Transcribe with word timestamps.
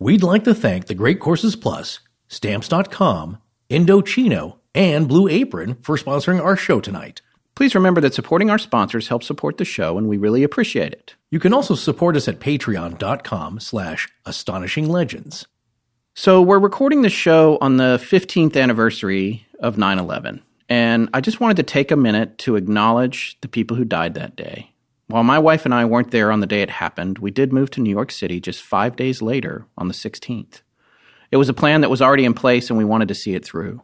We'd 0.00 0.24
like 0.24 0.42
to 0.44 0.54
thank 0.54 0.86
the 0.86 0.94
Great 0.94 1.20
Courses 1.20 1.54
Plus, 1.54 2.00
Stamps.com, 2.26 3.38
Indochino, 3.70 4.58
and 4.74 5.06
Blue 5.06 5.28
Apron 5.28 5.76
for 5.82 5.96
sponsoring 5.96 6.42
our 6.42 6.56
show 6.56 6.80
tonight. 6.80 7.22
Please 7.54 7.76
remember 7.76 8.00
that 8.00 8.12
supporting 8.12 8.50
our 8.50 8.58
sponsors 8.58 9.06
helps 9.06 9.26
support 9.26 9.56
the 9.56 9.64
show, 9.64 9.96
and 9.96 10.08
we 10.08 10.16
really 10.16 10.42
appreciate 10.42 10.92
it. 10.92 11.14
You 11.30 11.38
can 11.38 11.52
also 11.52 11.76
support 11.76 12.16
us 12.16 12.26
at 12.26 12.40
patreon.com 12.40 13.60
slash 13.60 14.08
astonishinglegends. 14.26 15.46
So 16.14 16.42
we're 16.42 16.58
recording 16.58 17.02
the 17.02 17.08
show 17.08 17.56
on 17.60 17.76
the 17.76 18.00
15th 18.02 18.60
anniversary 18.60 19.46
of 19.60 19.76
9-11, 19.76 20.40
and 20.68 21.08
I 21.14 21.20
just 21.20 21.38
wanted 21.38 21.58
to 21.58 21.62
take 21.62 21.92
a 21.92 21.96
minute 21.96 22.38
to 22.38 22.56
acknowledge 22.56 23.38
the 23.42 23.48
people 23.48 23.76
who 23.76 23.84
died 23.84 24.14
that 24.14 24.34
day. 24.34 24.73
While 25.14 25.22
my 25.22 25.38
wife 25.38 25.64
and 25.64 25.72
I 25.72 25.84
weren't 25.84 26.10
there 26.10 26.32
on 26.32 26.40
the 26.40 26.46
day 26.48 26.60
it 26.60 26.70
happened, 26.70 27.18
we 27.20 27.30
did 27.30 27.52
move 27.52 27.70
to 27.70 27.80
New 27.80 27.88
York 27.88 28.10
City 28.10 28.40
just 28.40 28.60
five 28.60 28.96
days 28.96 29.22
later 29.22 29.64
on 29.78 29.86
the 29.86 29.94
16th. 29.94 30.62
It 31.30 31.36
was 31.36 31.48
a 31.48 31.54
plan 31.54 31.82
that 31.82 31.88
was 31.88 32.02
already 32.02 32.24
in 32.24 32.34
place, 32.34 32.68
and 32.68 32.76
we 32.76 32.84
wanted 32.84 33.06
to 33.06 33.14
see 33.14 33.36
it 33.36 33.44
through. 33.44 33.80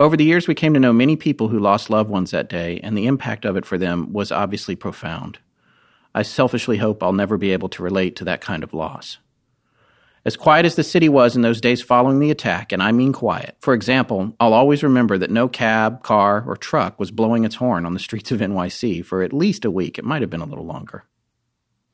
Over 0.00 0.16
the 0.16 0.24
years, 0.24 0.48
we 0.48 0.56
came 0.56 0.74
to 0.74 0.80
know 0.80 0.92
many 0.92 1.14
people 1.14 1.46
who 1.46 1.60
lost 1.60 1.88
loved 1.88 2.10
ones 2.10 2.32
that 2.32 2.48
day, 2.48 2.80
and 2.82 2.98
the 2.98 3.06
impact 3.06 3.44
of 3.44 3.56
it 3.56 3.64
for 3.64 3.78
them 3.78 4.12
was 4.12 4.32
obviously 4.32 4.74
profound. 4.74 5.38
I 6.16 6.22
selfishly 6.22 6.78
hope 6.78 7.00
I'll 7.00 7.12
never 7.12 7.38
be 7.38 7.52
able 7.52 7.68
to 7.68 7.82
relate 7.84 8.16
to 8.16 8.24
that 8.24 8.40
kind 8.40 8.64
of 8.64 8.74
loss. 8.74 9.18
As 10.24 10.36
quiet 10.36 10.64
as 10.64 10.76
the 10.76 10.84
city 10.84 11.08
was 11.08 11.34
in 11.34 11.42
those 11.42 11.60
days 11.60 11.82
following 11.82 12.20
the 12.20 12.30
attack, 12.30 12.70
and 12.70 12.80
I 12.80 12.92
mean 12.92 13.12
quiet, 13.12 13.56
for 13.60 13.74
example, 13.74 14.36
I'll 14.38 14.52
always 14.52 14.84
remember 14.84 15.18
that 15.18 15.32
no 15.32 15.48
cab, 15.48 16.04
car, 16.04 16.44
or 16.46 16.56
truck 16.56 17.00
was 17.00 17.10
blowing 17.10 17.44
its 17.44 17.56
horn 17.56 17.84
on 17.84 17.92
the 17.92 17.98
streets 17.98 18.30
of 18.30 18.38
NYC 18.38 19.04
for 19.04 19.22
at 19.22 19.32
least 19.32 19.64
a 19.64 19.70
week. 19.70 19.98
It 19.98 20.04
might 20.04 20.22
have 20.22 20.30
been 20.30 20.40
a 20.40 20.46
little 20.46 20.64
longer. 20.64 21.04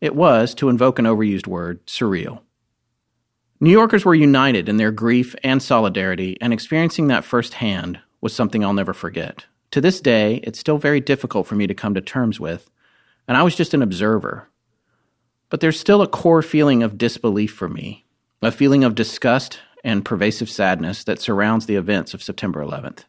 It 0.03 0.15
was, 0.15 0.55
to 0.57 0.69
invoke 0.69 0.99
an 0.99 1.07
overused 1.07 1.47
word, 1.47 1.85
surreal. 1.87 2.41
New 3.61 3.71
Yorkers 3.71 4.05
were 4.05 4.15
united 4.15 4.69
in 4.69 4.77
their 4.77 4.93
grief 4.93 5.35
and 5.43 5.63
solidarity, 5.63 6.37
and 6.43 6.53
experiencing 6.53 7.09
that 7.09 7.25
firsthand 7.25 7.99
was 8.21 8.35
something 8.35 8.63
I'll 8.63 8.75
never 8.75 8.93
forget. 8.93 9.47
To 9.71 9.81
this 9.81 10.03
day, 10.03 10.41
it's 10.45 10.59
still 10.59 10.79
very 10.79 11.01
difficult 11.01 11.47
for 11.47 11.55
me 11.55 11.67
to 11.67 11.75
come 11.75 11.95
to 11.95 12.03
terms 12.03 12.39
with, 12.39 12.71
and 13.27 13.39
I 13.39 13.43
was 13.43 13.57
just 13.57 13.73
an 13.73 13.83
observer. 13.83 14.51
But 15.49 15.61
there's 15.61 15.81
still 15.81 16.03
a 16.03 16.07
core 16.07 16.43
feeling 16.43 16.83
of 16.83 16.99
disbelief 16.99 17.53
for 17.53 17.71
me, 17.71 18.05
a 18.43 18.53
feeling 18.53 18.85
of 18.85 18.95
disgust 18.95 19.61
and 19.85 20.05
pervasive 20.05 20.51
sadness 20.51 21.05
that 21.05 21.21
surrounds 21.21 21.67
the 21.67 21.77
events 21.77 22.15
of 22.15 22.23
September 22.23 22.65
11th. 22.65 23.05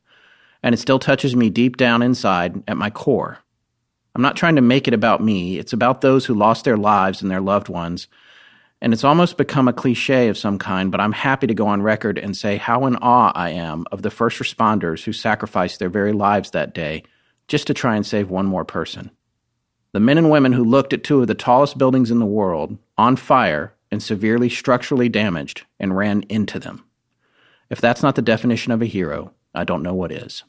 And 0.61 0.73
it 0.73 0.79
still 0.79 0.99
touches 0.99 1.35
me 1.35 1.49
deep 1.49 1.77
down 1.77 2.01
inside 2.01 2.63
at 2.67 2.77
my 2.77 2.89
core. 2.89 3.39
I'm 4.15 4.21
not 4.21 4.35
trying 4.35 4.55
to 4.55 4.61
make 4.61 4.87
it 4.87 4.93
about 4.93 5.23
me, 5.23 5.57
it's 5.57 5.73
about 5.73 6.01
those 6.01 6.25
who 6.25 6.33
lost 6.33 6.65
their 6.65 6.77
lives 6.77 7.21
and 7.21 7.29
their 7.29 7.41
loved 7.41 7.69
ones 7.69 8.07
and 8.81 8.93
it's 8.93 9.03
almost 9.03 9.37
become 9.37 9.67
a 9.67 9.73
cliche 9.73 10.29
of 10.29 10.37
some 10.37 10.57
kind, 10.57 10.91
but 10.91 11.01
I'm 11.01 11.11
happy 11.11 11.47
to 11.47 11.53
go 11.53 11.67
on 11.67 11.81
record 11.81 12.17
and 12.17 12.35
say 12.35 12.57
how 12.57 12.85
in 12.85 12.95
awe 12.97 13.31
I 13.35 13.49
am 13.49 13.85
of 13.91 14.03
the 14.03 14.11
first 14.11 14.39
responders 14.39 15.03
who 15.03 15.11
sacrificed 15.11 15.79
their 15.79 15.89
very 15.89 16.13
lives 16.13 16.51
that 16.51 16.73
day 16.73 17.03
just 17.47 17.67
to 17.67 17.73
try 17.73 17.95
and 17.95 18.05
save 18.05 18.29
one 18.29 18.45
more 18.45 18.63
person. 18.63 19.11
The 19.91 19.99
men 19.99 20.17
and 20.17 20.29
women 20.29 20.53
who 20.53 20.63
looked 20.63 20.93
at 20.93 21.03
two 21.03 21.19
of 21.19 21.27
the 21.27 21.35
tallest 21.35 21.77
buildings 21.77 22.11
in 22.11 22.19
the 22.19 22.25
world 22.25 22.77
on 22.97 23.15
fire 23.15 23.73
and 23.91 24.01
severely 24.01 24.49
structurally 24.49 25.09
damaged 25.09 25.65
and 25.79 25.95
ran 25.95 26.23
into 26.29 26.59
them. 26.59 26.83
If 27.69 27.81
that's 27.81 28.03
not 28.03 28.15
the 28.15 28.21
definition 28.21 28.71
of 28.71 28.81
a 28.81 28.85
hero, 28.85 29.33
I 29.53 29.63
don't 29.63 29.83
know 29.83 29.93
what 29.93 30.11
is. 30.11 30.43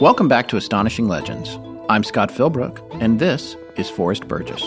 Welcome 0.00 0.26
back 0.26 0.48
to 0.48 0.56
Astonishing 0.56 1.06
Legends. 1.06 1.58
I'm 1.88 2.02
Scott 2.02 2.30
Philbrook, 2.30 2.80
and 3.00 3.20
this 3.20 3.56
is 3.76 3.88
Forrest 3.88 4.26
Burgess. 4.26 4.64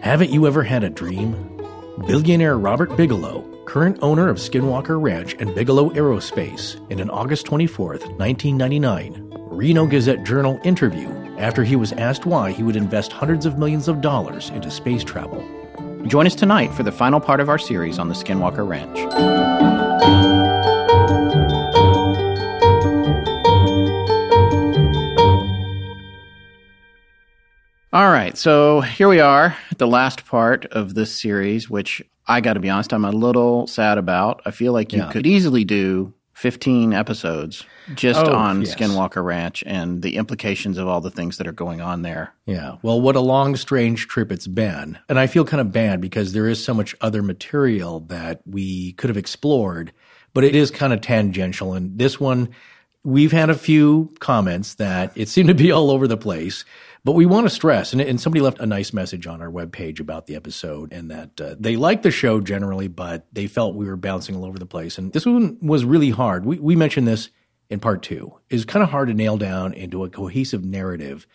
Haven't 0.00 0.30
you 0.30 0.46
ever 0.46 0.62
had 0.62 0.84
a 0.84 0.90
dream? 0.90 1.32
Billionaire 2.06 2.56
Robert 2.56 2.96
Bigelow, 2.96 3.44
current 3.66 3.98
owner 4.00 4.28
of 4.28 4.38
Skinwalker 4.38 5.00
Ranch 5.00 5.34
and 5.38 5.54
Bigelow 5.54 5.90
Aerospace, 5.90 6.80
in 6.90 7.00
an 7.00 7.10
August 7.10 7.46
24, 7.46 7.88
1999, 7.88 9.32
Reno 9.50 9.86
Gazette 9.86 10.24
Journal 10.24 10.58
interview 10.64 11.08
after 11.36 11.64
he 11.64 11.76
was 11.76 11.92
asked 11.92 12.24
why 12.24 12.52
he 12.52 12.62
would 12.62 12.76
invest 12.76 13.12
hundreds 13.12 13.44
of 13.44 13.58
millions 13.58 13.88
of 13.88 14.00
dollars 14.00 14.50
into 14.50 14.70
space 14.70 15.02
travel. 15.04 15.44
Join 16.06 16.26
us 16.26 16.36
tonight 16.36 16.72
for 16.72 16.84
the 16.84 16.92
final 16.92 17.20
part 17.20 17.40
of 17.40 17.48
our 17.48 17.58
series 17.58 17.98
on 17.98 18.08
the 18.08 18.14
Skinwalker 18.14 18.66
Ranch. 18.66 18.98
All 27.92 28.10
right, 28.10 28.36
so 28.36 28.82
here 28.82 29.08
we 29.08 29.20
are 29.20 29.56
the 29.78 29.86
last 29.86 30.26
part 30.26 30.66
of 30.66 30.94
this 30.94 31.18
series, 31.18 31.68
which 31.68 32.02
I 32.28 32.40
got 32.40 32.54
to 32.54 32.60
be 32.60 32.70
honest, 32.70 32.92
I'm 32.92 33.04
a 33.04 33.10
little 33.10 33.66
sad 33.66 33.98
about. 33.98 34.42
I 34.44 34.50
feel 34.50 34.72
like 34.72 34.92
you 34.92 35.00
Yeah. 35.00 35.10
could 35.12 35.26
easily 35.26 35.64
do 35.64 36.12
15 36.34 36.92
episodes 36.92 37.64
just 37.94 38.20
Oh, 38.26 38.34
on 38.34 38.60
yes. 38.62 38.74
Skinwalker 38.74 39.24
Ranch 39.24 39.62
and 39.66 40.02
the 40.02 40.16
implications 40.16 40.76
of 40.76 40.86
all 40.86 41.00
the 41.00 41.10
things 41.10 41.38
that 41.38 41.46
are 41.46 41.52
going 41.52 41.80
on 41.80 42.02
there. 42.02 42.34
Yeah. 42.44 42.72
Well, 42.82 43.00
what 43.00 43.16
a 43.16 43.20
long, 43.20 43.56
strange 43.56 44.06
trip 44.06 44.30
it's 44.30 44.46
been. 44.46 44.98
And 45.08 45.18
I 45.18 45.28
feel 45.28 45.44
kind 45.46 45.60
of 45.62 45.72
bad 45.72 46.00
because 46.00 46.32
there 46.34 46.46
is 46.48 46.62
so 46.62 46.74
much 46.74 46.94
other 47.00 47.22
material 47.22 48.00
that 48.08 48.42
we 48.44 48.92
could 48.92 49.08
have 49.08 49.16
explored, 49.16 49.92
but 50.34 50.44
it 50.44 50.54
is 50.54 50.70
kind 50.70 50.92
of 50.92 51.00
tangential. 51.00 51.72
And 51.72 51.98
this 51.98 52.20
one, 52.20 52.50
we've 53.02 53.32
had 53.32 53.48
a 53.48 53.54
few 53.54 54.12
comments 54.18 54.74
that 54.74 55.12
it 55.14 55.28
seemed 55.28 55.48
to 55.48 55.54
be 55.54 55.70
all 55.72 55.90
over 55.90 56.06
the 56.06 56.16
place. 56.18 56.64
But 57.06 57.12
we 57.12 57.24
want 57.24 57.46
to 57.46 57.50
stress, 57.50 57.92
and, 57.92 58.02
and 58.02 58.20
somebody 58.20 58.40
left 58.40 58.58
a 58.58 58.66
nice 58.66 58.92
message 58.92 59.28
on 59.28 59.40
our 59.40 59.48
webpage 59.48 60.00
about 60.00 60.26
the 60.26 60.34
episode, 60.34 60.92
and 60.92 61.08
that 61.12 61.40
uh, 61.40 61.54
they 61.56 61.76
liked 61.76 62.02
the 62.02 62.10
show 62.10 62.40
generally, 62.40 62.88
but 62.88 63.28
they 63.32 63.46
felt 63.46 63.76
we 63.76 63.86
were 63.86 63.96
bouncing 63.96 64.34
all 64.34 64.44
over 64.44 64.58
the 64.58 64.66
place. 64.66 64.98
And 64.98 65.12
this 65.12 65.24
one 65.24 65.56
was 65.62 65.84
really 65.84 66.10
hard. 66.10 66.44
We, 66.44 66.58
we 66.58 66.74
mentioned 66.74 67.06
this 67.06 67.30
in 67.70 67.78
part 67.78 68.02
two. 68.02 68.34
It's 68.50 68.64
kind 68.64 68.82
of 68.82 68.90
hard 68.90 69.06
to 69.06 69.14
nail 69.14 69.36
down 69.36 69.72
into 69.72 70.02
a 70.02 70.10
cohesive 70.10 70.64
narrative 70.64 71.28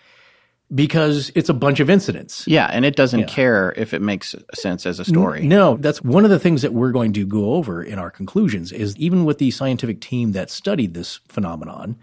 because 0.76 1.32
it's 1.36 1.48
a 1.48 1.54
bunch 1.54 1.80
of 1.80 1.90
incidents. 1.90 2.46
Yeah, 2.50 2.68
and 2.70 2.84
it 2.84 2.98
doesn't 2.98 3.28
care 3.28 3.74
if 3.78 3.94
it 3.94 4.02
makes 4.02 4.36
sense 4.54 4.86
as 4.86 5.00
a 5.00 5.06
story. 5.06 5.48
No, 5.48 5.78
that's 5.78 6.02
one 6.02 6.26
of 6.26 6.32
the 6.32 6.40
things 6.40 6.64
that 6.64 6.74
we're 6.74 6.92
going 6.92 7.14
to 7.14 7.26
go 7.26 7.54
over 7.54 7.82
in 7.82 7.98
our 7.98 8.12
conclusions 8.12 8.74
is 8.74 8.98
even 8.98 9.24
with 9.24 9.38
the 9.38 9.52
scientific 9.52 10.02
team 10.02 10.34
that 10.34 10.50
studied 10.50 10.96
this 10.96 11.22
phenomenon 11.30 11.98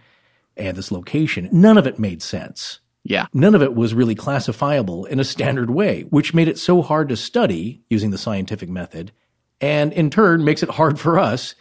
and 0.56 0.74
this 0.74 0.90
location, 0.90 1.50
none 1.52 1.76
of 1.76 1.86
it 1.86 1.98
made 1.98 2.22
sense. 2.22 2.80
Yeah. 3.04 3.26
None 3.32 3.54
of 3.54 3.62
it 3.62 3.74
was 3.74 3.94
really 3.94 4.14
classifiable 4.14 5.06
in 5.06 5.20
a 5.20 5.24
standard 5.24 5.70
way, 5.70 6.02
which 6.10 6.34
made 6.34 6.48
it 6.48 6.58
so 6.58 6.82
hard 6.82 7.08
to 7.08 7.16
study 7.16 7.82
using 7.88 8.10
the 8.10 8.18
scientific 8.18 8.68
method, 8.68 9.12
and 9.60 9.92
in 9.92 10.10
turn 10.10 10.44
makes 10.44 10.62
it 10.62 10.70
hard 10.70 11.00
for 11.00 11.18
us 11.18 11.54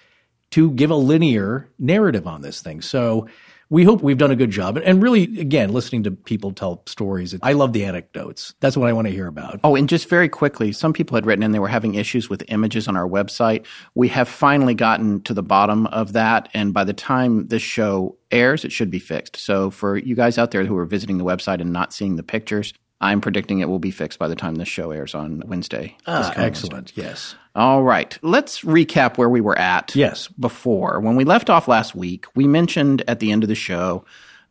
to 0.51 0.71
give 0.71 0.91
a 0.91 0.95
linear 0.95 1.69
narrative 1.79 2.27
on 2.27 2.41
this 2.41 2.61
thing. 2.61 2.81
So 2.81 3.27
we 3.69 3.83
hope 3.83 4.01
we've 4.01 4.17
done 4.17 4.31
a 4.31 4.35
good 4.35 4.51
job. 4.51 4.77
And 4.77 5.01
really, 5.01 5.23
again, 5.39 5.73
listening 5.73 6.03
to 6.03 6.11
people 6.11 6.51
tell 6.51 6.83
stories, 6.85 7.35
I 7.41 7.53
love 7.53 7.73
the 7.73 7.85
anecdotes. 7.85 8.53
That's 8.59 8.77
what 8.77 8.89
I 8.89 8.93
want 8.93 9.07
to 9.07 9.13
hear 9.13 9.27
about. 9.27 9.59
Oh, 9.63 9.75
and 9.75 9.89
just 9.89 10.09
very 10.09 10.29
quickly, 10.29 10.71
some 10.71 10.93
people 10.93 11.15
had 11.15 11.25
written 11.25 11.43
in 11.43 11.51
they 11.51 11.59
were 11.59 11.67
having 11.67 11.95
issues 11.95 12.29
with 12.29 12.43
images 12.47 12.87
on 12.87 12.95
our 12.95 13.07
website. 13.07 13.65
We 13.95 14.07
have 14.09 14.27
finally 14.27 14.73
gotten 14.73 15.21
to 15.23 15.33
the 15.33 15.43
bottom 15.43 15.87
of 15.87 16.13
that, 16.13 16.49
and 16.53 16.73
by 16.73 16.83
the 16.83 16.93
time 16.93 17.47
this 17.47 17.61
show 17.61 18.17
airs, 18.31 18.65
it 18.65 18.71
should 18.71 18.91
be 18.91 18.99
fixed. 18.99 19.37
So 19.37 19.69
for 19.69 19.97
you 19.97 20.15
guys 20.15 20.37
out 20.37 20.51
there 20.51 20.65
who 20.65 20.77
are 20.77 20.85
visiting 20.85 21.17
the 21.17 21.25
website 21.25 21.61
and 21.61 21.71
not 21.71 21.93
seeing 21.93 22.15
the 22.15 22.23
pictures, 22.23 22.73
I'm 22.99 23.21
predicting 23.21 23.59
it 23.59 23.69
will 23.69 23.79
be 23.79 23.91
fixed 23.91 24.17
by 24.17 24.27
the 24.27 24.35
time 24.35 24.55
this 24.55 24.67
show 24.67 24.91
airs 24.91 25.13
on 25.13 25.43
Wednesday. 25.45 25.95
Ah, 26.07 26.33
excellent. 26.35 26.93
Yes. 26.95 27.35
all 27.55 27.83
right. 27.83 28.17
Let's 28.21 28.61
recap 28.61 29.17
where 29.17 29.29
we 29.29 29.41
were 29.41 29.57
at. 29.57 29.95
Yes. 29.95 30.27
Before. 30.29 30.99
When 30.99 31.15
we 31.15 31.23
left 31.23 31.49
off 31.49 31.67
last 31.67 31.93
week, 31.95 32.25
we 32.35 32.47
mentioned 32.47 33.03
at 33.07 33.19
the 33.19 33.31
end 33.31 33.43
of 33.43 33.49
the 33.49 33.55
show 33.55 34.03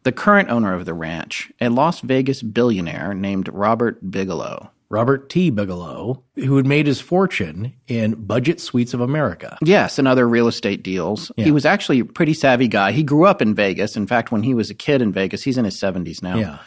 the 0.05 0.13
current 0.13 0.51
owner 0.51 0.73
of 0.73 0.85
the 0.85 0.95
ranch, 0.95 1.51
a 1.61 1.69
Las 1.69 2.01
Vegas 2.01 2.41
billionaire 2.41 3.13
named 3.13 3.49
Robert 3.49 4.09
Bigelow. 4.09 4.71
Robert 4.89 5.29
T. 5.29 5.51
Bigelow, 5.51 6.23
who 6.37 6.57
had 6.57 6.65
made 6.65 6.87
his 6.87 7.01
fortune 7.01 7.73
in 7.89 8.15
Budget 8.15 8.61
Suites 8.61 8.95
of 8.95 9.01
America. 9.01 9.59
Yes, 9.61 9.99
and 9.99 10.07
other 10.07 10.29
real 10.29 10.47
estate 10.47 10.85
deals. 10.85 11.33
Yeah. 11.37 11.47
He 11.47 11.51
was 11.51 11.65
actually 11.67 11.99
a 11.99 12.05
pretty 12.05 12.35
savvy 12.35 12.69
guy. 12.69 12.93
He 12.93 13.03
grew 13.03 13.27
up 13.27 13.43
in 13.43 13.53
Vegas. 13.53 13.97
In 13.97 14.07
fact, 14.07 14.31
when 14.31 14.45
he 14.45 14.55
was 14.55 14.71
a 14.71 14.75
kid 14.75 15.03
in 15.03 15.11
Vegas, 15.11 15.43
he's 15.43 15.59
in 15.59 15.65
his 15.65 15.77
70s 15.77 16.23
now. 16.23 16.37
Yeah. 16.37 16.59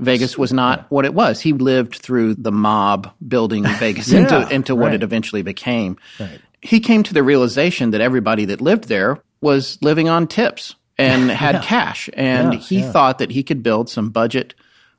Vegas 0.00 0.36
was 0.38 0.52
not 0.52 0.86
what 0.90 1.04
it 1.04 1.14
was. 1.14 1.40
He 1.40 1.52
lived 1.52 1.96
through 1.96 2.34
the 2.34 2.52
mob 2.52 3.12
building 3.26 3.64
Vegas 3.78 4.08
Yeah, 4.10 4.20
into 4.20 4.54
into 4.54 4.74
what 4.74 4.86
right. 4.86 4.94
it 4.94 5.02
eventually 5.02 5.42
became. 5.42 5.96
Right. 6.18 6.40
He 6.62 6.80
came 6.80 7.02
to 7.04 7.14
the 7.14 7.22
realization 7.22 7.90
that 7.92 8.00
everybody 8.00 8.44
that 8.46 8.60
lived 8.60 8.84
there 8.88 9.18
was 9.40 9.78
living 9.80 10.08
on 10.08 10.26
tips 10.26 10.74
and 10.98 11.30
had 11.44 11.62
cash, 11.62 12.10
and 12.14 12.52
Yeah, 12.54 12.58
he 12.58 12.78
yeah. 12.80 12.92
thought 12.92 13.18
that 13.18 13.30
he 13.30 13.42
could 13.42 13.62
build 13.62 13.88
some 13.88 14.10
budget 14.10 14.54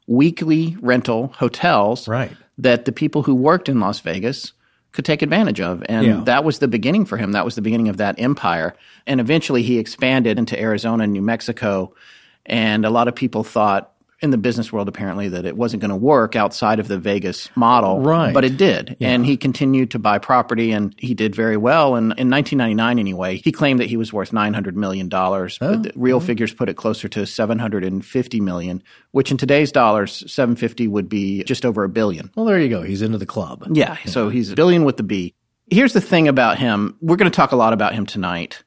weekly 0.07 0.75
rental 0.81 1.33
hotels 1.37 2.07
Right. 2.07 2.31
that 2.57 2.85
the 2.85 2.91
people 2.91 3.23
who 3.23 3.35
worked 3.35 3.69
in 3.69 3.79
Las 3.79 3.99
Vegas 3.99 4.53
could 4.91 5.05
take 5.05 5.21
advantage 5.21 5.61
of. 5.61 5.83
And 5.87 6.05
Yeah. 6.05 6.21
that 6.25 6.43
was 6.43 6.59
the 6.59 6.67
beginning 6.67 7.05
for 7.05 7.17
him. 7.17 7.31
That 7.31 7.45
was 7.45 7.55
the 7.55 7.61
beginning 7.61 7.87
of 7.87 7.97
that 7.97 8.15
empire. 8.19 8.75
And 9.07 9.21
eventually 9.21 9.61
he 9.63 9.77
expanded 9.77 10.37
into 10.37 10.59
Arizona 10.59 11.03
and 11.05 11.13
New 11.13 11.21
Mexico. 11.21 11.93
And 12.45 12.83
a 12.85 12.89
lot 12.89 13.07
of 13.07 13.15
people 13.15 13.43
thought 13.43 13.90
in 14.21 14.29
the 14.29 14.37
business 14.37 14.71
world 14.71 14.87
apparently 14.87 15.29
that 15.29 15.45
it 15.45 15.57
wasn't 15.57 15.81
going 15.81 15.89
to 15.89 15.95
work 15.95 16.35
outside 16.35 16.79
of 16.79 16.87
the 16.87 16.99
Vegas 16.99 17.49
model. 17.55 17.99
Right. 18.01 18.33
But 18.33 18.45
it 18.45 18.55
did. 18.55 18.95
And 19.01 19.25
he 19.25 19.35
continued 19.35 19.91
to 19.91 19.99
buy 19.99 20.19
property 20.19 20.71
and 20.71 20.93
he 20.99 21.13
did 21.13 21.35
very 21.35 21.57
well. 21.57 21.95
And 21.95 22.13
in 22.17 22.29
1999 22.29 22.99
anyway, 22.99 23.37
he 23.37 23.51
claimed 23.51 23.79
that 23.79 23.87
he 23.89 23.97
was 23.97 24.13
worth 24.13 24.31
$900 24.31 24.75
million. 24.75 25.09
But 25.09 25.57
oh, 25.61 25.75
the 25.77 25.91
real 25.95 26.19
figures 26.19 26.53
put 26.53 26.69
it 26.69 26.75
closer 26.75 27.07
to 27.09 27.25
750 27.25 28.41
million, 28.41 28.83
which 29.09 29.31
in 29.31 29.37
today's 29.37 29.71
dollars, 29.71 30.23
750 30.31 30.87
would 30.87 31.09
be 31.09 31.43
just 31.43 31.65
over 31.65 31.83
a 31.83 31.89
billion. 31.89 32.31
Well, 32.35 32.45
there 32.45 32.59
you 32.59 32.69
go. 32.69 32.83
He's 32.83 33.01
into 33.01 33.17
the 33.17 33.25
club. 33.25 33.67
Yeah, 33.71 33.97
so 34.05 34.29
he's 34.29 34.51
a 34.51 34.55
billion 34.55 34.85
with 34.85 34.97
the 34.97 35.03
B. 35.03 35.33
Here's 35.71 35.93
the 35.93 36.01
thing 36.01 36.27
about 36.27 36.59
him. 36.59 36.97
We're 37.01 37.15
going 37.15 37.31
to 37.31 37.35
talk 37.35 37.53
a 37.53 37.55
lot 37.55 37.73
about 37.73 37.95
him 37.95 38.05
tonight. 38.05 38.63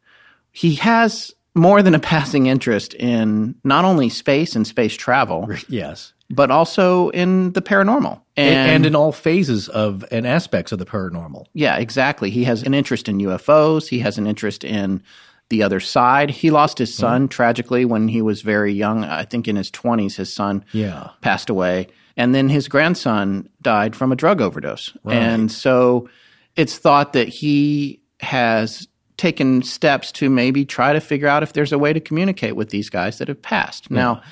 He 0.50 0.76
has 0.76 1.32
more 1.54 1.82
than 1.82 1.94
a 1.94 1.98
passing 2.00 2.46
interest 2.46 2.94
in 2.94 3.54
not 3.64 3.84
only 3.84 4.08
space 4.08 4.56
and 4.56 4.66
space 4.66 4.94
travel, 4.94 5.48
Yes. 5.68 6.12
but 6.30 6.50
also 6.50 7.10
in 7.10 7.52
the 7.52 7.62
paranormal. 7.62 8.20
And, 8.36 8.70
And, 8.70 8.86
in 8.86 8.96
all 8.96 9.12
phases 9.12 9.68
of 9.68 10.04
and 10.10 10.26
aspects 10.26 10.72
of 10.72 10.78
the 10.80 10.86
paranormal. 10.86 11.46
yeah, 11.54 11.76
exactly. 11.76 12.30
He 12.30 12.44
has 12.44 12.62
an 12.64 12.74
interest 12.74 13.08
in 13.08 13.18
UFOs. 13.18 13.88
He 13.88 14.00
has 14.00 14.18
an 14.18 14.26
interest 14.26 14.64
in 14.64 15.02
the 15.50 15.62
other 15.62 15.78
side. 15.78 16.30
He 16.30 16.50
lost 16.50 16.78
his 16.78 16.92
son 16.92 17.28
mm. 17.28 17.30
tragically 17.30 17.84
when 17.84 18.08
he 18.08 18.22
was 18.22 18.42
very 18.42 18.72
young. 18.72 19.04
I 19.04 19.24
think 19.24 19.46
in 19.46 19.56
his 19.56 19.70
20s, 19.70 20.16
his 20.16 20.32
son 20.32 20.64
Yeah. 20.72 21.10
passed 21.20 21.50
away. 21.50 21.86
And 22.16 22.34
then 22.34 22.48
his 22.48 22.66
grandson 22.68 23.48
died 23.60 23.94
from 23.94 24.10
a 24.10 24.16
drug 24.16 24.40
overdose. 24.40 24.96
And 25.04 25.50
so 25.52 26.08
it's 26.56 26.78
thought 26.78 27.12
that 27.12 27.28
he 27.28 28.00
has 28.20 28.88
taken 29.16 29.62
steps 29.62 30.11
to 30.12 30.28
maybe 30.28 30.64
try 30.64 30.93
to 30.93 31.00
figure 31.00 31.28
out 31.28 31.43
if 31.43 31.52
there's 31.52 31.72
a 31.72 31.78
way 31.78 31.93
to 31.93 32.00
communicate 32.00 32.56
with 32.56 32.70
these 32.70 32.90
guys 32.90 33.19
that 33.19 33.28
have 33.28 33.40
passed. 33.43 33.90
Now, 33.90 34.22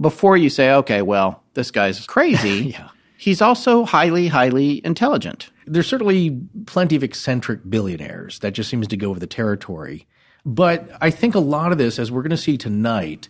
before 0.00 0.36
you 0.36 0.48
say, 0.50 0.72
okay, 0.72 1.02
well, 1.02 1.42
this 1.54 1.70
guy's 1.70 2.06
crazy, 2.06 2.70
Yeah. 2.76 2.88
he's 3.16 3.40
also 3.42 3.84
highly, 3.84 4.28
highly 4.28 4.84
intelligent. 4.84 5.50
There's 5.66 5.86
certainly 5.86 6.40
plenty 6.66 6.96
of 6.96 7.02
eccentric 7.02 7.60
billionaires. 7.68 8.38
That 8.40 8.52
just 8.52 8.70
seems 8.70 8.88
to 8.88 8.96
go 8.96 9.10
with 9.10 9.20
the 9.20 9.26
territory. 9.26 10.06
But 10.46 10.90
I 11.00 11.10
think 11.10 11.34
a 11.34 11.38
lot 11.40 11.72
of 11.72 11.78
this, 11.78 11.98
as 11.98 12.10
we're 12.12 12.22
going 12.22 12.30
to 12.30 12.36
see 12.36 12.58
tonight, 12.58 13.28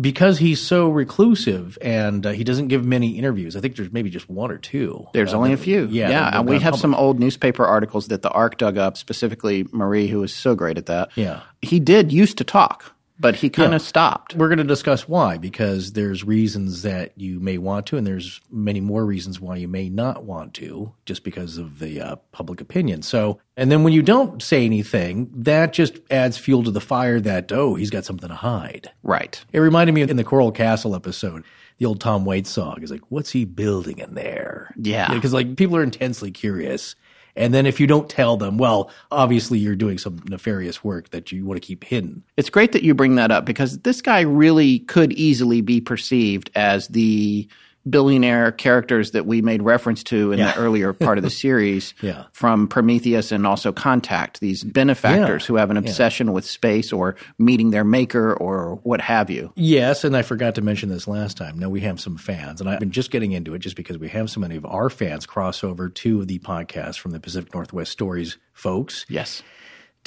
because 0.00 0.38
he's 0.38 0.60
so 0.60 0.88
reclusive 0.88 1.76
and 1.82 2.24
uh, 2.26 2.30
he 2.30 2.44
doesn't 2.44 2.68
give 2.68 2.84
many 2.84 3.18
interviews. 3.18 3.56
I 3.56 3.60
think 3.60 3.76
there's 3.76 3.92
maybe 3.92 4.10
just 4.10 4.28
one 4.28 4.50
or 4.50 4.58
two. 4.58 5.06
There's 5.12 5.34
uh, 5.34 5.38
only 5.38 5.52
a 5.52 5.56
few. 5.56 5.86
Yeah, 5.86 6.08
yeah. 6.08 6.08
that- 6.08 6.30
that 6.32 6.38
and 6.40 6.48
we 6.48 6.58
have 6.60 6.76
some 6.76 6.94
old 6.94 7.18
newspaper 7.18 7.64
articles 7.64 8.08
that 8.08 8.22
the 8.22 8.30
ARC 8.30 8.58
dug 8.58 8.78
up, 8.78 8.96
specifically 8.96 9.66
Marie, 9.72 10.06
who 10.06 10.20
was 10.20 10.32
so 10.32 10.54
great 10.54 10.78
at 10.78 10.86
that. 10.86 11.10
Yeah. 11.16 11.40
He 11.62 11.80
did 11.80 12.12
used 12.12 12.38
to 12.38 12.44
talk, 12.44 12.92
but 13.20 13.36
he 13.36 13.50
kind 13.50 13.74
of 13.74 13.80
Yeah. 13.82 13.86
stopped. 13.88 14.34
We're 14.34 14.48
going 14.48 14.58
to 14.58 14.64
discuss 14.64 15.08
why, 15.08 15.38
because 15.38 15.92
there's 15.92 16.24
reasons 16.24 16.82
that 16.82 17.12
you 17.16 17.40
may 17.40 17.58
want 17.58 17.86
to, 17.86 17.96
and 17.96 18.06
there's 18.06 18.40
many 18.50 18.80
more 18.80 19.04
reasons 19.04 19.40
why 19.40 19.56
you 19.56 19.68
may 19.68 19.88
not 19.88 20.24
want 20.24 20.54
to, 20.54 20.92
just 21.06 21.24
because 21.24 21.58
of 21.58 21.78
the 21.78 22.00
uh, 22.00 22.16
public 22.32 22.60
opinion. 22.60 23.02
So, 23.02 23.40
and 23.56 23.70
then 23.72 23.82
when 23.82 23.92
you 23.92 24.02
don't 24.02 24.42
say 24.42 24.64
anything, 24.64 25.30
that 25.34 25.72
just 25.72 25.98
adds 26.10 26.38
fuel 26.38 26.62
to 26.64 26.70
the 26.70 26.80
fire 26.80 27.20
that, 27.20 27.50
oh, 27.52 27.74
he's 27.74 27.90
got 27.90 28.04
something 28.04 28.28
to 28.28 28.34
hide. 28.34 28.90
Right. 29.02 29.44
It 29.52 29.58
reminded 29.60 29.92
me 29.94 30.02
in 30.02 30.16
the 30.16 30.24
Coral 30.24 30.52
Castle 30.52 30.94
episode, 30.94 31.44
the 31.78 31.86
old 31.86 32.00
Tom 32.00 32.24
Waits 32.24 32.50
song 32.50 32.82
is 32.82 32.90
like, 32.90 33.02
what's 33.08 33.30
he 33.30 33.44
building 33.44 33.98
in 33.98 34.14
there? 34.14 34.74
Yeah. 34.76 35.12
Because 35.14 35.32
like 35.32 35.56
people 35.56 35.76
are 35.76 35.82
intensely 35.82 36.30
curious. 36.30 36.96
And 37.38 37.54
then 37.54 37.66
if 37.66 37.78
you 37.78 37.86
don't 37.86 38.10
tell 38.10 38.36
them, 38.36 38.58
well, 38.58 38.90
obviously 39.12 39.58
you're 39.58 39.76
doing 39.76 39.96
some 39.96 40.20
nefarious 40.28 40.82
work 40.82 41.10
that 41.10 41.30
you 41.30 41.46
want 41.46 41.62
to 41.62 41.66
keep 41.66 41.84
hidden. 41.84 42.24
It's 42.36 42.50
great 42.50 42.72
that 42.72 42.82
you 42.82 42.94
bring 42.94 43.14
that 43.14 43.30
up 43.30 43.44
because 43.44 43.78
this 43.78 44.02
guy 44.02 44.20
really 44.20 44.80
could 44.80 45.12
easily 45.12 45.60
be 45.60 45.80
perceived 45.80 46.50
as 46.56 46.88
the 46.88 47.48
billionaire 47.90 48.52
characters 48.52 49.12
that 49.12 49.26
we 49.26 49.42
made 49.42 49.62
reference 49.62 50.02
to 50.04 50.32
in 50.32 50.38
Yeah. 50.38 50.52
the 50.52 50.58
earlier 50.58 50.92
part 50.92 51.18
of 51.18 51.24
the 51.24 51.30
series 51.44 51.94
Yeah. 52.02 52.24
from 52.32 52.68
Prometheus 52.68 53.32
and 53.32 53.46
also 53.46 53.72
Contact, 53.72 54.40
these 54.40 54.64
benefactors 54.64 55.42
Yeah. 55.42 55.46
who 55.46 55.56
have 55.56 55.70
an 55.70 55.76
obsession 55.76 56.32
with 56.32 56.44
space 56.44 56.92
or 56.92 57.16
meeting 57.38 57.70
their 57.70 57.84
maker 57.84 58.32
or 58.34 58.80
what 58.82 59.00
have 59.00 59.30
you. 59.30 59.52
Yes, 59.56 60.04
and 60.04 60.16
I 60.16 60.22
forgot 60.22 60.54
to 60.56 60.62
mention 60.62 60.88
this 60.88 61.06
last 61.08 61.36
time. 61.36 61.58
Now 61.58 61.68
we 61.68 61.80
have 61.80 62.00
some 62.00 62.16
fans, 62.16 62.60
and 62.60 62.68
I've 62.68 62.80
been 62.80 62.90
just 62.90 63.10
getting 63.10 63.32
into 63.32 63.54
it 63.54 63.60
just 63.60 63.76
because 63.76 63.98
we 63.98 64.08
have 64.08 64.30
so 64.30 64.40
many 64.40 64.56
of 64.56 64.64
our 64.66 64.90
fans 64.90 65.26
cross 65.26 65.62
over 65.64 65.88
to 65.88 66.24
the 66.24 66.38
podcast 66.40 66.98
from 66.98 67.12
the 67.12 67.20
Pacific 67.20 67.54
Northwest 67.54 67.92
Stories 67.92 68.36
folks. 68.52 69.06
Yes. 69.08 69.42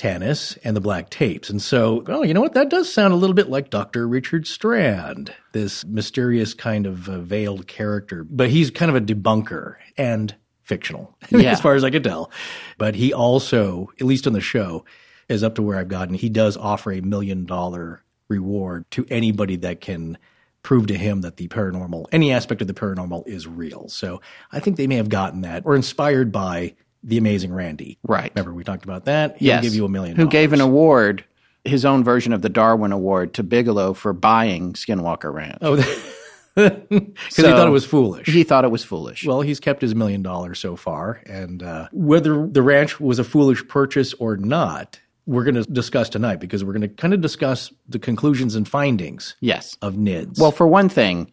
Tanis 0.02 0.58
and 0.64 0.76
the 0.76 0.82
Black 0.82 1.10
Tapes. 1.12 1.50
And 1.50 1.62
so, 1.62 2.04
oh, 2.08 2.24
you 2.24 2.34
know 2.34 2.42
what? 2.42 2.54
That 2.56 2.70
does 2.70 2.92
sound 2.92 3.14
a 3.14 3.16
little 3.18 3.36
bit 3.36 3.50
like 3.50 3.70
Dr. 3.70 4.08
Richard 4.08 4.48
Strand, 4.48 5.34
this 5.52 5.86
mysterious 5.86 6.54
kind 6.56 6.88
of 6.88 7.08
uh, 7.08 7.20
veiled 7.20 7.68
character. 7.68 8.24
But 8.24 8.50
he's 8.50 8.72
kind 8.72 8.90
of 8.90 8.96
a 8.96 9.02
debunker 9.06 9.76
and 9.98 10.36
fictional, 10.64 11.16
Yeah. 11.30 11.52
as 11.52 11.62
far 11.62 11.76
as 11.76 11.84
I 11.84 11.92
could 11.92 12.04
tell. 12.04 12.32
But 12.80 12.96
he 12.96 13.14
also, 13.14 13.92
at 14.00 14.08
least 14.08 14.26
on 14.26 14.34
the 14.34 14.42
show, 14.42 14.86
is 15.30 15.44
up 15.44 15.56
to 15.56 15.62
where 15.62 15.78
I've 15.78 15.88
gotten. 15.88 16.16
He 16.16 16.30
does 16.30 16.58
offer 16.58 16.92
a 16.92 17.02
million 17.02 17.46
dollar 17.46 18.02
reward 18.28 18.90
to 18.92 19.06
anybody 19.10 19.58
that 19.58 19.82
can 19.82 20.18
prove 20.64 20.88
to 20.88 20.98
him 20.98 21.22
that 21.22 21.38
the 21.38 21.48
paranormal, 21.48 22.06
any 22.12 22.32
aspect 22.32 22.62
of 22.62 22.68
the 22.68 22.74
paranormal 22.74 23.28
is 23.28 23.48
real. 23.48 23.88
So 23.90 24.22
I 24.52 24.60
think 24.60 24.78
they 24.78 24.88
may 24.88 24.96
have 24.96 25.10
gotten 25.10 25.42
that 25.42 25.64
or 25.66 25.76
inspired 25.76 26.32
by 26.32 26.74
the 27.04 27.18
amazing 27.18 27.52
Randi. 27.54 27.98
Right. 28.04 28.32
Remember 28.36 28.54
we 28.54 28.64
talked 28.64 28.84
about 28.84 29.06
that? 29.06 29.38
He'll 29.38 29.48
Yes. 29.48 29.64
give 29.64 29.76
you 29.76 29.86
a 29.86 29.90
million. 29.90 30.16
Who 30.16 30.28
gave 30.28 30.54
an 30.54 30.62
award, 30.62 31.24
his 31.66 31.86
own 31.86 32.04
version 32.04 32.34
of 32.34 32.42
the 32.42 32.50
Darwin 32.50 32.92
Award, 32.92 33.34
to 33.36 33.44
Bigelow 33.44 33.94
for 33.94 34.14
buying 34.14 34.74
Skinwalker 34.74 35.34
Ranch. 35.34 35.58
Oh, 35.62 35.76
because 36.56 37.36
he 37.36 37.42
thought 37.44 37.68
it 37.68 37.72
was 37.72 37.86
foolish. 37.86 38.28
He 38.28 38.44
thought 38.44 38.66
it 38.66 38.72
was 38.72 38.84
foolish. 38.84 39.26
well, 39.26 39.42
he's 39.42 39.60
kept 39.60 39.82
his 39.82 39.96
million 39.96 40.22
dollars 40.22 40.60
so 40.60 40.76
far, 40.76 41.22
and 41.26 41.64
uh, 41.64 41.88
whether 41.92 42.46
the 42.46 42.62
ranch 42.62 43.00
was 43.00 43.20
a 43.20 43.24
foolish 43.24 43.66
purchase 43.68 44.14
or 44.16 44.36
not, 44.38 45.00
we're 45.26 45.44
going 45.44 45.56
to 45.56 45.64
discuss 45.64 46.10
tonight 46.10 46.40
because 46.40 46.64
we're 46.64 46.74
going 46.74 46.82
to 46.82 46.88
kind 46.90 47.14
of 47.14 47.22
discuss 47.22 47.72
the 47.88 48.00
conclusions 48.00 48.56
and 48.56 48.68
findings 48.68 49.36
yes. 49.40 49.78
of 49.82 49.94
NIDS. 49.96 50.40
Well, 50.40 50.52
for 50.52 50.68
one 50.68 50.90
thing, 50.90 51.32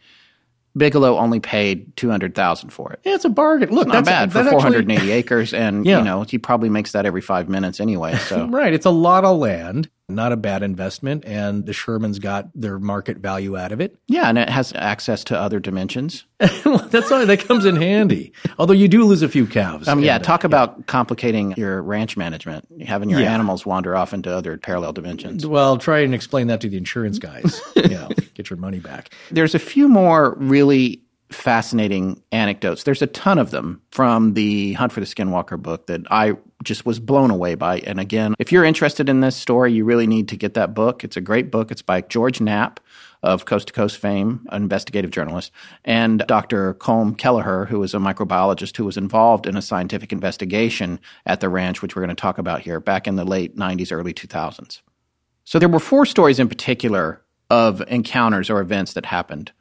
Bigelow 0.78 1.18
only 1.18 1.40
paid 1.40 1.94
two 1.96 2.08
hundred 2.08 2.34
thousand 2.34 2.70
for 2.70 2.92
it. 2.92 3.00
yeah, 3.04 3.14
it's 3.14 3.24
a 3.24 3.28
bargain. 3.28 3.70
Look, 3.70 3.88
Not 3.88 4.04
that's 4.04 4.08
bad 4.08 4.32
for 4.32 4.50
four 4.50 4.60
hundred 4.60 4.88
and 4.88 4.92
eighty 4.92 5.10
acres, 5.10 5.52
and 5.52 5.84
Yeah. 5.86 5.98
you 5.98 6.04
know 6.04 6.22
he 6.22 6.38
probably 6.38 6.68
makes 6.70 6.92
that 6.92 7.04
every 7.04 7.20
five 7.20 7.48
minutes 7.48 7.80
anyway. 7.80 8.16
So 8.16 8.46
Right, 8.50 8.72
it's 8.72 8.86
a 8.86 8.90
lot 8.90 9.24
of 9.24 9.36
land, 9.38 9.90
not 10.10 10.32
a 10.32 10.36
bad 10.36 10.62
investment, 10.62 11.22
and 11.26 11.66
the 11.66 11.72
Shermans 11.72 12.18
got 12.20 12.48
their 12.54 12.78
market 12.78 13.18
value 13.18 13.58
out 13.58 13.72
of 13.72 13.80
it. 13.80 13.96
yeah, 14.06 14.28
and 14.28 14.38
it 14.38 14.48
has 14.48 14.72
access 14.74 15.22
to 15.24 15.38
other 15.38 15.60
dimensions. 15.60 16.24
well, 16.64 16.78
that's 16.88 17.12
all 17.12 17.24
that 17.26 17.40
comes 17.40 17.66
in 17.66 17.76
handy. 17.76 18.32
Although 18.58 18.72
you 18.72 18.88
do 18.88 19.04
lose 19.04 19.20
a 19.20 19.28
few 19.28 19.46
calves. 19.46 19.86
Um, 19.86 20.02
yeah, 20.02 20.14
and, 20.16 20.22
uh, 20.24 20.26
talk 20.26 20.44
about 20.44 20.86
complicating 20.86 21.52
your 21.58 21.82
ranch 21.82 22.16
management, 22.16 22.66
having 22.86 23.10
your 23.10 23.20
Yeah. 23.20 23.34
animals 23.34 23.66
wander 23.66 23.94
off 23.94 24.14
into 24.14 24.30
other 24.34 24.56
parallel 24.56 24.94
dimensions. 24.94 25.46
Well, 25.46 25.76
try 25.76 25.98
and 26.00 26.14
explain 26.14 26.46
that 26.46 26.62
to 26.62 26.70
the 26.70 26.78
insurance 26.78 27.18
guys. 27.18 27.60
you 27.76 27.88
know, 27.88 28.08
get 28.34 28.48
your 28.48 28.58
money 28.58 28.78
back. 28.78 29.10
There's 29.30 29.54
a 29.54 29.58
few 29.58 29.88
more 29.88 30.34
really 30.38 31.02
fascinating 31.30 32.22
anecdotes. 32.32 32.84
There's 32.84 33.02
a 33.02 33.06
ton 33.06 33.38
of 33.38 33.50
them 33.50 33.82
from 33.90 34.34
the 34.34 34.72
Hunt 34.74 34.92
for 34.92 35.00
the 35.00 35.06
Skinwalker 35.06 35.60
book 35.60 35.86
that 35.86 36.02
I 36.10 36.36
just 36.64 36.86
was 36.86 36.98
blown 36.98 37.30
away 37.30 37.54
by. 37.54 37.80
And 37.80 38.00
again, 38.00 38.34
if 38.38 38.50
you're 38.50 38.64
interested 38.64 39.08
in 39.08 39.20
this 39.20 39.36
story, 39.36 39.72
you 39.72 39.84
really 39.84 40.06
need 40.06 40.28
to 40.28 40.36
get 40.36 40.54
that 40.54 40.74
book. 40.74 41.04
It's 41.04 41.16
a 41.16 41.20
great 41.20 41.50
book. 41.50 41.70
It's 41.70 41.82
by 41.82 42.00
George 42.00 42.40
Knapp 42.40 42.80
of 43.22 43.44
Coast 43.44 43.68
to 43.68 43.72
Coast 43.72 43.96
fame, 43.96 44.46
an 44.50 44.62
investigative 44.62 45.10
journalist, 45.10 45.50
and 45.84 46.24
Dr. 46.26 46.74
Colm 46.74 47.16
Kelleher, 47.16 47.66
who 47.66 47.82
is 47.82 47.94
a 47.94 47.98
microbiologist 47.98 48.76
who 48.76 48.84
was 48.84 48.96
involved 48.96 49.46
in 49.46 49.56
a 49.56 49.62
scientific 49.62 50.12
investigation 50.12 51.00
at 51.26 51.40
the 51.40 51.48
ranch, 51.48 51.82
which 51.82 51.96
we're 51.96 52.02
going 52.02 52.14
to 52.14 52.20
talk 52.20 52.38
about 52.38 52.60
here, 52.60 52.80
back 52.80 53.06
in 53.06 53.16
the 53.16 53.24
late 53.24 53.56
90s, 53.56 53.92
early 53.92 54.14
2000s. 54.14 54.80
So 55.44 55.58
there 55.58 55.68
were 55.68 55.80
four 55.80 56.06
stories 56.06 56.38
in 56.38 56.48
particular 56.48 57.22
of 57.50 57.82
encounters 57.88 58.50
or 58.50 58.60
events 58.60 58.92
that 58.92 59.06
happened 59.06 59.52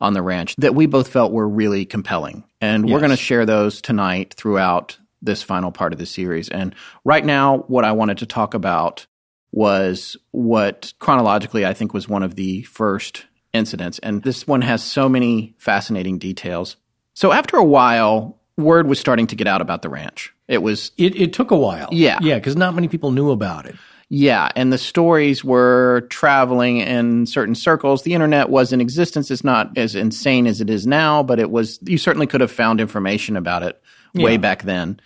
on 0.00 0.14
the 0.14 0.22
ranch 0.22 0.56
that 0.56 0.74
we 0.74 0.86
both 0.86 1.08
felt 1.08 1.32
were 1.32 1.48
really 1.48 1.84
compelling. 1.84 2.44
And 2.60 2.90
we're 2.90 2.98
going 3.00 3.10
to 3.10 3.16
share 3.16 3.44
those 3.46 3.80
tonight 3.80 4.34
throughout 4.34 4.98
this 5.22 5.42
final 5.42 5.70
part 5.70 5.92
of 5.92 5.98
the 5.98 6.06
series. 6.06 6.48
And 6.48 6.74
right 7.04 7.24
now, 7.24 7.58
what 7.68 7.84
I 7.84 7.92
wanted 7.92 8.18
to 8.18 8.26
talk 8.26 8.54
about 8.54 9.06
was 9.52 10.16
what 10.30 10.92
chronologically 10.98 11.66
I 11.66 11.74
think 11.74 11.92
was 11.92 12.08
one 12.08 12.22
of 12.22 12.36
the 12.36 12.62
first 12.62 13.26
incidents. 13.52 13.98
And 13.98 14.22
this 14.22 14.46
one 14.46 14.62
has 14.62 14.82
so 14.82 15.08
many 15.08 15.54
fascinating 15.58 16.18
details. 16.18 16.76
So 17.14 17.32
after 17.32 17.56
a 17.56 17.64
while, 17.64 18.38
word 18.56 18.86
was 18.86 18.98
starting 18.98 19.26
to 19.28 19.36
get 19.36 19.46
out 19.46 19.60
about 19.60 19.82
the 19.82 19.88
ranch. 19.88 20.32
It 20.48 20.62
was 20.62 20.92
It, 20.96 21.16
it 21.16 21.32
took 21.32 21.50
a 21.50 21.56
while. 21.56 21.88
Yeah. 21.92 22.18
Yeah, 22.22 22.36
because 22.36 22.56
not 22.56 22.74
many 22.74 22.88
people 22.88 23.10
knew 23.10 23.30
about 23.30 23.66
it. 23.66 23.76
Yeah, 24.12 24.50
and 24.56 24.72
the 24.72 24.78
stories 24.78 25.44
were 25.44 26.06
traveling 26.10 26.78
in 26.78 27.26
certain 27.26 27.54
circles. 27.54 28.02
The 28.02 28.12
internet 28.12 28.50
was 28.50 28.72
in 28.72 28.80
existence. 28.80 29.30
It's 29.30 29.44
not 29.44 29.78
as 29.78 29.94
insane 29.94 30.48
as 30.48 30.60
it 30.60 30.68
is 30.68 30.84
now, 30.86 31.22
but 31.22 31.38
it 31.38 31.50
was, 31.52 31.78
you 31.86 31.96
certainly 31.96 32.26
could 32.26 32.40
have 32.40 32.50
found 32.50 32.80
information 32.80 33.36
about 33.36 33.62
it 33.62 33.80
way 34.14 34.32
Yeah. 34.32 34.38
back 34.38 34.64
then. 34.64 34.98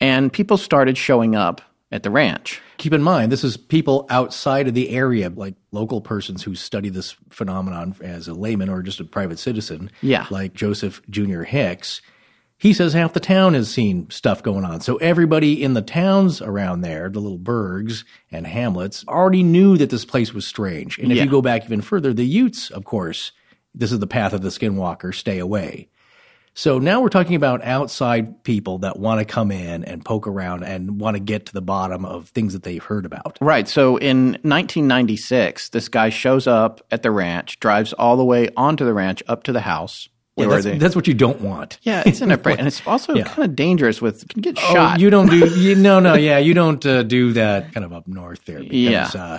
And 0.00 0.30
people 0.30 0.58
started 0.58 0.98
showing 0.98 1.34
up 1.34 1.62
at 1.90 2.02
the 2.02 2.10
ranch. 2.10 2.60
Keep 2.76 2.92
in 2.92 3.02
mind, 3.02 3.32
this 3.32 3.44
is 3.44 3.56
people 3.56 4.06
outside 4.10 4.68
of 4.68 4.74
the 4.74 4.90
area, 4.90 5.30
like 5.34 5.54
local 5.70 6.00
persons 6.02 6.42
who 6.42 6.54
study 6.54 6.88
this 6.90 7.14
phenomenon 7.30 7.94
as 8.02 8.28
a 8.28 8.34
layman 8.34 8.68
or 8.68 8.82
just 8.82 9.00
a 9.00 9.04
private 9.04 9.38
citizen. 9.38 9.90
Yeah. 10.02 10.26
Like 10.30 10.52
Joseph 10.54 11.00
Jr. 11.08 11.42
Hicks. 11.42 12.02
He 12.62 12.72
says 12.72 12.92
half 12.92 13.12
the 13.12 13.18
town 13.18 13.54
has 13.54 13.68
seen 13.68 14.08
stuff 14.08 14.40
going 14.40 14.64
on. 14.64 14.80
So 14.82 14.94
everybody 14.98 15.60
in 15.60 15.74
the 15.74 15.82
towns 15.82 16.40
around 16.40 16.82
there, 16.82 17.08
the 17.08 17.18
little 17.18 17.36
burgs 17.36 18.04
and 18.30 18.46
hamlets, 18.46 19.04
already 19.08 19.42
knew 19.42 19.76
that 19.78 19.90
this 19.90 20.04
place 20.04 20.32
was 20.32 20.46
strange. 20.46 20.96
And 20.96 21.10
if 21.10 21.18
Yeah. 21.18 21.24
you 21.24 21.30
go 21.30 21.42
back 21.42 21.64
even 21.64 21.80
further, 21.80 22.12
the 22.12 22.24
Utes, 22.24 22.70
of 22.70 22.84
course, 22.84 23.32
this 23.74 23.90
is 23.90 23.98
the 23.98 24.06
path 24.06 24.32
of 24.32 24.42
the 24.42 24.50
skinwalker, 24.50 25.12
stay 25.12 25.40
away. 25.40 25.88
So 26.54 26.78
now 26.78 27.00
we're 27.00 27.08
talking 27.08 27.34
about 27.34 27.64
outside 27.64 28.44
people 28.44 28.78
that 28.78 28.96
want 28.96 29.18
to 29.18 29.24
come 29.24 29.50
in 29.50 29.82
and 29.84 30.04
poke 30.04 30.28
around 30.28 30.62
and 30.62 31.00
want 31.00 31.16
to 31.16 31.20
get 31.20 31.46
to 31.46 31.52
the 31.52 31.62
bottom 31.62 32.04
of 32.04 32.28
things 32.28 32.52
that 32.52 32.62
they've 32.62 32.84
heard 32.84 33.06
about. 33.06 33.38
Right. 33.40 33.66
So 33.66 33.96
in 33.96 34.38
1996, 34.44 35.70
this 35.70 35.88
guy 35.88 36.10
shows 36.10 36.46
up 36.46 36.80
at 36.92 37.02
the 37.02 37.10
ranch, 37.10 37.58
drives 37.58 37.92
all 37.92 38.16
the 38.16 38.24
way 38.24 38.50
onto 38.56 38.84
the 38.84 38.94
ranch 38.94 39.20
up 39.26 39.42
to 39.44 39.52
the 39.52 39.62
house. 39.62 40.08
Yeah, 40.36 40.46
that's, 40.46 40.64
that's 40.78 40.96
what 40.96 41.06
you 41.06 41.12
don't 41.14 41.40
want. 41.42 41.78
yeah, 41.82 42.02
it's 42.06 42.20
in 42.22 42.30
a 42.30 42.34
and 42.44 42.66
it's 42.66 42.80
also 42.86 43.14
Yeah. 43.14 43.24
kind 43.24 43.44
of 43.44 43.54
dangerous 43.54 44.00
with 44.00 44.26
can 44.28 44.40
get 44.40 44.56
Oh, 44.58 44.72
shot. 44.74 45.00
you 45.00 45.10
don't 45.10 45.28
do 45.28 45.46
you, 45.60 45.74
no 45.74 46.00
no 46.00 46.14
yeah 46.14 46.38
you 46.38 46.54
don't 46.54 46.84
uh, 46.86 47.02
do 47.02 47.32
that 47.34 47.72
kind 47.74 47.84
of 47.84 47.92
up 47.92 48.08
north 48.08 48.44
there 48.46 48.60
because 48.60 48.72
Yeah. 48.74 49.08
uh, 49.14 49.38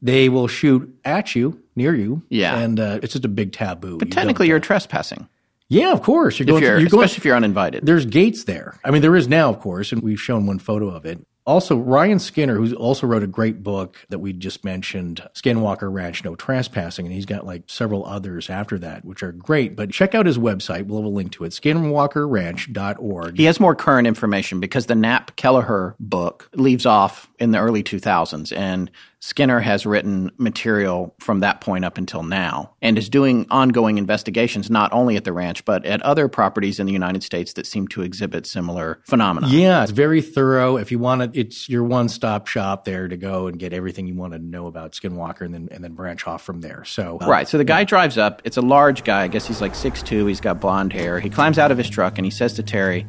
they 0.00 0.28
will 0.28 0.46
shoot 0.46 0.88
at 1.04 1.34
you 1.34 1.60
near 1.74 1.94
you 1.94 2.22
Yeah. 2.28 2.56
and 2.56 2.78
uh, 2.78 3.00
it's 3.02 3.14
just 3.14 3.24
a 3.24 3.28
big 3.28 3.52
taboo. 3.52 3.98
but 3.98 4.08
You 4.08 4.12
technically, 4.12 4.46
you're 4.48 4.58
uh, 4.58 4.60
trespassing 4.60 5.28
yeah 5.70 5.92
of 5.92 6.02
course 6.02 6.38
you're 6.38 6.46
going 6.46 6.62
if 6.62 6.68
you're, 6.68 6.78
you're 6.80 6.88
going 6.88 7.04
especially 7.04 7.20
if 7.20 7.24
you're 7.26 7.36
uninvited. 7.36 7.84
there's 7.84 8.06
gates 8.06 8.44
there. 8.44 8.78
I 8.84 8.90
mean, 8.92 9.02
there 9.02 9.16
is 9.16 9.26
now, 9.28 9.50
of 9.50 9.58
course, 9.60 9.92
and 9.92 10.02
we've 10.02 10.20
shown 10.20 10.46
one 10.46 10.58
photo 10.60 10.88
of 10.88 11.04
it. 11.04 11.18
Also, 11.48 11.78
Ryan 11.78 12.18
Skinner, 12.18 12.56
who 12.56 12.74
also 12.74 13.06
wrote 13.06 13.22
a 13.22 13.26
great 13.26 13.62
book 13.62 13.96
that 14.10 14.18
we 14.18 14.34
just 14.34 14.66
mentioned, 14.66 15.26
Skinwalker 15.32 15.90
Ranch 15.90 16.22
No 16.22 16.36
Trespassing, 16.36 17.06
and 17.06 17.14
he's 17.14 17.24
got 17.24 17.46
like 17.46 17.62
several 17.68 18.04
others 18.04 18.50
after 18.50 18.78
that, 18.80 19.02
which 19.02 19.22
are 19.22 19.32
great. 19.32 19.74
But 19.74 19.90
check 19.90 20.14
out 20.14 20.26
his 20.26 20.36
website. 20.36 20.84
We'll 20.84 20.98
have 20.98 21.06
a 21.06 21.08
link 21.08 21.32
to 21.32 21.44
it, 21.44 21.52
skinwalkerranch.org. 21.52 23.38
He 23.38 23.44
has 23.44 23.60
more 23.60 23.74
current 23.74 24.06
information 24.06 24.60
because 24.60 24.84
the 24.86 24.94
Knapp 24.94 25.36
Kelleher 25.36 25.96
book 25.98 26.50
leaves 26.52 26.84
off 26.84 27.27
in 27.38 27.52
the 27.52 27.58
early 27.58 27.82
2000s, 27.82 28.56
and 28.56 28.90
Skinner 29.20 29.60
has 29.60 29.84
written 29.84 30.30
material 30.38 31.14
from 31.18 31.40
that 31.40 31.60
point 31.60 31.84
up 31.84 31.98
until 31.98 32.22
now 32.22 32.74
and 32.80 32.96
is 32.96 33.08
doing 33.08 33.46
ongoing 33.50 33.98
investigations 33.98 34.70
not 34.70 34.92
only 34.92 35.16
at 35.16 35.24
the 35.24 35.32
ranch 35.32 35.64
but 35.64 35.84
at 35.84 36.00
other 36.02 36.28
properties 36.28 36.78
in 36.78 36.86
the 36.86 36.92
United 36.92 37.24
States 37.24 37.54
that 37.54 37.66
seem 37.66 37.88
to 37.88 38.02
exhibit 38.02 38.46
similar 38.46 39.00
phenomena. 39.04 39.48
Yeah, 39.48 39.82
it's 39.82 39.90
very 39.90 40.22
thorough. 40.22 40.76
If 40.76 40.92
you 40.92 41.00
want 41.00 41.22
it, 41.22 41.30
it's 41.34 41.68
your 41.68 41.82
one-stop 41.84 42.46
shop 42.46 42.84
there 42.84 43.08
to 43.08 43.16
go 43.16 43.48
and 43.48 43.58
get 43.58 43.72
everything 43.72 44.06
you 44.06 44.14
want 44.14 44.34
to 44.34 44.38
know 44.38 44.66
about 44.66 44.92
Skinwalker, 44.92 45.42
and 45.42 45.54
then 45.54 45.68
and 45.72 45.82
then 45.82 45.94
branch 45.94 46.26
off 46.26 46.42
from 46.42 46.60
there. 46.60 46.84
So, 46.84 47.18
uh, 47.20 47.26
Right. 47.26 47.48
So 47.48 47.58
the 47.58 47.64
guy 47.64 47.84
drives 47.84 48.18
up. 48.18 48.40
It's 48.44 48.56
a 48.56 48.62
large 48.62 49.04
guy. 49.04 49.22
I 49.22 49.28
guess 49.28 49.46
he's 49.46 49.60
like 49.60 49.74
6'2. 49.74 50.28
He's 50.28 50.40
got 50.40 50.60
blonde 50.60 50.92
hair. 50.92 51.20
He 51.20 51.28
climbs 51.30 51.58
out 51.58 51.70
of 51.70 51.78
his 51.78 51.90
truck 51.90 52.18
and 52.18 52.24
he 52.24 52.30
says 52.30 52.54
to 52.54 52.62
Terry 52.62 53.04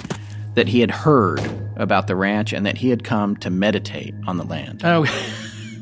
that 0.60 0.68
he 0.68 0.82
had 0.82 0.92
heard 0.92 1.40
about 1.78 2.08
the 2.08 2.16
ranch 2.18 2.52
and 2.52 2.66
that 2.66 2.78
he 2.78 2.90
had 2.90 3.02
come 3.02 3.38
to 3.38 3.50
meditate 3.50 4.14
on 4.28 4.36
the 4.36 4.44
land. 4.44 4.82
Oh, 4.84 5.06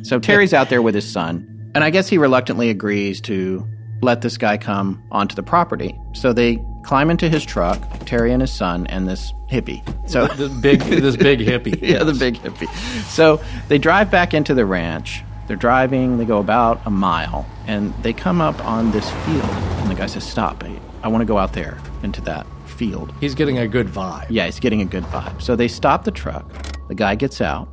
So 0.04 0.20
Terry's 0.20 0.54
out 0.54 0.70
there 0.70 0.84
with 0.84 0.94
his 0.94 1.12
son, 1.12 1.72
and 1.74 1.84
I 1.84 1.90
guess 1.90 2.08
he 2.08 2.20
reluctantly 2.20 2.70
agrees 2.70 3.20
to 3.22 3.68
let 4.04 4.22
this 4.22 4.38
guy 4.38 4.56
come 4.58 5.02
onto 5.12 5.34
the 5.34 5.42
property. 5.42 6.00
So 6.14 6.32
they 6.32 6.64
climb 6.84 7.10
into 7.10 7.28
his 7.28 7.44
truck, 7.44 7.82
Terry 8.06 8.32
and 8.32 8.40
his 8.40 8.54
son, 8.54 8.86
and 8.86 9.08
this 9.10 9.34
hippie. 9.52 9.82
So 10.08 10.28
this 10.28 10.54
big, 10.62 10.82
this 10.82 11.16
big 11.18 11.40
hippie. 11.40 11.82
yeah, 11.82 12.04
the 12.04 12.14
big 12.14 12.36
hippie. 12.36 12.72
So 13.06 13.42
they 13.68 13.80
drive 13.80 14.12
back 14.12 14.36
into 14.36 14.54
the 14.54 14.68
ranch. 14.68 15.24
They're 15.48 15.58
driving, 15.58 16.20
they 16.20 16.26
go 16.26 16.38
about 16.38 16.82
a 16.86 16.92
mile, 16.92 17.48
and 17.66 17.96
they 18.04 18.14
come 18.14 18.42
up 18.42 18.64
on 18.64 18.92
this 18.92 19.10
field. 19.10 19.50
And 19.50 19.90
the 19.90 19.96
guy 19.96 20.06
says, 20.06 20.24
Stop, 20.24 20.64
I, 20.64 20.80
I 21.02 21.08
want 21.08 21.24
to 21.24 21.26
go 21.26 21.40
out 21.40 21.54
there 21.54 21.80
into 22.04 22.22
that 22.22 22.46
field. 22.78 23.14
He's 23.20 23.36
getting 23.36 23.58
a 23.58 23.68
good 23.68 23.88
vibe. 23.88 24.28
Yeah, 24.30 24.46
he's 24.46 24.60
getting 24.60 24.82
a 24.82 24.86
good 24.86 25.04
vibe. 25.06 25.42
So 25.42 25.56
they 25.56 25.68
stop 25.68 26.04
the 26.04 26.12
truck. 26.12 26.46
The 26.88 26.96
guy 26.96 27.16
gets 27.16 27.42
out. 27.42 27.68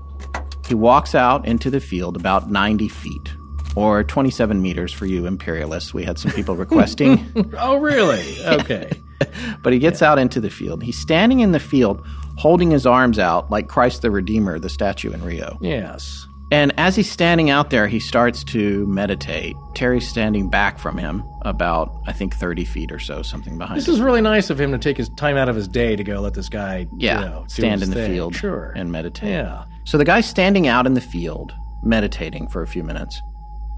He 0.67 0.75
walks 0.75 1.15
out 1.15 1.47
into 1.47 1.71
the 1.71 1.81
field 1.81 2.17
about 2.17 2.51
90 2.51 2.89
feet, 2.89 3.37
or 3.77 4.03
27 4.03 4.63
meters 4.63 4.93
for 4.93 5.05
you 5.07 5.27
imperialists. 5.27 5.93
We 5.93 6.05
had 6.05 6.19
some 6.19 6.31
people 6.33 6.57
requesting. 6.57 7.31
Oh, 7.59 7.77
really? 7.77 8.25
Okay. 8.45 8.91
but 9.63 9.73
he 9.73 9.79
gets 9.79 10.03
out 10.03 10.19
into 10.19 10.41
the 10.41 10.51
field. 10.51 10.83
He's 10.83 10.99
standing 10.99 11.41
in 11.41 11.53
the 11.53 11.61
field 11.61 12.05
holding 12.37 12.71
his 12.71 12.85
arms 12.87 13.19
out 13.19 13.51
like 13.51 13.69
Christ 13.69 14.03
the 14.03 14.11
Redeemer, 14.11 14.59
the 14.59 14.69
statue 14.69 15.13
in 15.13 15.23
Rio. 15.23 15.57
yes. 15.61 16.27
And 16.55 16.73
as 16.79 16.95
he's 16.95 17.11
standing 17.11 17.51
out 17.51 17.71
there, 17.71 17.89
he 17.89 17.99
starts 17.99 18.45
to 18.45 18.87
meditate. 18.87 19.57
Terry's 19.75 20.07
standing 20.07 20.49
back 20.49 20.79
from 20.79 20.97
him 20.97 21.25
about, 21.43 21.93
I 22.07 22.13
think, 22.13 22.33
30 22.37 22.65
feet 22.65 22.93
or 22.93 23.01
so, 23.01 23.23
something 23.23 23.59
behind 23.59 23.73
him. 23.73 23.79
This 23.81 23.89
him. 23.89 23.95
is 23.95 24.01
really 24.01 24.21
nice 24.21 24.51
of 24.51 24.61
him 24.61 24.71
to 24.71 24.79
take 24.79 24.97
his 24.97 25.09
time 25.17 25.37
out 25.37 25.49
of 25.49 25.57
his 25.57 25.67
day 25.67 25.97
to 25.97 26.05
go 26.05 26.21
let 26.21 26.35
this 26.35 26.49
guy, 26.49 26.87
Yeah, 26.97 27.19
you 27.19 27.27
know, 27.27 27.45
stand 27.49 27.83
in 27.83 27.91
the 27.91 27.97
thing. 27.97 28.13
field 28.13 28.37
Sure. 28.37 28.73
and 28.77 28.93
meditate. 28.93 29.31
yeah. 29.31 29.65
So 29.85 29.99
the 29.99 30.05
guy's 30.05 30.27
standing 30.27 30.69
out 30.69 30.87
in 30.87 30.95
the 30.95 31.01
field, 31.01 31.53
meditating 31.83 32.47
for 32.49 32.63
a 32.63 32.69
few 32.69 32.85
minutes. 32.85 33.21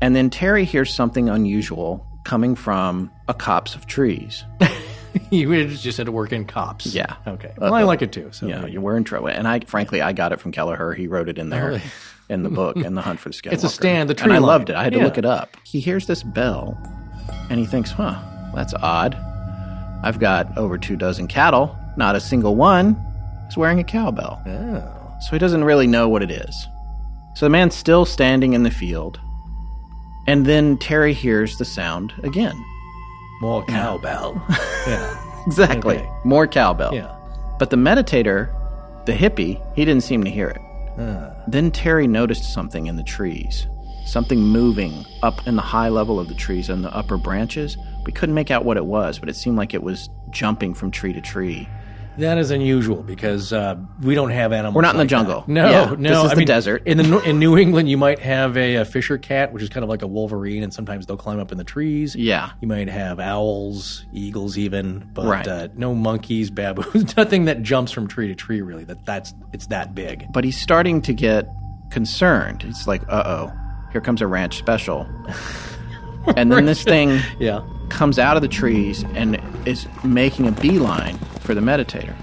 And 0.02 0.14
then 0.14 0.28
Terry 0.28 0.66
hears 0.66 0.92
something 0.92 1.30
unusual 1.30 2.04
coming 2.24 2.54
from 2.54 3.10
a 3.26 3.32
copse 3.34 3.74
of 3.74 3.86
trees. 3.86 4.44
you 5.30 5.66
just 5.68 5.96
had 5.98 6.06
to 6.06 6.12
work 6.12 6.32
in 6.32 6.44
cops. 6.44 6.86
Yeah. 6.86 7.16
Okay. 7.26 7.48
Uh, 7.50 7.54
well, 7.60 7.74
I 7.74 7.82
like 7.82 8.02
it 8.02 8.12
too. 8.12 8.28
So 8.32 8.46
Yeah, 8.46 8.66
you 8.66 8.80
were 8.80 8.96
in 8.96 9.04
trouble. 9.04 9.28
And 9.28 9.46
I, 9.46 9.60
frankly, 9.60 10.00
I 10.02 10.12
got 10.12 10.32
it 10.32 10.40
from 10.40 10.52
Kelleher. 10.52 10.94
He 10.94 11.06
wrote 11.06 11.28
it 11.28 11.38
in 11.38 11.48
there 11.50 11.64
oh, 11.64 11.68
really? 11.68 11.82
in 12.28 12.42
the 12.42 12.48
book, 12.60 12.76
in 12.76 12.94
the 12.94 13.02
Hunt 13.02 13.20
for 13.20 13.28
the 13.28 13.34
Skinwalker. 13.34 13.52
It's 13.52 13.64
a 13.64 13.68
stand, 13.68 14.08
the 14.10 14.12
And 14.12 14.18
tree 14.18 14.32
I 14.32 14.38
line. 14.38 14.42
loved 14.42 14.70
it. 14.70 14.76
I 14.76 14.84
had 14.84 14.92
to 14.92 15.00
look 15.00 15.18
it 15.18 15.24
up. 15.24 15.56
He 15.64 15.80
hears 15.80 16.06
this 16.06 16.22
bell, 16.22 16.76
and 17.50 17.58
he 17.58 17.66
thinks, 17.66 17.90
"Huh, 17.90 18.18
that's 18.54 18.74
odd. 18.74 19.14
I've 20.02 20.18
got 20.18 20.56
over 20.58 20.78
two 20.78 20.96
dozen 20.96 21.26
cattle. 21.28 21.76
Not 21.96 22.14
a 22.16 22.20
single 22.20 22.54
one 22.54 22.96
is 23.48 23.56
wearing 23.56 23.78
a 23.80 23.84
cowbell." 23.84 24.40
Oh. 24.46 25.14
So 25.22 25.30
he 25.32 25.38
doesn't 25.38 25.64
really 25.64 25.86
know 25.86 26.08
what 26.08 26.22
it 26.22 26.30
is. 26.30 26.68
So 27.34 27.46
the 27.46 27.50
man's 27.50 27.74
still 27.74 28.04
standing 28.04 28.52
in 28.52 28.62
the 28.62 28.70
field. 28.70 29.18
And 30.26 30.44
then 30.44 30.76
Terry 30.78 31.12
hears 31.12 31.56
the 31.56 31.64
sound 31.64 32.12
again. 32.24 32.54
More 33.40 33.64
cowbell. 33.66 34.42
yeah. 34.86 35.42
Exactly. 35.46 35.98
Okay. 35.98 36.10
More 36.24 36.46
cowbell. 36.46 36.94
Yeah. 36.94 37.14
But 37.58 37.70
the 37.70 37.76
meditator, 37.76 38.50
the 39.06 39.12
hippie, 39.12 39.60
he 39.74 39.84
didn't 39.84 40.02
seem 40.02 40.24
to 40.24 40.30
hear 40.30 40.48
it. 40.48 40.60
Uh, 41.00 41.34
Then 41.46 41.70
Terry 41.70 42.06
noticed 42.06 42.52
something 42.52 42.86
in 42.86 42.96
the 42.96 43.02
trees. 43.02 43.66
Something 44.06 44.40
moving 44.40 45.04
up 45.22 45.46
in 45.46 45.56
the 45.56 45.62
high 45.62 45.88
level 45.88 46.18
of 46.20 46.28
the 46.28 46.34
trees 46.34 46.68
and 46.68 46.84
the 46.84 46.94
upper 46.94 47.16
branches. 47.16 47.76
We 48.04 48.12
couldn't 48.12 48.34
make 48.34 48.50
out 48.50 48.64
what 48.64 48.76
it 48.76 48.86
was, 48.86 49.18
but 49.18 49.28
it 49.28 49.36
seemed 49.36 49.56
like 49.56 49.74
it 49.74 49.82
was 49.82 50.08
jumping 50.30 50.74
from 50.74 50.90
tree 50.90 51.12
to 51.12 51.20
tree. 51.20 51.68
That 52.18 52.38
is 52.38 52.50
unusual 52.50 53.02
because 53.02 53.52
uh, 53.52 53.76
we 54.02 54.14
don't 54.14 54.30
have 54.30 54.52
animals. 54.52 54.74
We're 54.74 54.82
not 54.82 54.94
in 54.94 54.96
the 54.98 55.02
like 55.04 55.08
that. 55.10 55.16
jungle. 55.16 55.44
No, 55.46 55.70
Yeah, 55.70 55.94
no. 55.98 56.10
this 56.10 56.18
is 56.24 56.24
I 56.24 56.28
the 56.34 56.36
mean, 56.38 56.46
desert. 56.46 56.82
In 56.86 56.98
the 56.98 57.20
in 57.20 57.38
New 57.38 57.56
England, 57.56 57.88
you 57.88 57.96
might 57.96 58.18
have 58.20 58.56
a, 58.56 58.76
a 58.76 58.84
fisher 58.84 59.18
cat, 59.18 59.52
which 59.52 59.62
is 59.62 59.68
kind 59.68 59.84
of 59.84 59.90
like 59.90 60.02
a 60.02 60.06
wolverine, 60.06 60.62
and 60.62 60.72
sometimes 60.72 61.06
they'll 61.06 61.16
climb 61.16 61.38
up 61.38 61.52
in 61.52 61.58
the 61.58 61.64
trees. 61.64 62.14
Yeah. 62.16 62.50
You 62.60 62.68
might 62.68 62.88
have 62.88 63.20
owls, 63.20 64.04
eagles, 64.12 64.56
even, 64.58 65.08
but 65.14 65.26
Right. 65.26 65.46
uh, 65.46 65.68
no 65.76 65.94
monkeys, 65.94 66.50
baboons, 66.50 67.16
nothing 67.16 67.44
that 67.46 67.62
jumps 67.62 67.92
from 67.92 68.06
tree 68.08 68.28
to 68.28 68.34
tree. 68.34 68.60
Really, 68.60 68.84
that 68.84 69.04
that's 69.06 69.34
it's 69.52 69.66
that 69.68 69.94
big. 69.94 70.26
But 70.32 70.44
he's 70.44 70.60
starting 70.60 71.02
to 71.02 71.12
get 71.12 71.48
concerned. 71.90 72.64
It's 72.66 72.86
like, 72.86 73.02
uh 73.08 73.22
oh, 73.26 73.52
here 73.92 74.00
comes 74.00 74.20
a 74.20 74.26
ranch 74.26 74.58
special. 74.58 75.06
and 76.36 76.50
then 76.50 76.66
this 76.66 76.82
thing 76.82 77.20
Yeah. 77.38 77.60
Comes 77.88 78.18
out 78.18 78.36
of 78.36 78.42
the 78.42 78.48
trees 78.48 79.04
and 79.14 79.40
is 79.66 79.86
making 80.04 80.46
a 80.48 80.52
beeline 80.52 81.18
for 81.40 81.54
the 81.54 81.60
meditator, 81.60 82.14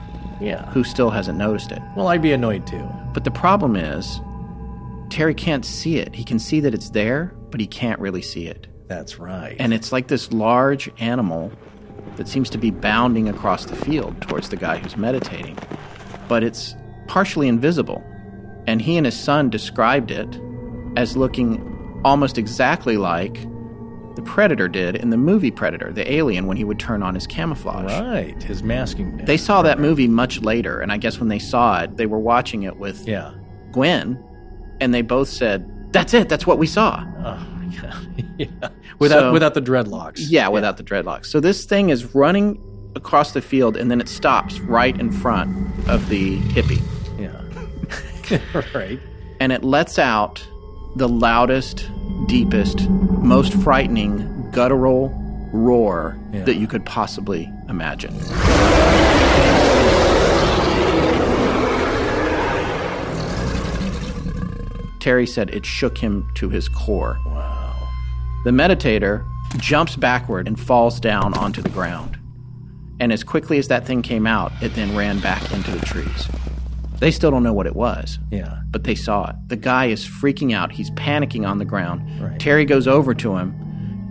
Yeah. 0.42 0.66
who 0.72 0.84
still 0.84 1.10
hasn't 1.10 1.38
noticed 1.38 1.72
it. 1.72 1.82
Well, 1.96 2.08
I'd 2.08 2.22
be 2.22 2.32
annoyed 2.34 2.68
too. 2.68 2.84
But 3.14 3.24
the 3.24 3.32
problem 3.32 3.76
is, 3.76 4.20
Terry 5.10 5.34
can't 5.34 5.64
see 5.66 5.98
it. 5.98 6.16
He 6.16 6.24
can 6.24 6.40
see 6.40 6.60
that 6.62 6.74
it's 6.74 6.90
there, 6.90 7.34
but 7.52 7.60
he 7.60 7.68
can't 7.68 8.00
really 8.00 8.22
see 8.22 8.48
it. 8.48 8.68
That's 8.88 9.20
right. 9.20 9.56
And 9.60 9.74
it's 9.74 9.92
like 9.92 10.08
this 10.08 10.32
large 10.34 10.90
animal 11.00 11.52
that 12.18 12.28
seems 12.28 12.50
to 12.52 12.58
be 12.58 12.70
bounding 12.72 13.30
across 13.30 13.66
the 13.66 13.76
field 13.76 14.22
towards 14.22 14.50
the 14.50 14.56
guy 14.56 14.78
who's 14.78 14.98
meditating. 14.98 15.58
But 16.28 16.44
it's 16.44 16.76
partially 17.08 17.48
invisible. 17.48 18.04
And 18.68 18.82
he 18.82 18.98
and 18.98 19.06
his 19.06 19.18
son 19.18 19.50
described 19.50 20.10
it 20.12 20.40
as 20.96 21.18
looking 21.18 22.02
almost 22.06 22.38
exactly 22.38 22.98
like 22.98 23.38
the 24.16 24.22
Predator 24.22 24.68
did 24.68 24.96
in 24.96 25.10
the 25.10 25.18
movie 25.18 25.52
Predator, 25.52 25.92
the 25.92 26.12
alien, 26.12 26.46
when 26.46 26.58
he 26.58 26.64
would 26.64 26.80
turn 26.80 27.02
on 27.04 27.16
his 27.16 27.26
camouflage. 27.28 27.92
Right, 27.92 28.42
his 28.44 28.62
masking. 28.64 29.18
They 29.18 29.38
saw 29.38 29.62
that 29.64 29.80
movie 29.80 30.08
much 30.08 30.42
later, 30.42 30.80
and 30.80 30.92
I 30.92 30.98
guess 30.98 31.20
when 31.20 31.30
they 31.30 31.40
saw 31.40 31.82
it, 31.82 31.98
they 31.98 32.06
were 32.06 32.20
watching 32.20 32.64
it 32.64 32.78
with 32.78 33.08
Yeah. 33.08 33.34
Gwen, 33.72 34.24
and 34.80 34.94
they 34.94 35.02
both 35.02 35.30
said, 35.30 35.68
That's 35.94 36.14
it, 36.14 36.30
that's 36.30 36.46
what 36.46 36.58
we 36.60 36.68
saw. 36.68 37.04
Oh, 37.24 37.48
yeah. 37.72 38.00
yeah. 38.38 38.70
Without 39.00 39.20
So- 39.22 39.34
without 39.34 39.54
the 39.56 39.62
dreadlocks. 39.62 40.20
Yeah, 40.30 40.48
without 40.50 40.78
the 40.78 40.84
dreadlocks. 40.84 41.26
So 41.26 41.40
this 41.40 41.66
thing 41.66 41.90
is 41.90 42.14
running 42.16 42.62
across 42.96 43.32
the 43.32 43.42
field, 43.42 43.76
and 43.76 43.90
then 43.90 44.00
it 44.00 44.08
stops 44.08 44.60
right 44.60 44.98
in 45.00 45.12
front 45.12 45.50
of 45.90 46.08
the 46.10 46.38
hippie. 46.40 46.82
Yeah. 47.20 48.62
right. 48.76 49.00
and 49.40 49.52
it 49.52 49.64
lets 49.64 49.98
out 50.00 50.48
the 50.96 51.10
loudest, 51.10 51.90
deepest, 52.28 52.90
most 52.90 53.54
frightening 53.54 54.50
guttural 54.52 55.10
roar 55.52 56.18
Yeah. 56.32 56.44
that 56.44 56.56
you 56.56 56.68
could 56.68 56.86
possibly 56.86 57.50
imagine. 57.70 58.14
Terry 65.00 65.28
said 65.28 65.50
it 65.50 65.66
shook 65.66 65.98
him 65.98 66.30
to 66.36 66.50
his 66.50 66.70
core. 66.70 67.20
Wow. 67.26 67.90
The 68.46 68.52
meditator 68.52 69.26
jumps 69.58 69.96
backward 69.98 70.48
and 70.48 70.58
falls 70.58 71.00
down 71.00 71.34
onto 71.34 71.62
the 71.62 71.70
ground. 71.70 72.18
And 73.02 73.12
as 73.12 73.24
quickly 73.24 73.58
as 73.58 73.68
that 73.68 73.86
thing 73.86 74.02
came 74.02 74.26
out, 74.26 74.54
it 74.62 74.76
then 74.76 74.96
ran 74.96 75.20
back 75.20 75.52
into 75.52 75.72
the 75.72 75.86
trees. 75.86 76.30
They 77.04 77.12
still 77.12 77.30
don't 77.32 77.44
know 77.44 77.52
what 77.54 77.68
it 77.68 77.76
was 77.76 78.18
Yeah. 78.32 78.60
but 78.72 78.86
they 78.86 78.96
saw 78.96 79.30
it. 79.30 79.36
The 79.48 79.58
guy 79.58 79.88
is 79.88 80.06
freaking 80.06 80.54
out. 80.56 80.72
He's 80.72 80.90
panicking 80.92 81.46
on 81.46 81.58
the 81.60 81.66
ground. 81.66 82.02
Right. 82.22 82.40
Terry 82.40 82.64
goes 82.66 82.88
over 82.88 83.14
to 83.16 83.36
him 83.36 83.54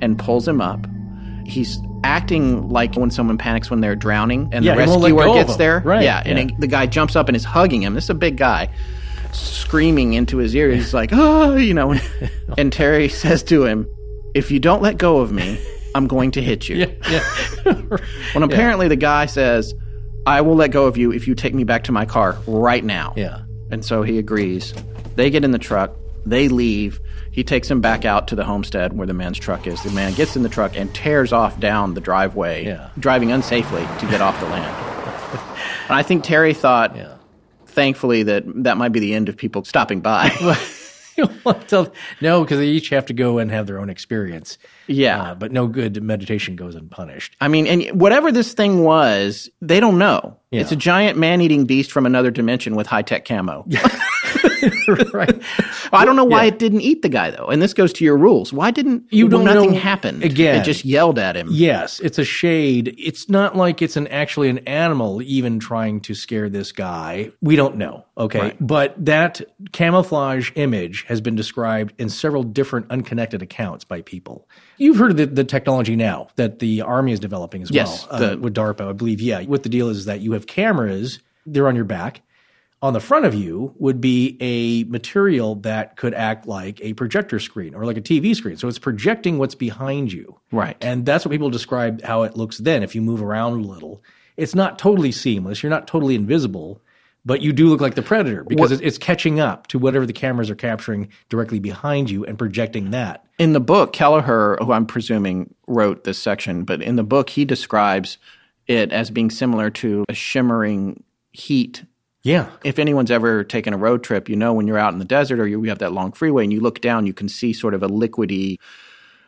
and 0.02 0.18
pulls 0.18 0.46
him 0.46 0.60
up. 0.60 0.86
He's 1.46 1.78
acting 2.04 2.68
like 2.68 2.94
when 2.94 3.10
someone 3.10 3.38
panics 3.38 3.70
when 3.70 3.80
they're 3.80 3.96
drowning 3.96 4.50
and 4.52 4.64
Yeah, 4.64 4.74
the 4.74 4.82
he 4.82 4.88
won't 4.90 5.00
let 5.02 5.12
rescuer 5.14 5.34
gets 5.44 5.56
there. 5.56 5.80
Right, 5.84 6.02
Yeah, 6.04 6.22
and 6.24 6.38
yeah. 6.38 6.44
it- 6.54 6.60
the 6.60 6.66
guy 6.66 6.84
jumps 6.86 7.16
up 7.16 7.28
and 7.28 7.36
is 7.36 7.44
hugging 7.44 7.82
him. 7.82 7.94
This 7.94 8.04
is 8.04 8.10
a 8.10 8.14
big 8.14 8.36
guy, 8.36 8.68
screaming 9.32 10.12
into 10.14 10.36
his 10.38 10.54
ear. 10.54 10.70
He's 10.70 10.92
like, 10.94 11.10
oh, 11.12 11.56
you 11.56 11.74
know. 11.74 11.94
and 12.58 12.72
Terry 12.72 13.08
says 13.08 13.42
to 13.44 13.64
him, 13.64 13.86
if 14.34 14.50
you 14.50 14.60
don't 14.60 14.82
let 14.82 14.98
go 14.98 15.18
of 15.18 15.32
me, 15.32 15.58
I'm 15.94 16.06
going 16.06 16.30
to 16.32 16.42
hit 16.42 16.68
you. 16.68 16.94
Yeah. 17.10 17.22
When 18.34 18.42
apparently 18.42 18.88
the 18.88 18.96
guy 18.96 19.26
says, 19.26 19.72
I 20.26 20.40
will 20.40 20.54
let 20.56 20.70
go 20.70 20.86
of 20.86 20.96
you 20.96 21.12
if 21.12 21.26
you 21.26 21.34
take 21.34 21.54
me 21.54 21.64
back 21.64 21.84
to 21.84 21.92
my 21.92 22.04
car 22.06 22.36
right 22.46 22.84
now. 22.84 23.14
Yeah. 23.16 23.42
And 23.70 23.84
so 23.84 24.02
he 24.02 24.18
agrees. 24.18 24.72
They 25.16 25.30
get 25.30 25.44
in 25.44 25.50
the 25.50 25.58
truck. 25.58 25.92
They 26.24 26.48
leave. 26.48 27.00
He 27.32 27.42
takes 27.42 27.68
him 27.70 27.80
back 27.80 28.04
out 28.04 28.28
to 28.28 28.36
the 28.36 28.44
homestead 28.44 28.92
where 28.96 29.06
the 29.06 29.14
man's 29.14 29.38
truck 29.38 29.66
is. 29.66 29.82
The 29.82 29.90
man 29.90 30.12
gets 30.14 30.36
in 30.36 30.42
the 30.42 30.48
truck 30.48 30.76
and 30.76 30.94
tears 30.94 31.32
off 31.32 31.58
down 31.58 31.94
the 31.94 32.00
driveway, 32.00 32.66
Yeah. 32.66 32.90
driving 32.98 33.30
unsafely 33.30 33.98
to 33.98 34.06
get 34.06 34.20
off 34.20 34.38
the 34.40 34.46
land. 34.46 34.88
And 35.88 35.96
I 35.98 36.02
think 36.04 36.22
Terry 36.24 36.54
thought, 36.54 36.96
Yeah. 36.96 37.14
thankfully, 37.66 38.22
that 38.24 38.44
that 38.64 38.76
might 38.76 38.90
be 38.92 39.00
the 39.00 39.14
end 39.14 39.28
of 39.28 39.36
people 39.36 39.64
stopping 39.64 40.00
by. 40.00 40.30
No, 42.20 42.42
because 42.42 42.58
they 42.58 42.68
each 42.68 42.88
have 42.90 43.06
to 43.06 43.12
go 43.12 43.38
and 43.38 43.50
have 43.50 43.66
their 43.66 43.78
own 43.80 43.90
experience. 43.90 44.58
yeah. 44.86 45.22
Uh, 45.22 45.34
but 45.34 45.52
no 45.52 45.66
good 45.66 46.02
meditation 46.02 46.56
goes 46.56 46.74
unpunished. 46.74 47.36
I 47.40 47.48
mean, 47.48 47.66
and 47.66 48.00
whatever 48.00 48.32
this 48.32 48.54
thing 48.54 48.82
was, 48.82 49.50
they 49.60 49.80
don't 49.80 49.98
know. 49.98 50.38
Yeah. 50.50 50.60
It's 50.62 50.72
a 50.72 50.76
giant 50.76 51.18
man-eating 51.18 51.64
beast 51.66 51.92
from 51.92 52.06
another 52.06 52.30
dimension 52.30 52.76
with 52.76 52.86
high-tech 52.86 53.24
camo. 53.24 53.66
right. 55.12 55.40
I 55.92 56.04
don't 56.04 56.16
know 56.16 56.24
why 56.24 56.42
Yeah. 56.42 56.48
it 56.48 56.58
didn't 56.58 56.80
eat 56.82 57.02
the 57.02 57.08
guy 57.08 57.30
though. 57.30 57.46
And 57.46 57.60
this 57.62 57.74
goes 57.74 57.92
to 57.94 58.04
your 58.04 58.16
rules. 58.16 58.52
Why 58.52 58.70
didn't 58.70 59.04
You 59.10 59.28
don't 59.28 59.44
nothing 59.44 59.72
know- 59.72 59.78
happen? 59.78 60.22
again. 60.22 60.60
It 60.60 60.64
just 60.64 60.84
yelled 60.84 61.18
at 61.18 61.36
him. 61.36 61.48
Yes, 61.50 62.00
it's 62.00 62.18
a 62.18 62.24
shade. 62.24 62.94
It's 62.98 63.28
not 63.28 63.56
like 63.56 63.82
it's 63.82 63.96
an 63.96 64.06
actually 64.08 64.48
an 64.48 64.58
animal 64.60 65.22
even 65.22 65.58
trying 65.58 66.00
to 66.02 66.14
scare 66.14 66.48
this 66.48 66.72
guy. 66.72 67.30
We 67.40 67.56
don't 67.56 67.76
know. 67.76 68.04
Okay. 68.18 68.38
Right. 68.40 68.56
But 68.60 68.94
that 69.04 69.40
camouflage 69.72 70.50
image 70.54 71.04
has 71.08 71.20
been 71.20 71.34
described 71.34 71.92
in 71.98 72.08
several 72.08 72.42
different 72.42 72.86
unconnected 72.90 73.42
accounts 73.42 73.84
by 73.84 74.02
people. 74.02 74.46
You've 74.78 74.96
heard 74.96 75.12
of 75.12 75.16
the, 75.16 75.26
the 75.26 75.44
technology 75.44 75.96
now 75.96 76.28
that 76.36 76.58
the 76.58 76.82
army 76.82 77.12
is 77.12 77.20
developing 77.20 77.62
as 77.62 77.70
Yes, 77.70 78.06
well 78.10 78.20
the- 78.20 78.32
uh, 78.32 78.36
with 78.36 78.54
DARPA, 78.54 78.88
I 78.90 78.92
believe. 78.92 79.20
Yeah. 79.20 79.42
What 79.42 79.62
the 79.62 79.68
deal 79.68 79.88
is 79.88 80.04
that 80.04 80.20
you 80.20 80.32
have 80.32 80.46
cameras, 80.46 81.20
they're 81.46 81.68
on 81.68 81.74
your 81.76 81.84
back. 81.84 82.20
On 82.82 82.92
the 82.92 83.00
front 83.00 83.24
of 83.24 83.32
you 83.32 83.74
would 83.78 84.00
be 84.00 84.36
a 84.40 84.82
material 84.90 85.54
that 85.56 85.96
could 85.96 86.14
act 86.14 86.48
like 86.48 86.80
a 86.80 86.94
projector 86.94 87.38
screen 87.38 87.76
or 87.76 87.86
like 87.86 87.96
a 87.96 88.02
TV 88.02 88.34
screen. 88.34 88.56
So 88.56 88.66
it's 88.66 88.80
projecting 88.80 89.38
what's 89.38 89.54
behind 89.54 90.12
you. 90.12 90.40
Right. 90.50 90.76
And 90.80 91.06
that's 91.06 91.24
what 91.24 91.30
people 91.30 91.48
describe 91.48 92.02
how 92.02 92.24
it 92.24 92.36
looks 92.36 92.58
then 92.58 92.82
if 92.82 92.96
you 92.96 93.00
move 93.00 93.22
around 93.22 93.52
a 93.52 93.68
little. 93.68 94.02
It's 94.36 94.56
not 94.56 94.80
totally 94.80 95.12
seamless. 95.12 95.62
You're 95.62 95.70
not 95.70 95.86
totally 95.86 96.16
invisible, 96.16 96.80
but 97.24 97.40
you 97.40 97.52
do 97.52 97.68
look 97.68 97.80
like 97.80 97.94
the 97.94 98.02
predator 98.02 98.42
because 98.42 98.72
it's, 98.72 98.82
it's 98.82 98.98
catching 98.98 99.38
up 99.38 99.68
to 99.68 99.78
whatever 99.78 100.04
the 100.04 100.12
cameras 100.12 100.50
are 100.50 100.56
capturing 100.56 101.08
directly 101.28 101.60
behind 101.60 102.10
you 102.10 102.24
and 102.24 102.36
projecting 102.36 102.90
that. 102.90 103.24
In 103.38 103.52
the 103.52 103.60
book, 103.60 103.92
Kelleher, 103.92 104.56
who 104.60 104.72
I'm 104.72 104.86
presuming 104.86 105.54
wrote 105.68 106.02
this 106.02 106.18
section, 106.18 106.64
but 106.64 106.82
in 106.82 106.96
the 106.96 107.04
book 107.04 107.30
he 107.30 107.44
describes 107.44 108.18
it 108.66 108.90
as 108.92 109.10
being 109.10 109.30
similar 109.30 109.70
to 109.70 110.04
a 110.08 110.14
shimmering 110.14 111.04
heat. 111.32 111.84
Yeah. 112.22 112.50
If 112.64 112.78
anyone's 112.78 113.10
ever 113.10 113.42
taken 113.44 113.74
a 113.74 113.76
road 113.76 114.04
trip, 114.04 114.28
you 114.28 114.36
know 114.36 114.52
when 114.52 114.66
you're 114.68 114.78
out 114.78 114.92
in 114.92 114.98
the 114.98 115.04
desert 115.04 115.40
or 115.40 115.46
you 115.46 115.62
you 115.62 115.68
have 115.70 115.78
that 115.80 115.92
long 115.92 116.12
freeway 116.12 116.44
and 116.44 116.52
you 116.52 116.60
look 116.60 116.80
down, 116.80 117.06
you 117.06 117.12
can 117.12 117.28
see 117.28 117.52
sort 117.52 117.74
of 117.74 117.82
a 117.82 117.88
liquidy 117.88 118.58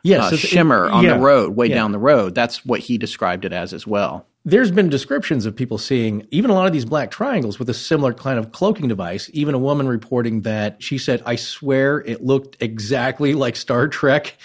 Yes. 0.03 0.23
uh, 0.25 0.35
it's- 0.35 0.41
shimmer 0.41 0.87
it- 0.87 0.93
on 0.93 1.03
yeah. 1.05 1.15
the 1.17 1.21
road, 1.23 1.57
way 1.57 1.67
Yeah. 1.67 1.77
down 1.77 1.93
the 1.93 1.99
road. 1.99 2.35
That's 2.35 2.65
what 2.65 2.81
he 2.81 2.99
described 2.99 3.45
it 3.45 3.53
as 3.53 3.73
as 3.73 3.87
well. 3.87 4.27
There's 4.47 4.71
been 4.71 4.91
descriptions 4.91 5.47
of 5.47 5.57
people 5.57 5.79
seeing 5.79 6.27
even 6.31 6.51
a 6.51 6.55
lot 6.55 6.67
of 6.67 6.75
these 6.75 6.85
black 6.85 7.11
triangles 7.11 7.59
with 7.59 7.71
a 7.71 7.75
similar 7.75 8.13
kind 8.13 8.39
of 8.39 8.53
cloaking 8.53 8.89
device. 8.89 9.31
Even 9.33 9.55
a 9.55 9.59
woman 9.59 9.89
reporting 9.89 10.43
that 10.43 10.77
she 10.83 10.99
said, 10.99 11.23
I 11.25 11.37
swear 11.37 12.01
it 12.05 12.23
looked 12.23 12.59
exactly 12.61 13.33
like 13.33 13.57
Star 13.57 13.89
Trek 13.89 14.37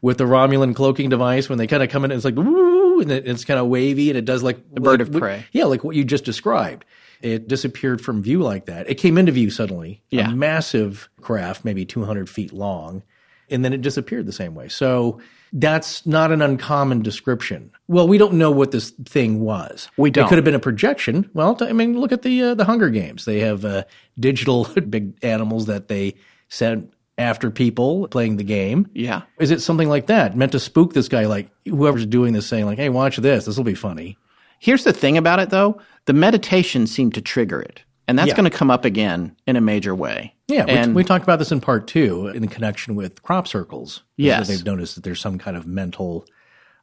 with 0.00 0.18
the 0.18 0.24
Romulan 0.24 0.76
cloaking 0.76 1.08
device 1.10 1.48
when 1.48 1.58
they 1.58 1.66
kind 1.66 1.82
of 1.82 1.88
come 1.90 2.04
in 2.04 2.12
and 2.12 2.16
it's 2.18 2.24
like, 2.24 2.36
woo, 2.36 3.00
and 3.00 3.10
it's 3.10 3.44
kind 3.44 3.58
of 3.58 3.66
wavy 3.66 4.10
and 4.10 4.16
it 4.16 4.24
does 4.24 4.44
like 4.44 4.58
the 4.72 4.80
bird 4.80 5.00
of 5.00 5.10
prey. 5.12 5.44
Yeah, 5.50 5.64
like 5.64 5.82
what 5.82 5.96
you 5.96 6.04
just 6.04 6.24
described. 6.24 6.84
It 7.20 7.48
disappeared 7.48 8.00
from 8.00 8.22
view 8.22 8.40
like 8.42 8.66
that. 8.66 8.88
It 8.88 8.94
came 8.94 9.18
into 9.18 9.32
view 9.32 9.50
suddenly. 9.50 10.02
Yeah. 10.10 10.30
A 10.30 10.34
massive 10.34 11.08
craft, 11.20 11.64
maybe 11.64 11.84
200 11.84 12.28
feet 12.28 12.52
long, 12.52 13.02
and 13.50 13.64
then 13.64 13.72
it 13.72 13.82
disappeared 13.82 14.26
the 14.26 14.32
same 14.32 14.54
way. 14.54 14.68
So 14.68 15.20
that's 15.52 16.06
not 16.06 16.30
an 16.32 16.42
uncommon 16.42 17.02
description. 17.02 17.70
Well, 17.88 18.06
we 18.06 18.18
don't 18.18 18.34
know 18.34 18.50
what 18.50 18.70
this 18.70 18.90
thing 18.90 19.40
was. 19.40 19.88
We 19.96 20.10
don't. 20.10 20.26
It 20.26 20.28
could 20.28 20.38
have 20.38 20.44
been 20.44 20.54
a 20.54 20.60
projection. 20.60 21.28
Well, 21.34 21.56
I 21.60 21.72
mean, 21.72 21.98
look 21.98 22.12
at 22.12 22.22
the 22.22 22.42
uh, 22.42 22.54
the 22.54 22.64
Hunger 22.64 22.90
Games. 22.90 23.24
They 23.24 23.40
have 23.40 23.64
uh, 23.64 23.84
digital 24.18 24.64
big 24.88 25.18
animals 25.24 25.66
that 25.66 25.88
they 25.88 26.14
sent 26.48 26.92
after 27.16 27.50
people 27.50 28.06
playing 28.08 28.36
the 28.36 28.44
game. 28.44 28.88
Yeah. 28.94 29.22
Is 29.40 29.50
it 29.50 29.60
something 29.60 29.88
like 29.88 30.06
that 30.06 30.36
meant 30.36 30.52
to 30.52 30.60
spook 30.60 30.92
this 30.92 31.08
guy? 31.08 31.26
Like 31.26 31.50
whoever's 31.64 32.06
doing 32.06 32.32
this, 32.32 32.46
saying 32.46 32.66
like, 32.66 32.78
"Hey, 32.78 32.90
watch 32.90 33.16
this. 33.16 33.46
This 33.46 33.56
will 33.56 33.64
be 33.64 33.74
funny." 33.74 34.18
Here's 34.58 34.84
the 34.84 34.92
thing 34.92 35.16
about 35.16 35.38
it, 35.40 35.50
though 35.50 35.80
the 36.06 36.12
meditation 36.12 36.86
seemed 36.86 37.14
to 37.14 37.20
trigger 37.20 37.60
it. 37.60 37.82
And 38.06 38.18
that's 38.18 38.28
Yeah. 38.28 38.36
going 38.36 38.50
to 38.50 38.56
come 38.56 38.70
up 38.70 38.84
again 38.86 39.36
in 39.46 39.56
a 39.56 39.60
major 39.60 39.94
way. 39.94 40.34
Yeah, 40.48 40.64
and 40.66 40.94
we, 40.94 41.02
we 41.02 41.04
talked 41.04 41.22
about 41.24 41.38
this 41.38 41.52
in 41.52 41.60
part 41.60 41.86
two 41.86 42.28
in 42.28 42.48
connection 42.48 42.94
with 42.94 43.22
crop 43.22 43.46
circles. 43.46 44.02
Yes. 44.16 44.48
they've 44.48 44.64
noticed 44.64 44.94
that 44.94 45.04
there's 45.04 45.20
some 45.20 45.36
kind 45.38 45.56
of 45.58 45.66
mental 45.66 46.24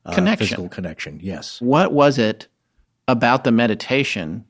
uh, 0.06 0.14
Connection. 0.14 0.46
physical 0.46 0.70
connection. 0.70 1.20
Yes, 1.24 1.60
what 1.62 1.92
was 1.92 2.20
it 2.20 2.48
about 3.08 3.44
the 3.44 3.52
meditation 3.52 4.46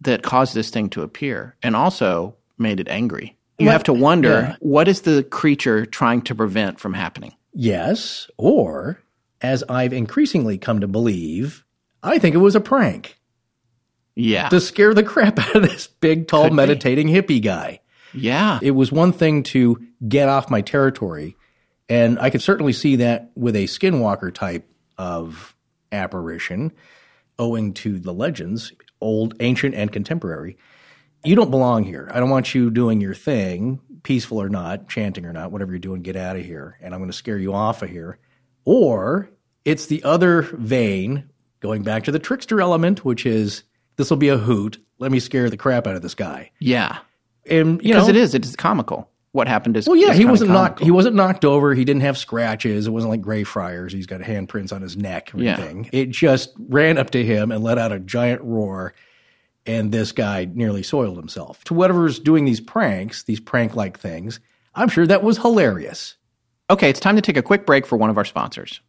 that 0.00 0.22
caused 0.22 0.54
this 0.54 0.70
thing 0.70 0.88
to 0.90 1.02
appear 1.02 1.56
and 1.60 1.74
also 1.74 2.36
made 2.56 2.78
it 2.78 2.86
angry? 2.88 3.36
You 3.58 3.66
Well, 3.66 3.72
have 3.72 3.82
to 3.84 3.92
wonder 3.92 4.28
yeah. 4.30 4.56
what 4.60 4.86
is 4.86 5.00
the 5.00 5.24
creature 5.24 5.84
trying 5.86 6.22
to 6.22 6.34
prevent 6.36 6.78
from 6.78 6.94
happening? 6.94 7.34
yes, 7.52 8.30
or 8.38 9.00
as 9.40 9.64
I've 9.68 9.92
increasingly 9.92 10.56
come 10.56 10.78
to 10.80 10.86
believe, 10.86 11.64
I 12.02 12.18
think 12.18 12.34
it 12.34 12.38
was 12.38 12.54
a 12.56 12.60
prank 12.60 13.18
Yeah. 14.14 14.48
to 14.48 14.60
scare 14.60 14.94
the 14.94 15.02
crap 15.02 15.38
out 15.38 15.56
of 15.56 15.62
this 15.62 15.86
big, 15.86 16.28
tall, 16.28 16.44
Could 16.44 16.50
be. 16.50 16.56
meditating 16.56 17.08
hippie 17.08 17.42
guy. 17.42 17.80
yeah. 18.14 18.58
It 18.62 18.72
was 18.72 18.90
one 18.92 19.12
thing 19.12 19.42
to 19.44 19.80
get 20.06 20.28
off 20.28 20.50
my 20.50 20.60
territory, 20.60 21.36
and 21.88 22.18
I 22.18 22.30
could 22.30 22.42
certainly 22.42 22.72
see 22.72 22.96
that 22.96 23.30
with 23.36 23.56
a 23.56 23.64
skinwalker 23.64 24.32
type 24.34 24.68
of 24.98 25.54
apparition, 25.90 26.72
owing 27.38 27.72
to 27.74 27.98
the 27.98 28.12
legends, 28.12 28.72
old, 29.00 29.34
ancient, 29.40 29.74
and 29.74 29.90
contemporary. 29.92 30.56
You 31.24 31.34
don't 31.36 31.50
belong 31.50 31.84
here. 31.84 32.10
I 32.12 32.18
don't 32.20 32.30
want 32.30 32.54
you 32.54 32.70
doing 32.70 33.00
your 33.00 33.14
thing, 33.14 33.80
peaceful 34.02 34.40
or 34.42 34.48
not, 34.48 34.88
chanting 34.88 35.24
or 35.24 35.32
not, 35.32 35.52
whatever 35.52 35.70
you're 35.72 35.78
doing, 35.78 36.02
get 36.02 36.16
out 36.16 36.36
of 36.36 36.44
here, 36.44 36.76
and 36.80 36.92
I'm 36.92 37.00
going 37.00 37.10
to 37.10 37.16
scare 37.16 37.38
you 37.38 37.54
off 37.54 37.82
of 37.82 37.90
here. 37.90 38.18
Or 38.64 39.28
it's 39.64 39.86
the 39.86 40.02
other 40.04 40.42
vein, 40.42 41.28
going 41.62 41.82
back 41.82 42.04
to 42.04 42.12
the 42.12 42.18
trickster 42.18 42.60
element, 42.60 43.04
which 43.04 43.24
is 43.24 43.62
this 43.96 44.10
will 44.10 44.16
be 44.18 44.28
a 44.28 44.36
hoot. 44.36 44.78
Let 44.98 45.10
me 45.12 45.20
scare 45.20 45.48
the 45.48 45.56
crap 45.56 45.86
out 45.86 45.94
of 45.94 46.02
this 46.02 46.14
guy. 46.14 46.50
Yeah. 46.58 46.98
And 47.48 47.80
you 47.82 47.92
Because 47.94 48.04
know, 48.04 48.10
it 48.10 48.16
is. 48.16 48.34
It 48.34 48.44
is 48.44 48.54
comical. 48.56 49.08
What 49.32 49.48
happened 49.48 49.76
is 49.78 49.86
Well, 49.86 49.96
yeah, 49.96 50.10
is 50.10 50.18
he 50.18 50.26
wasn't 50.26 50.50
knocked. 50.50 50.80
He 50.80 50.90
wasn't 50.90 51.16
knocked 51.16 51.44
over. 51.46 51.72
He 51.74 51.86
didn't 51.86 52.02
have 52.02 52.18
scratches. 52.18 52.86
It 52.86 52.90
wasn't 52.90 53.10
like 53.12 53.22
Greyfriars. 53.22 53.92
He's 53.92 54.06
got 54.06 54.20
handprints 54.20 54.72
on 54.74 54.82
his 54.82 54.96
neck. 54.96 55.30
Or 55.34 55.38
Yeah. 55.38 55.54
anything. 55.58 55.88
It 55.92 56.10
just 56.10 56.52
ran 56.68 56.98
up 56.98 57.10
to 57.10 57.24
him 57.24 57.50
and 57.50 57.64
let 57.64 57.78
out 57.78 57.92
a 57.92 57.98
giant 57.98 58.42
roar, 58.42 58.92
and 59.64 59.90
this 59.90 60.12
guy 60.12 60.46
nearly 60.52 60.82
soiled 60.82 61.16
himself. 61.16 61.64
To 61.64 61.74
whatever's 61.74 62.18
doing 62.18 62.44
these 62.44 62.60
pranks, 62.60 63.22
these 63.22 63.40
prank-like 63.40 63.98
things, 63.98 64.38
I'm 64.74 64.88
sure 64.88 65.06
that 65.06 65.22
was 65.22 65.38
hilarious. 65.38 66.16
Okay, 66.68 66.90
it's 66.90 67.00
time 67.00 67.16
to 67.16 67.22
take 67.22 67.36
a 67.38 67.42
quick 67.42 67.64
break 67.64 67.86
for 67.86 67.96
one 67.96 68.10
of 68.10 68.18
our 68.18 68.24
sponsors. 68.26 68.80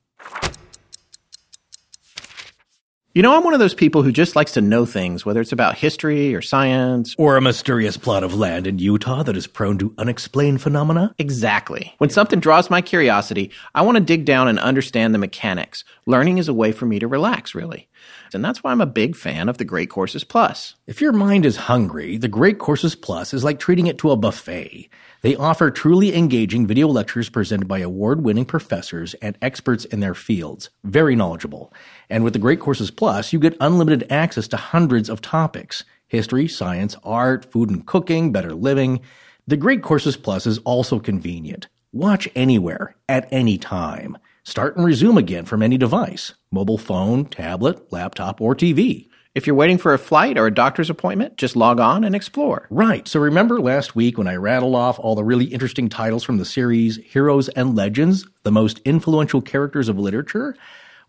You 3.16 3.22
know, 3.22 3.38
I'm 3.38 3.44
one 3.44 3.54
of 3.54 3.60
those 3.60 3.76
people 3.76 4.02
who 4.02 4.12
just 4.12 4.36
likes 4.36 4.54
to 4.54 4.62
know 4.62 4.88
things, 4.88 5.24
whether 5.24 5.40
it's 5.40 5.52
about 5.52 5.78
history 5.78 6.34
or 6.34 6.42
science. 6.42 7.14
Or 7.20 7.38
a 7.38 7.42
mysterious 7.42 7.96
plot 7.96 8.24
of 8.24 8.34
land 8.34 8.66
in 8.66 8.80
Utah 8.80 9.22
that 9.22 9.38
is 9.38 9.46
prone 9.46 9.78
to 9.78 9.94
unexplained 10.00 10.64
phenomena. 10.64 11.14
Exactly. 11.20 11.94
When 12.00 12.10
something 12.10 12.40
draws 12.40 12.72
my 12.72 12.82
curiosity, 12.82 13.52
I 13.76 13.84
want 13.84 13.98
to 13.98 14.04
dig 14.04 14.26
down 14.26 14.48
and 14.48 14.58
understand 14.58 15.14
the 15.14 15.20
mechanics. 15.20 15.84
Learning 16.08 16.40
is 16.40 16.48
a 16.48 16.56
way 16.56 16.72
for 16.72 16.88
me 16.88 16.98
to 16.98 17.08
relax, 17.08 17.54
really. 17.54 17.88
And 18.34 18.44
that's 18.44 18.64
why 18.64 18.72
I'm 18.72 18.82
a 18.82 18.86
big 18.86 19.16
fan 19.16 19.50
of 19.50 19.58
the 19.58 19.66
Great 19.66 19.90
Courses 19.90 20.24
Plus. 20.24 20.76
If 20.88 21.02
your 21.02 21.12
mind 21.12 21.46
is 21.46 21.56
hungry, 21.56 22.18
the 22.18 22.28
Great 22.28 22.60
Courses 22.60 22.96
Plus 22.96 23.34
is 23.34 23.44
like 23.44 23.60
treating 23.60 23.88
it 23.88 23.98
to 24.00 24.12
a 24.12 24.18
buffet. 24.18 24.90
They 25.22 25.36
offer 25.36 25.72
truly 25.72 26.16
engaging 26.16 26.68
video 26.68 26.88
lectures 26.88 27.30
presented 27.30 27.68
by 27.68 27.80
award 27.80 28.24
winning 28.24 28.46
professors 28.46 29.14
and 29.16 29.38
experts 29.42 29.86
in 29.86 30.00
their 30.00 30.14
fields, 30.14 30.70
very 30.84 31.16
knowledgeable. 31.16 31.74
And 32.10 32.24
with 32.24 32.34
the 32.34 32.40
Great 32.40 32.60
Courses 32.60 32.92
Plus, 32.92 33.32
you 33.32 33.40
get 33.40 33.56
unlimited 33.62 34.06
access 34.10 34.48
to 34.50 34.58
hundreds 34.58 35.10
of 35.10 35.22
topics 35.22 35.86
history, 36.08 36.48
science, 36.48 36.96
art, 37.04 37.52
food 37.52 37.70
and 37.70 37.86
cooking, 37.88 38.32
better 38.32 38.54
living. 38.54 39.00
The 39.48 39.58
Great 39.58 39.82
Courses 39.82 40.16
Plus 40.16 40.46
is 40.46 40.60
also 40.60 41.00
convenient. 41.00 41.68
Watch 41.92 42.28
anywhere, 42.36 42.96
at 43.08 43.28
any 43.32 43.58
time. 43.58 44.18
Start 44.46 44.76
and 44.76 44.86
resume 44.86 45.18
again 45.18 45.46
from 45.46 45.64
any 45.64 45.78
device 45.78 46.34
mobile 46.52 46.78
phone, 46.78 47.26
tablet, 47.26 47.94
laptop, 47.94 48.42
or 48.42 48.54
TV. 48.54 49.08
If 49.34 49.48
you're 49.48 49.56
waiting 49.56 49.78
for 49.78 49.94
a 49.94 49.98
flight 49.98 50.38
or 50.38 50.46
a 50.46 50.54
doctor's 50.54 50.90
appointment, 50.90 51.38
just 51.38 51.56
log 51.56 51.80
on 51.80 52.04
and 52.04 52.14
explore. 52.14 52.68
Right. 52.70 53.08
So 53.08 53.22
remember 53.22 53.62
last 53.62 53.96
week 53.96 54.18
when 54.18 54.28
I 54.28 54.36
rattled 54.36 54.76
off 54.76 55.00
all 55.00 55.16
the 55.16 55.24
really 55.24 55.46
interesting 55.46 55.88
titles 55.88 56.24
from 56.26 56.38
the 56.38 56.46
series 56.46 56.98
Heroes 56.98 57.48
and 57.50 57.74
Legends, 57.74 58.28
the 58.44 58.52
most 58.52 58.80
influential 58.80 59.42
characters 59.42 59.88
of 59.88 59.98
literature? 59.98 60.56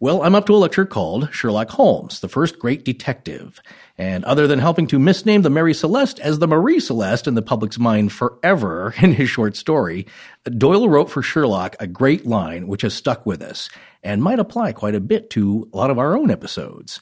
Well, 0.01 0.23
I'm 0.23 0.35
up 0.35 0.47
to 0.47 0.55
a 0.55 0.57
lecture 0.57 0.85
called 0.85 1.33
Sherlock 1.33 1.71
Holmes, 1.71 2.19
the 2.21 2.29
first 2.29 2.59
great 2.59 2.85
detective. 2.85 3.61
And 3.97 4.25
other 4.25 4.49
than 4.49 4.59
helping 4.59 4.89
to 4.89 4.99
misname 4.99 5.45
the 5.45 5.51
Mary 5.51 5.73
Celeste 5.73 6.19
as 6.19 6.41
the 6.41 6.49
Marie 6.49 6.81
Celeste 6.81 7.29
in 7.29 7.35
the 7.35 7.43
public's 7.43 7.79
mind 7.79 8.13
forever 8.13 8.93
in 9.03 9.13
his 9.13 9.31
short 9.31 9.57
story, 9.57 10.07
Doyle 10.45 10.89
wrote 10.89 11.11
for 11.11 11.23
Sherlock 11.23 11.77
a 11.79 11.87
great 11.87 12.27
line 12.27 12.67
which 12.67 12.83
has 12.83 12.93
stuck 12.93 13.25
with 13.25 13.41
us 13.41 13.69
and 14.03 14.23
might 14.23 14.41
apply 14.41 14.73
quite 14.73 14.97
a 14.97 15.01
bit 15.01 15.31
to 15.31 15.69
a 15.73 15.77
lot 15.77 15.91
of 15.91 15.99
our 15.99 16.17
own 16.17 16.31
episodes. 16.31 17.01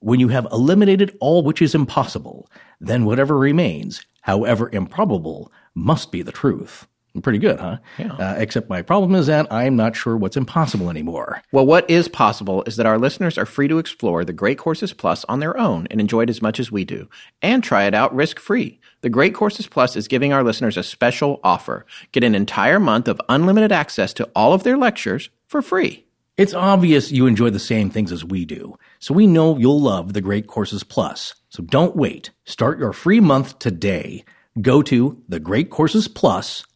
When 0.00 0.18
you 0.18 0.28
have 0.28 0.46
eliminated 0.50 1.16
all 1.20 1.42
which 1.42 1.60
is 1.60 1.74
impossible, 1.74 2.50
then 2.80 3.04
whatever 3.04 3.38
remains, 3.38 4.04
however 4.22 4.70
improbable, 4.72 5.52
must 5.74 6.10
be 6.10 6.22
the 6.22 6.32
truth. 6.32 6.86
Pretty 7.22 7.38
good, 7.38 7.60
huh? 7.60 7.76
Yeah. 7.96 8.12
Uh, 8.14 8.34
except 8.38 8.68
my 8.68 8.82
problem 8.82 9.14
is 9.14 9.28
that 9.28 9.46
I'm 9.52 9.76
not 9.76 9.94
sure 9.94 10.16
what's 10.16 10.36
impossible 10.36 10.90
anymore. 10.90 11.42
Well, 11.52 11.64
what 11.64 11.88
is 11.88 12.08
possible 12.08 12.64
is 12.64 12.74
that 12.74 12.86
our 12.86 12.98
listeners 12.98 13.38
are 13.38 13.46
free 13.46 13.68
to 13.68 13.78
explore 13.78 14.24
the 14.24 14.32
Great 14.32 14.58
Courses 14.58 14.92
Plus 14.92 15.24
on 15.26 15.38
their 15.38 15.56
own 15.56 15.86
and 15.92 16.00
enjoy 16.00 16.22
it 16.22 16.30
as 16.30 16.42
much 16.42 16.58
as 16.58 16.72
we 16.72 16.84
do, 16.84 17.08
and 17.40 17.62
try 17.62 17.84
it 17.84 17.94
out 17.94 18.12
risk 18.12 18.40
free. 18.40 18.80
The 19.02 19.10
Great 19.10 19.32
Courses 19.32 19.68
Plus 19.68 19.94
is 19.94 20.08
giving 20.08 20.32
our 20.32 20.42
listeners 20.42 20.76
a 20.76 20.82
special 20.82 21.38
offer. 21.44 21.86
Get 22.10 22.24
an 22.24 22.34
entire 22.34 22.80
month 22.80 23.06
of 23.06 23.20
unlimited 23.28 23.70
access 23.70 24.12
to 24.14 24.28
all 24.34 24.52
of 24.52 24.64
their 24.64 24.76
lectures 24.76 25.30
for 25.46 25.62
free. 25.62 26.06
It's 26.36 26.52
obvious 26.52 27.12
you 27.12 27.28
enjoy 27.28 27.50
the 27.50 27.60
same 27.60 27.90
things 27.90 28.10
as 28.10 28.24
we 28.24 28.44
do, 28.44 28.76
so 28.98 29.14
we 29.14 29.28
know 29.28 29.56
you'll 29.56 29.80
love 29.80 30.14
the 30.14 30.20
Great 30.20 30.48
Courses 30.48 30.82
Plus. 30.82 31.36
So 31.48 31.62
don't 31.62 31.94
wait. 31.94 32.32
Start 32.44 32.80
your 32.80 32.92
free 32.92 33.20
month 33.20 33.60
today. 33.60 34.24
Go 34.60 34.82
to 34.82 35.22
thegreatcoursesplus.com 35.30 36.73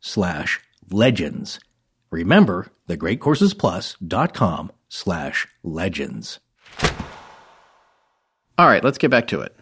slash 0.00 0.60
legends. 0.90 1.60
Remember, 2.10 2.68
thegreatcoursesplus.com 2.88 4.72
slash 4.88 5.48
legends. 5.62 6.40
All 8.58 8.66
right, 8.66 8.84
let's 8.84 8.98
get 8.98 9.10
back 9.10 9.28
to 9.28 9.40
it. 9.40 9.56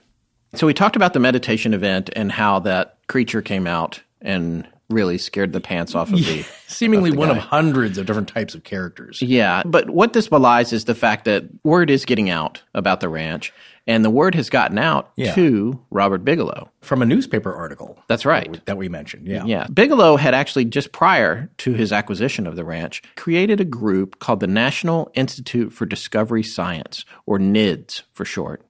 So 0.54 0.66
we 0.66 0.74
talked 0.74 0.96
about 0.96 1.12
the 1.12 1.20
meditation 1.20 1.74
event 1.74 2.10
and 2.14 2.32
how 2.32 2.58
that 2.60 2.98
creature 3.06 3.40
came 3.40 3.66
out 3.66 4.02
and 4.20 4.66
really 4.90 5.16
scared 5.16 5.52
the 5.52 5.60
pants 5.60 5.94
off 5.94 6.12
of 6.12 6.18
the 6.18 6.44
Seemingly 6.66 7.10
of 7.10 7.14
the 7.14 7.20
one 7.20 7.30
of 7.30 7.36
hundreds 7.38 7.96
of 7.96 8.06
different 8.06 8.28
types 8.28 8.56
of 8.56 8.64
characters. 8.64 9.22
Yeah, 9.22 9.62
but 9.64 9.90
what 9.90 10.12
this 10.12 10.28
belies 10.28 10.72
is 10.72 10.84
the 10.84 10.94
fact 10.94 11.24
that 11.26 11.44
word 11.64 11.90
is 11.90 12.04
getting 12.04 12.28
out 12.28 12.62
about 12.74 13.00
the 13.00 13.08
ranch, 13.08 13.52
and 13.86 14.04
the 14.04 14.10
word 14.10 14.34
has 14.34 14.50
gotten 14.50 14.78
out 14.78 15.10
Yeah. 15.16 15.34
to 15.34 15.80
Robert 15.90 16.24
Bigelow. 16.24 16.70
From 16.80 17.02
a 17.02 17.06
newspaper 17.06 17.52
article 17.54 17.98
That's 18.08 18.24
right. 18.24 18.64
that 18.66 18.76
we 18.76 18.88
mentioned. 18.88 19.26
Yeah. 19.26 19.44
Yeah. 19.44 19.66
Bigelow 19.72 20.16
had 20.16 20.34
actually, 20.34 20.64
just 20.66 20.92
prior 20.92 21.50
to 21.58 21.72
his 21.74 21.92
acquisition 21.92 22.46
of 22.46 22.56
the 22.56 22.64
ranch, 22.64 23.02
created 23.16 23.60
a 23.60 23.64
group 23.64 24.18
called 24.18 24.40
the 24.40 24.46
National 24.46 25.10
Institute 25.14 25.72
for 25.72 25.86
Discovery 25.86 26.42
Science, 26.42 27.04
or 27.26 27.38
NIDS 27.38 28.02
for 28.12 28.24
short. 28.24 28.62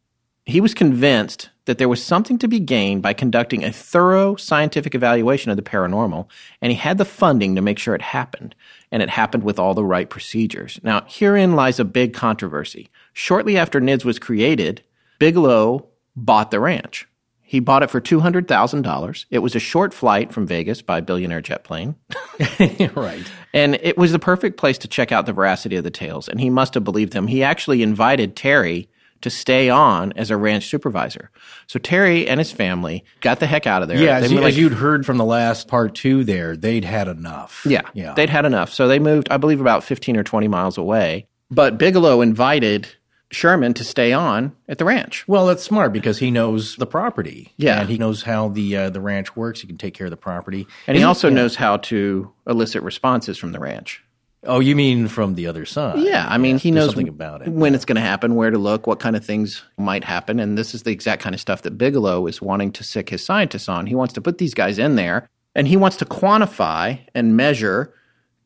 He 0.46 0.60
was 0.60 0.74
convinced 0.74 1.50
that 1.66 1.78
there 1.78 1.88
was 1.88 2.02
something 2.02 2.38
to 2.38 2.48
be 2.48 2.58
gained 2.58 3.02
by 3.02 3.12
conducting 3.12 3.62
a 3.62 3.70
thorough 3.72 4.34
scientific 4.34 4.94
evaluation 4.96 5.50
of 5.52 5.56
the 5.56 5.62
paranormal, 5.62 6.26
and 6.60 6.72
he 6.72 6.78
had 6.78 6.98
the 6.98 7.04
funding 7.04 7.54
to 7.54 7.62
make 7.62 7.78
sure 7.78 7.94
it 7.94 8.02
happened, 8.02 8.56
and 8.90 9.02
it 9.02 9.10
happened 9.10 9.44
with 9.44 9.58
all 9.60 9.74
the 9.74 9.84
right 9.84 10.10
procedures. 10.10 10.80
Now, 10.82 11.04
herein 11.06 11.54
lies 11.54 11.78
a 11.78 11.84
big 11.84 12.14
controversy. 12.14 12.88
Shortly 13.12 13.56
after 13.56 13.80
NIDS 13.80 14.04
was 14.04 14.18
created, 14.18 14.82
Bigelow 15.20 15.86
bought 16.16 16.50
the 16.50 16.58
ranch. 16.58 17.06
He 17.42 17.60
bought 17.60 17.82
it 17.82 17.90
for 17.90 18.00
$200,000. 18.00 19.24
It 19.30 19.38
was 19.40 19.54
a 19.54 19.58
short 19.60 19.92
flight 19.92 20.32
from 20.32 20.46
Vegas 20.46 20.82
by 20.82 21.00
billionaire 21.00 21.40
jet 21.42 21.62
plane. 21.64 21.94
right. 22.94 23.24
And 23.52 23.76
it 23.82 23.98
was 23.98 24.12
the 24.12 24.18
perfect 24.18 24.56
place 24.56 24.78
to 24.78 24.88
check 24.88 25.12
out 25.12 25.26
the 25.26 25.32
veracity 25.32 25.76
of 25.76 25.84
the 25.84 25.90
tales. 25.90 26.28
And 26.28 26.40
he 26.40 26.48
must 26.48 26.74
have 26.74 26.84
believed 26.84 27.12
them. 27.12 27.26
He 27.26 27.42
actually 27.42 27.82
invited 27.82 28.34
Terry 28.36 28.88
to 29.20 29.30
stay 29.30 29.68
on 29.68 30.12
as 30.14 30.30
a 30.30 30.36
ranch 30.36 30.68
supervisor. 30.68 31.30
So 31.66 31.78
Terry 31.78 32.26
and 32.26 32.38
his 32.40 32.52
family 32.52 33.04
got 33.20 33.40
the 33.40 33.46
heck 33.46 33.66
out 33.66 33.82
of 33.82 33.88
there. 33.88 33.98
Yeah, 33.98 34.20
They 34.20 34.26
as, 34.26 34.32
you, 34.32 34.38
like- 34.38 34.46
as 34.48 34.58
you'd 34.58 34.72
heard 34.74 35.04
from 35.04 35.18
the 35.18 35.24
last 35.24 35.68
part 35.68 35.94
two 35.94 36.24
there, 36.24 36.56
they'd 36.56 36.84
had 36.84 37.08
enough. 37.08 37.66
yeah, 37.68 37.82
Yeah. 37.94 38.14
they'd 38.14 38.30
had 38.30 38.46
enough. 38.46 38.72
So 38.72 38.88
they 38.88 38.98
moved, 39.00 39.28
I 39.30 39.36
believe, 39.36 39.60
about 39.60 39.84
15 39.84 40.16
or 40.16 40.22
20 40.24 40.48
miles 40.48 40.78
away. 40.78 41.26
But 41.50 41.76
Bigelow 41.78 42.20
invited 42.22 42.88
Sherman 43.32 43.74
to 43.74 43.84
stay 43.84 44.12
on 44.12 44.52
at 44.68 44.78
the 44.78 44.84
ranch. 44.84 45.26
Well, 45.28 45.46
that's 45.46 45.62
smart 45.62 45.92
because 45.92 46.18
he 46.18 46.30
knows 46.30 46.76
the 46.76 46.86
property. 46.86 47.52
Yeah. 47.56 47.80
and 47.80 47.88
he 47.88 47.96
knows 47.98 48.22
how 48.22 48.48
the 48.48 48.76
uh, 48.76 48.90
the 48.90 49.00
ranch 49.00 49.36
works. 49.36 49.60
He 49.60 49.66
can 49.66 49.78
take 49.78 49.94
care 49.94 50.06
of 50.06 50.10
the 50.10 50.16
property, 50.16 50.66
And 50.86 50.96
he 50.96 51.02
also 51.04 51.28
yeah. 51.28 51.34
knows 51.34 51.54
how 51.56 51.76
to 51.78 52.32
elicit 52.46 52.82
responses 52.82 53.38
from 53.38 53.52
the 53.52 53.60
ranch. 53.60 54.02
Oh, 54.44 54.58
you 54.58 54.74
mean 54.74 55.06
from 55.08 55.34
the 55.34 55.46
other 55.46 55.66
side? 55.66 55.98
Yeah, 55.98 56.26
I 56.26 56.38
mean, 56.38 56.56
he 56.56 56.70
knows 56.70 56.86
something 56.92 57.08
about 57.08 57.42
it. 57.42 57.48
when 57.48 57.74
it's 57.74 57.84
going 57.84 57.96
to 57.96 58.00
happen, 58.00 58.34
where 58.36 58.50
to 58.50 58.56
look, 58.56 58.86
what 58.86 58.98
kind 58.98 59.14
of 59.14 59.22
things 59.22 59.62
might 59.76 60.02
happen, 60.02 60.40
and 60.40 60.56
this 60.56 60.74
is 60.74 60.82
the 60.84 60.90
exact 60.90 61.20
kind 61.20 61.34
of 61.34 61.40
stuff 61.42 61.60
that 61.62 61.76
Bigelow 61.76 62.26
is 62.26 62.40
wanting 62.40 62.72
to 62.72 62.82
sick 62.82 63.10
his 63.10 63.22
scientists 63.22 63.68
on. 63.68 63.86
He 63.86 63.94
wants 63.94 64.14
to 64.14 64.22
put 64.22 64.38
these 64.38 64.54
guys 64.54 64.78
in 64.78 64.96
there, 64.96 65.28
and 65.54 65.68
he 65.68 65.76
wants 65.76 65.98
to 65.98 66.06
quantify 66.06 67.00
and 67.14 67.36
measure 67.36 67.92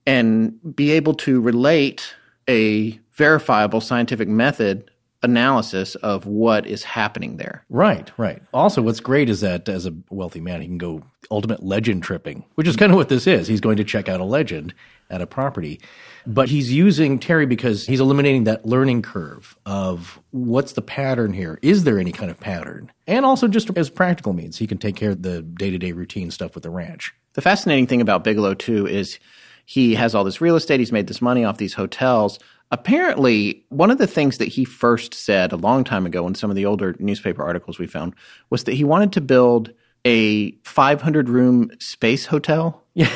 and 0.04 0.58
be 0.74 0.90
able 0.90 1.14
to 1.14 1.40
relate 1.40 2.12
a 2.50 2.98
verifiable 3.14 3.80
scientific 3.80 4.28
method 4.28 4.90
analysis 5.24 5.94
of 5.96 6.26
what 6.26 6.66
is 6.66 6.84
happening 6.84 7.38
there. 7.38 7.64
Right, 7.70 8.12
right. 8.18 8.42
Also, 8.52 8.82
what's 8.82 9.00
great 9.00 9.30
is 9.30 9.40
that 9.40 9.68
as 9.68 9.86
a 9.86 9.94
wealthy 10.10 10.40
man, 10.40 10.60
he 10.60 10.66
can 10.66 10.78
go 10.78 11.02
ultimate 11.30 11.62
legend 11.62 12.02
tripping, 12.02 12.44
which 12.56 12.68
is 12.68 12.76
kind 12.76 12.92
of 12.92 12.96
what 12.96 13.08
this 13.08 13.26
is. 13.26 13.48
He's 13.48 13.60
going 13.60 13.78
to 13.78 13.84
check 13.84 14.08
out 14.08 14.20
a 14.20 14.24
legend 14.24 14.74
at 15.10 15.22
a 15.22 15.26
property, 15.26 15.80
but 16.26 16.48
he's 16.48 16.72
using 16.72 17.18
Terry 17.18 17.46
because 17.46 17.86
he's 17.86 18.00
eliminating 18.00 18.44
that 18.44 18.66
learning 18.66 19.02
curve 19.02 19.56
of 19.64 20.20
what's 20.30 20.72
the 20.72 20.82
pattern 20.82 21.32
here? 21.32 21.58
Is 21.62 21.84
there 21.84 21.98
any 21.98 22.12
kind 22.12 22.30
of 22.30 22.38
pattern? 22.38 22.92
And 23.06 23.24
also, 23.24 23.48
just 23.48 23.74
as 23.78 23.88
practical 23.88 24.34
means, 24.34 24.58
he 24.58 24.66
can 24.66 24.78
take 24.78 24.96
care 24.96 25.10
of 25.10 25.22
the 25.22 25.40
day 25.40 25.70
to 25.70 25.78
day 25.78 25.92
routine 25.92 26.30
stuff 26.30 26.54
with 26.54 26.64
the 26.64 26.70
ranch. 26.70 27.14
The 27.32 27.42
fascinating 27.42 27.86
thing 27.86 28.00
about 28.02 28.24
Bigelow, 28.24 28.54
too, 28.54 28.86
is 28.86 29.18
he 29.66 29.94
has 29.94 30.14
all 30.14 30.24
this 30.24 30.40
real 30.40 30.56
estate. 30.56 30.80
He's 30.80 30.92
made 30.92 31.06
this 31.06 31.22
money 31.22 31.44
off 31.44 31.56
these 31.56 31.74
hotels. 31.74 32.38
Apparently, 32.70 33.64
one 33.68 33.90
of 33.90 33.98
the 33.98 34.06
things 34.06 34.38
that 34.38 34.48
he 34.48 34.64
first 34.64 35.14
said 35.14 35.52
a 35.52 35.56
long 35.56 35.84
time 35.84 36.06
ago 36.06 36.26
in 36.26 36.34
some 36.34 36.50
of 36.50 36.56
the 36.56 36.66
older 36.66 36.96
newspaper 36.98 37.42
articles 37.42 37.78
we 37.78 37.86
found 37.86 38.14
was 38.50 38.64
that 38.64 38.74
he 38.74 38.84
wanted 38.84 39.12
to 39.12 39.20
build 39.20 39.70
a 40.04 40.52
500 40.64 41.28
room 41.28 41.70
space 41.78 42.26
hotel. 42.26 42.82
Yeah, 42.96 43.10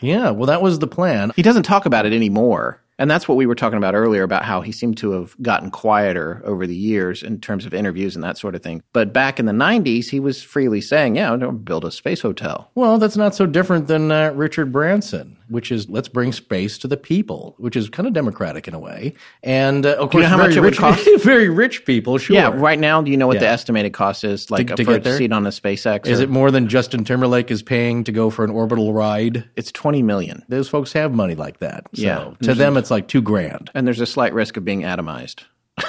yeah. 0.00 0.30
Well, 0.30 0.46
that 0.46 0.62
was 0.62 0.78
the 0.78 0.86
plan. 0.88 1.30
He 1.36 1.42
doesn't 1.42 1.62
talk 1.64 1.86
about 1.86 2.06
it 2.06 2.12
anymore 2.12 2.82
And 2.98 3.10
that's 3.10 3.26
what 3.26 3.36
we 3.36 3.46
were 3.46 3.54
talking 3.54 3.78
about 3.78 3.94
earlier 3.94 4.22
about 4.22 4.44
how 4.44 4.60
he 4.60 4.72
seemed 4.72 4.98
to 4.98 5.12
have 5.12 5.34
gotten 5.40 5.70
quieter 5.70 6.42
over 6.44 6.66
the 6.66 6.76
years 6.76 7.22
in 7.22 7.40
terms 7.40 7.64
of 7.64 7.72
interviews 7.72 8.14
and 8.14 8.22
that 8.22 8.36
sort 8.36 8.54
of 8.54 8.62
thing. 8.62 8.82
But 8.92 9.12
back 9.14 9.38
in 9.40 9.46
the 9.46 9.52
90s, 9.52 10.10
he 10.10 10.20
was 10.20 10.42
freely 10.42 10.80
saying, 10.82 11.16
yeah, 11.16 11.32
I'll 11.32 11.52
build 11.52 11.86
a 11.86 11.90
space 11.90 12.20
hotel. 12.20 12.70
Well, 12.74 12.98
that's 12.98 13.16
not 13.16 13.34
so 13.34 13.46
different 13.46 13.86
than 13.86 14.12
uh, 14.12 14.32
Richard 14.34 14.70
Branson, 14.70 15.38
which 15.50 15.70
is 15.72 15.88
let's 15.88 16.08
bring 16.08 16.32
space 16.32 16.78
to 16.78 16.88
the 16.88 16.96
people, 16.96 17.54
which 17.58 17.76
is 17.76 17.88
kind 17.90 18.06
of 18.06 18.12
democratic 18.14 18.66
in 18.68 18.74
a 18.74 18.78
way. 18.78 19.12
And 19.42 19.84
uh, 19.84 19.90
of 19.96 20.10
course, 20.10 20.14
you 20.14 20.20
know 20.22 20.28
how 20.28 20.36
very 20.36 20.48
much 20.48 20.56
it 20.56 20.60
rich, 20.62 20.80
would 20.80 20.94
cost? 20.96 21.08
very 21.24 21.48
rich 21.48 21.84
people, 21.84 22.18
sure. 22.18 22.34
Yeah, 22.34 22.52
right 22.54 22.78
now, 22.78 23.02
do 23.02 23.10
you 23.10 23.16
know 23.16 23.26
what 23.26 23.40
the 23.40 23.48
estimated 23.48 23.92
cost 23.92 24.24
is 24.24 24.50
like 24.50 24.68
To- 24.68 24.76
to 24.76 24.84
for 24.84 24.98
get 24.98 25.06
a 25.06 25.16
seat 25.16 25.32
on 25.32 25.46
a 25.46 25.50
SpaceX? 25.50 26.06
Is 26.06 26.20
or- 26.20 26.24
it 26.24 26.30
more 26.30 26.50
than 26.50 26.68
Justin 26.68 27.04
Timberlake 27.04 27.50
is 27.50 27.62
paying 27.62 28.04
to 28.04 28.12
go 28.12 28.30
for 28.30 28.44
an 28.44 28.50
orbital 28.50 28.92
ride? 28.92 29.44
It's 29.56 29.72
20 29.72 30.02
million. 30.02 30.44
Those 30.48 30.68
folks 30.68 30.92
have 30.92 31.12
money 31.12 31.34
like 31.34 31.58
that. 31.58 31.84
So 31.94 32.02
Yeah. 32.02 32.30
to 32.42 32.54
them, 32.54 32.76
it's 32.76 32.90
like 32.90 33.08
two 33.08 33.22
grand. 33.22 33.70
And 33.74 33.86
there's 33.86 34.00
a 34.00 34.06
slight 34.06 34.32
risk 34.32 34.56
of 34.56 34.64
being 34.64 34.82
atomized. 34.82 35.44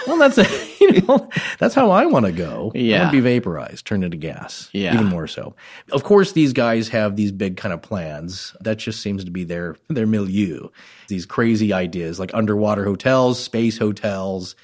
Well, 0.08 0.18
that's 0.18 0.38
you 0.82 1.02
know 1.02 1.30
that's 1.60 1.76
how 1.76 1.92
I 1.92 2.06
want 2.06 2.26
to 2.26 2.32
go. 2.32 2.72
I 2.76 2.78
Yeah. 2.78 3.00
want 3.04 3.12
to 3.14 3.18
be 3.18 3.22
vaporized, 3.22 3.86
turned 3.86 4.04
into 4.04 4.18
gas. 4.18 4.70
Yeah. 4.74 4.94
even 4.94 5.06
more 5.08 5.28
so. 5.28 5.56
Of 5.92 6.04
course, 6.04 6.32
these 6.34 6.54
guys 6.54 6.90
have 6.90 7.16
these 7.16 7.32
big 7.32 7.58
kind 7.58 7.74
of 7.74 7.82
plans. 7.82 8.56
That 8.62 8.78
just 8.78 9.02
seems 9.02 9.24
to 9.26 9.32
be 9.32 9.44
their 9.44 9.76
their 9.90 10.08
milieu. 10.08 10.70
These 11.08 11.26
crazy 11.26 11.74
ideas 11.74 12.20
like 12.20 12.34
underwater 12.34 12.84
hotels, 12.86 13.42
space 13.42 13.78
hotels, 13.78 14.56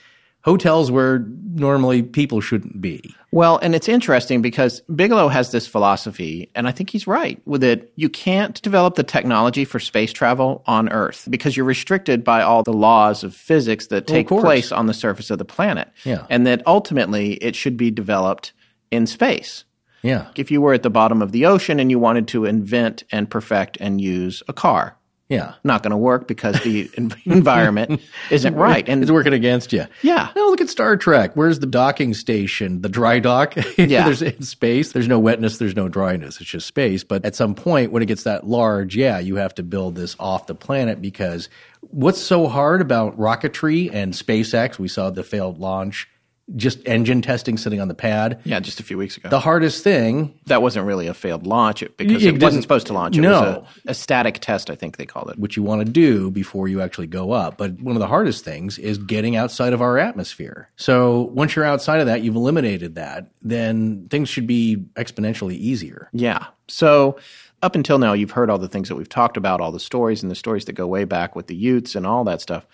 hotels 0.48 0.90
where 0.90 1.20
normally 1.54 2.02
people 2.02 2.40
shouldn't 2.40 2.82
be. 2.82 3.14
Well, 3.32 3.58
and 3.58 3.76
it's 3.76 3.90
interesting 3.90 4.42
because 4.42 4.82
Bigelow 4.96 5.28
has 5.28 5.52
this 5.52 5.68
philosophy, 5.68 6.50
and 6.56 6.68
I 6.68 6.72
think 6.72 6.90
he's 6.90 7.06
right 7.06 7.42
with 7.46 7.64
it. 7.64 7.92
You 7.98 8.10
can't 8.10 8.62
develop 8.62 8.96
the 8.96 9.04
technology 9.04 9.66
for 9.66 9.80
space 9.80 10.14
travel 10.14 10.64
on 10.66 10.90
Earth 10.90 11.28
because 11.30 11.58
you're 11.58 11.66
restricted 11.66 12.24
by 12.24 12.42
all 12.42 12.64
the 12.64 12.74
laws 12.74 13.24
of 13.24 13.36
physics 13.36 13.88
that 13.88 14.08
take 14.08 14.30
course. 14.30 14.44
place 14.44 14.72
on 14.72 14.86
the 14.88 14.94
surface 14.94 15.30
of 15.30 15.38
the 15.38 15.46
planet. 15.46 15.90
Yeah. 16.06 16.26
And 16.30 16.48
that 16.48 16.64
ultimately 16.66 17.34
it 17.36 17.56
should 17.56 17.76
be 17.76 17.92
developed 17.92 18.54
in 18.90 19.06
space. 19.06 19.66
Yeah, 20.04 20.28
If 20.36 20.52
you 20.52 20.62
were 20.62 20.74
at 20.74 20.84
the 20.84 20.90
bottom 20.90 21.22
of 21.22 21.32
the 21.32 21.46
ocean 21.48 21.80
and 21.80 21.90
you 21.92 22.00
wanted 22.00 22.28
to 22.30 22.46
invent 22.46 23.04
and 23.12 23.30
perfect 23.30 23.78
and 23.82 24.00
use 24.00 24.44
a 24.48 24.54
car, 24.54 24.97
yeah. 25.30 25.54
not 25.64 25.84
going 25.84 25.92
to 25.92 25.98
work 25.98 26.28
because 26.28 26.60
the 26.64 26.90
environment 27.26 28.02
isn't 28.32 28.56
right. 28.56 28.88
And 28.88 29.02
It's 29.02 29.12
working 29.12 29.34
against 29.34 29.74
you. 29.74 29.86
Yeah. 30.02 30.30
No, 30.36 30.46
look 30.48 30.62
at 30.62 30.70
Star 30.70 30.96
Trek. 30.98 31.32
Where's 31.36 31.60
the 31.60 31.68
docking 31.68 32.14
station? 32.14 32.82
The 32.82 32.90
dry 32.90 33.20
dock? 33.20 33.56
Yeah. 33.78 34.06
there's 34.06 34.22
in 34.22 34.42
space. 34.42 34.92
There's 34.92 35.08
no 35.08 35.20
wetness. 35.20 35.58
There's 35.60 35.76
no 35.76 35.88
dryness. 35.88 36.42
It's 36.42 36.50
just 36.50 36.68
space. 36.68 37.04
But 37.04 37.24
at 37.26 37.36
some 37.36 37.54
point, 37.56 37.92
when 37.92 38.02
it 38.02 38.08
gets 38.08 38.24
that 38.24 38.48
large, 38.48 38.96
yeah, 38.96 39.20
you 39.20 39.36
have 39.36 39.54
to 39.56 39.64
build 39.64 39.96
this 39.96 40.16
off 40.20 40.48
the 40.48 40.56
planet 40.56 41.02
because 41.02 41.48
what's 41.82 42.20
so 42.22 42.48
hard 42.48 42.82
about 42.82 43.18
rocketry 43.18 43.94
and 43.94 44.14
SpaceX? 44.14 44.80
We 44.80 44.88
saw 44.88 45.10
the 45.10 45.24
failed 45.24 45.60
launch, 45.60 46.08
just 46.56 46.80
engine 46.88 47.22
testing 47.22 47.58
sitting 47.58 47.82
on 47.82 47.90
the 47.90 47.94
pad. 47.94 48.40
yeah, 48.46 48.60
just 48.62 48.80
a 48.80 48.84
few 48.84 48.98
weeks 48.98 49.18
ago. 49.18 49.28
The 49.28 49.40
hardest 49.42 49.84
thing 49.84 50.34
that 50.46 50.62
wasn't 50.62 50.86
really 50.86 51.08
a 51.08 51.14
failed 51.14 51.46
launch 51.46 51.84
because 51.98 52.24
It 52.26 52.36
it, 52.36 52.42
wasn't 52.42 52.64
supposed 52.64 52.88
to 52.88 52.94
launch. 52.94 53.18
It 53.18 53.22
No. 53.22 53.32
was 53.42 53.68
a, 53.86 53.92
a 53.92 53.94
static 53.94 54.40
test, 54.40 54.70
I 54.70 54.76
think 54.76 54.96
they 54.96 55.06
called 55.06 55.30
it. 55.30 55.38
which 55.38 55.58
you 55.58 55.64
want 55.64 55.86
to 55.86 55.92
do 55.92 56.32
before 56.32 56.70
you 56.70 56.82
actually 56.82 57.08
go 57.08 57.32
up. 57.32 57.58
But 57.58 57.74
one 57.82 57.98
of 57.98 58.00
the 58.00 58.08
hardest 58.08 58.46
things 58.46 58.80
is 58.80 58.98
getting 58.98 59.36
outside 59.36 59.74
of 59.74 59.82
our 59.82 59.98
atmosphere. 59.98 60.70
So 60.78 61.24
once 61.34 61.54
you're 61.56 61.66
outside 61.66 62.00
of 62.00 62.06
that, 62.06 62.22
you've 62.22 62.36
eliminated 62.38 62.96
that, 62.96 63.30
then 63.42 64.08
things 64.10 64.30
should 64.30 64.48
be 64.48 64.86
exponentially 64.96 65.56
easier. 65.56 66.08
Yeah. 66.14 66.46
So 66.70 67.18
up 67.62 67.76
until 67.76 68.00
now, 68.00 68.14
you've 68.14 68.32
heard 68.32 68.50
all 68.50 68.58
the 68.58 68.70
things 68.70 68.88
that 68.88 68.96
we've 68.96 69.10
talked 69.10 69.36
about, 69.36 69.60
all 69.60 69.74
the 69.74 69.80
stories 69.82 70.22
and 70.22 70.32
the 70.32 70.36
stories 70.36 70.64
that 70.66 70.74
go 70.74 70.88
way 70.88 71.04
back 71.04 71.36
with 71.36 71.48
the 71.48 71.56
Utes 71.56 71.94
and 71.96 72.08
all 72.08 72.24
that 72.24 72.40
stuff. 72.40 72.66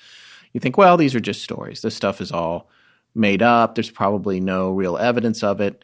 You 0.52 0.60
think, 0.60 0.78
well, 0.78 0.96
these 0.98 1.16
are 1.16 1.20
just 1.20 1.42
stories. 1.42 1.82
This 1.82 1.96
stuff 1.96 2.22
is 2.22 2.32
all 2.32 2.70
made 3.16 3.42
up. 3.42 3.76
There's 3.76 3.92
probably 3.92 4.40
no 4.40 4.72
real 4.72 4.98
evidence 4.98 5.44
of 5.44 5.62
it. 5.62 5.84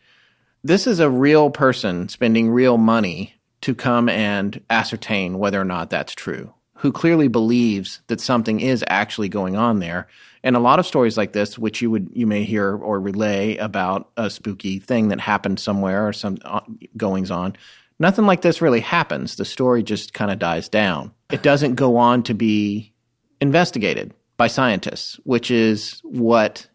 This 0.63 0.87
is 0.87 0.99
a 0.99 1.09
real 1.09 1.49
person 1.49 2.09
spending 2.09 2.49
real 2.49 2.77
money 2.77 3.35
to 3.61 3.75
come 3.75 4.09
and 4.09 4.61
ascertain 4.69 5.37
whether 5.37 5.59
or 5.59 5.65
not 5.65 5.89
that's 5.89 6.13
true, 6.13 6.53
who 6.75 6.91
clearly 6.91 7.27
believes 7.27 8.01
that 8.07 8.21
something 8.21 8.59
is 8.59 8.83
actually 8.87 9.29
going 9.29 9.55
on 9.55 9.79
there. 9.79 10.07
And 10.43 10.55
a 10.55 10.59
lot 10.59 10.79
of 10.79 10.85
stories 10.85 11.17
like 11.17 11.33
this, 11.33 11.59
which 11.59 11.81
you 11.81 11.91
would 11.91 12.09
you 12.13 12.25
may 12.25 12.43
hear 12.43 12.75
or 12.75 12.99
relay 12.99 13.57
about 13.57 14.09
a 14.15 14.29
spooky 14.29 14.79
thing 14.79 15.09
that 15.09 15.19
happened 15.19 15.59
somewhere 15.59 16.07
or 16.07 16.13
some 16.13 16.37
uh, 16.45 16.61
goings 16.95 17.31
on, 17.31 17.55
nothing 17.99 18.25
like 18.25 18.41
this 18.41 18.61
really 18.61 18.79
happens. 18.79 19.35
The 19.35 19.45
story 19.45 19.83
just 19.83 20.13
kind 20.13 20.31
of 20.31 20.39
dies 20.39 20.69
down. 20.69 21.13
It 21.29 21.43
doesn't 21.43 21.75
go 21.75 21.97
on 21.97 22.23
to 22.23 22.33
be 22.33 22.93
investigated 23.41 24.13
by 24.37 24.47
scientists, 24.47 25.19
which 25.23 25.51
is 25.51 25.99
what 26.03 26.67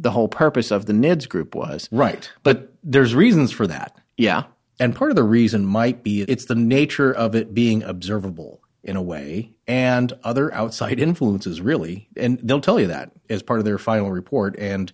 the 0.00 0.10
whole 0.10 0.28
purpose 0.28 0.70
of 0.70 0.86
the 0.86 0.92
NIDS 0.92 1.28
group 1.28 1.54
was. 1.54 1.88
Right. 1.90 2.30
But 2.42 2.72
there's 2.82 3.14
reasons 3.14 3.52
for 3.52 3.66
that. 3.66 3.96
Yeah. 4.16 4.44
And 4.80 4.94
part 4.94 5.10
of 5.10 5.16
the 5.16 5.24
reason 5.24 5.66
might 5.66 6.02
be 6.02 6.22
it's 6.22 6.44
the 6.44 6.54
nature 6.54 7.12
of 7.12 7.34
it 7.34 7.52
being 7.52 7.82
observable 7.82 8.62
in 8.84 8.96
a 8.96 9.02
way 9.02 9.52
and 9.66 10.12
other 10.24 10.54
outside 10.54 11.00
influences, 11.00 11.60
really. 11.60 12.08
And 12.16 12.38
they'll 12.38 12.60
tell 12.60 12.78
you 12.78 12.86
that 12.86 13.12
as 13.28 13.42
part 13.42 13.58
of 13.58 13.64
their 13.64 13.78
final 13.78 14.10
report. 14.10 14.56
And 14.58 14.92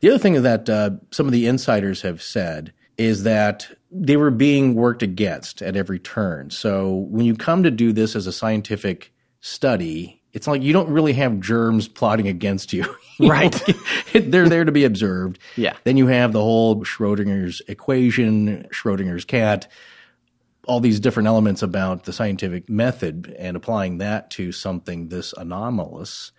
the 0.00 0.08
other 0.08 0.18
thing 0.18 0.42
that 0.42 0.68
uh, 0.68 0.90
some 1.10 1.26
of 1.26 1.32
the 1.32 1.46
insiders 1.46 2.02
have 2.02 2.22
said 2.22 2.72
is 2.98 3.24
that 3.24 3.68
they 3.90 4.16
were 4.16 4.30
being 4.30 4.74
worked 4.74 5.02
against 5.02 5.62
at 5.62 5.76
every 5.76 5.98
turn. 5.98 6.50
So 6.50 7.06
when 7.10 7.26
you 7.26 7.34
come 7.34 7.62
to 7.62 7.70
do 7.70 7.92
this 7.92 8.16
as 8.16 8.26
a 8.26 8.32
scientific 8.32 9.12
study, 9.40 10.22
it's 10.36 10.46
like 10.46 10.62
you 10.62 10.74
don't 10.74 10.90
really 10.90 11.14
have 11.14 11.40
germs 11.40 11.88
plotting 11.88 12.28
against 12.28 12.72
you. 12.72 12.84
Right. 13.18 13.58
They're 14.12 14.46
there 14.46 14.66
to 14.66 14.72
be 14.72 14.84
observed. 14.84 15.38
Yeah. 15.56 15.72
Then 15.84 15.96
you 15.96 16.06
have 16.08 16.32
the 16.34 16.42
whole 16.42 16.84
Schrodinger's 16.84 17.62
equation, 17.66 18.68
Schrodinger's 18.70 19.24
cat, 19.24 19.72
all 20.68 20.80
these 20.80 21.00
different 21.00 21.26
elements 21.26 21.62
about 21.62 22.04
the 22.04 22.12
scientific 22.12 22.68
method 22.68 23.34
and 23.38 23.56
applying 23.56 23.96
that 23.98 24.30
to 24.32 24.52
something 24.52 25.08
this 25.08 25.32
anomalous. 25.32 26.32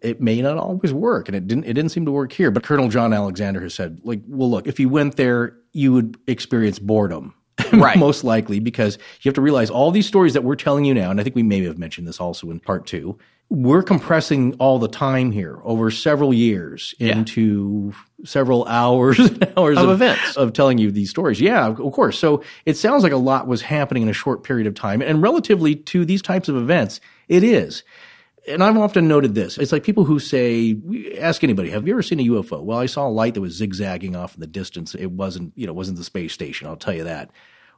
It 0.00 0.20
may 0.20 0.42
not 0.42 0.58
always 0.58 0.92
work, 0.92 1.28
and 1.28 1.36
it 1.36 1.46
didn't. 1.46 1.66
It 1.66 1.74
didn't 1.74 1.90
seem 1.92 2.06
to 2.06 2.10
work 2.10 2.32
here. 2.32 2.50
But 2.50 2.64
Colonel 2.64 2.88
John 2.88 3.12
Alexander 3.12 3.60
has 3.60 3.72
said, 3.72 4.00
like, 4.02 4.22
well, 4.26 4.50
look, 4.50 4.66
if 4.66 4.80
you 4.80 4.88
went 4.88 5.14
there, 5.14 5.56
you 5.72 5.92
would 5.92 6.18
experience 6.26 6.80
boredom, 6.80 7.32
Right. 7.80 7.98
most 7.98 8.24
likely, 8.24 8.60
because 8.60 8.96
you 9.22 9.28
have 9.28 9.34
to 9.34 9.40
realize 9.40 9.70
all 9.70 9.90
these 9.90 10.06
stories 10.06 10.34
that 10.34 10.44
we're 10.44 10.56
telling 10.56 10.84
you 10.84 10.94
now, 10.94 11.10
and 11.10 11.20
I 11.20 11.22
think 11.24 11.34
we 11.36 11.42
may 11.42 11.62
have 11.64 11.78
mentioned 11.78 12.06
this 12.06 12.20
also 12.20 12.50
in 12.50 12.60
part 12.60 12.86
two. 12.86 13.18
We're 13.50 13.82
compressing 13.82 14.54
all 14.54 14.78
the 14.78 14.88
time 14.88 15.30
here 15.30 15.58
over 15.64 15.90
several 15.90 16.32
years 16.32 16.94
into 16.98 17.92
several 18.24 18.64
hours 18.64 19.18
and 19.18 19.52
hours 19.58 19.76
Of 19.76 19.90
events. 19.90 20.36
of 20.38 20.54
telling 20.54 20.78
you 20.78 20.90
these 20.90 21.10
stories. 21.10 21.38
Yeah, 21.38 21.66
of 21.66 21.78
of 21.78 21.92
course. 21.92 22.18
So 22.18 22.42
it 22.64 22.78
sounds 22.78 23.02
like 23.02 23.12
a 23.12 23.18
lot 23.18 23.46
was 23.46 23.60
happening 23.60 24.04
in 24.04 24.08
a 24.08 24.14
short 24.14 24.42
period 24.42 24.66
of 24.66 24.74
time. 24.74 25.02
And 25.02 25.20
relatively 25.20 25.74
to 25.76 26.06
these 26.06 26.22
types 26.22 26.48
of 26.48 26.56
events, 26.56 26.98
it 27.28 27.44
is. 27.44 27.82
And 28.48 28.64
I've 28.64 28.78
often 28.78 29.06
noted 29.06 29.34
this. 29.34 29.58
It's 29.58 29.70
like 29.70 29.84
people 29.84 30.04
who 30.04 30.18
say, 30.18 30.74
ask 31.20 31.44
anybody, 31.44 31.68
have 31.70 31.86
you 31.86 31.92
ever 31.92 32.02
seen 32.02 32.20
a 32.20 32.24
UFO? 32.24 32.62
Well, 32.62 32.78
I 32.78 32.86
saw 32.86 33.06
a 33.06 33.10
light 33.10 33.34
that 33.34 33.40
was 33.42 33.54
zigzagging 33.54 34.16
off 34.16 34.34
in 34.34 34.40
the 34.40 34.46
distance. 34.48 34.94
It 34.94 35.12
wasn't, 35.12 35.52
you 35.56 35.66
know, 35.66 35.72
it 35.72 35.76
wasn't 35.76 35.98
the 35.98 36.04
space 36.04 36.32
station. 36.32 36.66
I'll 36.66 36.76
tell 36.76 36.94
you 36.94 37.04
that. 37.04 37.30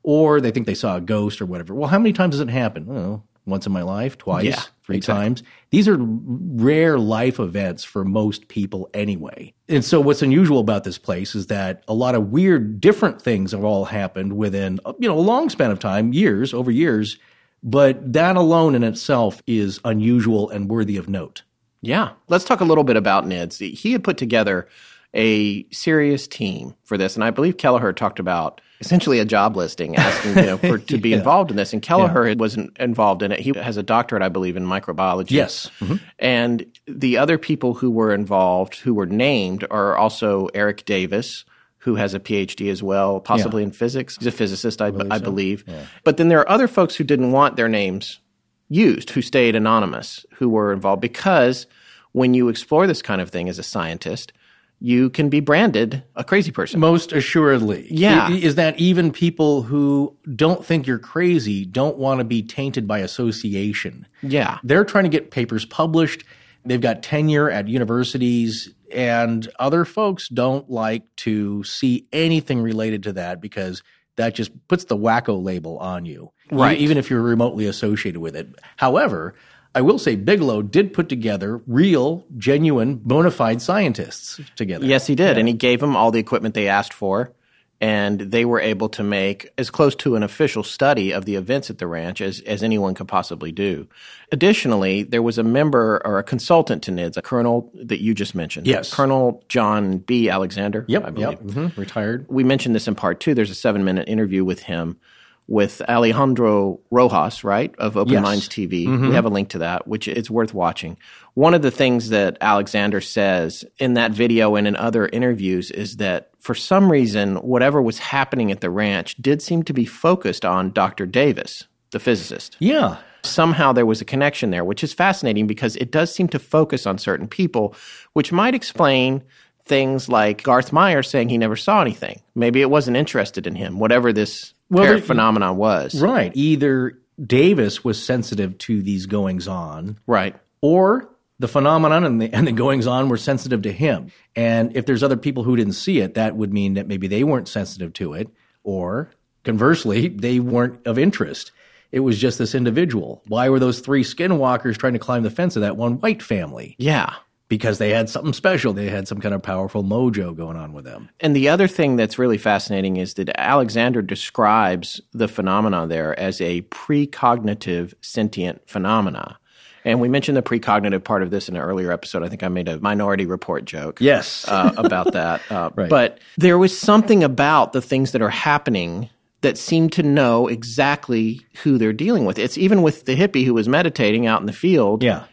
Or 0.05 0.41
they 0.41 0.53
think 0.53 0.67
they 0.67 0.75
saw 0.75 0.97
a 0.97 1.01
ghost 1.01 1.41
or 1.41 1.47
whatever. 1.47 1.75
Well, 1.75 1.89
how 1.89 1.99
many 1.99 2.13
times 2.13 2.35
does 2.35 2.41
it 2.41 2.51
happen? 2.51 2.85
Don't 2.85 2.95
know. 2.95 3.23
Once 3.47 3.67
in 3.67 3.73
my 3.73 3.83
life, 3.83 4.17
twice, 4.17 4.45
Yeah, 4.45 4.63
three 4.85 4.97
exactly. 4.97 5.23
times. 5.23 5.43
These 5.71 5.87
are 5.89 5.99
rare 5.99 6.99
life 6.99 7.39
events 7.39 7.85
for 7.85 8.03
most 8.03 8.49
people 8.49 8.89
anyway. 8.95 9.53
And 9.69 9.85
so 9.85 10.01
what's 10.01 10.23
unusual 10.23 10.61
about 10.61 10.85
this 10.85 10.97
place 10.97 11.35
is 11.35 11.49
that 11.49 11.83
a 11.87 11.93
lot 11.93 12.15
of 12.15 12.29
weird, 12.31 12.81
different 12.81 13.21
things 13.21 13.53
have 13.53 13.63
all 13.63 13.85
happened 13.85 14.35
within, 14.39 14.81
you 14.99 15.09
know, 15.09 15.19
a 15.19 15.21
long 15.21 15.51
span 15.51 15.71
of 15.71 15.79
time, 15.79 16.15
years, 16.15 16.55
over 16.55 16.71
years. 16.71 17.19
But 17.63 18.13
that 18.15 18.37
alone 18.37 18.75
in 18.75 18.83
itself 18.83 19.43
is 19.47 19.79
unusual 19.85 20.49
and 20.49 20.71
worthy 20.71 20.97
of 20.97 21.09
note. 21.09 21.43
Yeah. 21.83 22.13
Let's 22.29 22.45
talk 22.45 22.61
a 22.61 22.65
little 22.65 22.85
bit 22.85 22.97
about 22.97 23.27
NIDS. 23.27 23.77
He 23.77 23.93
had 23.93 24.05
put 24.05 24.17
together 24.17 24.69
a 25.15 25.67
serious 25.71 26.27
team 26.27 26.75
for 26.85 26.97
this, 26.99 27.15
and 27.15 27.23
I 27.23 27.31
believe 27.31 27.57
Kelleher 27.57 27.93
talked 27.93 28.19
about 28.19 28.61
essentially 28.85 29.19
a 29.19 29.25
job 29.25 29.57
listing 29.57 29.97
asking 29.97 30.37
you 30.37 30.47
know, 30.47 30.59
for 30.59 30.79
to 30.79 30.99
be 30.99 31.13
involved 31.13 31.51
in 31.51 31.57
this. 31.57 31.73
And 31.73 31.83
Kelleher 31.83 32.35
wasn't 32.37 32.77
involved 32.79 33.23
in 33.23 33.33
it. 33.33 33.41
He 33.41 33.53
has 33.57 33.77
a 33.77 33.83
doctorate, 33.83 34.23
I 34.23 34.29
believe, 34.29 34.57
in 34.57 34.65
microbiology. 34.65 35.33
Yes. 35.33 35.71
Mm-hmm. 35.81 35.97
And 36.19 36.67
the 36.87 37.19
other 37.19 37.39
people 37.39 37.75
who 37.75 37.91
were 37.91 38.13
involved, 38.13 38.77
who 38.77 38.95
were 38.95 39.07
named, 39.07 39.67
are 39.71 39.97
also 39.97 40.49
Eric 40.55 40.85
Davis, 40.85 41.45
who 41.79 41.97
has 41.97 42.15
a 42.15 42.21
PhD 42.21 42.71
as 42.71 42.83
well, 42.83 43.21
possibly 43.21 43.63
in 43.63 43.71
physics. 43.71 44.17
He's 44.17 44.27
a 44.27 44.33
physicist, 44.33 44.81
I, 44.81 44.91
I 45.11 45.19
believe. 45.19 45.65
But 46.03 46.17
then 46.17 46.29
there 46.29 46.41
are 46.41 46.49
other 46.49 46.69
folks 46.69 46.97
who 46.97 47.05
didn't 47.05 47.33
want 47.33 47.57
their 47.57 47.69
names 47.69 48.21
used, 48.69 49.11
who 49.11 49.23
stayed 49.23 49.55
anonymous, 49.55 50.25
who 50.37 50.49
were 50.49 50.73
involved 50.73 51.03
because 51.03 51.67
when 52.13 52.33
you 52.33 52.49
explore 52.49 52.87
this 52.87 53.03
kind 53.03 53.21
of 53.21 53.31
thing 53.31 53.49
as 53.49 53.59
a 53.59 53.63
scientist, 53.63 54.33
you 54.81 55.11
can 55.11 55.29
be 55.29 55.41
branded 55.41 56.03
a 56.17 56.25
crazy 56.25 56.51
person. 56.51 56.81
Most 56.81 57.13
assuredly. 57.13 57.87
Yeah. 57.91 58.31
Is 58.31 58.57
that 58.57 58.79
even 58.79 59.13
people 59.13 59.63
who 59.63 60.17
don't 60.35 60.65
think 60.65 60.87
you're 60.87 60.99
crazy 60.99 61.65
don't 61.65 61.97
want 61.97 62.19
to 62.19 62.25
be 62.25 62.43
tainted 62.43 62.87
by 62.87 62.99
association? 62.99 64.07
Yeah. 64.23 64.59
They're 64.63 64.85
trying 64.85 65.05
to 65.05 65.11
get 65.11 65.31
papers 65.31 65.65
published. 65.65 66.25
They've 66.67 66.81
got 66.81 67.03
tenure 67.03 67.51
at 67.51 67.69
universities, 67.69 68.73
and 68.91 69.47
other 69.59 69.85
folks 69.85 70.29
don't 70.29 70.71
like 70.71 71.03
to 71.17 71.63
see 71.65 72.07
anything 72.13 72.63
related 72.63 73.03
to 73.03 73.13
that 73.15 73.41
because 73.41 73.83
that 74.17 74.35
just 74.35 74.51
puts 74.69 74.85
the 74.85 74.97
wacko 74.97 75.43
label 75.43 75.79
on 75.79 76.07
you, 76.07 76.31
Right. 76.51 76.79
Even 76.79 76.99
if 76.99 77.11
you're 77.11 77.23
remotely 77.23 77.67
associated 77.67 78.21
with 78.21 78.37
it. 78.37 78.49
However, 78.77 79.35
I 79.75 79.81
will 79.81 79.99
say 79.99 80.15
Bigelow 80.15 80.63
did 80.63 80.93
put 80.93 81.09
together 81.09 81.61
real, 81.67 82.25
genuine, 82.39 82.97
bona 82.97 83.31
fide 83.31 83.61
scientists 83.61 84.41
together. 84.57 84.87
Yes, 84.87 85.07
he 85.07 85.15
did. 85.15 85.37
And 85.37 85.49
he 85.49 85.55
gave 85.55 85.81
them 85.81 85.97
all 85.97 86.11
the 86.11 86.21
equipment 86.21 86.55
they 86.55 86.69
asked 86.69 86.93
for. 86.93 87.33
And 87.81 88.21
they 88.21 88.45
were 88.45 88.61
able 88.61 88.89
to 88.91 89.03
make 89.03 89.51
as 89.59 89.69
close 89.69 89.95
to 89.97 90.15
an 90.15 90.23
official 90.23 90.63
study 90.63 91.13
of 91.13 91.25
the 91.25 91.35
events 91.35 91.69
at 91.71 91.79
the 91.79 91.87
ranch 91.89 92.21
as, 92.21 92.41
as 92.43 92.63
anyone 92.63 92.95
could 92.95 93.09
possibly 93.09 93.53
do. 93.53 93.89
Additionally, 94.33 95.03
there 95.03 95.21
was 95.21 95.39
a 95.39 95.43
member 95.43 96.01
or 96.05 96.19
a 96.19 96.23
consultant 96.23 96.83
to 96.85 96.93
NIDS, 96.93 97.17
a 97.17 97.23
colonel 97.23 97.71
that 97.75 98.01
you 98.01 98.15
just 98.15 98.35
mentioned. 98.35 98.67
Yes. 98.67 98.95
Colonel 98.95 99.43
John 99.49 99.99
B. 99.99 100.31
Alexander. 100.31 100.85
Yep. 100.89 101.05
I 101.05 101.11
believe. 101.11 101.29
Yep. 101.31 101.41
mhm, 101.41 101.77
Retired. 101.77 102.27
We 102.29 102.45
mentioned 102.45 102.75
this 102.75 102.89
in 102.89 102.95
part 102.95 103.21
two. 103.21 103.35
There's 103.35 103.51
a 103.51 103.57
seven 103.57 103.85
minute 103.85 104.09
interview 104.09 104.45
with 104.45 104.61
him 104.63 104.99
with 105.47 105.83
Alejandro 105.89 106.81
Rojas, 106.91 107.45
right, 107.45 107.75
of 107.79 107.97
Open 107.97 108.15
Yes. 108.15 108.23
Minds 108.23 108.49
TV. 108.49 108.87
Mm-hmm. 108.87 109.09
We 109.09 109.15
have 109.15 109.27
a 109.27 109.29
link 109.31 109.51
to 109.51 109.59
that, 109.59 109.87
which 109.87 110.09
it's 110.09 110.31
worth 110.31 110.55
watching. 110.55 110.97
One 111.35 111.53
of 111.53 111.61
the 111.63 111.71
things 111.71 112.09
that 112.11 112.39
Alexander 112.41 113.01
says 113.03 113.65
in 113.79 113.95
that 113.95 114.13
video 114.13 114.55
and 114.57 114.67
in 114.67 114.75
other 114.77 115.07
interviews 115.09 115.71
is 115.71 115.97
that 115.99 116.31
for 116.39 116.55
some 116.55 116.91
reason, 116.91 117.37
whatever 117.37 117.83
was 117.83 117.99
happening 117.99 118.51
at 118.51 118.61
the 118.63 118.71
ranch 118.71 119.17
did 119.17 119.43
seem 119.43 119.63
to 119.65 119.75
be 119.75 119.85
focused 119.85 120.45
on 120.47 120.71
Dr. 120.73 121.05
Davis, 121.05 121.65
the 121.91 122.01
physicist 122.01 122.57
Yeah. 122.59 122.97
somehow 123.23 123.73
there 123.73 123.87
was 123.87 124.01
a 124.01 124.05
connection 124.07 124.51
there, 124.51 124.65
which 124.65 124.83
is 124.83 124.93
fascinating 124.95 125.47
because 125.47 125.77
it 125.77 125.91
does 125.91 126.15
seem 126.15 126.29
to 126.29 126.39
focus 126.39 126.87
on 126.87 126.97
certain 126.97 127.29
people, 127.29 127.75
which 128.15 128.33
might 128.33 128.55
explain 128.55 129.23
things 129.67 130.09
like 130.09 130.43
Garth 130.43 130.73
Meyer 130.73 131.03
saying 131.03 131.29
he 131.29 131.39
never 131.39 131.57
saw 131.57 131.83
anything. 131.83 132.21
Maybe 132.35 132.63
it 132.63 132.71
wasn't 132.71 132.97
interested 132.97 133.47
in 133.47 133.55
him, 133.57 133.79
whatever 133.79 134.11
this 134.11 134.54
Well, 134.71 134.85
there- 134.85 134.99
phenomenon 134.99 135.57
was. 135.57 136.01
Right. 136.01 136.33
Either 136.35 136.99
Davis 137.25 137.85
was 137.85 138.03
sensitive 138.03 138.59
to 138.59 138.83
these 138.83 139.07
goings 139.07 139.47
on, 139.47 139.99
Right. 140.07 140.35
or 140.61 141.09
the 141.39 141.49
phenomenon 141.49 142.05
and 142.05 142.21
the, 142.23 142.33
and 142.33 142.47
the 142.47 142.53
goings 142.53 142.87
on 142.87 143.09
were 143.09 143.17
sensitive 143.17 143.63
to 143.63 143.73
him. 143.73 144.11
And 144.35 144.77
if 144.77 144.87
there's 144.87 145.03
other 145.03 145.17
people 145.17 145.43
who 145.45 145.57
didn't 145.57 145.75
see 145.75 146.01
it, 146.01 146.15
that 146.15 146.37
would 146.37 146.53
mean 146.53 146.75
that 146.75 146.87
maybe 146.89 147.07
they 147.07 147.23
weren't 147.25 147.49
sensitive 147.49 147.93
to 147.95 148.15
it, 148.15 148.29
or 148.63 149.11
conversely, 149.45 150.09
they 150.09 150.41
weren't 150.41 150.85
of 150.87 150.99
interest. 150.99 151.53
It 151.93 152.01
was 152.01 152.19
just 152.19 152.39
this 152.39 152.55
individual. 152.55 153.23
Why 153.29 153.49
were 153.49 153.61
those 153.61 153.79
three 153.81 154.03
skinwalkers 154.03 154.77
trying 154.77 154.95
to 154.95 154.99
climb 154.99 155.23
the 155.23 155.31
fence 155.31 155.55
of 155.55 155.63
that 155.63 155.77
one 155.77 155.95
white 156.01 156.23
family? 156.23 156.75
Yeah. 156.79 157.13
Because 157.49 157.79
they 157.79 157.91
had 157.91 158.09
something 158.09 158.33
special. 158.33 158.73
They 158.73 158.89
had 158.89 159.07
some 159.07 159.21
kind 159.21 159.35
of 159.35 159.43
powerful 159.43 159.85
mojo 159.85 160.35
going 160.35 160.57
on 160.57 160.73
with 160.73 160.85
them. 160.85 161.11
And 161.21 161.37
the 161.37 161.51
other 161.51 161.69
thing 161.69 161.97
that's 161.97 162.19
really 162.19 162.39
fascinating 162.39 162.97
is 162.97 163.15
that 163.15 163.29
Alexander 163.37 164.01
describes 164.01 165.01
the 165.13 165.29
phenomena 165.29 165.87
there 165.87 166.19
as 166.19 166.41
a 166.41 166.63
precognitive 166.63 167.95
sentient 168.01 168.63
phenomena. 168.69 169.39
And 169.85 170.01
we 170.01 170.09
mentioned 170.09 170.37
the 170.37 170.43
precognitive 170.43 171.05
part 171.05 171.23
of 171.23 171.31
this 171.31 171.49
in 171.49 171.57
an 171.57 171.63
earlier 171.63 171.93
episode. 171.93 172.23
I 172.23 172.29
think 172.31 172.43
I 172.43 172.49
made 172.49 172.69
a 172.69 172.81
minority 172.81 173.27
report 173.27 173.67
joke. 173.67 174.01
Yes. 174.01 174.47
uh, 174.49 174.73
about 174.79 175.13
that. 175.13 175.43
Uh, 175.51 175.71
Right. 175.77 175.91
But 175.91 176.21
there 176.39 176.57
was 176.57 176.77
something 176.79 177.23
about 177.23 177.73
the 177.75 177.83
things 177.83 178.13
that 178.13 178.23
are 178.23 178.31
happening 178.31 179.11
that 179.43 179.59
seem 179.59 179.91
to 179.91 180.03
know 180.03 180.49
exactly 180.49 181.41
who 181.63 181.77
they're 181.77 181.93
dealing 181.93 182.25
with. 182.25 182.39
It's 182.39 182.57
even 182.57 182.81
with 182.81 183.05
the 183.05 183.15
hippie 183.15 183.45
who 183.45 183.53
was 183.53 183.69
meditating 183.69 184.27
out 184.27 184.41
in 184.41 184.47
the 184.47 184.53
field. 184.55 185.03
yeah. 185.03 185.25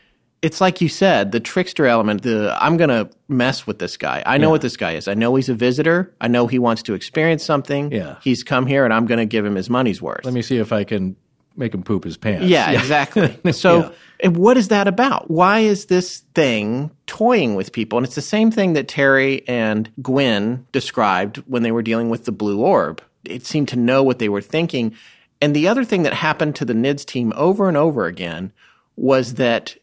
It's 0.42 0.60
like 0.60 0.82
you 0.82 0.90
said, 0.90 1.32
the 1.32 1.40
trickster 1.40 1.86
element, 1.86 2.24
the 2.24 2.56
I'm 2.60 2.76
going 2.78 2.90
to 2.90 3.10
mess 3.28 3.68
with 3.68 3.78
this 3.78 3.96
guy. 3.96 4.24
I 4.26 4.40
know 4.40 4.50
what 4.50 4.62
this 4.62 4.76
guy 4.76 4.94
is. 4.94 5.08
I 5.08 5.14
know 5.14 5.36
he's 5.36 5.50
a 5.50 5.54
visitor. 5.54 6.14
I 6.20 6.28
know 6.28 6.48
he 6.48 6.58
wants 6.58 6.82
to 6.84 6.96
experience 6.96 7.44
something. 7.44 7.92
Yeah. 7.92 8.16
He's 8.24 8.44
come 8.44 8.66
here 8.66 8.84
and 8.84 8.92
I'm 8.94 9.06
going 9.06 9.20
to 9.20 9.26
give 9.28 9.46
him 9.46 9.54
his 9.56 9.70
money's 9.70 10.02
worth. 10.02 10.26
Let 10.26 10.34
me 10.34 10.42
see 10.42 10.58
if 10.58 10.74
I 10.74 10.84
can 10.84 11.16
make 11.56 11.74
him 11.76 11.84
poop 11.84 12.04
his 12.04 12.18
pants. 12.18 12.48
Yeah, 12.48 12.72
exactly. 12.80 13.38
So, 13.52 13.94
Yeah. 14.24 14.30
what 14.30 14.58
is 14.58 14.70
that 14.70 14.88
about? 14.88 15.30
Why 15.30 15.60
is 15.60 15.86
this 15.86 16.20
thing 16.34 16.90
toying 17.06 17.54
with 17.54 17.72
people? 17.72 18.00
And 18.00 18.06
it's 18.08 18.16
the 18.16 18.22
same 18.22 18.50
thing 18.50 18.74
that 18.74 18.88
Terry 18.88 19.48
and 19.48 19.92
Gwen 20.02 20.66
described 20.72 21.38
when 21.46 21.62
they 21.62 21.72
were 21.72 21.84
dealing 21.84 22.10
with 22.10 22.26
the 22.26 22.32
blue 22.32 22.62
orb. 22.62 23.00
It 23.26 23.46
seemed 23.46 23.68
to 23.68 23.76
know 23.76 24.02
what 24.02 24.18
they 24.18 24.30
were 24.30 24.42
thinking. 24.42 24.96
And 25.40 25.56
the 25.56 25.68
other 25.68 25.84
thing 25.84 26.02
that 26.04 26.14
happened 26.14 26.56
to 26.56 26.66
the 26.66 26.74
NIDS 26.74 27.06
team 27.06 27.32
over 27.36 27.68
and 27.68 27.78
over 27.78 28.06
again 28.08 28.52
was 28.96 29.36
that 29.36 29.76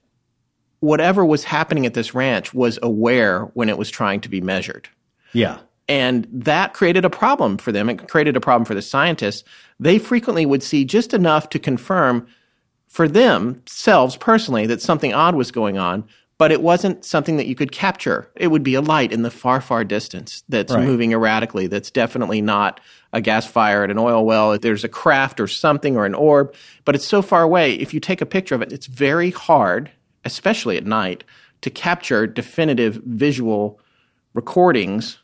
whatever 0.80 1.24
was 1.24 1.44
happening 1.44 1.86
at 1.86 1.94
this 1.94 2.14
ranch 2.14 2.54
was 2.54 2.78
aware 2.82 3.42
when 3.54 3.68
it 3.68 3.78
was 3.78 3.90
trying 3.90 4.20
to 4.20 4.28
be 4.28 4.40
measured. 4.40 4.88
Yeah. 5.32 5.58
And 5.88 6.26
that 6.30 6.74
created 6.74 7.04
a 7.04 7.10
problem 7.10 7.56
for 7.56 7.72
them. 7.72 7.88
It 7.88 8.08
created 8.08 8.36
a 8.36 8.40
problem 8.40 8.64
for 8.64 8.74
the 8.74 8.82
scientists. 8.82 9.42
They 9.80 9.98
frequently 9.98 10.44
would 10.46 10.62
see 10.62 10.84
just 10.84 11.14
enough 11.14 11.48
to 11.50 11.58
confirm 11.58 12.26
for 12.86 13.08
themselves 13.08 14.16
personally 14.16 14.66
that 14.66 14.82
something 14.82 15.12
odd 15.14 15.34
was 15.34 15.50
going 15.50 15.78
on, 15.78 16.04
but 16.36 16.52
it 16.52 16.62
wasn't 16.62 17.04
something 17.04 17.36
that 17.38 17.46
you 17.46 17.54
could 17.54 17.72
capture. 17.72 18.30
It 18.36 18.48
would 18.48 18.62
be 18.62 18.74
a 18.74 18.80
light 18.80 19.12
in 19.12 19.22
the 19.22 19.30
far, 19.30 19.60
far 19.60 19.82
distance 19.82 20.44
that's 20.48 20.72
Right. 20.72 20.84
moving 20.84 21.12
erratically. 21.12 21.66
That's 21.66 21.90
definitely 21.90 22.40
not 22.40 22.80
a 23.12 23.20
gas 23.20 23.46
fire 23.46 23.82
at 23.82 23.90
an 23.90 23.98
oil 23.98 24.24
well. 24.24 24.58
There's 24.58 24.84
a 24.84 24.88
craft 24.88 25.40
or 25.40 25.48
something 25.48 25.96
or 25.96 26.04
an 26.06 26.14
orb, 26.14 26.54
but 26.84 26.94
it's 26.94 27.06
so 27.06 27.22
far 27.22 27.42
away. 27.42 27.72
If 27.74 27.92
you 27.92 28.00
take 28.00 28.20
a 28.20 28.26
picture 28.26 28.54
of 28.54 28.62
it, 28.62 28.72
it's 28.72 28.86
very 28.86 29.30
hard, 29.30 29.90
especially 30.28 30.76
at 30.76 30.86
night, 30.86 31.24
to 31.62 31.70
capture 31.70 32.26
definitive 32.26 33.00
visual 33.04 33.80
recordings 34.34 35.18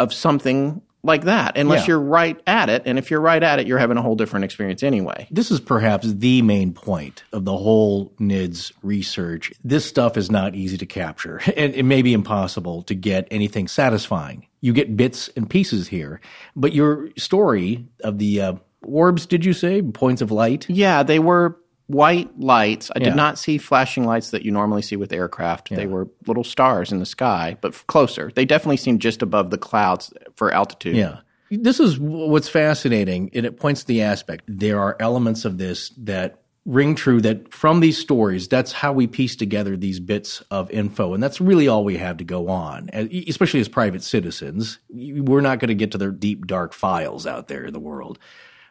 of 0.00 0.12
something 0.12 0.80
like 1.04 1.24
that 1.24 1.56
unless 1.56 1.82
Yeah. 1.82 1.86
you're 1.92 2.00
right 2.00 2.40
at 2.46 2.68
it. 2.68 2.82
And 2.84 2.98
if 2.98 3.10
you're 3.10 3.20
right 3.20 3.42
at 3.42 3.60
it, 3.60 3.66
you're 3.68 3.78
having 3.78 3.96
a 3.96 4.02
whole 4.02 4.16
different 4.16 4.44
experience 4.44 4.82
anyway. 4.82 5.28
This 5.30 5.50
is 5.52 5.60
perhaps 5.60 6.12
the 6.12 6.42
main 6.42 6.72
point 6.72 7.22
of 7.32 7.44
the 7.44 7.56
whole 7.56 8.12
NIDS 8.18 8.72
research. 8.82 9.52
This 9.62 9.84
stuff 9.86 10.16
is 10.16 10.30
not 10.30 10.56
easy 10.56 10.76
to 10.78 10.86
capture, 10.86 11.40
and 11.56 11.72
it 11.74 11.84
may 11.84 12.02
be 12.02 12.12
impossible 12.12 12.82
to 12.82 12.94
get 12.94 13.28
anything 13.30 13.68
satisfying. 13.68 14.46
You 14.60 14.72
get 14.72 14.96
bits 14.96 15.30
and 15.36 15.48
pieces 15.48 15.86
here, 15.88 16.20
but 16.56 16.72
your 16.72 17.10
story 17.16 17.86
of 18.02 18.18
the 18.18 18.40
uh, 18.40 18.52
orbs, 18.82 19.24
did 19.26 19.44
you 19.44 19.52
say? 19.52 19.80
Points 19.82 20.20
of 20.20 20.32
light? 20.32 20.66
Yeah, 20.68 21.04
they 21.04 21.20
were 21.20 21.56
white 21.88 22.30
lights. 22.38 22.90
I 22.94 23.00
Yeah. 23.00 23.06
did 23.06 23.16
not 23.16 23.38
see 23.38 23.58
flashing 23.58 24.04
lights 24.04 24.30
that 24.30 24.44
you 24.44 24.50
normally 24.50 24.82
see 24.82 24.96
with 24.96 25.12
aircraft. 25.12 25.70
They 25.70 25.86
were 25.86 26.08
little 26.26 26.44
stars 26.44 26.92
in 26.92 27.00
the 27.00 27.06
sky, 27.06 27.56
but 27.60 27.86
closer. 27.86 28.30
They 28.34 28.44
definitely 28.44 28.76
seemed 28.76 29.00
just 29.00 29.22
above 29.22 29.50
the 29.50 29.58
clouds 29.58 30.12
for 30.36 30.52
altitude. 30.52 30.96
Yeah. 30.96 31.16
This 31.50 31.80
is 31.80 31.98
what's 31.98 32.48
fascinating, 32.48 33.30
and 33.34 33.46
it 33.46 33.58
points 33.58 33.80
to 33.80 33.86
the 33.86 34.02
aspect. 34.02 34.44
There 34.46 34.78
are 34.78 34.96
elements 35.00 35.46
of 35.46 35.56
this 35.56 35.88
that 35.96 36.42
ring 36.66 36.94
true 36.94 37.22
that 37.22 37.50
from 37.50 37.80
these 37.80 37.96
stories, 37.96 38.46
that's 38.46 38.72
how 38.72 38.92
we 38.92 39.06
piece 39.06 39.34
together 39.34 39.74
these 39.74 39.98
bits 39.98 40.42
of 40.50 40.70
info. 40.70 41.14
And 41.14 41.22
that's 41.22 41.40
really 41.40 41.66
all 41.66 41.82
we 41.82 41.96
have 41.96 42.18
to 42.18 42.24
go 42.24 42.48
on, 42.48 42.90
especially 42.92 43.60
as 43.60 43.68
private 43.68 44.02
citizens. 44.02 44.78
We're 44.90 45.40
not 45.40 45.60
going 45.60 45.68
to 45.68 45.74
get 45.74 45.92
to 45.92 45.98
the 45.98 46.12
deep, 46.12 46.46
dark 46.46 46.74
files 46.74 47.26
out 47.26 47.48
there 47.48 47.64
in 47.64 47.72
the 47.72 47.80
world 47.80 48.18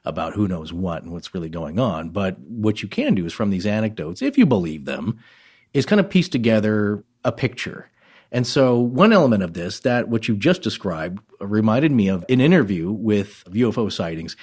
about 0.08 0.34
who 0.34 0.48
knows 0.48 0.74
what 0.74 1.04
and 1.04 1.12
what's 1.12 1.34
really 1.34 1.50
going 1.50 1.80
on. 1.80 2.10
But 2.10 2.40
what 2.40 2.82
you 2.82 2.88
can 2.88 3.16
do 3.16 3.26
is 3.26 3.34
from 3.34 3.50
these 3.50 3.66
anecdotes, 3.66 4.22
if 4.22 4.38
you 4.38 4.46
believe 4.46 4.86
them, 4.86 5.20
is 5.74 5.86
kind 5.86 6.00
of 6.00 6.10
piece 6.10 6.30
together 6.30 7.04
a 7.24 7.32
picture. 7.32 7.90
And 8.32 8.46
so, 8.46 8.78
one 8.78 9.14
element 9.14 9.44
of 9.44 9.54
this, 9.54 9.80
that 9.82 10.10
what 10.10 10.28
you've 10.28 10.40
just 10.40 10.62
described, 10.62 11.20
reminded 11.40 11.92
me 11.92 12.10
of 12.10 12.26
an 12.30 12.42
interview 12.42 12.92
with 12.92 13.44
UFO 13.50 13.92
sightings. 13.92 14.36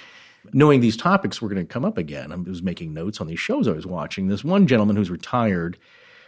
Knowing 0.53 0.81
these 0.81 0.97
topics 0.97 1.41
were 1.41 1.49
going 1.49 1.67
to 1.67 1.73
come 1.73 1.85
up 1.85 1.97
again, 1.97 2.31
I 2.31 2.37
was 2.37 2.63
making 2.63 2.93
notes 2.93 3.21
on 3.21 3.27
these 3.27 3.41
shows 3.41 3.67
I 3.67 3.73
was 3.73 3.87
watching. 3.87 4.29
This 4.29 4.45
one 4.45 4.67
gentleman 4.67 4.97
who's 4.97 5.11
retired, 5.11 5.79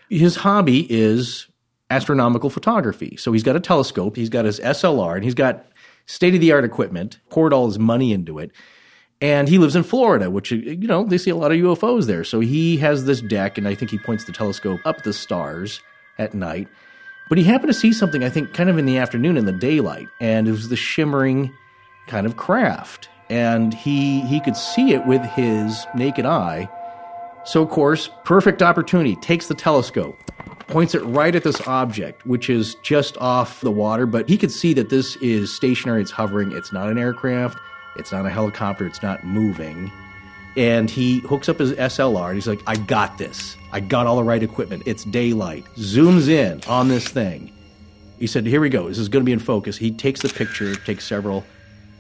his 0.09 0.37
hobby 0.37 0.87
is 0.91 1.49
astronomical 1.91 2.51
photography. 2.51 3.17
So, 3.17 3.33
he's 3.33 3.43
got 3.43 3.57
a 3.57 3.61
telescope, 3.61 4.17
he's 4.17 4.31
got 4.31 4.45
his 4.45 4.61
SLR, 4.61 5.15
and 5.15 5.25
he's 5.25 5.35
got 5.35 5.67
state 6.07 6.35
of 6.35 6.41
the 6.41 6.53
art 6.53 6.65
equipment, 6.65 7.21
poured 7.31 7.53
all 7.53 7.67
his 7.67 7.79
money 7.79 8.13
into 8.13 8.39
it. 8.39 8.53
And 9.21 9.49
he 9.49 9.59
lives 9.59 9.77
in 9.77 9.83
Florida, 9.83 10.31
which, 10.31 10.53
uh, 10.53 10.57
you 10.57 10.89
know, 10.89 11.05
they 11.05 11.19
see 11.19 11.31
a 11.31 11.37
lot 11.37 11.53
of 11.53 11.59
UFOs 11.59 12.07
there. 12.07 12.25
So 12.25 12.41
he 12.41 12.77
has 12.79 13.07
this 13.07 13.21
deck, 13.23 13.59
and 13.59 13.69
I 13.69 13.75
think 13.75 13.91
he 13.91 13.99
points 13.99 14.25
the 14.25 14.33
telescope 14.33 14.81
up 14.85 15.03
the 15.05 15.13
stars 15.15 15.81
at 16.19 16.35
night. 16.35 16.69
But 17.29 17.39
he 17.39 17.45
happened 17.45 17.73
to 17.73 17.79
see 17.79 17.93
something, 17.93 18.25
I 18.25 18.31
think, 18.31 18.55
kind 18.55 18.71
of 18.71 18.79
in 18.79 18.87
the 18.87 18.99
afternoon 18.99 19.37
in 19.37 19.47
the 19.47 19.53
daylight, 19.53 20.09
and 20.21 20.49
it 20.49 20.53
was 20.53 20.69
the 20.69 20.77
shimmering 20.77 21.53
kind 22.09 22.27
of 22.27 22.37
craft. 22.37 23.09
And 23.31 23.75
he 23.75 24.23
he 24.23 24.41
could 24.41 24.57
see 24.57 24.93
it 24.95 25.07
with 25.07 25.23
his 25.23 25.87
naked 25.97 26.27
eye 26.27 26.69
So, 27.45 27.63
of 27.63 27.71
course, 27.71 28.11
perfect 28.25 28.63
opportunity. 28.63 29.17
Takes 29.17 29.49
the 29.49 29.55
telescope, 29.55 30.17
points 30.69 30.95
it 30.95 31.01
right 31.05 31.35
at 31.35 31.45
this 31.45 31.61
object, 31.69 32.27
which 32.27 32.51
is 32.51 32.77
just 32.83 33.19
off 33.19 33.61
the 33.63 33.71
water, 33.73 34.07
but 34.07 34.29
he 34.29 34.39
could 34.39 34.53
see 34.53 34.75
that 34.75 34.91
this 34.91 35.17
is 35.17 35.55
stationary, 35.55 36.03
it's 36.03 36.13
hovering, 36.13 36.53
it's 36.53 36.73
not 36.73 36.91
an 36.91 36.99
aircraft, 36.99 37.59
it's 37.99 38.13
not 38.13 38.27
a 38.27 38.31
helicopter, 38.31 38.87
it's 38.87 39.03
not 39.03 39.25
moving. 39.25 39.91
And 40.57 40.89
he 40.89 41.21
hooks 41.21 41.49
up 41.49 41.59
his 41.59 41.73
SLR 41.73 42.29
and 42.29 42.35
he's 42.35 42.49
like, 42.49 42.63
I 42.67 42.77
got 42.77 43.19
this. 43.19 43.57
I 43.73 43.81
got 43.81 44.07
all 44.07 44.17
the 44.17 44.25
right 44.25 44.43
equipment. 44.43 44.85
It's 44.87 45.05
daylight. 45.05 45.65
Zooms 45.77 46.29
in 46.29 46.63
on 46.67 46.89
this 46.89 47.07
thing. 47.09 47.53
He 48.19 48.27
said, 48.27 48.47
Here 48.47 48.61
we 48.61 48.71
go. 48.71 48.89
This 48.89 48.99
is 48.99 49.09
going 49.09 49.23
to 49.23 49.27
be 49.27 49.33
in 49.33 49.39
focus. 49.39 49.77
He 49.77 49.91
takes 49.91 50.23
the 50.23 50.31
picture, 50.31 50.75
takes 50.75 51.05
several. 51.05 51.45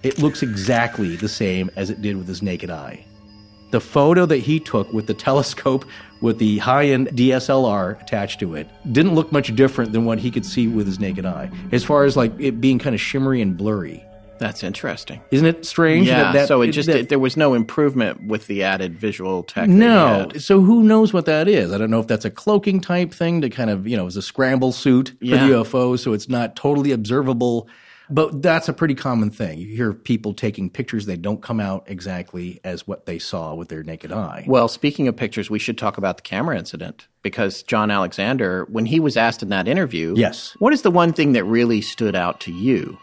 It 0.03 0.18
looks 0.18 0.42
exactly 0.42 1.16
the 1.16 1.28
same 1.28 1.70
as 1.76 1.90
it 1.90 2.01
did 2.01 2.16
with 2.16 2.28
his 2.28 2.42
naked 2.42 2.70
eye. 2.70 3.05
The 3.72 3.80
photo 3.80 4.24
that 4.26 4.38
he 4.38 4.61
took 4.61 4.90
with 4.92 5.07
the 5.07 5.14
telescope 5.14 5.84
with 6.20 6.38
the 6.38 6.59
high 6.59 6.86
end 6.86 7.09
DSLR 7.09 8.01
attached 8.01 8.40
to 8.40 8.55
it 8.55 8.68
didn't 8.92 9.14
look 9.14 9.32
much 9.32 9.55
different 9.55 9.92
than 9.92 10.05
what 10.05 10.18
he 10.18 10.30
could 10.30 10.47
see 10.47 10.68
with 10.68 10.86
his 10.86 10.99
naked 11.01 11.26
eye, 11.26 11.51
as 11.72 11.84
far 11.84 12.05
as 12.05 12.16
like 12.16 12.32
it 12.38 12.61
being 12.61 12.78
kind 12.78 12.94
of 12.94 13.01
shimmery 13.01 13.42
and 13.42 13.57
blurry. 13.57 14.03
That's 14.39 14.62
interesting. 14.62 15.20
Isn't 15.30 15.47
it 15.47 15.64
strange? 15.64 16.07
Yeah. 16.07 16.24
that- 16.24 16.32
that- 16.34 16.49
so 16.49 16.61
it 16.62 16.72
just 16.72 16.89
that- 16.89 17.09
there 17.09 17.18
was 17.18 17.37
no 17.37 17.55
improvement 17.55 18.26
with 18.26 18.47
the 18.47 18.62
added 18.62 18.99
visual 18.99 19.43
tech. 19.43 19.68
No. 19.68 20.28
So 20.39 20.61
who 20.61 20.82
knows 20.82 21.12
what 21.12 21.24
that 21.26 21.49
is? 21.49 21.72
I 21.72 21.78
don't 21.78 21.91
know 21.91 22.01
if 22.01 22.07
that's 22.07 22.24
a 22.24 22.30
cloaking 22.30 22.80
type 22.80 23.12
thing 23.14 23.41
to 23.41 23.49
kind 23.51 23.70
of, 23.70 23.87
you 23.87 23.97
know, 23.97 24.07
it's 24.07 24.16
a 24.16 24.22
scramble 24.22 24.72
suit 24.72 25.11
for 25.18 25.24
Yeah. 25.24 25.47
the 25.47 25.53
UFO, 25.55 25.97
so 25.97 26.12
it's 26.12 26.28
not 26.28 26.55
totally 26.57 26.93
observable. 26.93 27.68
But 28.09 28.41
that's 28.41 28.68
a 28.68 28.72
pretty 28.72 28.95
common 28.95 29.30
thing. 29.30 29.59
You 29.59 29.66
hear 29.74 29.93
people 29.93 30.32
taking 30.32 30.70
pictures, 30.70 31.07
they 31.07 31.16
don't 31.16 31.43
come 31.43 31.59
out 31.59 31.82
exactly 31.89 32.61
as 32.62 32.87
what 32.87 33.05
they 33.07 33.18
saw 33.18 33.53
with 33.55 33.68
their 33.68 33.82
naked 33.82 34.12
eye. 34.12 34.45
Well, 34.47 34.68
speaking 34.68 35.09
of 35.09 35.16
pictures, 35.16 35.51
we 35.51 35.59
should 35.59 35.76
talk 35.76 35.99
about 35.99 36.18
the 36.18 36.22
camera 36.22 36.57
incident 36.57 37.09
because 37.22 37.64
John 37.64 37.91
Alexander, 37.91 38.64
when 38.70 38.87
he 38.87 39.01
was 39.01 39.16
asked 39.16 39.43
in 39.43 39.49
that 39.49 39.66
interview, 39.66 40.14
Yes. 40.16 40.55
what 40.61 40.72
is 40.72 40.82
the 40.82 40.91
one 40.93 41.12
thing 41.12 41.32
that 41.32 41.43
really 41.43 41.80
stood 41.80 42.14
out 42.14 42.39
to 42.43 42.53
you? 42.53 42.97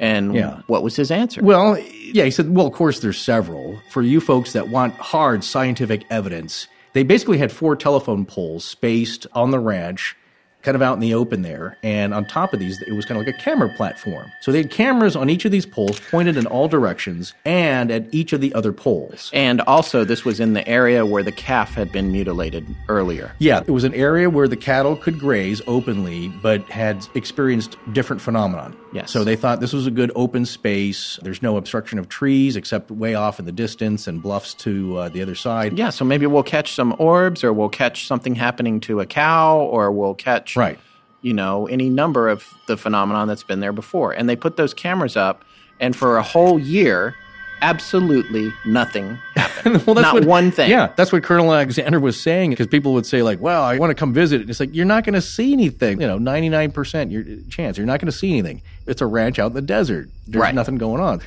And 0.00 0.34
Yeah. 0.34 0.62
what 0.66 0.82
was 0.82 0.96
his 0.96 1.10
answer? 1.12 1.42
Well, 1.42 1.78
yeah, 2.12 2.24
he 2.24 2.30
said, 2.32 2.52
well, 2.54 2.66
of 2.66 2.72
course, 2.72 2.98
there's 3.00 3.18
several. 3.20 3.78
For 3.90 4.02
you 4.02 4.20
folks 4.20 4.52
that 4.54 4.68
want 4.68 4.94
hard 4.94 5.44
scientific 5.44 6.04
evidence, 6.10 6.66
they 6.94 7.02
basically 7.04 7.38
had 7.38 7.52
four 7.52 7.76
telephone 7.76 8.24
poles 8.24 8.64
spaced 8.64 9.26
on 9.34 9.50
the 9.52 9.60
ranch, 9.60 10.16
kind 10.62 10.74
of 10.74 10.82
out 10.82 10.92
in 10.92 11.00
the 11.00 11.14
open 11.14 11.40
there. 11.40 11.78
And 11.82 12.12
on 12.12 12.26
top 12.26 12.52
of 12.52 12.60
these, 12.60 12.82
it 12.82 12.92
was 12.92 13.06
kind 13.06 13.18
of 13.18 13.26
like 13.26 13.34
a 13.34 13.38
camera 13.38 13.72
platform. 13.78 14.30
So 14.42 14.52
they 14.52 14.58
had 14.58 14.70
cameras 14.70 15.16
on 15.16 15.30
each 15.30 15.46
of 15.46 15.52
these 15.52 15.64
poles 15.64 15.98
pointed 16.10 16.36
in 16.36 16.44
all 16.46 16.68
directions 16.68 17.32
and 17.46 17.90
at 17.90 18.12
each 18.12 18.34
of 18.34 18.42
the 18.42 18.52
other 18.52 18.70
poles. 18.72 19.30
and 19.32 19.62
also, 19.62 20.04
this 20.04 20.22
was 20.22 20.38
in 20.38 20.52
the 20.52 20.66
area 20.68 21.06
where 21.06 21.22
the 21.22 21.32
calf 21.32 21.72
had 21.74 21.90
been 21.90 22.12
mutilated 22.12 22.66
earlier. 22.90 23.32
Yeah, 23.38 23.60
it 23.66 23.70
was 23.70 23.84
an 23.84 23.94
area 23.94 24.28
where 24.28 24.48
the 24.48 24.56
cattle 24.56 24.96
could 24.96 25.18
graze 25.18 25.62
openly, 25.66 26.28
but 26.42 26.60
had 26.68 27.06
experienced 27.14 27.76
different 27.94 28.20
phenomenon. 28.20 28.76
Yes. 28.92 29.12
So 29.12 29.22
they 29.22 29.36
thought 29.36 29.60
this 29.60 29.72
was 29.72 29.86
a 29.86 29.90
good 29.90 30.10
open 30.16 30.44
space. 30.44 31.18
There's 31.22 31.42
no 31.42 31.56
obstruction 31.56 31.98
of 31.98 32.08
trees 32.08 32.56
except 32.56 32.90
way 32.90 33.14
off 33.14 33.38
in 33.38 33.44
the 33.44 33.52
distance 33.52 34.08
and 34.08 34.20
bluffs 34.20 34.52
to 34.54 34.96
uh, 34.96 35.08
the 35.08 35.22
other 35.22 35.34
side. 35.36 35.78
Yeah, 35.78 35.90
so 35.90 36.04
maybe 36.04 36.26
we'll 36.26 36.42
catch 36.42 36.74
some 36.74 36.96
orbs, 36.98 37.44
or 37.44 37.52
we'll 37.52 37.68
catch 37.68 38.06
something 38.06 38.34
happening 38.34 38.80
to 38.80 38.98
a 39.00 39.06
cow, 39.06 39.58
or 39.60 39.92
we'll 39.92 40.14
catch, 40.16 40.56
Right. 40.56 40.78
you 41.22 41.32
know, 41.32 41.66
any 41.68 41.88
number 41.88 42.28
of 42.28 42.44
the 42.66 42.76
phenomenon 42.76 43.28
that's 43.28 43.44
been 43.44 43.60
there 43.60 43.72
before. 43.72 44.12
And 44.12 44.28
they 44.28 44.34
put 44.36 44.56
those 44.56 44.74
cameras 44.74 45.16
up, 45.16 45.44
and 45.78 45.94
for 45.94 46.16
a 46.16 46.22
whole 46.22 46.58
year, 46.58 47.14
absolutely 47.62 48.52
nothing 48.64 49.16
happened. 49.36 49.86
well, 49.86 49.94
that's 49.94 50.04
Not 50.04 50.14
what, 50.14 50.24
one 50.24 50.50
thing. 50.50 50.70
Yeah, 50.70 50.92
that's 50.96 51.12
what 51.12 51.22
Colonel 51.22 51.52
Alexander 51.52 52.00
was 52.00 52.20
saying 52.20 52.50
because 52.50 52.66
people 52.66 52.92
would 52.94 53.06
say 53.06 53.22
like, 53.22 53.40
"Well, 53.40 53.62
I 53.62 53.78
want 53.78 53.90
to 53.90 53.94
come 53.94 54.12
visit." 54.12 54.40
And 54.40 54.50
it's 54.50 54.60
like 54.60 54.74
you're 54.74 54.86
not 54.86 55.04
going 55.04 55.14
to 55.14 55.20
see 55.22 55.52
anything. 55.52 56.00
You 56.00 56.06
know, 56.06 56.18
99 56.18 56.72
percent 56.72 57.10
your 57.10 57.24
chance 57.48 57.76
you're 57.76 57.86
not 57.86 58.00
going 58.00 58.10
to 58.10 58.16
see 58.16 58.30
anything. 58.32 58.62
It's 58.86 59.00
a 59.00 59.06
ranch 59.06 59.38
out 59.38 59.48
in 59.48 59.52
the 59.54 59.62
desert. 59.62 60.08
There's 60.26 60.40
Right. 60.42 60.54
nothing 60.54 60.78
going 60.78 61.00
on. 61.00 61.20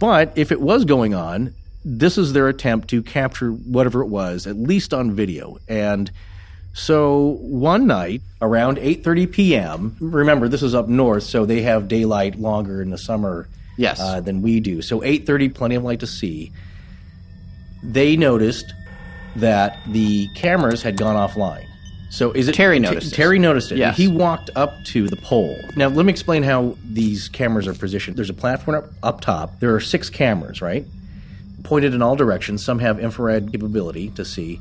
But 0.00 0.32
if 0.36 0.50
it 0.52 0.60
was 0.60 0.84
going 0.84 1.14
on, 1.14 1.54
this 1.84 2.18
is 2.18 2.32
their 2.32 2.48
attempt 2.48 2.88
to 2.88 3.02
capture 3.02 3.50
whatever 3.50 4.02
it 4.02 4.08
was, 4.08 4.46
at 4.46 4.56
least 4.56 4.92
on 4.94 5.12
video. 5.12 5.58
And 5.68 6.10
so 6.74 7.36
one 7.40 7.86
night 7.86 8.22
around 8.40 8.78
8:30 8.78 9.30
p.m. 9.30 9.96
Remember, 10.00 10.48
this 10.48 10.62
is 10.62 10.74
up 10.74 10.88
north, 10.88 11.24
so 11.24 11.44
they 11.44 11.62
have 11.62 11.86
daylight 11.88 12.36
longer 12.38 12.80
in 12.80 12.90
the 12.90 12.98
summer 12.98 13.48
Yes. 13.76 14.00
uh, 14.00 14.20
than 14.20 14.42
we 14.42 14.60
do. 14.60 14.82
So 14.82 15.00
8:30, 15.00 15.54
plenty 15.54 15.74
of 15.74 15.82
light 15.82 16.00
to 16.00 16.06
see. 16.06 16.52
They 17.82 18.16
noticed 18.16 18.72
that 19.36 19.78
the 19.86 20.28
cameras 20.34 20.82
had 20.82 20.96
gone 20.96 21.16
offline. 21.16 21.66
So 22.10 22.30
is 22.32 22.46
it 22.46 22.54
Terry 22.54 22.78
noticed 22.78 23.06
this. 23.06 23.16
Terry 23.16 23.38
noticed 23.38 23.72
it. 23.72 23.78
Yes. 23.78 23.96
He 23.96 24.06
walked 24.06 24.50
up 24.54 24.84
to 24.86 25.08
the 25.08 25.16
pole. 25.16 25.58
Now 25.76 25.88
let 25.88 26.04
me 26.04 26.10
explain 26.10 26.42
how 26.42 26.76
these 26.84 27.28
cameras 27.28 27.66
are 27.66 27.72
positioned. 27.74 28.18
There's 28.18 28.28
a 28.28 28.34
platform 28.34 28.76
up, 28.76 28.90
up 29.02 29.20
top. 29.22 29.60
There 29.60 29.74
are 29.74 29.80
six 29.80 30.10
cameras, 30.10 30.60
right? 30.60 30.84
Pointed 31.62 31.94
in 31.94 32.02
all 32.02 32.14
directions. 32.14 32.62
Some 32.62 32.80
have 32.80 33.00
infrared 33.00 33.50
capability 33.50 34.10
to 34.10 34.24
see. 34.26 34.60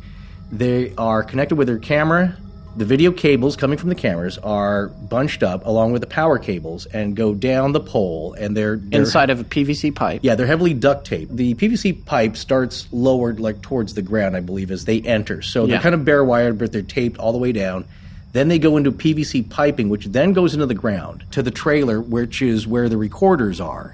They 0.50 0.94
are 0.98 1.24
connected 1.24 1.56
with 1.56 1.68
their 1.68 1.78
camera. 1.80 2.38
The 2.78 2.86
video 2.86 3.12
cables 3.12 3.58
coming 3.58 3.78
from 3.78 3.90
the 3.90 3.96
cameras 3.96 4.38
are 4.38 4.88
bunched 4.88 5.44
up 5.44 5.66
along 5.66 5.92
with 5.92 6.00
the 6.02 6.08
power 6.08 6.40
cables 6.40 6.86
and 6.86 7.16
go 7.18 7.34
down 7.34 7.74
the 7.74 7.82
pole. 7.82 8.34
And 8.34 8.56
they're, 8.56 8.78
they're 8.78 9.02
Inside 9.02 9.30
of 9.30 9.42
a 9.42 9.44
PVC 9.44 9.94
pipe. 9.94 10.22
yeah, 10.24 10.36
they're 10.36 10.48
heavily 10.48 10.74
duct 10.74 11.06
taped. 11.06 11.36
The 11.36 11.54
PVC 11.56 12.06
pipe 12.06 12.38
starts 12.38 12.88
lowered, 12.94 13.42
like 13.42 13.62
towards 13.62 13.94
the 13.94 14.02
ground, 14.02 14.38
I 14.38 14.40
believe, 14.40 14.72
as 14.72 14.86
they 14.86 15.02
enter. 15.02 15.42
So 15.42 15.66
Yeah. 15.66 15.72
they're 15.72 15.82
kind 15.82 15.96
of 15.96 16.06
bare 16.06 16.24
wired, 16.24 16.58
but 16.58 16.72
they're 16.72 16.82
taped 16.82 17.18
all 17.18 17.34
the 17.34 17.38
way 17.38 17.52
down. 17.52 17.84
Then 18.32 18.48
they 18.48 18.58
go 18.58 18.78
into 18.78 18.94
PVC 18.94 19.50
piping, 19.50 19.90
which 19.90 20.06
then 20.06 20.32
goes 20.32 20.54
into 20.54 20.66
the 20.66 20.74
ground 20.74 21.26
to 21.32 21.44
the 21.44 21.52
trailer, 21.52 22.00
which 22.00 22.42
is 22.42 22.66
where 22.66 22.88
the 22.88 22.96
recorders 22.96 23.60
are. 23.60 23.94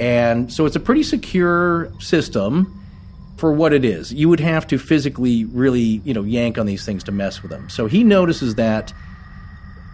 And 0.00 0.50
so 0.50 0.64
it's 0.64 0.76
a 0.76 0.80
pretty 0.80 1.02
secure 1.02 1.90
system 1.98 2.77
for 3.38 3.52
what 3.52 3.72
it 3.72 3.84
is. 3.84 4.12
You 4.12 4.28
would 4.28 4.40
have 4.40 4.66
to 4.66 4.78
physically 4.78 5.44
really, 5.46 6.02
you 6.04 6.12
know, 6.12 6.24
yank 6.24 6.58
on 6.58 6.66
these 6.66 6.84
things 6.84 7.04
to 7.04 7.12
mess 7.12 7.40
with 7.40 7.50
them. 7.50 7.70
So 7.70 7.86
he 7.86 8.02
notices 8.04 8.56
that 8.56 8.92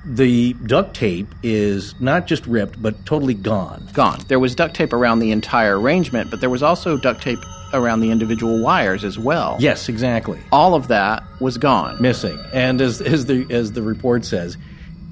the 0.07 0.55
duct 0.67 0.95
tape 0.95 1.29
is 1.43 1.99
not 2.01 2.27
just 2.27 2.47
ripped, 2.47 2.81
but 2.83 3.07
totally 3.07 3.35
gone. 3.35 3.89
Gone. 3.93 4.21
There 4.29 4.39
was 4.39 4.55
duct 4.55 4.75
tape 4.75 4.93
around 4.93 5.21
the 5.21 5.31
entire 5.31 5.79
arrangement, 5.79 6.31
but 6.31 6.41
there 6.41 6.51
was 6.51 6.63
also 6.63 6.97
duct 6.97 7.23
tape 7.23 7.39
around 7.73 8.01
the 8.01 8.11
individual 8.11 8.63
wires 8.63 9.05
as 9.05 9.19
well. 9.19 9.57
Yes, 9.61 9.89
exactly. 9.89 10.41
All 10.53 10.75
of 10.75 10.89
that 10.89 11.23
was 11.41 11.59
gone. 11.59 12.01
missing. 12.01 12.39
And 12.53 12.81
as, 12.81 13.01
as 13.01 13.27
the 13.27 13.47
as 13.51 13.73
the 13.73 13.83
report 13.83 14.25
says, 14.25 14.57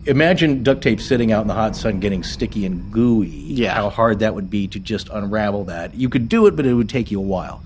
imagine 0.06 0.62
duct 0.62 0.82
tape 0.82 1.00
sitting 1.00 1.32
out 1.32 1.42
in 1.42 1.48
the 1.48 1.54
hot 1.54 1.74
sun 1.74 2.00
getting 2.00 2.22
sticky 2.22 2.64
and 2.66 2.92
gooey. 2.92 3.28
Yeah. 3.28 3.74
How 3.74 3.90
hard 3.90 4.20
that 4.20 4.34
would 4.34 4.50
be 4.50 4.68
to 4.68 4.78
just 4.78 5.08
unravel 5.08 5.64
that. 5.64 5.94
You 5.94 6.08
could 6.08 6.28
do 6.28 6.46
it, 6.46 6.56
but 6.56 6.66
it 6.66 6.74
would 6.74 6.88
take 6.88 7.10
you 7.10 7.18
a 7.18 7.22
while. 7.22 7.62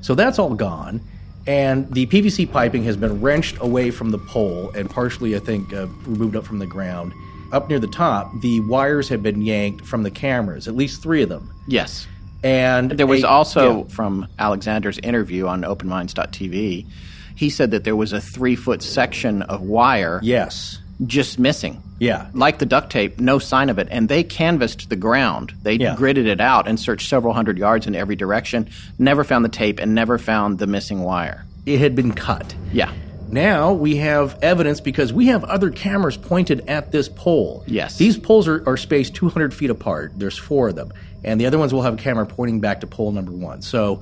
So 0.00 0.14
that's 0.14 0.38
all 0.38 0.54
gone. 0.54 1.00
And 1.46 1.90
the 1.92 2.06
PVC 2.06 2.50
piping 2.50 2.84
has 2.84 2.96
been 2.96 3.20
wrenched 3.20 3.56
away 3.60 3.90
from 3.90 4.10
the 4.10 4.18
pole 4.18 4.70
and 4.74 4.88
partially, 4.90 5.34
I 5.34 5.38
think, 5.38 5.72
uh, 5.72 5.86
removed 6.06 6.36
up 6.36 6.44
from 6.44 6.58
the 6.58 6.66
ground. 6.66 7.12
Up 7.52 7.70
near 7.70 7.78
the 7.78 7.86
top, 7.86 8.30
the 8.42 8.60
wires 8.60 9.08
have 9.08 9.22
been 9.22 9.40
yanked 9.40 9.86
from 9.86 10.02
the 10.02 10.10
cameras, 10.10 10.68
at 10.68 10.76
least 10.76 11.02
three 11.02 11.22
of 11.22 11.30
them. 11.30 11.50
Yes. 11.66 12.06
And 12.44 12.90
There 12.90 13.06
was 13.06 13.24
a- 13.24 13.28
also 13.28 13.78
yeah. 13.78 13.94
from 13.94 14.28
Alexander's 14.38 14.98
interview 14.98 15.46
on 15.46 15.62
openminds.tv, 15.62 16.86
he 17.34 17.50
said 17.50 17.70
that 17.70 17.84
there 17.84 17.96
was 17.96 18.12
a 18.12 18.20
three 18.20 18.54
foot 18.56 18.82
section 18.82 19.42
of 19.42 19.62
wire 19.62 20.20
yes, 20.22 20.78
just 21.06 21.38
missing. 21.38 21.82
yeah, 22.00 22.26
Like 22.34 22.58
the 22.58 22.66
duct 22.66 22.90
tape, 22.90 23.20
no 23.20 23.38
sign 23.38 23.70
of 23.70 23.78
it. 23.78 23.88
And 23.90 24.08
they 24.08 24.22
canvassed 24.24 24.88
the 24.88 24.96
ground. 24.96 25.52
They 25.62 25.74
Yeah. 25.74 25.94
gridded 25.96 26.26
it 26.26 26.40
out 26.40 26.66
and 26.68 26.78
searched 26.78 27.08
several 27.08 27.34
hundred 27.34 27.58
yards 27.58 27.86
in 27.86 27.94
every 27.94 28.16
direction, 28.16 28.68
never 28.98 29.22
found 29.24 29.44
the 29.44 29.48
tape, 29.48 29.78
and 29.80 29.94
never 29.94 30.18
found 30.18 30.58
the 30.58 30.66
missing 30.66 31.00
wire. 31.02 31.44
it 31.66 31.80
had 31.80 31.94
been 31.94 32.12
cut. 32.12 32.54
Yeah. 32.72 32.90
Now 33.30 33.74
we 33.74 33.96
have 33.96 34.38
evidence 34.40 34.80
because 34.80 35.12
we 35.12 35.26
have 35.26 35.44
other 35.44 35.68
cameras 35.70 36.16
pointed 36.16 36.64
at 36.66 36.92
this 36.92 37.10
pole. 37.10 37.62
Yes. 37.66 37.98
These 37.98 38.16
poles 38.16 38.48
are, 38.48 38.62
are 38.66 38.78
spaced 38.78 39.14
200 39.14 39.52
feet 39.52 39.68
apart. 39.68 40.12
There's 40.16 40.38
four 40.38 40.68
of 40.70 40.76
them. 40.76 40.92
And 41.24 41.38
the 41.38 41.44
other 41.44 41.58
ones 41.58 41.74
will 41.74 41.82
have 41.82 41.92
a 41.94 41.96
camera 41.98 42.24
pointing 42.24 42.60
back 42.60 42.80
to 42.80 42.86
pole 42.86 43.12
number 43.12 43.32
one. 43.32 43.60
So 43.60 44.00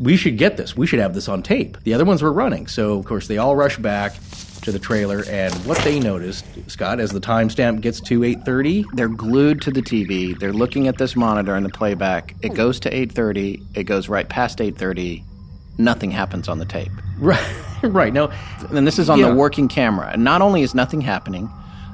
we 0.00 0.16
should 0.16 0.36
get 0.36 0.56
this. 0.56 0.76
We 0.76 0.88
should 0.88 0.98
have 0.98 1.14
this 1.14 1.28
on 1.28 1.44
tape. 1.44 1.76
The 1.84 1.94
other 1.94 2.04
ones 2.04 2.22
were 2.22 2.32
running. 2.32 2.66
So, 2.66 2.98
of 2.98 3.04
course, 3.04 3.28
they 3.28 3.38
all 3.38 3.54
rush 3.54 3.76
back 3.76 4.14
to 4.62 4.72
the 4.72 4.78
trailer. 4.78 5.24
And 5.28 5.52
what 5.66 5.78
they 5.78 5.98
noticed, 6.00 6.44
Scott, 6.70 7.00
as 7.00 7.10
the 7.10 7.20
timestamp 7.20 7.80
gets 7.80 8.00
to 8.02 8.20
8.30, 8.20 8.84
They're 8.94 9.08
glued 9.08 9.60
to 9.62 9.70
the 9.70 9.82
TV. 9.82 10.38
They're 10.38 10.52
looking 10.52 10.88
at 10.88 10.98
this 10.98 11.16
monitor 11.16 11.54
and 11.54 11.64
the 11.64 11.70
playback. 11.70 12.34
It 12.42 12.54
goes 12.54 12.80
to 12.80 12.90
8:30. 12.90 13.62
It 13.74 13.84
goes 13.84 14.08
right 14.08 14.28
past 14.28 14.58
8:30. 14.58 15.22
Nothing 15.78 16.10
happens 16.10 16.48
on 16.48 16.58
the 16.58 16.64
tape. 16.66 16.92
right, 17.18 17.40
right. 17.82 18.12
No, 18.12 18.30
And 18.70 18.86
this 18.86 18.98
is 18.98 19.08
on 19.08 19.18
Yeah. 19.18 19.30
the 19.30 19.34
working 19.34 19.68
camera. 19.68 20.10
And 20.12 20.24
not 20.24 20.42
only 20.42 20.62
is 20.62 20.74
nothing 20.74 21.00
happening, 21.00 21.48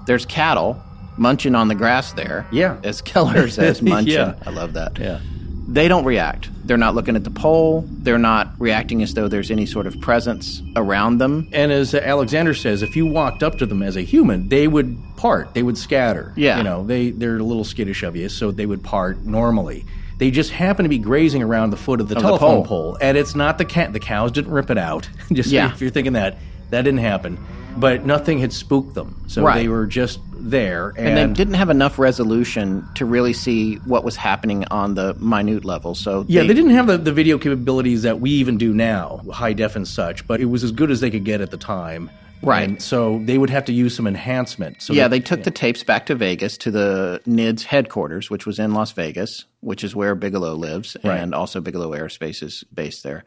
there's 0.07 0.27
cattle 0.27 0.83
munching 1.17 1.55
on 1.55 1.69
the 1.69 1.75
grass 1.75 2.13
there. 2.13 2.47
Yeah. 2.53 2.77
As 2.85 3.01
Kelleher 3.01 3.49
says, 3.49 3.81
munching. 3.95 4.13
Yeah. 4.15 4.35
I 4.45 4.51
love 4.51 4.73
that. 4.75 4.99
yeah. 4.99 5.21
They 5.69 5.89
don't 5.89 6.05
react. 6.05 6.51
They're 6.67 6.77
not 6.77 6.95
looking 6.95 7.17
at 7.17 7.25
the 7.25 7.31
pole. 7.31 7.85
They're 7.89 8.19
not 8.19 8.53
reacting 8.59 9.03
as 9.03 9.15
though 9.15 9.29
there's 9.29 9.51
any 9.51 9.67
sort 9.67 9.87
of 9.87 10.01
presence 10.01 10.63
around 10.75 11.19
them. 11.19 11.49
And 11.53 11.71
as 11.73 11.95
Alexander 11.95 12.55
says, 12.55 12.83
if 12.83 12.97
you 12.97 13.07
walked 13.07 13.43
up 13.43 13.59
to 13.59 13.67
them 13.67 13.83
as 13.83 13.97
a 13.97 14.03
human, 14.03 14.49
they 14.49 14.67
would 14.67 14.97
part. 15.17 15.55
They 15.55 15.63
would 15.63 15.79
scatter. 15.79 16.33
Yeah. 16.37 16.59
You 16.59 16.65
know, 16.65 16.85
they, 16.85 17.11
they're 17.11 17.37
a 17.39 17.43
little 17.43 17.65
skittish 17.65 18.03
of 18.03 18.17
you, 18.17 18.29
so 18.29 18.51
they 18.51 18.67
would 18.67 18.83
part 18.83 19.25
normally. 19.25 19.85
They 20.19 20.31
just 20.31 20.51
happen 20.51 20.83
to 20.85 20.89
be 20.89 20.99
grazing 20.99 21.43
around 21.43 21.71
the 21.71 21.77
foot 21.77 22.01
of 22.01 22.09
the 22.09 22.17
Of 22.17 22.23
the 22.23 22.29
telephone 22.29 22.65
pole. 22.65 22.93
pole. 22.93 22.99
And 23.01 23.17
it's 23.19 23.35
not 23.35 23.59
the 23.59 23.65
cat. 23.65 23.93
The 23.93 24.01
cows 24.01 24.33
didn't 24.33 24.51
rip 24.53 24.71
it 24.71 24.79
out. 24.79 25.09
just 25.33 25.51
Yeah. 25.51 25.73
if 25.73 25.81
you're 25.81 25.91
thinking 25.91 26.15
that, 26.15 26.39
that 26.71 26.83
didn't 26.83 27.01
happen. 27.01 27.39
But 27.77 28.07
nothing 28.07 28.39
had 28.39 28.53
spooked 28.53 28.95
them. 28.95 29.23
So 29.29 29.45
Right. 29.45 29.59
they 29.63 29.69
were 29.69 29.87
just 29.87 30.19
there. 30.51 30.93
And, 30.97 31.19
And 31.19 31.31
they 31.31 31.35
didn't 31.35 31.55
have 31.55 31.71
enough 31.71 31.99
resolution 31.99 32.87
to 32.95 33.05
really 33.05 33.33
see 33.33 33.77
what 33.85 34.05
was 34.05 34.17
happening 34.17 34.65
on 34.71 34.95
the 34.95 35.15
minute 35.15 35.65
level. 35.65 35.95
So 35.95 36.25
Yeah, 36.29 36.43
they, 36.43 36.55
didn't 36.55 36.71
have 36.71 36.87
the, 36.87 36.99
the 36.99 37.13
video 37.13 37.39
capabilities 37.39 38.03
that 38.03 38.21
we 38.21 38.31
even 38.31 38.59
do 38.59 38.73
now, 38.73 39.21
high 39.33 39.53
def 39.53 39.77
and 39.77 39.87
such, 39.87 40.27
but 40.27 40.41
it 40.41 40.47
was 40.47 40.65
as 40.65 40.73
good 40.73 40.91
as 40.91 41.01
they 41.01 41.11
could 41.11 41.25
get 41.25 41.41
at 41.41 41.51
the 41.51 41.57
time. 41.57 42.11
Right. 42.43 42.69
And 42.69 42.83
so 42.83 43.21
they 43.25 43.39
would 43.39 43.51
have 43.51 43.65
to 43.65 43.73
use 43.73 43.97
some 43.97 44.07
enhancement. 44.07 44.83
So 44.83 44.93
yeah, 44.93 45.05
that- 45.05 45.11
they 45.11 45.21
took 45.21 45.43
the 45.45 45.51
tapes 45.51 45.83
back 45.83 46.07
to 46.07 46.15
Vegas 46.15 46.57
to 46.59 46.71
the 46.71 47.21
NIDS 47.27 47.65
headquarters, 47.65 48.31
which 48.31 48.47
was 48.47 48.59
in 48.59 48.73
Las 48.75 48.93
Vegas, 48.93 49.47
which 49.61 49.83
is 49.83 49.97
where 49.97 50.15
Bigelow 50.15 50.55
lives, 50.55 50.97
Right. 51.03 51.19
and 51.19 51.35
also 51.35 51.61
Bigelow 51.61 51.91
Aerospace 51.93 52.43
is 52.43 52.63
based 52.73 53.03
there. 53.03 53.25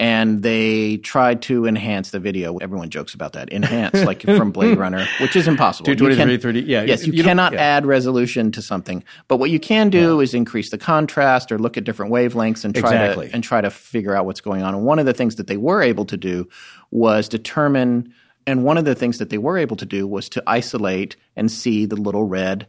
And 0.00 0.42
they 0.42 0.98
tried 0.98 1.42
to 1.42 1.66
enhance 1.66 2.10
the 2.12 2.20
video. 2.20 2.56
Everyone 2.58 2.88
jokes 2.88 3.14
about 3.14 3.32
that. 3.32 3.52
Enhance, 3.52 4.04
like 4.04 4.22
from 4.36 4.52
Blade 4.52 4.78
Runner, 4.78 5.04
which 5.20 5.34
is 5.34 5.48
impossible. 5.48 5.88
You 5.90 5.96
223, 5.96 6.36
can- 6.36 6.40
30, 6.62 6.70
yeah, 6.70 6.82
Yes, 6.84 7.04
you, 7.04 7.12
you 7.12 7.24
cannot 7.24 7.52
yeah. 7.52 7.60
add 7.60 7.84
resolution 7.84 8.52
to 8.52 8.62
something. 8.62 9.02
But 9.26 9.38
what 9.38 9.50
you 9.50 9.58
can 9.58 9.90
do 9.90 10.20
is 10.20 10.34
increase 10.34 10.70
the 10.70 10.78
contrast 10.78 11.50
or 11.50 11.58
look 11.58 11.76
at 11.76 11.82
different 11.82 12.12
wavelengths 12.12 12.64
and 12.64 12.74
try 12.76 12.90
Exactly. 12.90 13.28
to 13.28 13.34
and 13.34 13.42
try 13.42 13.60
to 13.60 13.70
figure 13.70 14.14
out 14.14 14.24
what's 14.24 14.40
going 14.40 14.62
on. 14.62 14.72
And 14.74 14.84
one 14.84 15.00
of 15.00 15.06
the 15.06 15.12
things 15.14 15.34
that 15.34 15.48
they 15.48 15.56
were 15.56 15.82
able 15.82 16.04
to 16.04 16.16
do 16.16 16.48
was 16.92 17.28
determine 17.28 18.14
and 18.46 18.64
one 18.64 18.78
of 18.78 18.84
the 18.86 18.94
things 18.94 19.18
that 19.18 19.28
they 19.30 19.36
were 19.36 19.58
able 19.58 19.76
to 19.76 19.84
do 19.84 20.06
was 20.06 20.28
to 20.30 20.42
isolate 20.46 21.16
and 21.36 21.50
see 21.50 21.84
the 21.86 21.96
little 21.96 22.24
red 22.24 22.66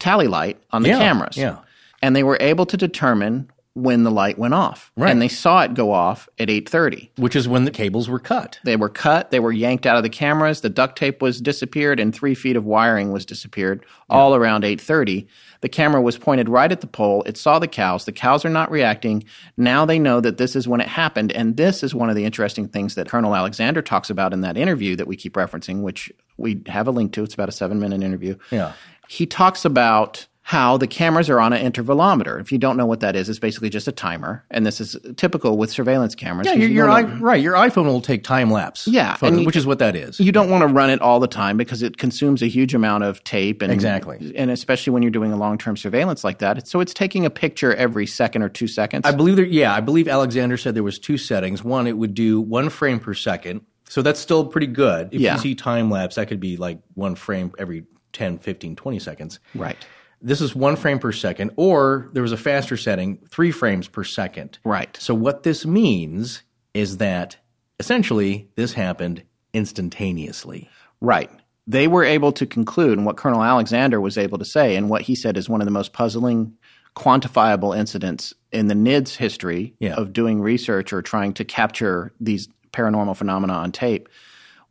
tally 0.00 0.26
light 0.26 0.60
on 0.72 0.82
the 0.82 0.88
Yeah, 0.88 0.98
cameras. 0.98 1.36
yeah. 1.36 1.58
And 2.02 2.16
they 2.16 2.24
were 2.24 2.38
able 2.40 2.66
to 2.66 2.76
determine 2.76 3.48
when 3.74 4.02
the 4.04 4.10
light 4.10 4.38
went 4.38 4.52
off. 4.52 4.92
Right. 4.96 5.10
And 5.10 5.22
they 5.22 5.28
saw 5.28 5.62
it 5.62 5.72
go 5.72 5.92
off 5.92 6.28
at 6.38 6.48
8:30. 6.48 7.08
which 7.16 7.34
is 7.34 7.48
when 7.48 7.64
the 7.64 7.70
cables 7.70 8.08
were 8.08 8.18
cut. 8.18 8.58
They 8.64 8.76
were 8.76 8.90
cut, 8.90 9.30
they 9.30 9.40
were 9.40 9.52
yanked 9.52 9.86
out 9.86 9.96
of 9.96 10.02
the 10.02 10.10
cameras, 10.10 10.60
the 10.60 10.68
duct 10.68 10.98
tape 10.98 11.22
was 11.22 11.40
disappeared 11.40 11.98
and 11.98 12.14
3 12.14 12.34
feet 12.34 12.56
of 12.56 12.66
wiring 12.66 13.12
was 13.12 13.24
disappeared 13.24 13.86
all 14.10 14.34
around 14.34 14.64
8:30. 14.64 15.26
The 15.62 15.68
camera 15.68 16.02
was 16.02 16.18
pointed 16.18 16.48
right 16.48 16.70
at 16.70 16.80
the 16.80 16.86
pole. 16.86 17.22
It 17.22 17.36
saw 17.36 17.58
the 17.58 17.68
cows. 17.68 18.04
The 18.04 18.12
cows 18.12 18.44
are 18.44 18.50
not 18.50 18.70
reacting. 18.70 19.24
Now 19.56 19.86
they 19.86 19.98
know 19.98 20.20
that 20.20 20.36
this 20.36 20.54
is 20.54 20.68
when 20.68 20.80
it 20.80 20.88
happened 20.88 21.32
and 21.32 21.56
this 21.56 21.82
is 21.82 21.94
one 21.94 22.10
of 22.10 22.16
the 22.16 22.24
interesting 22.24 22.68
things 22.68 22.94
that 22.96 23.08
Colonel 23.08 23.34
Alexander 23.34 23.80
talks 23.80 24.10
about 24.10 24.32
in 24.32 24.42
that 24.42 24.58
interview 24.58 24.96
that 24.96 25.06
we 25.06 25.16
keep 25.16 25.34
referencing 25.34 25.80
which 25.82 26.12
we 26.36 26.60
have 26.66 26.88
a 26.88 26.90
link 26.90 27.12
to. 27.12 27.22
It's 27.22 27.34
about 27.34 27.48
a 27.48 27.52
7-minute 27.52 28.02
interview. 28.02 28.36
Yeah. 28.50 28.72
He 29.08 29.24
talks 29.24 29.64
about 29.64 30.26
how 30.44 30.76
the 30.76 30.88
cameras 30.88 31.30
are 31.30 31.38
on 31.40 31.52
an 31.52 31.72
intervalometer. 31.72 32.40
If 32.40 32.50
you 32.50 32.58
don't 32.58 32.76
know 32.76 32.84
what 32.84 32.98
that 33.00 33.14
is, 33.14 33.28
it's 33.28 33.38
basically 33.38 33.70
just 33.70 33.86
a 33.86 33.92
timer, 33.92 34.44
and 34.50 34.66
this 34.66 34.80
is 34.80 34.96
typical 35.16 35.56
with 35.56 35.70
surveillance 35.70 36.16
cameras. 36.16 36.48
Yeah, 36.48 36.54
your, 36.54 36.68
your 36.68 36.90
i 36.90 37.02
right. 37.02 37.40
Your 37.40 37.54
iPhone 37.54 37.84
will 37.84 38.00
take 38.00 38.24
time 38.24 38.50
lapse. 38.50 38.88
Yeah, 38.88 39.14
photos, 39.14 39.40
you- 39.40 39.46
which 39.46 39.54
is 39.56 39.66
what 39.66 39.78
that 39.78 39.94
is. 39.94 40.18
you 40.18 40.32
don't 40.32 40.50
want 40.50 40.62
to 40.62 40.66
run 40.66 40.90
it 40.90 41.00
all 41.00 41.20
the 41.20 41.28
time 41.28 41.56
because 41.56 41.82
it 41.82 41.96
consumes 41.96 42.42
a 42.42 42.48
huge 42.48 42.74
amount 42.74 43.04
of 43.04 43.22
tape 43.24 43.62
and 43.62 43.72
Exactly. 43.72 44.32
and 44.36 44.50
especially 44.50 44.92
when 44.92 45.02
you're 45.02 45.10
doing 45.12 45.32
a 45.32 45.36
long-term 45.36 45.76
surveillance 45.76 46.24
like 46.24 46.38
that 46.38 46.66
so 46.66 46.80
it's 46.80 46.92
taking 46.92 47.24
a 47.24 47.30
picture 47.30 47.72
every 47.74 48.06
second 48.06 48.42
or 48.42 48.48
two 48.48 48.66
seconds 48.66 49.06
I 49.06 49.12
believe 49.12 49.36
there. 49.36 49.44
Yeah, 49.44 49.72
I 49.74 49.80
believe 49.80 50.08
Alexander 50.08 50.56
said 50.56 50.74
there 50.74 50.82
was 50.82 50.98
two 50.98 51.16
settings. 51.18 51.62
One, 51.62 51.86
it 51.86 51.96
would 51.96 52.14
do 52.14 52.40
one 52.40 52.68
frame 52.68 52.98
per 52.98 53.14
second, 53.14 53.60
so 53.88 54.02
that's 54.02 54.18
still 54.20 54.44
pretty 54.44 54.66
good. 54.66 55.10
If 55.12 55.20
Yeah. 55.20 55.34
you 55.34 55.40
see 55.40 55.54
time 55.54 55.88
lapse, 55.90 56.16
that 56.16 56.26
could 56.28 56.40
be 56.40 56.56
like 56.56 56.78
one 56.94 57.14
frame 57.14 57.52
every 57.58 57.84
10, 58.12 58.38
15, 58.38 58.74
20 58.76 58.98
seconds. 58.98 59.38
right 59.54 59.76
This 60.24 60.40
is 60.40 60.54
one 60.54 60.76
frame 60.76 60.98
per 61.00 61.10
second, 61.12 61.50
or 61.56 62.08
there 62.12 62.22
was 62.22 62.32
a 62.32 62.36
faster 62.36 62.76
setting, 62.76 63.18
three 63.28 63.50
frames 63.50 63.88
per 63.88 64.04
second. 64.04 64.58
right 64.64 64.96
So 65.00 65.14
what 65.14 65.42
this 65.42 65.66
means 65.66 66.42
is 66.74 66.98
that 66.98 67.36
essentially 67.80 68.48
this 68.56 68.72
happened 68.74 69.24
instantaneously. 69.52 70.68
right 71.00 71.30
they 71.66 71.86
were 71.86 72.02
able 72.04 72.32
to 72.32 72.44
conclude 72.46 72.96
and 72.98 73.06
what 73.06 73.16
colonel 73.16 73.42
alexander 73.42 74.00
was 74.00 74.16
able 74.18 74.38
to 74.38 74.44
say 74.44 74.74
and 74.76 74.88
what 74.90 75.02
he 75.02 75.14
said 75.14 75.36
is 75.36 75.48
one 75.48 75.60
of 75.60 75.64
the 75.64 75.70
most 75.70 75.92
puzzling 75.92 76.52
quantifiable 76.96 77.76
incidents 77.76 78.34
in 78.52 78.66
the 78.68 78.74
nids 78.74 79.16
history 79.16 79.74
Yeah. 79.78 79.94
of 79.94 80.12
doing 80.12 80.40
research 80.40 80.92
or 80.92 81.02
trying 81.02 81.32
to 81.34 81.44
capture 81.44 82.12
these 82.20 82.48
paranormal 82.72 83.16
phenomena 83.16 83.52
on 83.54 83.72
tape 83.72 84.08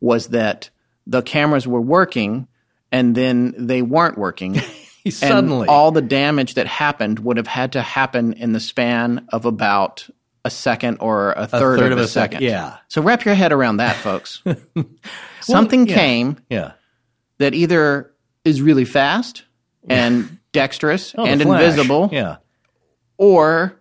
was 0.00 0.28
that 0.28 0.70
the 1.06 1.22
cameras 1.22 1.66
were 1.66 1.80
working 1.80 2.46
and 2.90 3.14
then 3.14 3.54
they 3.58 3.82
weren't 3.82 4.18
working 4.18 4.60
Suddenly, 5.10 5.68
all 5.68 5.90
the 5.90 6.02
damage 6.02 6.54
that 6.54 6.66
happened 6.66 7.18
would 7.20 7.36
have 7.36 7.46
had 7.46 7.72
to 7.72 7.82
happen 7.82 8.32
in 8.34 8.52
the 8.52 8.60
span 8.60 9.26
of 9.30 9.44
about 9.44 10.08
a 10.44 10.50
second 10.50 10.98
or 11.00 11.32
a 11.32 11.46
third, 11.46 11.78
third 11.78 11.92
of, 11.92 11.98
of 11.98 11.98
a 11.98 12.02
a 12.02 12.08
sec- 12.08 12.32
second. 12.32 12.42
yeah. 12.46 12.78
So 12.88 13.00
wrap 13.02 13.24
your 13.24 13.34
head 13.34 13.52
around 13.52 13.76
that, 13.78 13.96
folks. 13.96 14.42
Something 15.40 15.86
yeah. 15.86 15.94
came 15.94 16.36
yeah. 16.50 16.72
that 17.38 17.54
either 17.54 18.12
is 18.44 18.60
really 18.60 18.84
fast 18.84 19.44
and 19.88 20.38
dexterous 20.52 21.14
Oh, 21.16 21.24
and 21.24 21.40
invisible, 21.40 22.08
Yeah. 22.12 22.36
or 23.18 23.80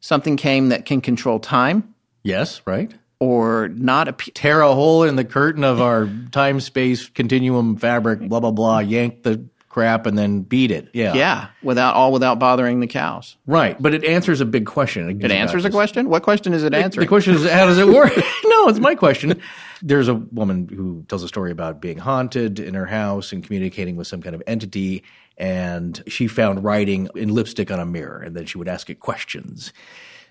something 0.00 0.36
came 0.36 0.70
that 0.70 0.84
can 0.86 1.00
control 1.00 1.38
time 1.38 1.94
Yes. 2.22 2.60
Right. 2.66 2.92
or 3.18 3.68
not 3.68 4.08
appear. 4.08 4.32
tear 4.34 4.60
a 4.62 4.74
hole 4.74 5.02
in 5.04 5.16
the 5.16 5.24
curtain 5.24 5.64
of 5.64 5.80
our 5.80 6.08
time 6.32 6.60
space 6.60 7.08
continuum 7.08 7.76
fabric, 7.76 8.20
blah, 8.20 8.40
blah, 8.40 8.50
blah, 8.50 8.78
yank 8.78 9.22
the 9.22 9.44
crap 9.70 10.04
and 10.04 10.18
then 10.18 10.42
beat 10.42 10.70
it. 10.70 10.90
Yeah. 10.92 11.14
Yeah, 11.14 11.48
without 11.62 11.94
all 11.94 12.12
without 12.12 12.38
bothering 12.38 12.80
the 12.80 12.86
cows. 12.86 13.36
Right. 13.46 13.80
But 13.80 13.94
it 13.94 14.04
answers 14.04 14.42
a 14.42 14.44
big 14.44 14.66
question. 14.66 15.22
It 15.24 15.30
answers 15.30 15.64
a 15.64 15.70
question. 15.70 16.10
What 16.10 16.22
question 16.22 16.52
is 16.52 16.62
it 16.64 16.74
answering? 16.74 17.06
The 17.06 17.08
question 17.08 17.34
is, 17.34 17.48
how 17.48 17.64
does 17.64 17.78
it 17.78 17.86
work? 17.86 18.14
no, 18.44 18.68
it's 18.68 18.80
my 18.80 18.94
question. 18.94 19.40
There's 19.80 20.08
a 20.08 20.14
woman 20.14 20.68
who 20.68 21.04
tells 21.08 21.22
a 21.22 21.28
story 21.28 21.52
about 21.52 21.80
being 21.80 21.96
haunted 21.96 22.58
in 22.58 22.74
her 22.74 22.84
house 22.84 23.32
and 23.32 23.42
communicating 23.42 23.96
with 23.96 24.06
some 24.06 24.20
kind 24.20 24.34
of 24.34 24.42
entity. 24.46 25.04
And 25.38 26.02
she 26.06 26.26
found 26.26 26.62
writing 26.62 27.08
in 27.14 27.30
lipstick 27.30 27.70
on 27.70 27.80
a 27.80 27.86
mirror, 27.86 28.18
and 28.18 28.36
then 28.36 28.44
she 28.44 28.58
would 28.58 28.68
ask 28.68 28.90
it 28.90 29.00
questions. 29.00 29.72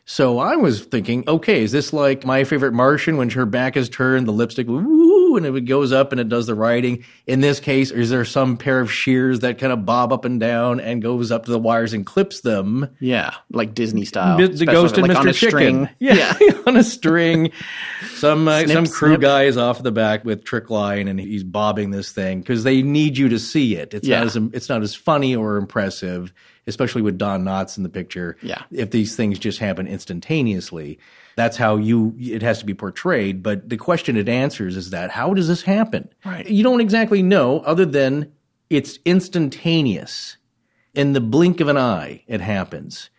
So 0.06 0.40
I 0.40 0.56
was 0.56 0.82
thinking, 0.82 1.24
okay, 1.28 1.64
is 1.64 1.72
this 1.72 1.94
like 1.94 2.26
my 2.26 2.44
favorite 2.44 2.74
Martian 2.74 3.18
when 3.18 3.30
her 3.30 3.46
back 3.46 3.78
is 3.78 3.90
turned, 3.90 4.28
the 4.28 4.32
lipstick, 4.32 4.68
woo, 4.68 5.19
and 5.38 5.46
it 5.46 5.62
goes 5.66 5.92
up 5.92 6.12
and 6.12 6.20
it 6.22 6.30
does 6.30 6.48
the 6.48 6.56
writing? 6.56 7.04
In 7.28 7.42
this 7.42 7.60
case, 7.60 7.92
is 7.92 8.10
there 8.10 8.26
some 8.26 8.58
pair 8.58 8.80
of 8.80 8.92
shears 8.92 9.40
that 9.42 9.58
kind 9.58 9.74
of 9.74 9.86
bob 9.86 10.12
up 10.14 10.26
and 10.26 10.40
down 10.40 10.80
and 10.80 11.02
goes 11.02 11.32
up 11.32 11.46
to 11.46 11.52
the 11.52 11.60
wires 11.60 11.94
and 11.94 12.06
clips 12.06 12.42
them? 12.42 12.88
yeah, 13.00 13.34
like 13.52 13.74
Disney 13.74 14.06
style. 14.06 14.38
Mi- 14.38 14.48
the 14.48 14.66
ghost 14.66 14.98
and 14.98 15.08
like 15.08 15.18
Mr. 15.18 15.34
Chicken. 15.34 15.50
string. 15.50 15.90
Yeah, 16.00 16.34
on 16.68 16.76
a 16.78 16.84
string. 16.84 17.52
Some 18.16 18.48
uh, 18.48 18.60
Snip, 18.64 18.72
some 18.74 18.86
crew 18.88 19.10
snip. 19.12 19.22
guy 19.22 19.44
is 19.44 19.58
off 19.58 19.82
the 19.82 19.92
back 19.92 20.26
with 20.26 20.44
trick 20.44 20.70
line 20.70 21.08
and 21.08 21.20
he's 21.20 21.44
bobbing 21.44 21.92
this 21.92 22.12
thing 22.12 22.40
because 22.42 22.64
they 22.64 22.82
need 22.82 23.18
you 23.18 23.30
to 23.30 23.40
see 23.40 23.76
it. 23.76 23.94
It's 23.94 24.08
Yeah. 24.08 24.20
not 24.20 24.28
as 24.28 24.36
it's 24.54 24.70
not 24.70 24.82
as 24.82 24.94
funny 24.94 25.36
or 25.36 25.56
impressive, 25.58 26.34
especially 26.68 27.02
with 27.02 27.18
Don 27.18 27.44
Knotts 27.46 27.78
in 27.78 27.84
the 27.84 27.90
picture. 27.90 28.36
Yeah. 28.42 28.64
if 28.72 28.92
these 28.92 29.16
things 29.16 29.40
just 29.40 29.60
happen 29.60 29.88
instantaneously, 29.88 31.00
that's 31.40 31.58
how 31.58 31.78
you 31.78 32.16
it 32.20 32.42
has 32.42 32.60
to 32.60 32.66
be 32.66 32.74
portrayed. 32.74 33.42
But 33.42 33.70
the 33.70 33.78
question 33.78 34.18
it 34.18 34.28
answers 34.28 34.76
is 34.76 34.90
that 34.90 35.12
how 35.12 35.34
does 35.34 35.48
this 35.48 35.62
happen? 35.62 36.10
Right. 36.26 36.48
You 36.48 36.64
don't 36.64 36.82
exactly 36.82 37.24
know, 37.24 37.60
other 37.62 37.86
than 37.86 38.32
it's 38.70 39.00
instantaneous. 39.06 40.38
In 40.96 41.14
the 41.14 41.22
blink 41.22 41.62
of 41.62 41.68
an 41.68 41.78
eye, 41.78 42.24
it 42.28 42.42
happens. 42.42 43.10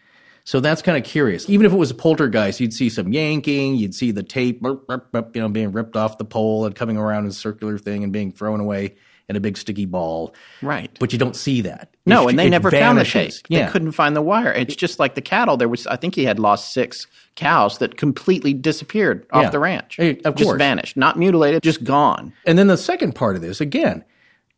So 0.44 0.58
that's 0.58 0.82
kind 0.82 0.98
of 0.98 1.04
curious. 1.04 1.48
Even 1.48 1.64
if 1.64 1.72
it 1.72 1.76
was 1.76 1.92
a 1.92 1.94
poltergeist, 1.94 2.58
you'd 2.58 2.74
see 2.74 2.88
some 2.88 3.12
yanking, 3.12 3.76
you'd 3.76 3.94
see 3.94 4.10
the 4.10 4.24
tape, 4.24 4.60
burp, 4.60 4.86
burp, 4.86 5.12
burp, 5.12 5.36
you 5.36 5.42
know, 5.42 5.48
being 5.48 5.70
ripped 5.70 5.96
off 5.96 6.18
the 6.18 6.24
pole 6.24 6.66
and 6.66 6.74
coming 6.74 6.96
around 6.96 7.24
in 7.24 7.30
a 7.30 7.34
circular 7.34 7.78
thing 7.78 8.02
and 8.02 8.12
being 8.12 8.32
thrown 8.32 8.58
away 8.58 8.96
in 9.30 9.36
a 9.36 9.40
big 9.40 9.56
sticky 9.56 9.86
ball. 9.86 10.34
Right. 10.60 10.90
But 11.00 11.12
you 11.14 11.18
don't 11.18 11.34
see 11.36 11.62
that. 11.62 11.94
No, 12.04 12.26
It- 12.26 12.30
and 12.30 12.38
they 12.38 12.48
it 12.48 12.50
never 12.50 12.70
found 12.70 12.98
the 12.98 13.04
tape. 13.04 13.32
Yeah. 13.48 13.64
They 13.66 13.72
couldn't 13.72 13.92
find 13.92 14.14
the 14.14 14.20
wire. 14.22 14.52
It's 14.52 14.76
just 14.76 14.98
like 14.98 15.14
the 15.14 15.22
cattle. 15.22 15.56
There 15.56 15.68
was, 15.68 15.86
I 15.86 15.96
think, 15.96 16.14
he 16.16 16.24
had 16.24 16.38
lost 16.38 16.72
six 16.74 17.06
cows 17.36 17.78
that 17.78 17.96
completely 17.96 18.52
disappeared 18.52 19.26
off 19.32 19.44
Yeah. 19.44 19.50
the 19.50 19.58
ranch. 19.60 19.96
Eh, 19.98 20.16
of 20.24 20.34
just 20.34 20.48
course. 20.50 20.58
vanished, 20.58 20.96
not 20.96 21.18
mutilated, 21.18 21.62
just 21.62 21.84
gone. 21.84 22.32
And 22.44 22.58
then 22.58 22.66
the 22.66 22.76
second 22.76 23.14
part 23.14 23.36
of 23.36 23.42
this, 23.42 23.60
again, 23.60 24.04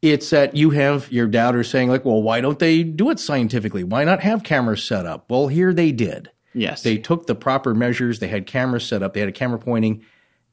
it's 0.00 0.30
that 0.30 0.56
you 0.56 0.70
have 0.70 1.12
your 1.12 1.26
doubters 1.28 1.68
saying, 1.70 1.88
like, 1.90 2.04
well, 2.04 2.22
why 2.22 2.40
don't 2.40 2.58
they 2.58 2.82
do 2.82 3.10
it 3.10 3.20
scientifically? 3.20 3.84
Why 3.84 4.02
not 4.02 4.20
have 4.20 4.42
cameras 4.42 4.82
set 4.82 5.06
up? 5.06 5.26
Well, 5.30 5.46
here 5.48 5.72
they 5.72 5.92
did. 5.92 6.30
Yes, 6.54 6.82
They 6.82 6.98
took 6.98 7.26
the 7.26 7.34
proper 7.34 7.72
measures. 7.74 8.18
They 8.18 8.28
had 8.28 8.46
cameras 8.46 8.84
set 8.84 9.02
up. 9.02 9.14
They 9.14 9.20
had 9.20 9.28
a 9.28 9.32
camera 9.32 9.58
pointing 9.58 10.02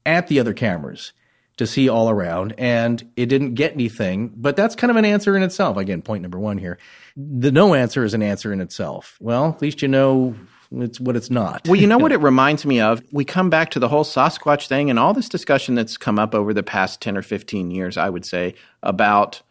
at 0.06 0.28
the 0.28 0.38
other 0.40 0.54
cameras 0.54 1.12
to 1.60 1.66
see 1.66 1.90
all 1.90 2.08
around, 2.08 2.54
and 2.56 3.06
it 3.16 3.26
didn't 3.26 3.52
get 3.52 3.74
anything. 3.74 4.32
But 4.34 4.56
that's 4.56 4.74
kind 4.74 4.90
of 4.90 4.96
an 4.96 5.04
answer 5.04 5.36
in 5.36 5.42
itself. 5.42 5.76
Again, 5.76 6.00
point 6.00 6.22
number 6.22 6.38
one 6.38 6.56
here. 6.56 6.78
The 7.18 7.52
no 7.52 7.74
answer 7.74 8.02
is 8.02 8.14
an 8.14 8.22
answer 8.22 8.50
in 8.50 8.62
itself. 8.62 9.18
Well, 9.20 9.50
at 9.50 9.60
least 9.60 9.82
you 9.82 9.88
know 9.88 10.34
It's 10.72 10.98
what 10.98 11.16
it's 11.16 11.28
not. 11.28 11.68
Well, 11.68 11.78
you 11.78 11.86
know 11.86 11.98
what 11.98 12.12
it 12.18 12.20
reminds 12.22 12.64
me 12.64 12.80
of? 12.80 13.02
We 13.12 13.26
come 13.26 13.50
back 13.50 13.70
to 13.72 13.78
the 13.78 13.88
whole 13.88 14.04
Sasquatch 14.04 14.68
thing 14.68 14.88
and 14.88 14.98
all 14.98 15.12
this 15.12 15.28
discussion 15.28 15.74
that's 15.74 15.98
come 15.98 16.18
up 16.18 16.34
over 16.34 16.54
the 16.54 16.62
past 16.62 17.02
10 17.02 17.18
or 17.18 17.22
15 17.22 17.70
years, 17.70 17.98
I 17.98 18.08
would 18.08 18.24
say, 18.24 18.54
about 18.82 19.42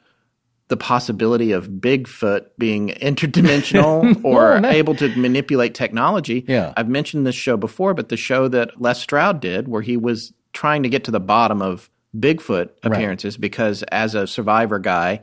the 0.69 0.77
possibility 0.77 1.51
of 1.51 1.67
Bigfoot 1.67 2.47
being 2.57 2.89
interdimensional 2.89 4.19
or 4.23 4.59
no. 4.59 4.69
able 4.69 4.95
to 4.95 5.15
manipulate 5.15 5.75
technology. 5.75 6.43
Yeah. 6.47 6.73
I've 6.75 6.89
mentioned 6.89 7.27
this 7.27 7.35
show 7.35 7.55
before, 7.55 7.93
but 7.93 8.09
the 8.09 8.17
show 8.17 8.47
that 8.47 8.81
Les 8.81 8.99
Stroud 8.99 9.41
did, 9.41 9.67
where 9.67 9.83
he 9.83 9.95
was 9.95 10.33
trying 10.53 10.81
to 10.81 10.89
get 10.89 11.03
to 11.03 11.11
the 11.11 11.19
bottom 11.19 11.61
of 11.61 11.89
Bigfoot 12.17 12.69
appearances 12.83 13.37
because 13.37 13.83
as 13.83 14.15
a 14.15 14.25
survivor 14.27 14.79
guy, 14.79 15.21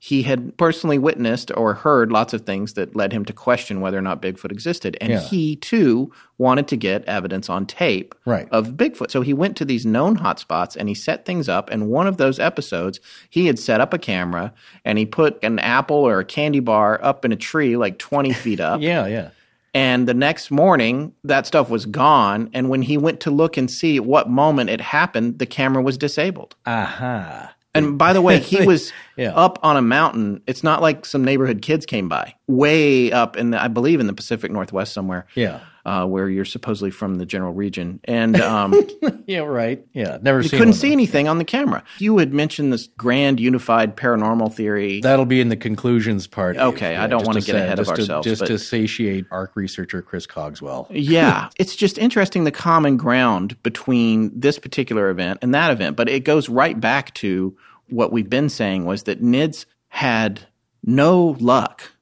he 0.00 0.22
had 0.22 0.56
personally 0.56 0.96
witnessed 0.96 1.50
or 1.56 1.74
heard 1.74 2.12
lots 2.12 2.32
of 2.32 2.42
things 2.42 2.74
that 2.74 2.94
led 2.94 3.12
him 3.12 3.24
to 3.24 3.32
question 3.32 3.80
whether 3.80 3.98
or 3.98 4.02
not 4.02 4.22
Bigfoot 4.22 4.52
existed. 4.52 4.96
And 5.00 5.10
Yeah. 5.10 5.18
he 5.20 5.56
too 5.56 6.12
wanted 6.38 6.68
to 6.68 6.76
get 6.76 7.04
evidence 7.06 7.50
on 7.50 7.66
tape 7.66 8.14
Right. 8.24 8.46
of 8.52 8.74
Bigfoot. 8.76 9.10
So 9.10 9.22
he 9.22 9.34
went 9.34 9.56
to 9.56 9.64
these 9.64 9.84
known 9.84 10.18
hotspots 10.18 10.76
and 10.76 10.88
he 10.88 10.94
set 10.94 11.26
things 11.26 11.48
up. 11.48 11.68
And 11.70 11.88
one 11.88 12.06
of 12.06 12.16
those 12.16 12.38
episodes, 12.38 13.00
he 13.28 13.48
had 13.48 13.58
set 13.58 13.80
up 13.80 13.92
a 13.92 13.98
camera 13.98 14.52
and 14.84 14.98
he 14.98 15.04
put 15.06 15.42
an 15.42 15.58
apple 15.58 15.96
or 15.96 16.20
a 16.20 16.24
candy 16.24 16.60
bar 16.60 17.00
up 17.02 17.24
in 17.24 17.32
a 17.32 17.36
tree 17.36 17.76
like 17.76 17.98
20 17.98 18.32
feet 18.32 18.60
up. 18.60 18.80
yeah, 18.80 19.04
yeah. 19.08 19.30
And 19.74 20.08
the 20.08 20.14
next 20.14 20.50
morning, 20.50 21.12
that 21.24 21.46
stuff 21.46 21.68
was 21.70 21.86
gone. 21.86 22.50
And 22.54 22.68
when 22.70 22.82
he 22.82 22.96
went 22.96 23.20
to 23.20 23.30
look 23.30 23.56
and 23.56 23.70
see 23.70 24.00
what 24.00 24.28
moment 24.28 24.70
it 24.70 24.80
happened, 24.80 25.38
the 25.38 25.46
camera 25.46 25.82
was 25.82 25.98
disabled. 25.98 26.56
Aha. 26.66 27.54
And 27.74 27.98
by 27.98 28.12
the 28.12 28.22
way, 28.22 28.38
he 28.38 28.64
was 28.66 28.92
Yeah. 29.16 29.32
up 29.34 29.58
on 29.62 29.76
a 29.76 29.82
mountain. 29.82 30.42
It's 30.46 30.64
not 30.64 30.80
like 30.80 31.04
some 31.04 31.22
neighborhood 31.24 31.60
kids 31.62 31.84
came 31.86 32.08
by. 32.08 32.34
Way 32.46 33.12
up 33.12 33.36
in 33.36 33.50
the, 33.50 33.62
I 33.62 33.68
believe 33.68 34.00
in 34.00 34.06
the 34.06 34.14
Pacific 34.14 34.50
Northwest 34.50 34.92
somewhere. 34.94 35.26
Yeah. 35.34 35.60
Uh, 35.88 36.04
where 36.04 36.28
you're 36.28 36.44
supposedly 36.44 36.90
from 36.90 37.14
the 37.14 37.24
general 37.24 37.54
region. 37.54 37.98
And 38.04 38.38
um, 38.42 38.74
Yeah, 39.26 39.38
right. 39.38 39.82
Yeah. 39.94 40.18
Never 40.20 40.42
you 40.42 40.50
couldn't 40.50 40.74
see 40.74 40.92
anything 40.92 41.28
on 41.28 41.38
the 41.38 41.46
camera. 41.46 41.82
You 41.98 42.18
had 42.18 42.34
mentioned 42.34 42.74
this 42.74 42.88
grand 42.98 43.40
unified 43.40 43.96
paranormal 43.96 44.52
theory. 44.52 45.00
That'll 45.00 45.24
be 45.24 45.40
in 45.40 45.48
the 45.48 45.56
conclusions 45.56 46.26
part. 46.26 46.58
Okay, 46.58 46.94
I 46.94 47.06
don't 47.06 47.24
wanna 47.26 47.40
get 47.40 47.52
say- 47.52 47.62
ahead 47.62 47.78
of 47.78 47.86
to- 47.86 47.92
ourselves, 47.92 48.26
Just 48.26 48.40
but- 48.40 48.48
to 48.48 48.58
satiate 48.58 49.24
ARC 49.30 49.56
researcher 49.56 50.02
Chris 50.02 50.26
Cogswell. 50.26 50.88
yeah, 50.90 51.48
it's 51.58 51.74
just 51.74 51.96
interesting 51.96 52.44
the 52.44 52.50
common 52.52 52.98
ground 52.98 53.56
between 53.62 54.38
this 54.38 54.58
particular 54.58 55.08
event 55.08 55.38
and 55.40 55.54
that 55.54 55.70
event. 55.70 55.96
But 55.96 56.10
it 56.10 56.24
goes 56.24 56.50
right 56.50 56.78
back 56.78 57.14
to 57.14 57.56
what 57.88 58.12
we've 58.12 58.28
been 58.28 58.50
saying 58.50 58.84
was 58.84 59.04
that 59.04 59.22
NIDS 59.22 59.64
had 59.88 60.40
no 60.84 61.34
luck 61.40 61.92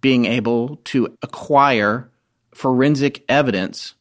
being 0.00 0.24
able 0.24 0.76
to 0.84 1.16
acquire 1.22 2.10
forensic 2.58 3.24
evidence 3.28 3.94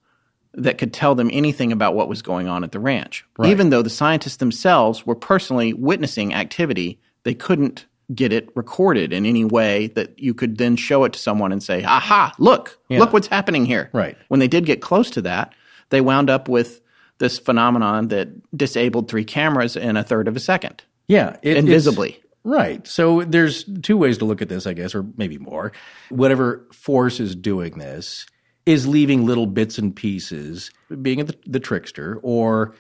that 0.54 0.80
could 0.80 0.92
tell 0.92 1.14
them 1.14 1.30
anything 1.32 1.72
about 1.72 1.94
what 1.94 2.10
was 2.10 2.24
going 2.24 2.48
on 2.48 2.64
at 2.64 2.72
the 2.72 2.80
ranch. 2.80 3.24
Even 3.46 3.70
though 3.70 3.84
the 3.84 3.90
scientists 3.92 4.38
themselves 4.38 5.06
were 5.06 5.14
personally 5.16 5.74
witnessing 5.74 6.34
activity, 6.34 7.00
they 7.24 7.36
couldn't 7.36 7.86
get 8.16 8.34
it 8.34 8.50
recorded 8.56 9.14
in 9.14 9.28
any 9.28 9.46
way 9.46 9.88
that 9.88 10.18
you 10.18 10.34
could 10.34 10.58
then 10.58 10.76
show 10.76 11.04
it 11.04 11.14
to 11.14 11.20
someone 11.20 11.52
and 11.52 11.62
say, 11.62 11.84
aha, 11.84 12.34
look, 12.40 12.80
look 12.90 13.14
what's 13.14 13.28
happening 13.28 13.66
here. 13.66 13.92
Right. 13.94 14.18
When 14.30 14.40
they 14.40 14.48
did 14.48 14.66
get 14.66 14.82
close 14.82 15.12
to 15.12 15.22
that, 15.22 15.54
they 15.90 16.02
wound 16.02 16.32
up 16.32 16.50
with 16.50 16.82
this 17.20 17.38
phenomenon 17.38 18.08
that 18.08 18.30
disabled 18.58 19.08
three 19.08 19.26
cameras 19.26 19.76
in 19.76 19.98
a 19.98 20.04
third 20.04 20.28
of 20.28 20.36
a 20.36 20.40
second, 20.40 20.84
Yeah. 21.08 21.38
it- 21.44 21.58
invisibly. 21.58 22.20
Right. 22.44 22.88
So 22.88 23.24
there's 23.24 23.66
two 23.84 23.98
ways 23.98 24.18
to 24.20 24.26
look 24.26 24.42
at 24.42 24.48
this, 24.50 24.66
I 24.66 24.74
guess, 24.74 24.96
or 24.96 25.06
maybe 25.18 25.38
more. 25.38 25.74
Whatever 26.10 26.66
force 26.72 27.20
is 27.20 27.36
doing 27.36 27.78
this 27.78 28.26
is 28.68 28.86
leaving 28.88 29.26
little 29.26 29.48
bits 29.48 29.78
and 29.80 29.96
pieces, 29.96 30.70
being 31.02 31.26
the, 31.26 31.36
the 31.48 31.60
trickster, 31.60 32.20
or 32.22 32.76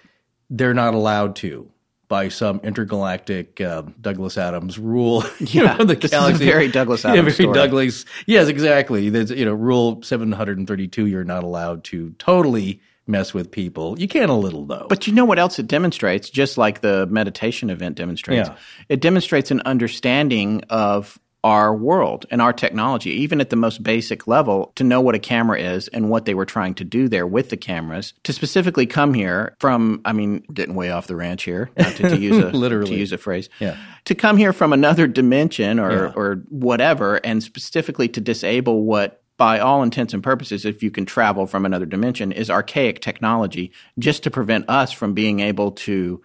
they're 0.52 0.74
not 0.76 0.94
allowed 0.94 1.36
to 1.38 1.72
by 2.10 2.30
some 2.30 2.60
intergalactic 2.64 3.60
uh, 3.62 3.84
Douglas 4.00 4.38
Adams 4.38 4.78
rule. 4.80 5.24
you 5.40 5.64
Yeah, 5.64 5.76
know, 5.78 5.86
the 5.86 5.96
this 5.96 6.14
is 6.14 6.30
a 6.30 6.36
galaxy. 6.36 6.46
very 6.46 6.68
Douglas 6.70 7.04
Yeah, 7.04 7.12
Adams 7.12 7.36
very 7.38 7.48
story. 7.48 7.54
Douglas. 7.54 8.06
Yes, 8.28 8.48
exactly. 8.48 9.10
There's, 9.10 9.32
you 9.32 9.46
know, 9.46 9.54
rule 9.54 10.02
732, 10.04 11.06
you're 11.08 11.24
not 11.24 11.44
allowed 11.44 11.84
to 11.86 12.12
totally 12.20 12.82
mess 13.08 13.34
with 13.34 13.52
people. 13.52 13.98
You 14.00 14.08
can 14.08 14.30
a 14.30 14.38
little, 14.38 14.66
though. 14.66 14.88
But 14.90 15.08
you 15.08 15.14
know 15.14 15.26
what 15.26 15.40
else 15.40 15.60
it 15.60 15.68
demonstrates, 15.68 16.30
just 16.30 16.58
like 16.58 16.82
the 16.82 17.08
meditation 17.08 17.70
event 17.70 17.96
demonstrates? 17.96 18.50
Yeah. 18.50 18.56
It 18.90 19.00
demonstrates 19.02 19.52
an 19.52 19.62
understanding 19.66 20.64
of 20.70 21.18
our 21.48 21.74
world 21.74 22.26
and 22.30 22.42
our 22.42 22.52
technology, 22.52 23.10
even 23.12 23.40
at 23.40 23.50
the 23.50 23.56
most 23.56 23.82
basic 23.82 24.28
level, 24.28 24.72
to 24.76 24.84
know 24.84 25.00
what 25.00 25.16
a 25.16 25.20
camera 25.20 25.58
is 25.58 25.88
and 25.90 26.10
what 26.10 26.26
they 26.26 26.34
were 26.34 26.46
trying 26.46 26.74
to 26.76 26.84
do 26.84 27.08
there 27.08 27.26
with 27.26 27.50
the 27.50 27.56
cameras. 27.58 28.14
To 28.24 28.34
specifically 28.34 28.86
come 28.86 29.14
here 29.14 29.56
from, 29.60 30.02
I 30.04 30.12
mean, 30.12 30.44
getting 30.54 30.76
way 30.76 30.92
off 30.92 31.08
the 31.08 31.16
ranch 31.16 31.44
here, 31.44 31.70
to, 31.78 32.10
to 32.10 32.18
use 32.20 32.38
a 32.38 32.50
Literally. 32.66 32.92
to 32.92 32.98
use 32.98 33.14
a 33.14 33.18
phrase. 33.18 33.48
Yeah. 33.60 33.78
To 34.06 34.14
come 34.16 34.36
here 34.38 34.52
from 34.52 34.74
another 34.74 35.08
dimension 35.08 35.80
or 35.80 35.92
Yeah. 35.92 36.14
or 36.16 36.44
whatever, 36.50 37.16
and 37.24 37.42
specifically 37.42 38.10
to 38.10 38.20
disable 38.20 38.84
what 38.84 39.22
by 39.38 39.60
all 39.60 39.84
intents 39.84 40.14
and 40.14 40.24
purposes, 40.24 40.66
if 40.66 40.82
you 40.84 40.92
can 40.92 41.06
travel 41.06 41.46
from 41.48 41.66
another 41.66 41.86
dimension, 41.86 42.32
is 42.32 42.50
archaic 42.50 43.00
technology 43.02 43.72
just 44.00 44.24
to 44.24 44.32
prevent 44.32 44.68
us 44.70 44.92
from 44.92 45.14
being 45.14 45.40
able 45.40 45.72
to 45.72 46.22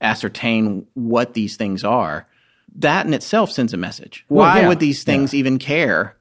ascertain 0.00 0.86
what 0.94 1.34
these 1.34 1.56
things 1.56 1.84
are. 1.84 2.26
That 2.76 3.06
in 3.06 3.14
itself 3.14 3.50
sends 3.50 3.72
a 3.72 3.76
message. 3.76 4.24
Well, 4.28 4.48
Why 4.48 4.62
yeah, 4.62 4.68
would 4.68 4.80
these 4.80 5.04
things 5.04 5.34
even 5.34 5.58
care 5.58 6.16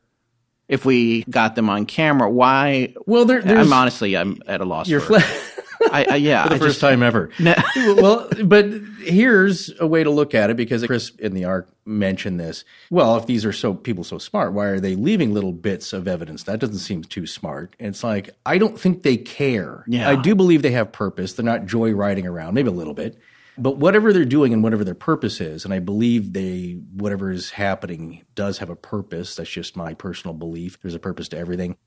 if 0.67 0.85
we 0.85 1.23
got 1.23 1.55
them 1.55 1.69
on 1.69 1.85
camera? 1.85 2.29
Why? 2.29 2.93
well, 3.05 3.25
there, 3.25 3.41
I'm 3.45 3.73
honestly, 3.73 4.15
I'm 4.15 4.41
at 4.47 4.61
a 4.61 4.65
loss. 4.65 4.87
you're 4.87 4.99
for, 4.99 5.19
fla- 5.19 5.53
I, 5.91 6.05
I, 6.11 6.15
yeah, 6.15 6.47
the 6.47 6.55
I 6.55 6.57
first 6.57 6.71
just, 6.75 6.81
time 6.81 7.03
ever. 7.03 7.29
well, 7.75 8.29
but 8.43 8.65
here's 8.99 9.71
a 9.79 9.87
way 9.87 10.03
to 10.03 10.09
look 10.09 10.33
at 10.33 10.49
it 10.49 10.57
because 10.57 10.85
Chris 10.85 11.09
in 11.19 11.33
the 11.33 11.45
arc 11.45 11.69
mentioned 11.85 12.39
this. 12.39 12.63
Well, 12.89 13.17
if 13.17 13.25
these 13.25 13.45
are 13.45 13.53
so 13.53 13.73
people 13.73 14.03
so 14.03 14.17
smart, 14.17 14.53
why 14.53 14.67
are 14.67 14.79
they 14.79 14.95
leaving 14.95 15.33
little 15.33 15.51
bits 15.51 15.93
of 15.93 16.07
evidence? 16.07 16.43
That 16.43 16.59
doesn't 16.59 16.77
seem 16.77 17.03
too 17.03 17.27
smart. 17.27 17.75
It's 17.79 18.03
like 18.03 18.29
I 18.45 18.57
don't 18.57 18.79
think 18.79 19.03
they 19.03 19.17
care. 19.17 19.83
Yeah. 19.87 20.09
I 20.09 20.15
do 20.15 20.35
believe 20.35 20.61
they 20.61 20.71
have 20.71 20.91
purpose. 20.91 21.33
They're 21.33 21.45
not 21.45 21.65
joyriding 21.65 22.25
around, 22.25 22.53
maybe 22.53 22.69
a 22.69 22.73
little 22.73 22.93
bit. 22.93 23.17
But 23.57 23.77
whatever 23.77 24.11
they're 24.11 24.25
doing 24.25 24.51
and 24.51 24.63
whatever 24.63 24.83
their 24.83 24.95
purpose 24.95 25.39
is, 25.39 25.65
and 25.65 25.73
I 25.73 25.79
believe 25.79 26.33
they 26.33 26.79
whatever 26.95 27.31
is 27.31 27.51
happening 27.51 28.23
does 28.33 28.57
have 28.57 28.69
a 28.69 28.75
purpose. 28.75 29.35
That's 29.35 29.49
just 29.49 29.77
my 29.77 29.93
personal 29.93 30.33
belief. 30.33 30.79
There's 30.81 30.95
a 30.95 30.99
purpose 30.99 31.27
to 31.29 31.37
everything. 31.37 31.77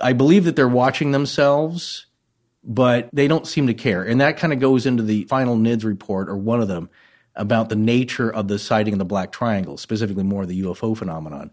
I 0.00 0.14
believe 0.14 0.44
that 0.44 0.56
they're 0.56 0.68
watching 0.68 1.12
themselves 1.12 2.06
but 2.64 3.08
they 3.12 3.28
don't 3.28 3.46
seem 3.46 3.66
to 3.66 3.74
care. 3.74 4.02
And 4.02 4.20
that 4.20 4.36
kind 4.36 4.52
of 4.52 4.60
goes 4.60 4.86
into 4.86 5.02
the 5.02 5.24
final 5.24 5.56
NIDS 5.56 5.84
report, 5.84 6.28
or 6.28 6.36
one 6.36 6.60
of 6.60 6.68
them, 6.68 6.88
about 7.34 7.68
the 7.68 7.76
nature 7.76 8.30
of 8.30 8.48
the 8.48 8.58
sighting 8.58 8.94
of 8.94 8.98
the 8.98 9.04
Black 9.04 9.32
Triangle, 9.32 9.76
specifically 9.76 10.22
more 10.22 10.46
the 10.46 10.62
UFO 10.62 10.96
phenomenon. 10.96 11.50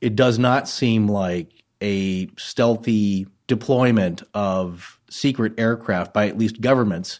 It 0.00 0.16
does 0.16 0.38
not 0.38 0.68
seem 0.68 1.08
like 1.08 1.64
a 1.82 2.28
stealthy 2.38 3.26
deployment 3.46 4.22
of 4.34 4.98
secret 5.10 5.54
aircraft 5.58 6.14
by 6.14 6.28
at 6.28 6.38
least 6.38 6.60
governments, 6.60 7.18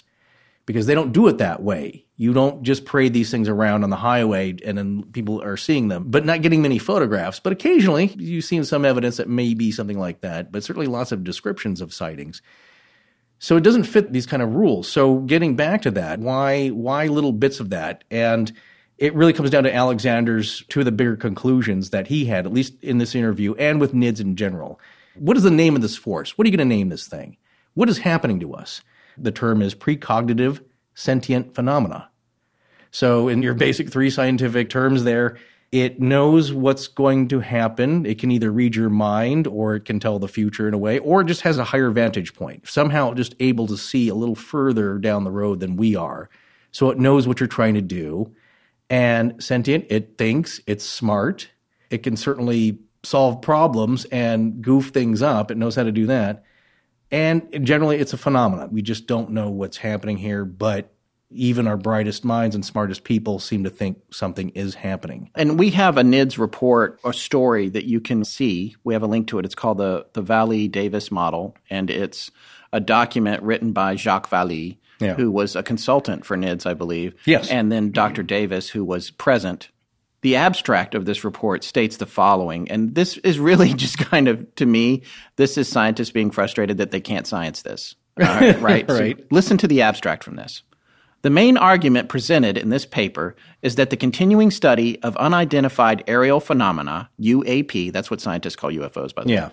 because 0.66 0.86
they 0.86 0.94
don't 0.94 1.12
do 1.12 1.28
it 1.28 1.38
that 1.38 1.62
way. 1.62 2.04
You 2.16 2.32
don't 2.32 2.62
just 2.62 2.84
parade 2.84 3.12
these 3.12 3.30
things 3.30 3.48
around 3.48 3.84
on 3.84 3.90
the 3.90 3.96
highway 3.96 4.56
and 4.64 4.76
then 4.76 5.04
people 5.12 5.42
are 5.42 5.56
seeing 5.56 5.88
them, 5.88 6.04
but 6.08 6.26
not 6.26 6.42
getting 6.42 6.60
many 6.60 6.78
photographs. 6.78 7.40
But 7.40 7.52
occasionally 7.52 8.06
you've 8.16 8.44
seen 8.44 8.64
some 8.64 8.84
evidence 8.84 9.16
that 9.18 9.28
may 9.28 9.54
be 9.54 9.70
something 9.70 9.98
like 9.98 10.20
that, 10.22 10.50
but 10.50 10.64
certainly 10.64 10.88
lots 10.88 11.12
of 11.12 11.24
descriptions 11.24 11.80
of 11.80 11.94
sightings. 11.94 12.42
So 13.38 13.56
it 13.56 13.62
doesn't 13.62 13.84
fit 13.84 14.12
these 14.12 14.26
kind 14.26 14.42
of 14.42 14.54
rules. 14.54 14.88
So 14.88 15.18
getting 15.20 15.56
back 15.56 15.82
to 15.82 15.90
that, 15.92 16.20
why 16.20 16.68
why 16.68 17.06
little 17.06 17.32
bits 17.32 17.60
of 17.60 17.70
that? 17.70 18.04
And 18.10 18.50
it 18.98 19.14
really 19.14 19.34
comes 19.34 19.50
down 19.50 19.64
to 19.64 19.74
Alexander's 19.74 20.64
two 20.68 20.80
of 20.80 20.86
the 20.86 20.92
bigger 20.92 21.16
conclusions 21.16 21.90
that 21.90 22.06
he 22.06 22.24
had, 22.24 22.46
at 22.46 22.52
least 22.52 22.82
in 22.82 22.96
this 22.98 23.14
interview 23.14 23.54
and 23.54 23.78
with 23.78 23.92
NIDS 23.92 24.20
in 24.20 24.36
general. 24.36 24.80
What 25.16 25.36
is 25.36 25.42
the 25.42 25.50
name 25.50 25.76
of 25.76 25.82
this 25.82 25.96
force? 25.96 26.36
What 26.36 26.46
are 26.46 26.50
you 26.50 26.56
going 26.56 26.68
to 26.68 26.74
name 26.74 26.88
this 26.88 27.06
thing? 27.06 27.36
What 27.74 27.90
is 27.90 27.98
happening 27.98 28.40
to 28.40 28.54
us? 28.54 28.80
The 29.18 29.32
term 29.32 29.62
is 29.62 29.74
precognitive 29.74 30.60
sentient 30.96 31.54
phenomena. 31.54 32.10
So, 32.90 33.28
in 33.28 33.42
your 33.42 33.54
basic 33.54 33.90
three 33.90 34.10
scientific 34.10 34.70
terms, 34.70 35.04
there, 35.04 35.36
it 35.70 36.00
knows 36.00 36.52
what's 36.52 36.88
going 36.88 37.28
to 37.28 37.40
happen. 37.40 38.06
It 38.06 38.18
can 38.18 38.30
either 38.30 38.50
read 38.50 38.74
your 38.74 38.88
mind 38.88 39.46
or 39.46 39.74
it 39.74 39.84
can 39.84 40.00
tell 40.00 40.18
the 40.18 40.28
future 40.28 40.66
in 40.66 40.72
a 40.72 40.78
way, 40.78 40.98
or 41.00 41.20
it 41.20 41.26
just 41.26 41.42
has 41.42 41.58
a 41.58 41.64
higher 41.64 41.90
vantage 41.90 42.34
point, 42.34 42.66
somehow 42.66 43.12
just 43.12 43.34
able 43.38 43.66
to 43.66 43.76
see 43.76 44.08
a 44.08 44.14
little 44.14 44.34
further 44.34 44.98
down 44.98 45.24
the 45.24 45.30
road 45.30 45.60
than 45.60 45.76
we 45.76 45.94
are. 45.94 46.30
So, 46.72 46.90
it 46.90 46.98
knows 46.98 47.28
what 47.28 47.38
you're 47.38 47.46
trying 47.46 47.74
to 47.74 47.82
do. 47.82 48.34
And 48.88 49.42
sentient, 49.42 49.86
it 49.90 50.16
thinks, 50.16 50.60
it's 50.66 50.84
smart. 50.84 51.50
It 51.90 51.98
can 51.98 52.16
certainly 52.16 52.78
solve 53.02 53.42
problems 53.42 54.04
and 54.06 54.62
goof 54.62 54.88
things 54.88 55.22
up. 55.22 55.50
It 55.50 55.58
knows 55.58 55.76
how 55.76 55.82
to 55.82 55.92
do 55.92 56.06
that. 56.06 56.44
And 57.16 57.64
generally, 57.66 57.96
it's 57.96 58.12
a 58.12 58.18
phenomenon. 58.18 58.68
We 58.72 58.82
just 58.82 59.06
don't 59.06 59.30
know 59.30 59.48
what's 59.48 59.78
happening 59.78 60.18
here, 60.18 60.44
but 60.44 60.92
even 61.30 61.66
our 61.66 61.76
brightest 61.76 62.24
minds 62.24 62.54
and 62.54 62.64
smartest 62.64 63.04
people 63.04 63.38
seem 63.38 63.64
to 63.64 63.70
think 63.70 63.98
something 64.14 64.50
is 64.50 64.74
happening. 64.76 65.30
And 65.34 65.58
we 65.58 65.70
have 65.70 65.96
a 65.98 66.02
NIDS 66.02 66.38
report 66.38 67.00
or 67.02 67.12
story 67.12 67.68
that 67.70 67.84
you 67.84 68.00
can 68.00 68.24
see. 68.24 68.76
We 68.84 68.94
have 68.94 69.02
a 69.02 69.06
link 69.08 69.28
to 69.28 69.38
it. 69.38 69.44
It's 69.44 69.54
called 69.54 69.78
the, 69.78 70.06
the 70.12 70.22
Vallee 70.22 70.68
Davis 70.68 71.10
model, 71.10 71.56
and 71.70 71.90
it's 71.90 72.30
a 72.72 72.80
document 72.80 73.42
written 73.42 73.72
by 73.72 73.96
Jacques 73.96 74.28
Vallee, 74.28 74.78
Yeah. 75.00 75.14
who 75.14 75.30
was 75.30 75.56
a 75.56 75.62
consultant 75.62 76.24
for 76.26 76.36
NIDS, 76.36 76.66
I 76.66 76.74
believe. 76.74 77.14
Yes. 77.24 77.50
And 77.50 77.72
then 77.72 77.90
Dr. 77.92 78.22
Davis, 78.22 78.68
who 78.70 78.84
was 78.84 79.10
present. 79.10 79.70
The 80.26 80.34
abstract 80.34 80.96
of 80.96 81.04
this 81.04 81.22
report 81.22 81.62
states 81.62 81.98
the 81.98 82.04
following, 82.04 82.68
and 82.68 82.96
this 82.96 83.16
is 83.18 83.38
really 83.38 83.72
just 83.84 83.96
kind 83.96 84.26
of, 84.26 84.52
to 84.56 84.66
me, 84.66 85.04
this 85.36 85.56
is 85.56 85.68
scientists 85.68 86.10
being 86.10 86.32
frustrated 86.32 86.78
that 86.78 86.90
they 86.90 87.00
can't 87.00 87.28
science 87.28 87.62
this. 87.62 87.94
All 88.20 88.26
right. 88.26 88.60
right. 88.60 88.90
So 88.90 88.98
Right. 88.98 89.24
listen 89.30 89.56
to 89.58 89.68
the 89.68 89.82
abstract 89.82 90.24
from 90.24 90.34
this. 90.34 90.64
The 91.22 91.30
main 91.30 91.56
argument 91.56 92.08
presented 92.08 92.58
in 92.58 92.70
this 92.70 92.84
paper 92.84 93.36
is 93.62 93.76
that 93.76 93.90
the 93.90 93.96
continuing 93.96 94.50
study 94.50 95.00
of 95.04 95.16
unidentified 95.16 96.02
aerial 96.08 96.40
phenomena, 96.40 97.08
UAP, 97.20 97.92
that's 97.92 98.10
what 98.10 98.20
scientists 98.20 98.56
call 98.56 98.72
UFOs, 98.72 99.14
by 99.14 99.22
the 99.22 99.28
way. 99.28 99.50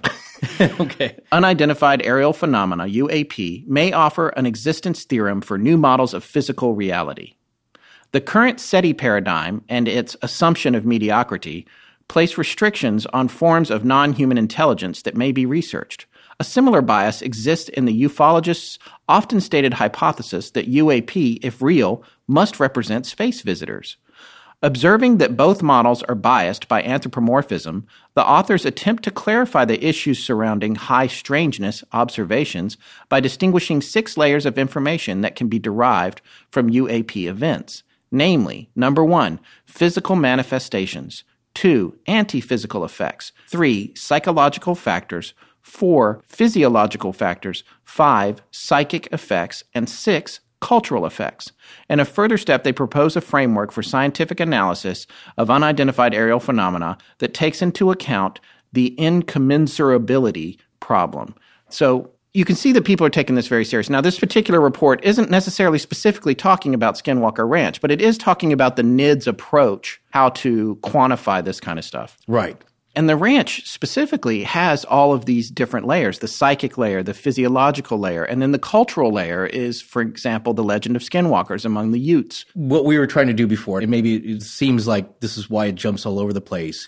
Yeah. 0.60 0.76
okay. 0.80 1.20
Unidentified 1.32 2.02
aerial 2.02 2.34
phenomena, 2.34 2.86
UAP, 2.86 3.68
may 3.68 3.94
offer 3.94 4.30
an 4.30 4.48
existence 4.48 5.04
theorem 5.04 5.42
for 5.42 5.60
new 5.60 5.78
models 5.78 6.16
of 6.16 6.24
physical 6.24 6.74
reality. 6.74 7.36
The 8.14 8.22
current 8.22 8.60
SETI 8.60 8.94
paradigm 8.94 9.64
and 9.68 9.88
its 9.88 10.16
assumption 10.22 10.76
of 10.76 10.86
mediocrity 10.86 11.66
place 12.08 12.38
restrictions 12.38 13.08
on 13.08 13.28
forms 13.28 13.72
of 13.72 13.84
non 13.84 14.14
human 14.14 14.38
intelligence 14.38 15.02
that 15.02 15.18
may 15.18 15.32
be 15.32 15.48
researched. 15.48 16.06
A 16.40 16.44
similar 16.44 16.84
bias 16.84 17.24
exists 17.24 17.70
in 17.70 17.86
the 17.86 18.04
ufologists' 18.04 18.78
often 19.10 19.42
stated 19.42 19.74
hypothesis 19.74 20.52
that 20.52 20.72
UAP, 20.72 21.40
if 21.42 21.60
real, 21.60 22.04
must 22.28 22.60
represent 22.60 23.08
space 23.08 23.42
visitors. 23.42 23.98
Observing 24.62 25.18
that 25.18 25.36
both 25.36 25.64
models 25.64 26.04
are 26.04 26.14
biased 26.14 26.68
by 26.68 26.84
anthropomorphism, 26.84 27.88
the 28.14 28.24
authors 28.24 28.64
attempt 28.64 29.02
to 29.06 29.12
clarify 29.12 29.66
the 29.66 29.84
issues 29.84 30.24
surrounding 30.24 30.76
high 30.76 31.08
strangeness 31.08 31.84
observations 31.92 32.78
by 33.10 33.20
distinguishing 33.20 33.82
six 33.82 34.18
layers 34.18 34.46
of 34.46 34.60
information 34.60 35.22
that 35.22 35.36
can 35.36 35.48
be 35.48 35.58
derived 35.58 36.22
from 36.52 36.70
UAP 36.70 37.28
events. 37.28 37.82
Namely, 38.16 38.70
number 38.76 39.04
one, 39.04 39.40
physical 39.66 40.16
manifestations, 40.16 41.24
two, 41.56 41.98
anti 42.06 42.42
physical 42.42 42.86
effects, 42.86 43.32
three, 43.48 43.92
psychological 43.96 44.76
factors, 44.76 45.34
four, 45.64 46.22
physiological 46.28 47.12
factors, 47.12 47.64
five, 47.84 48.44
psychic 48.52 49.08
effects, 49.12 49.64
and 49.74 49.90
six, 49.90 50.42
cultural 50.62 51.08
effects. 51.08 51.54
In 51.90 52.00
a 52.00 52.06
further 52.06 52.38
step, 52.38 52.64
they 52.64 52.72
propose 52.72 53.16
a 53.16 53.22
framework 53.22 53.72
for 53.72 53.82
scientific 53.82 54.40
analysis 54.40 55.08
of 55.36 55.50
unidentified 55.50 56.14
aerial 56.14 56.40
phenomena 56.40 57.00
that 57.18 57.34
takes 57.34 57.64
into 57.64 57.90
account 57.90 58.40
the 58.72 58.96
incommensurability 59.00 60.60
problem. 60.80 61.34
So 61.68 62.12
you 62.34 62.46
can 62.46 62.56
see 62.56 62.72
that 62.72 62.84
people 62.84 63.06
are 63.06 63.12
taking 63.12 63.36
this 63.36 63.48
very 63.48 63.64
serious. 63.64 63.90
Now, 63.90 64.02
this 64.02 64.20
particular 64.20 64.60
report 64.60 65.04
isn't 65.04 65.30
necessarily 65.30 65.78
specifically 65.78 66.34
talking 66.34 66.74
about 66.74 66.96
Skinwalker 66.96 67.48
Ranch, 67.48 67.80
but 67.80 67.92
it 67.92 68.02
is 68.02 68.18
talking 68.18 68.52
about 68.52 68.76
the 68.76 68.82
NIDS 68.82 69.28
approach, 69.28 70.02
how 70.10 70.30
to 70.30 70.78
quantify 70.82 71.44
this 71.44 71.60
kind 71.60 71.78
of 71.78 71.86
stuff. 71.86 72.18
Right. 72.28 72.60
And 72.96 73.10
the 73.10 73.16
ranch 73.16 73.68
specifically 73.68 74.44
has 74.44 74.86
all 74.86 75.14
of 75.14 75.26
these 75.26 75.50
different 75.50 75.88
layers 75.88 76.20
the 76.20 76.28
psychic 76.28 76.78
layer, 76.78 77.02
the 77.02 77.14
physiological 77.14 77.98
layer, 77.98 78.24
and 78.24 78.42
then 78.42 78.52
the 78.52 78.60
cultural 78.60 79.12
layer 79.12 79.46
is, 79.46 79.82
for 79.82 80.02
example, 80.02 80.54
the 80.54 80.64
legend 80.64 80.96
of 80.96 81.02
skinwalkers 81.02 81.66
among 81.66 81.92
the 81.92 82.00
Utes. 82.00 82.46
What 82.54 82.86
we 82.86 83.00
were 83.00 83.08
trying 83.08 83.28
to 83.28 83.34
do 83.34 83.48
before, 83.48 83.80
and 83.80 83.90
maybe 83.90 84.16
it 84.16 84.44
seems 84.44 84.88
like 84.88 85.22
this 85.22 85.38
is 85.38 85.50
why 85.50 85.68
it 85.68 85.76
jumps 85.76 86.06
all 86.06 86.20
over 86.20 86.34
the 86.34 86.42
place. 86.42 86.88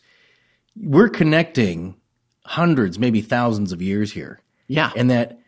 We're 0.75 1.09
connecting 1.09 1.95
hundreds, 2.43 2.99
maybe 2.99 3.21
thousands 3.21 3.71
of 3.71 3.81
years 3.81 4.11
here. 4.11 4.39
Yeah. 4.67 4.91
And 4.95 5.09
that 5.11 5.39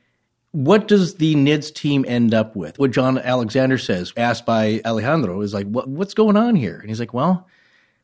what 0.52 0.88
does 0.88 1.16
the 1.16 1.36
NIDS 1.36 1.74
team 1.74 2.06
end 2.08 2.34
up 2.34 2.56
with? 2.56 2.80
What 2.80 2.92
John 2.92 3.18
Alexander 3.20 3.78
says, 3.78 4.14
asked 4.18 4.46
by 4.46 4.82
Alejandro, 4.86 5.42
is 5.42 5.54
like, 5.54 5.68
what, 5.68 5.88
what's 5.88 6.14
going 6.14 6.36
on 6.38 6.56
here? 6.56 6.80
And 6.80 6.90
he's 6.90 7.00
like, 7.00 7.14
well, 7.14 7.48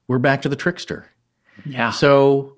we're 0.07 0.19
back 0.19 0.43
to 0.43 0.49
the 0.49 0.55
trickster. 0.55 1.07
yeah. 1.65 1.91
So, 1.91 2.53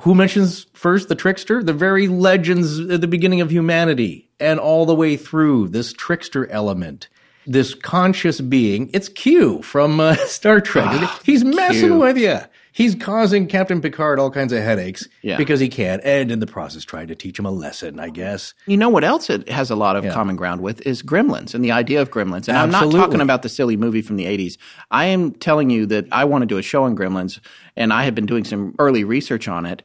who 0.00 0.14
mentions 0.14 0.64
first 0.74 1.08
the 1.08 1.14
trickster? 1.14 1.62
The 1.62 1.72
very 1.72 2.06
legends 2.06 2.80
at 2.80 3.00
the 3.00 3.06
beginning 3.06 3.40
of 3.40 3.50
humanity 3.50 4.28
and 4.38 4.60
all 4.60 4.84
the 4.84 4.94
way 4.94 5.16
through 5.16 5.68
this 5.68 5.92
trickster 5.92 6.46
element. 6.50 7.08
This 7.46 7.74
conscious 7.74 8.40
being, 8.40 8.90
it's 8.92 9.08
Q 9.08 9.62
from 9.62 10.00
uh, 10.00 10.16
Star 10.26 10.60
Trek. 10.60 11.08
He's 11.24 11.44
messing 11.44 11.90
Q. 11.90 11.98
with 11.98 12.18
you. 12.18 12.40
He's 12.76 12.94
causing 12.94 13.46
Captain 13.46 13.80
Picard 13.80 14.18
all 14.18 14.30
kinds 14.30 14.52
of 14.52 14.62
headaches 14.62 15.08
Yeah. 15.22 15.38
because 15.38 15.60
he 15.60 15.68
can't, 15.70 16.02
and 16.04 16.30
in 16.30 16.40
the 16.40 16.46
process, 16.46 16.84
trying 16.84 17.06
to 17.08 17.14
teach 17.14 17.38
him 17.38 17.46
a 17.46 17.50
lesson, 17.50 17.98
I 17.98 18.10
guess. 18.10 18.52
You 18.66 18.76
know 18.76 18.90
what 18.90 19.02
else 19.02 19.30
it 19.30 19.48
has 19.48 19.70
a 19.70 19.74
lot 19.76 19.96
of 19.96 20.04
common 20.12 20.36
ground 20.36 20.60
with 20.60 20.86
is 20.86 21.02
gremlins 21.02 21.54
and 21.54 21.64
the 21.64 21.72
idea 21.72 22.02
of 22.02 22.10
gremlins. 22.10 22.48
And 22.48 22.58
I'm 22.58 22.70
not 22.70 22.90
talking 22.92 23.22
about 23.22 23.40
the 23.40 23.48
silly 23.48 23.78
movie 23.78 24.02
from 24.02 24.16
the 24.16 24.26
80s. 24.26 24.58
I 24.90 25.06
am 25.06 25.30
telling 25.30 25.70
you 25.70 25.86
that 25.86 26.04
I 26.12 26.26
want 26.26 26.42
to 26.42 26.46
do 26.46 26.58
a 26.58 26.62
show 26.62 26.84
on 26.84 26.94
gremlins, 26.94 27.40
and 27.76 27.94
I 27.94 28.04
have 28.04 28.14
been 28.14 28.26
doing 28.26 28.44
some 28.44 28.74
early 28.78 29.04
research 29.04 29.48
on 29.48 29.64
it. 29.64 29.82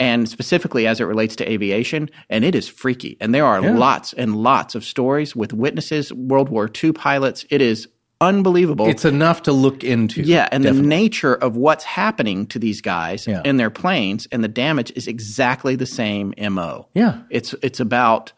And 0.00 0.28
specifically 0.28 0.88
as 0.88 0.98
it 1.00 1.04
relates 1.04 1.36
to 1.36 1.48
aviation, 1.48 2.10
and 2.28 2.44
it 2.44 2.56
is 2.56 2.68
freaky. 2.68 3.16
And 3.20 3.32
there 3.32 3.46
are 3.46 3.62
lots 3.62 4.12
and 4.12 4.36
lots 4.36 4.74
of 4.74 4.84
stories 4.84 5.36
with 5.36 5.52
witnesses, 5.52 6.12
World 6.12 6.48
War 6.48 6.68
II 6.82 6.92
pilots. 6.92 7.46
It 7.48 7.62
is 7.62 7.86
unbelievable. 8.24 8.86
It's 8.88 9.04
enough 9.04 9.42
to 9.42 9.52
look 9.52 9.84
into. 9.84 10.22
Yeah, 10.22 10.48
and 10.50 10.62
Definitely. 10.64 10.82
the 10.82 10.88
nature 10.88 11.34
of 11.34 11.56
what's 11.56 11.84
happening 11.84 12.46
to 12.48 12.58
these 12.58 12.80
guys 12.80 13.26
Yeah. 13.26 13.42
in 13.44 13.56
their 13.56 13.70
planes 13.70 14.26
and 14.32 14.42
the 14.42 14.48
damage 14.48 14.92
is 14.96 15.06
exactly 15.06 15.76
the 15.76 15.86
same 15.86 16.34
MO. 16.38 16.88
Yeah. 16.94 17.18
It's 17.30 17.54
it's 17.62 17.80
about 17.80 18.32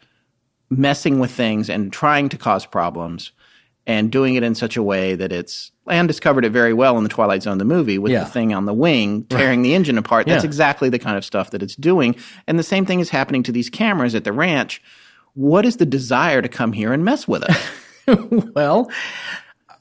messing 0.70 1.20
with 1.20 1.30
things 1.30 1.70
and 1.70 1.93
trying 1.93 2.28
to 2.30 2.37
cause 2.37 2.66
problems 2.66 3.32
and 3.87 4.11
doing 4.11 4.34
it 4.34 4.43
in 4.43 4.55
such 4.57 4.76
a 4.76 4.82
way 4.82 5.14
that 5.14 5.30
it's 5.32 5.70
and 5.89 6.09
discovered 6.09 6.45
it 6.45 6.51
very 6.51 6.72
well 6.72 6.99
in 6.99 7.05
the 7.05 7.09
Twilight 7.09 7.45
Zone 7.45 7.59
the 7.59 7.64
movie 7.64 7.99
with 7.99 8.11
Yeah. 8.11 8.24
the 8.24 8.30
thing 8.30 8.53
on 8.53 8.64
the 8.66 8.74
wing 8.74 9.22
tearing 9.28 9.62
the 9.62 9.74
engine 9.74 9.97
apart. 9.97 10.26
That's 10.26 10.43
Yeah. 10.43 10.49
exactly 10.49 10.89
the 10.89 10.99
kind 10.99 11.16
of 11.16 11.24
stuff 11.24 11.51
that 11.53 11.62
it's 11.62 11.76
doing. 11.76 12.16
And 12.49 12.59
the 12.59 12.64
same 12.64 12.84
thing 12.84 12.99
is 12.99 13.11
happening 13.11 13.45
to 13.45 13.53
these 13.53 13.70
cameras 13.70 14.16
at 14.16 14.24
the 14.24 14.32
ranch. 14.32 14.82
What 15.34 15.64
is 15.64 15.76
the 15.76 15.87
desire 15.87 16.43
to 16.43 16.49
come 16.49 16.72
here 16.72 16.93
and 16.93 17.05
mess 17.05 17.28
with 17.28 17.45
us 17.45 17.59
well, 18.57 18.91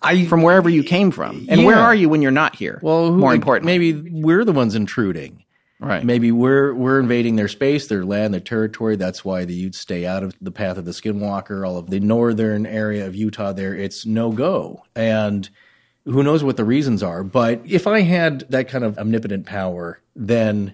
I 0.02 0.26
from 0.26 0.42
wherever 0.42 0.70
you 0.70 0.84
came 0.84 1.12
from? 1.12 1.46
And 1.50 1.66
where 1.66 1.78
are 1.78 1.96
you 1.96 2.10
when 2.10 2.22
you're 2.22 2.32
not 2.32 2.56
here? 2.56 2.80
well, 2.82 3.08
who- 3.12 3.18
more 3.18 3.32
like, 3.32 3.38
important, 3.40 3.66
maybe 3.66 3.94
we're 3.94 4.44
the 4.46 4.52
ones 4.52 4.76
intruding. 4.76 5.44
right? 5.80 6.04
Maybe 6.04 6.32
we're 6.32 6.74
we're 6.74 7.00
invading 7.00 7.36
their 7.36 7.48
space, 7.48 7.88
their 7.88 8.06
land, 8.06 8.34
their 8.34 8.42
territory. 8.42 8.96
That's 8.96 9.26
why 9.26 9.46
the 9.46 9.54
Utes 9.54 9.78
stay 9.78 10.06
out 10.06 10.24
of 10.24 10.36
the 10.42 10.52
path 10.52 10.78
of 10.78 10.86
the 10.86 10.92
Skinwalker. 10.92 11.68
All 11.68 11.78
of 11.78 11.90
the 11.90 12.00
northern 12.00 12.66
area 12.66 13.06
of 13.08 13.16
Utah, 13.16 13.54
there 13.54 13.74
it's 13.76 14.06
no 14.06 14.32
go, 14.32 14.84
and 14.96 15.50
who 16.06 16.22
knows 16.24 16.44
what 16.44 16.56
the 16.58 16.64
reasons 16.66 17.02
are. 17.02 17.24
But 17.24 17.62
if 17.66 17.88
I 17.88 18.02
had 18.02 18.42
that 18.52 18.68
kind 18.68 18.84
of 18.84 18.98
omnipotent 19.00 19.46
power, 19.48 20.00
then 20.16 20.74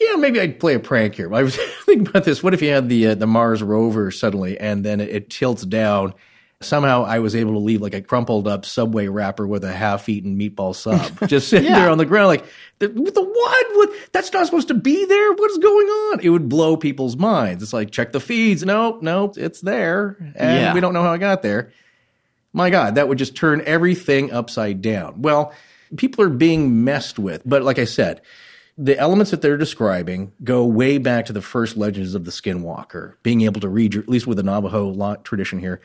yeah, 0.00 0.16
maybe 0.16 0.40
I'd 0.40 0.58
play 0.58 0.74
a 0.74 0.80
prank 0.80 1.14
here. 1.14 1.32
I 1.40 1.42
was 1.42 1.56
thinking 1.84 2.08
about 2.08 2.24
this. 2.24 2.42
What 2.42 2.54
if 2.54 2.62
you 2.62 2.70
had 2.70 2.88
the 2.88 3.08
uh, 3.08 3.14
the 3.14 3.26
Mars 3.26 3.62
rover 3.62 4.10
suddenly, 4.10 4.58
and 4.58 4.84
then 4.84 5.00
it, 5.00 5.08
it 5.10 5.30
tilts 5.30 5.64
down? 5.64 6.14
Somehow 6.60 7.04
I 7.04 7.18
was 7.18 7.36
able 7.36 7.52
to 7.52 7.58
leave 7.58 7.82
like 7.82 7.92
a 7.94 8.00
crumpled 8.00 8.48
up 8.48 8.64
Subway 8.64 9.06
wrapper 9.08 9.46
with 9.46 9.64
a 9.64 9.72
half-eaten 9.72 10.38
meatball 10.38 10.74
sub, 10.74 11.28
just 11.28 11.48
sitting 11.48 11.68
Yeah. 11.70 11.80
there 11.80 11.90
on 11.90 11.98
the 11.98 12.06
ground, 12.06 12.28
like 12.28 12.44
the, 12.78 12.88
the 12.88 13.22
what? 13.22 13.66
What? 13.76 13.90
That's 14.12 14.32
not 14.32 14.46
supposed 14.46 14.68
to 14.68 14.74
be 14.74 15.04
there. 15.04 15.32
What 15.34 15.50
is 15.50 15.58
going 15.58 15.86
on? 15.86 16.20
It 16.20 16.30
would 16.30 16.48
blow 16.48 16.76
people's 16.76 17.16
minds. 17.16 17.62
It's 17.62 17.72
like 17.72 17.90
check 17.90 18.12
the 18.12 18.20
feeds. 18.20 18.64
Nope, 18.64 19.02
nope, 19.02 19.36
it's 19.36 19.60
there, 19.60 20.16
and 20.36 20.60
Yeah. 20.60 20.74
we 20.74 20.80
don't 20.80 20.94
know 20.94 21.02
how 21.02 21.12
it 21.12 21.18
got 21.18 21.42
there. 21.42 21.72
My 22.52 22.70
God, 22.70 22.94
that 22.94 23.08
would 23.08 23.18
just 23.18 23.34
turn 23.36 23.60
everything 23.66 24.32
upside 24.32 24.80
down. 24.80 25.20
Well, 25.22 25.52
people 25.96 26.24
are 26.24 26.28
being 26.30 26.84
messed 26.84 27.18
with. 27.18 27.42
But 27.44 27.62
like 27.64 27.78
I 27.80 27.84
said, 27.84 28.20
the 28.78 28.96
elements 28.96 29.32
that 29.32 29.42
they're 29.42 29.56
describing 29.56 30.32
go 30.42 30.64
way 30.64 30.98
back 30.98 31.26
to 31.26 31.32
the 31.32 31.42
first 31.42 31.76
legends 31.76 32.14
of 32.14 32.24
the 32.24 32.30
Skinwalker, 32.30 33.14
being 33.24 33.42
able 33.42 33.60
to 33.60 33.68
read 33.68 33.94
your, 33.94 34.02
at 34.04 34.08
least 34.08 34.26
with 34.28 34.36
the 34.36 34.42
Navajo 34.44 35.16
tradition 35.24 35.58
here, 35.58 35.80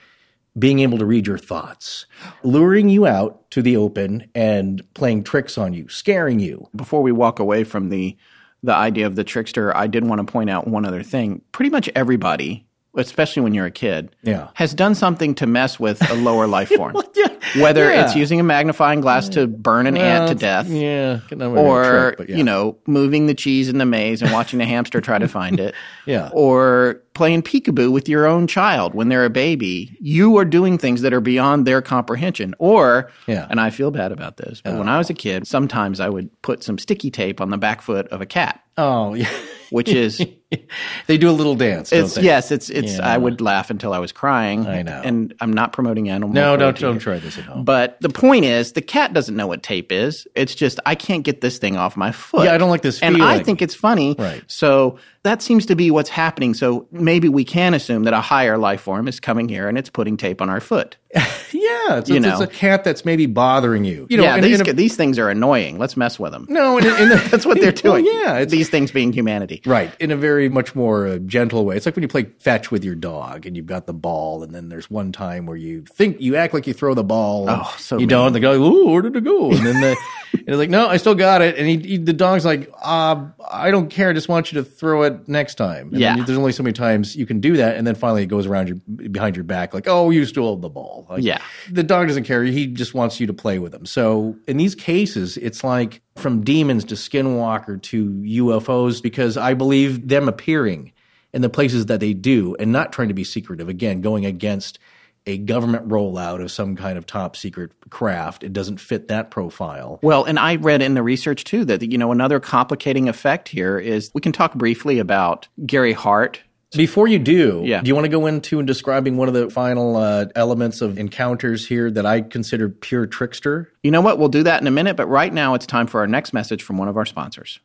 being 0.58 0.80
able 0.80 0.98
to 0.98 1.06
read 1.06 1.28
your 1.28 1.38
thoughts, 1.38 2.06
luring 2.44 2.90
you 2.90 3.06
out 3.08 3.50
to 3.52 3.62
the 3.62 3.78
open 3.78 4.30
and 4.36 4.82
playing 4.94 5.24
tricks 5.24 5.58
on 5.58 5.74
you, 5.74 5.88
scaring 5.90 6.40
you. 6.40 6.68
before 6.76 7.02
we 7.02 7.12
walk 7.12 7.40
away 7.40 7.64
from 7.64 7.90
the 7.90 8.18
the 8.62 8.74
idea 8.76 9.08
of 9.08 9.16
the 9.16 9.24
trickster, 9.24 9.76
I 9.78 9.88
did 9.88 10.04
want 10.06 10.20
to 10.26 10.30
point 10.30 10.50
out 10.50 10.68
one 10.68 10.84
other 10.86 11.02
thing. 11.02 11.42
Pretty 11.54 11.70
much 11.70 11.90
everybody, 11.96 12.66
especially 12.94 13.42
when 13.42 13.54
you're 13.54 13.68
a 13.68 13.72
kid, 13.72 14.14
Yeah. 14.22 14.50
has 14.56 14.74
done 14.74 14.96
something 14.96 15.34
to 15.36 15.48
mess 15.48 15.80
with 15.80 16.02
a 16.12 16.16
lower 16.16 16.46
life 16.46 16.68
form. 16.76 16.98
Yeah, 17.16 17.28
Whether 17.58 17.92
Yeah. 17.92 18.04
it's 18.06 18.16
using 18.16 18.40
a 18.40 18.44
magnifying 18.44 19.02
glass 19.02 19.30
to 19.30 19.48
burn 19.48 19.88
an 19.88 19.98
ant 19.98 20.30
to 20.30 20.36
death, 20.36 20.68
Yeah, 20.70 21.20
not 21.32 21.52
really 21.52 21.62
a 21.62 21.66
or 21.66 22.14
trick, 22.16 22.30
yeah. 22.30 22.36
you 22.38 22.44
know, 22.44 22.78
moving 22.86 23.28
the 23.28 23.34
cheese 23.34 23.70
in 23.70 23.78
the 23.78 23.86
maze 23.86 24.22
and 24.22 24.32
watching 24.32 24.60
the 24.60 24.66
hamster 24.66 25.02
try 25.02 25.18
to 25.18 25.28
find 25.28 25.60
it, 25.60 25.74
Yeah. 26.06 26.30
or 26.34 27.02
playing 27.14 27.42
peekaboo 27.44 27.92
with 27.92 28.08
your 28.08 28.26
own 28.26 28.48
child 28.48 28.94
when 28.94 29.10
they're 29.10 29.26
a 29.26 29.30
baby, 29.30 29.98
you 30.00 30.38
are 30.38 30.46
doing 30.46 30.78
things 30.78 31.02
that 31.02 31.14
are 31.14 31.20
beyond 31.22 31.66
their 31.66 31.82
comprehension. 31.82 32.56
Or, 32.60 33.12
Yeah. 33.28 33.48
and 33.50 33.60
I 33.60 33.70
feel 33.72 33.92
bad 33.92 34.12
about 34.12 34.38
this, 34.38 34.62
but 34.64 34.76
when 34.78 34.88
I 34.88 34.98
was 34.98 35.10
a 35.10 35.14
oh. 35.14 35.16
kid, 35.18 35.48
sometimes 35.48 36.00
I 36.00 36.08
would 36.10 36.30
put 36.42 36.64
some 36.64 36.78
sticky 36.78 37.12
tape 37.12 37.42
on 37.42 37.50
the 37.50 37.58
back 37.58 37.82
foot 37.82 38.08
of 38.10 38.22
a 38.22 38.26
cat, 38.26 38.62
Oh, 38.78 39.14
yeah. 39.16 39.28
which 39.70 39.90
is 39.90 40.22
they 41.08 41.18
do 41.18 41.30
a 41.30 41.32
little 41.32 41.56
dance. 41.56 41.92
It's 41.92 42.18
yes, 42.18 42.52
it's 42.52 42.70
it's. 42.70 42.98
Yeah. 42.98 43.08
I 43.14 43.18
would 43.18 43.42
laugh 43.42 43.70
until 43.70 43.92
I 43.94 44.00
was 44.00 44.12
crying. 44.14 44.66
I 44.66 44.82
know. 44.84 45.02
and 45.04 45.34
I'm 45.42 45.52
not 45.54 45.74
promoting 45.74 46.10
animal. 46.10 46.34
No, 46.34 46.56
don't 46.58 46.80
don't 46.80 47.00
try 47.00 47.20
this 47.20 47.38
home. 47.44 47.64
But 47.64 48.00
the 48.02 48.10
point 48.10 48.46
is, 48.46 48.74
the 48.74 48.82
cat 48.82 49.14
doesn't 49.14 49.36
know 49.36 49.48
what 49.48 49.64
tape 49.64 49.92
is. 49.92 50.28
It's 50.36 50.56
just 50.56 50.80
I 50.86 50.96
can't 50.96 51.24
get 51.24 51.42
this 51.42 51.58
thing 51.58 51.78
off 51.78 51.98
my 51.98 52.12
foot. 52.12 52.46
Yeah, 52.46 52.54
I 52.54 52.58
don't 52.58 52.70
like 52.70 52.82
this 52.82 53.02
and 53.02 53.22
I 53.22 53.44
think 53.44 53.62
it's 53.62 53.76
funny. 53.76 54.16
Right. 54.18 54.44
So 54.48 55.00
that 55.24 55.42
seems 55.42 55.66
to 55.68 55.76
be 55.76 55.92
what's 55.92 56.10
happening. 56.10 56.54
So 56.54 56.88
maybe 56.92 57.28
we 57.30 57.44
can 57.44 57.74
assume 57.74 58.04
that 58.04 58.14
a 58.14 58.22
higher 58.22 58.58
life 58.58 58.82
form 58.82 59.08
is 59.08 59.20
coming 59.20 59.50
here 59.50 59.68
and 59.68 59.78
it's 59.78 59.90
putting 59.90 60.16
tape 60.18 60.42
on 60.42 60.50
our 60.50 60.60
foot. 60.62 60.96
yeah, 61.16 61.98
it's, 61.98 62.10
You 62.10 62.18
it's, 62.18 62.26
know. 62.26 62.32
it's 62.34 62.42
a 62.42 62.48
cat 62.48 62.84
that's 62.84 63.04
maybe 63.04 63.26
bothering 63.26 63.84
you. 63.84 64.06
You 64.10 64.18
know, 64.18 64.24
yeah, 64.24 64.36
in- 64.36 64.44
these 64.44 64.62
in 64.62 64.70
a- 64.70 64.74
these 64.74 64.96
things 64.96 65.18
are 65.18 65.30
annoying. 65.30 65.78
Let's 65.80 65.98
mess 65.98 66.20
with 66.20 66.32
them. 66.32 66.46
no, 66.50 66.78
in, 66.78 66.86
in 66.86 67.10
the, 67.10 67.16
That's 67.32 67.46
what 67.46 67.60
they're 67.60 67.74
Well, 67.84 68.02
doing. 68.02 68.06
yeah, 68.06 68.38
it's 68.38 68.52
these 68.52 68.70
things 68.70 68.92
being 68.92 69.12
humanity. 69.12 69.62
Right, 69.66 69.92
in 70.00 70.12
a 70.12 70.16
very 70.16 70.50
much 70.50 70.76
more 70.76 71.08
uh, 71.08 71.18
gentle 71.20 71.66
way. 71.66 71.76
It's 71.78 71.86
like 71.88 71.96
when 71.96 72.04
you 72.04 72.08
play 72.08 72.26
fetch 72.40 72.70
with 72.72 72.84
your 72.86 72.96
dog 72.96 73.46
and 73.48 73.58
you've 73.58 73.66
got 73.66 73.88
the 73.88 73.94
ball, 73.94 74.44
and 74.44 74.54
then 74.54 74.70
there's 74.70 74.90
one 74.90 75.12
time 75.12 75.48
where 75.48 75.58
you 75.58 75.82
think 75.82 76.22
you 76.22 76.36
act 76.36 76.54
like 76.54 76.68
you 76.68 76.74
throw 76.74 76.94
the 76.94 77.04
ball. 77.04 77.46
Oh, 77.50 77.76
so 77.80 77.96
you 77.96 78.02
mean. 78.02 78.10
don't. 78.10 78.34
They 78.34 78.40
go, 78.40 78.54
"Ooh, 78.54 78.92
where 78.92 79.02
did 79.02 79.16
it 79.16 79.24
go?" 79.24 79.50
And 79.52 79.66
then 79.66 79.82
the, 79.82 79.98
and 80.34 80.44
it's 80.48 80.58
like, 80.58 80.70
"No, 80.70 80.88
I 80.88 80.98
still 80.98 81.16
got 81.16 81.42
it." 81.42 81.58
And 81.58 81.68
he, 81.68 81.78
he- 81.78 81.98
the 81.98 82.14
dog's 82.14 82.46
like, 82.46 82.70
uh, 82.82 83.26
"I 83.52 83.72
don't 83.72 83.90
care. 83.90 84.10
I 84.10 84.14
just 84.14 84.30
want 84.30 84.52
you 84.52 84.62
to 84.62 84.64
throw 84.64 85.04
it 85.04 85.28
next 85.28 85.56
time." 85.56 85.90
And 85.90 86.00
Yeah. 86.00 86.16
then 86.16 86.26
there's 86.26 86.38
only 86.38 86.52
so 86.52 86.64
many 86.64 86.74
times 86.74 87.16
you 87.16 87.26
can 87.26 87.40
do 87.40 87.58
that, 87.58 87.78
and 87.78 87.86
then 87.88 87.96
finally 87.96 88.24
it 88.24 88.28
goes 88.28 88.46
around 88.46 88.68
your 88.68 88.78
behind 89.10 89.36
your 89.36 89.44
back, 89.46 89.74
like, 89.74 89.88
"Oh, 89.88 90.10
you 90.10 90.26
stole 90.26 90.56
the 90.58 90.70
ball." 90.70 91.06
Like, 91.10 91.24
Yeah. 91.24 91.40
the 91.72 91.84
dog 91.84 92.08
doesn't 92.08 92.24
care. 92.26 92.44
He 92.44 92.68
just 92.68 92.94
wants 92.94 93.20
you 93.20 93.28
to 93.28 93.34
play 93.34 93.60
with 93.60 93.74
him. 93.74 93.86
So 93.86 94.36
in 94.48 94.58
these 94.58 94.76
cases, 94.76 95.38
it's 95.38 95.64
like 95.64 96.02
from 96.16 96.42
demons 96.44 96.84
to 96.86 96.96
skinwalker 96.96 97.82
to 97.82 98.22
UFOs 98.26 99.02
because 99.02 99.38
I 99.38 99.54
believe 99.54 100.08
them 100.08 100.28
appearing 100.28 100.92
in 101.34 101.42
the 101.42 101.50
places 101.50 101.86
that 101.86 102.00
they 102.00 102.14
do 102.14 102.56
and 102.60 102.72
not 102.72 102.92
trying 102.92 103.08
to 103.08 103.14
be 103.14 103.24
secretive. 103.24 103.70
Again, 103.70 104.02
going 104.02 104.26
against 104.26 104.80
a 105.26 105.38
government 105.38 105.88
rollout 105.88 106.42
of 106.42 106.52
some 106.52 106.76
kind 106.76 106.98
of 106.98 107.06
top 107.06 107.36
secret 107.36 107.72
craft. 107.90 108.44
It 108.44 108.54
doesn't 108.54 108.80
fit 108.80 109.08
that 109.10 109.30
profile. 109.32 110.00
Well, 110.02 110.24
and 110.24 110.40
I 110.40 110.56
read 110.56 110.82
in 110.82 110.94
the 110.94 111.04
research 111.04 111.44
too 111.44 111.66
that 111.66 111.82
you 111.82 111.98
know 111.98 112.12
another 112.12 112.40
complicating 112.40 113.08
effect 113.10 113.48
here 113.50 113.78
is 113.78 114.12
we 114.14 114.22
can 114.22 114.32
talk 114.32 114.56
briefly 114.56 115.00
about 115.00 115.48
Gary 115.66 115.94
Hart. 115.94 116.42
Before 116.76 117.08
you 117.08 117.18
do, 117.18 117.64
Yeah. 117.66 117.82
do 117.82 117.88
you 117.88 117.96
want 117.96 118.06
to 118.06 118.10
go 118.12 118.28
into 118.28 118.60
and 118.60 118.68
describing 118.68 119.18
one 119.18 119.28
of 119.28 119.34
the 119.34 119.50
final 119.50 119.98
uh, 119.98 120.26
elements 120.36 120.82
of 120.82 121.00
encounters 121.00 121.68
here 121.68 121.90
that 121.90 122.06
I 122.06 122.22
consider 122.22 122.70
pure 122.70 123.08
trickster? 123.08 123.72
You 123.82 123.90
know 123.90 124.02
what? 124.02 124.20
We'll 124.20 124.30
do 124.30 124.44
that 124.44 124.62
in 124.62 124.68
a 124.68 124.72
minute, 124.72 124.96
but 124.96 125.08
right 125.08 125.34
now 125.34 125.56
it's 125.56 125.66
time 125.66 125.88
for 125.88 126.00
our 126.02 126.06
next 126.08 126.32
message 126.32 126.62
from 126.62 126.78
one 126.78 126.88
of 126.88 126.96
our 126.96 127.08
sponsors. 127.08 127.60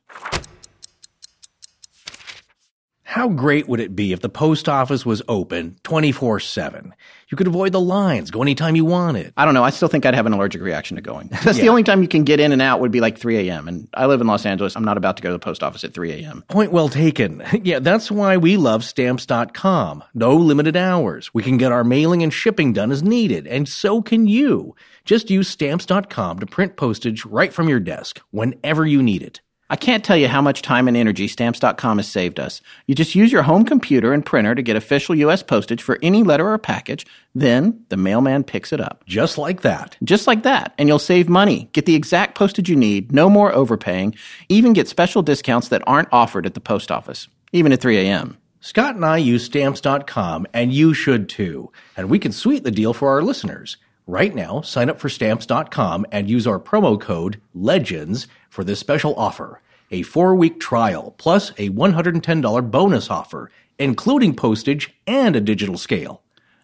How 3.07 3.29
great 3.29 3.69
would 3.69 3.81
it 3.81 3.95
be 3.95 4.13
if 4.13 4.21
the 4.21 4.31
post 4.31 4.67
office 4.67 5.05
was 5.05 5.23
open 5.29 5.77
24 5.85 6.41
7? 6.41 6.95
You 7.29 7.37
could 7.37 7.47
avoid 7.47 7.73
the 7.73 7.81
lines, 7.81 8.31
go 8.31 8.41
anytime 8.43 8.77
you 8.77 8.85
wanted. 8.85 9.33
I 9.37 9.45
don't 9.45 9.55
know. 9.55 9.63
I 9.63 9.71
still 9.71 9.89
think 9.89 10.07
I'd 10.07 10.15
have 10.15 10.25
an 10.27 10.33
allergic 10.33 10.63
reaction 10.63 10.97
to 10.97 11.03
going. 11.03 11.29
That's 11.45 11.59
the 11.59 11.69
only 11.69 11.83
time 11.83 12.01
you 12.01 12.09
can 12.09 12.25
get 12.25 12.41
in 12.41 12.51
and 12.53 12.63
out 12.63 12.81
would 12.81 12.91
be 12.91 13.01
like 13.01 13.19
3 13.19 13.49
a.m. 13.49 13.69
And 13.69 13.89
I 13.95 14.07
live 14.07 14.21
in 14.21 14.27
Los 14.27 14.47
Angeles. 14.47 14.75
I'm 14.75 14.85
not 14.85 14.97
about 14.97 15.19
to 15.19 15.23
go 15.23 15.29
to 15.29 15.35
the 15.35 15.39
post 15.39 15.63
office 15.63 15.85
at 15.85 15.93
3 15.93 16.13
a.m. 16.13 16.45
Point 16.49 16.73
well 16.73 16.89
taken. 16.89 17.43
Yeah, 17.65 17.79
that's 17.79 18.11
why 18.11 18.37
we 18.37 18.57
love 18.59 18.85
stamps.com. 18.85 20.05
No 20.13 20.37
limited 20.37 20.77
hours. 20.77 21.33
We 21.33 21.43
can 21.43 21.57
get 21.57 21.73
our 21.73 21.85
mailing 21.85 22.23
and 22.23 22.33
shipping 22.33 22.73
done 22.75 22.93
as 22.93 23.03
needed, 23.03 23.47
and 23.47 23.67
so 23.67 24.03
can 24.03 24.27
you. 24.27 24.75
Just 25.05 25.31
use 25.31 25.49
stamps.com 25.49 26.41
to 26.41 26.47
print 26.47 26.77
postage 26.77 27.25
right 27.25 27.53
from 27.53 27.69
your 27.69 27.81
desk 27.81 28.21
whenever 28.33 28.85
you 28.85 29.03
need 29.03 29.23
it. 29.23 29.41
I 29.71 29.77
can't 29.77 30.05
tell 30.05 30.17
you 30.17 30.29
how 30.29 30.43
much 30.43 30.61
time 30.61 30.89
and 30.89 30.97
energy 30.97 31.27
stamps.com 31.27 31.99
has 31.99 32.07
saved 32.07 32.39
us. 32.39 32.61
You 32.87 32.95
just 32.95 33.15
use 33.15 33.33
your 33.33 33.45
home 33.45 33.65
computer 33.65 34.13
and 34.13 34.25
printer 34.25 34.55
to 34.55 34.63
get 34.63 34.77
official 34.77 35.15
U.S. 35.15 35.43
postage 35.43 35.83
for 35.83 35.99
any 36.03 36.23
letter 36.23 36.47
or 36.49 36.59
package, 36.59 37.07
then 37.35 37.83
the 37.89 37.97
mailman 37.97 38.45
picks 38.45 38.73
it 38.73 38.81
up. 38.81 39.05
Just 39.07 39.39
like 39.39 39.63
that. 39.63 39.97
Just 40.05 40.27
like 40.27 40.43
that, 40.43 40.75
and 40.77 40.89
you'll 40.89 40.99
save 40.99 41.29
money. 41.29 41.71
Get 41.73 41.87
the 41.87 41.95
exact 41.95 42.35
postage 42.37 42.69
you 42.69 42.77
need, 42.77 43.11
no 43.13 43.31
more 43.31 43.53
overpaying, 43.55 44.15
even 44.51 44.75
get 44.75 44.87
special 44.87 45.23
discounts 45.23 45.69
that 45.69 45.83
aren't 45.87 46.13
offered 46.13 46.45
at 46.45 46.55
the 46.55 46.61
post 46.61 46.93
office, 46.93 47.29
even 47.53 47.73
at 47.73 47.81
3 47.81 47.97
a.m. 47.99 48.37
Scott 48.61 48.95
and 48.95 49.05
I 49.05 49.17
use 49.17 49.45
stamps.com, 49.45 50.47
and 50.53 50.73
you 50.73 50.95
should 50.95 51.29
too. 51.29 51.71
And 51.97 52.11
we 52.11 52.19
can 52.19 52.33
sweeten 52.33 52.65
the 52.65 52.71
deal 52.71 52.93
for 52.93 53.11
our 53.11 53.23
listeners. 53.23 53.79
Right 54.07 54.35
now, 54.35 54.61
sign 54.61 54.91
up 54.91 55.01
for 55.01 55.09
stamps.com 55.09 56.05
and 56.13 56.29
use 56.29 56.47
our 56.47 56.61
promo 56.61 57.01
code 57.01 57.41
LEGENDS 57.55 58.27
for 58.55 58.63
this 58.63 58.79
special 58.79 59.15
offer 59.17 59.61
a 59.91 60.03
four 60.03 60.35
week 60.35 60.61
trial 60.61 61.15
plus 61.19 61.51
a 61.59 61.71
$110 61.71 62.71
bonus 62.71 63.11
offer, 63.11 63.51
including 63.79 64.35
postage 64.35 64.95
and 65.07 65.37
a 65.37 65.41
digital 65.41 65.77
scale. 65.77 66.23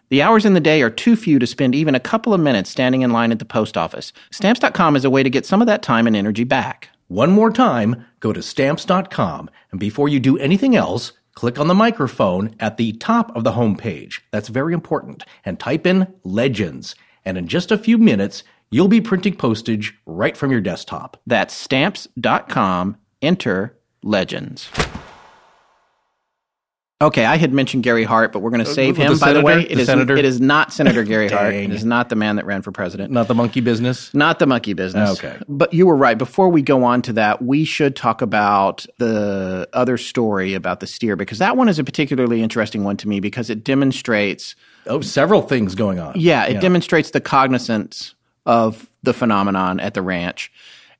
The 0.09 0.21
hours 0.21 0.45
in 0.45 0.53
the 0.53 0.59
day 0.59 0.81
are 0.81 0.89
too 0.89 1.15
few 1.15 1.37
to 1.37 1.45
spend 1.45 1.75
even 1.75 1.93
a 1.93 1.99
couple 1.99 2.33
of 2.33 2.41
minutes 2.41 2.69
standing 2.69 3.01
in 3.01 3.11
line 3.11 3.31
at 3.31 3.39
the 3.39 3.45
post 3.45 3.77
office. 3.77 4.11
Stamps.com 4.31 4.95
is 4.95 5.05
a 5.05 5.09
way 5.09 5.21
to 5.21 5.29
get 5.29 5.45
some 5.45 5.61
of 5.61 5.67
that 5.67 5.83
time 5.83 6.07
and 6.07 6.15
energy 6.15 6.43
back. 6.43 6.89
One 7.07 7.31
more 7.31 7.51
time, 7.51 8.05
go 8.21 8.31
to 8.33 8.41
stamps.com, 8.41 9.49
and 9.71 9.79
before 9.79 10.07
you 10.07 10.19
do 10.19 10.37
anything 10.37 10.75
else, 10.75 11.11
click 11.35 11.59
on 11.59 11.67
the 11.67 11.73
microphone 11.73 12.55
at 12.59 12.77
the 12.77 12.93
top 12.93 13.35
of 13.35 13.43
the 13.43 13.51
homepage. 13.51 14.21
That's 14.31 14.47
very 14.47 14.73
important. 14.73 15.23
And 15.43 15.59
type 15.59 15.85
in 15.85 16.07
legends. 16.23 16.95
And 17.23 17.37
in 17.37 17.47
just 17.47 17.71
a 17.71 17.77
few 17.77 17.97
minutes, 17.97 18.43
you'll 18.71 18.87
be 18.87 19.01
printing 19.01 19.35
postage 19.35 19.93
right 20.05 20.35
from 20.35 20.49
your 20.51 20.61
desktop. 20.61 21.21
That's 21.27 21.53
stamps.com. 21.53 22.97
Enter 23.21 23.77
legends. 24.03 24.69
Okay, 27.01 27.25
I 27.25 27.37
had 27.37 27.51
mentioned 27.51 27.81
Gary 27.81 28.03
Hart, 28.03 28.31
but 28.31 28.39
we're 28.43 28.51
going 28.51 28.63
to 28.63 28.69
uh, 28.69 28.73
save 28.75 28.95
the 28.95 29.01
him. 29.01 29.17
By 29.17 29.33
the 29.33 29.39
senator? 29.41 29.43
way, 29.43 29.63
The 29.63 29.71
it 29.71 29.79
is 29.79 29.85
senator? 29.87 30.17
it 30.17 30.23
is 30.25 30.39
not 30.39 30.71
Senator 30.71 31.03
Gary 31.03 31.29
Hart. 31.31 31.51
It 31.55 31.71
is 31.71 31.83
not 31.83 32.09
the 32.09 32.15
man 32.15 32.35
that 32.35 32.45
ran 32.45 32.61
for 32.61 32.71
president. 32.71 33.11
Not 33.11 33.27
the 33.27 33.33
monkey 33.33 33.59
business. 33.59 34.13
Not 34.13 34.37
the 34.37 34.45
monkey 34.45 34.73
business. 34.73 35.17
Okay. 35.17 35.35
But 35.49 35.73
you 35.73 35.87
were 35.87 35.95
right. 35.95 36.15
Before 36.15 36.49
we 36.49 36.61
go 36.61 36.83
on 36.83 37.01
to 37.03 37.13
that, 37.13 37.41
we 37.41 37.65
should 37.65 37.95
talk 37.95 38.21
about 38.21 38.85
the 38.99 39.67
other 39.73 39.97
story 39.97 40.53
about 40.53 40.79
the 40.79 40.85
steer 40.85 41.15
because 41.15 41.39
that 41.39 41.57
one 41.57 41.69
is 41.69 41.79
a 41.79 41.83
particularly 41.83 42.43
interesting 42.43 42.83
one 42.83 42.97
to 42.97 43.07
me 43.07 43.19
because 43.19 43.49
it 43.49 43.63
demonstrates, 43.63 44.55
Oh, 44.85 45.01
several 45.01 45.41
things 45.41 45.73
going 45.73 45.97
on. 45.97 46.13
yeah, 46.15 46.45
it 46.45 46.61
demonstrates 46.61 47.09
the 47.11 47.21
cognizance 47.21 48.13
of 48.45 48.89
the 49.03 49.13
phenomenon 49.13 49.79
at 49.79 49.93
the 49.93 50.01
ranch. 50.01 50.51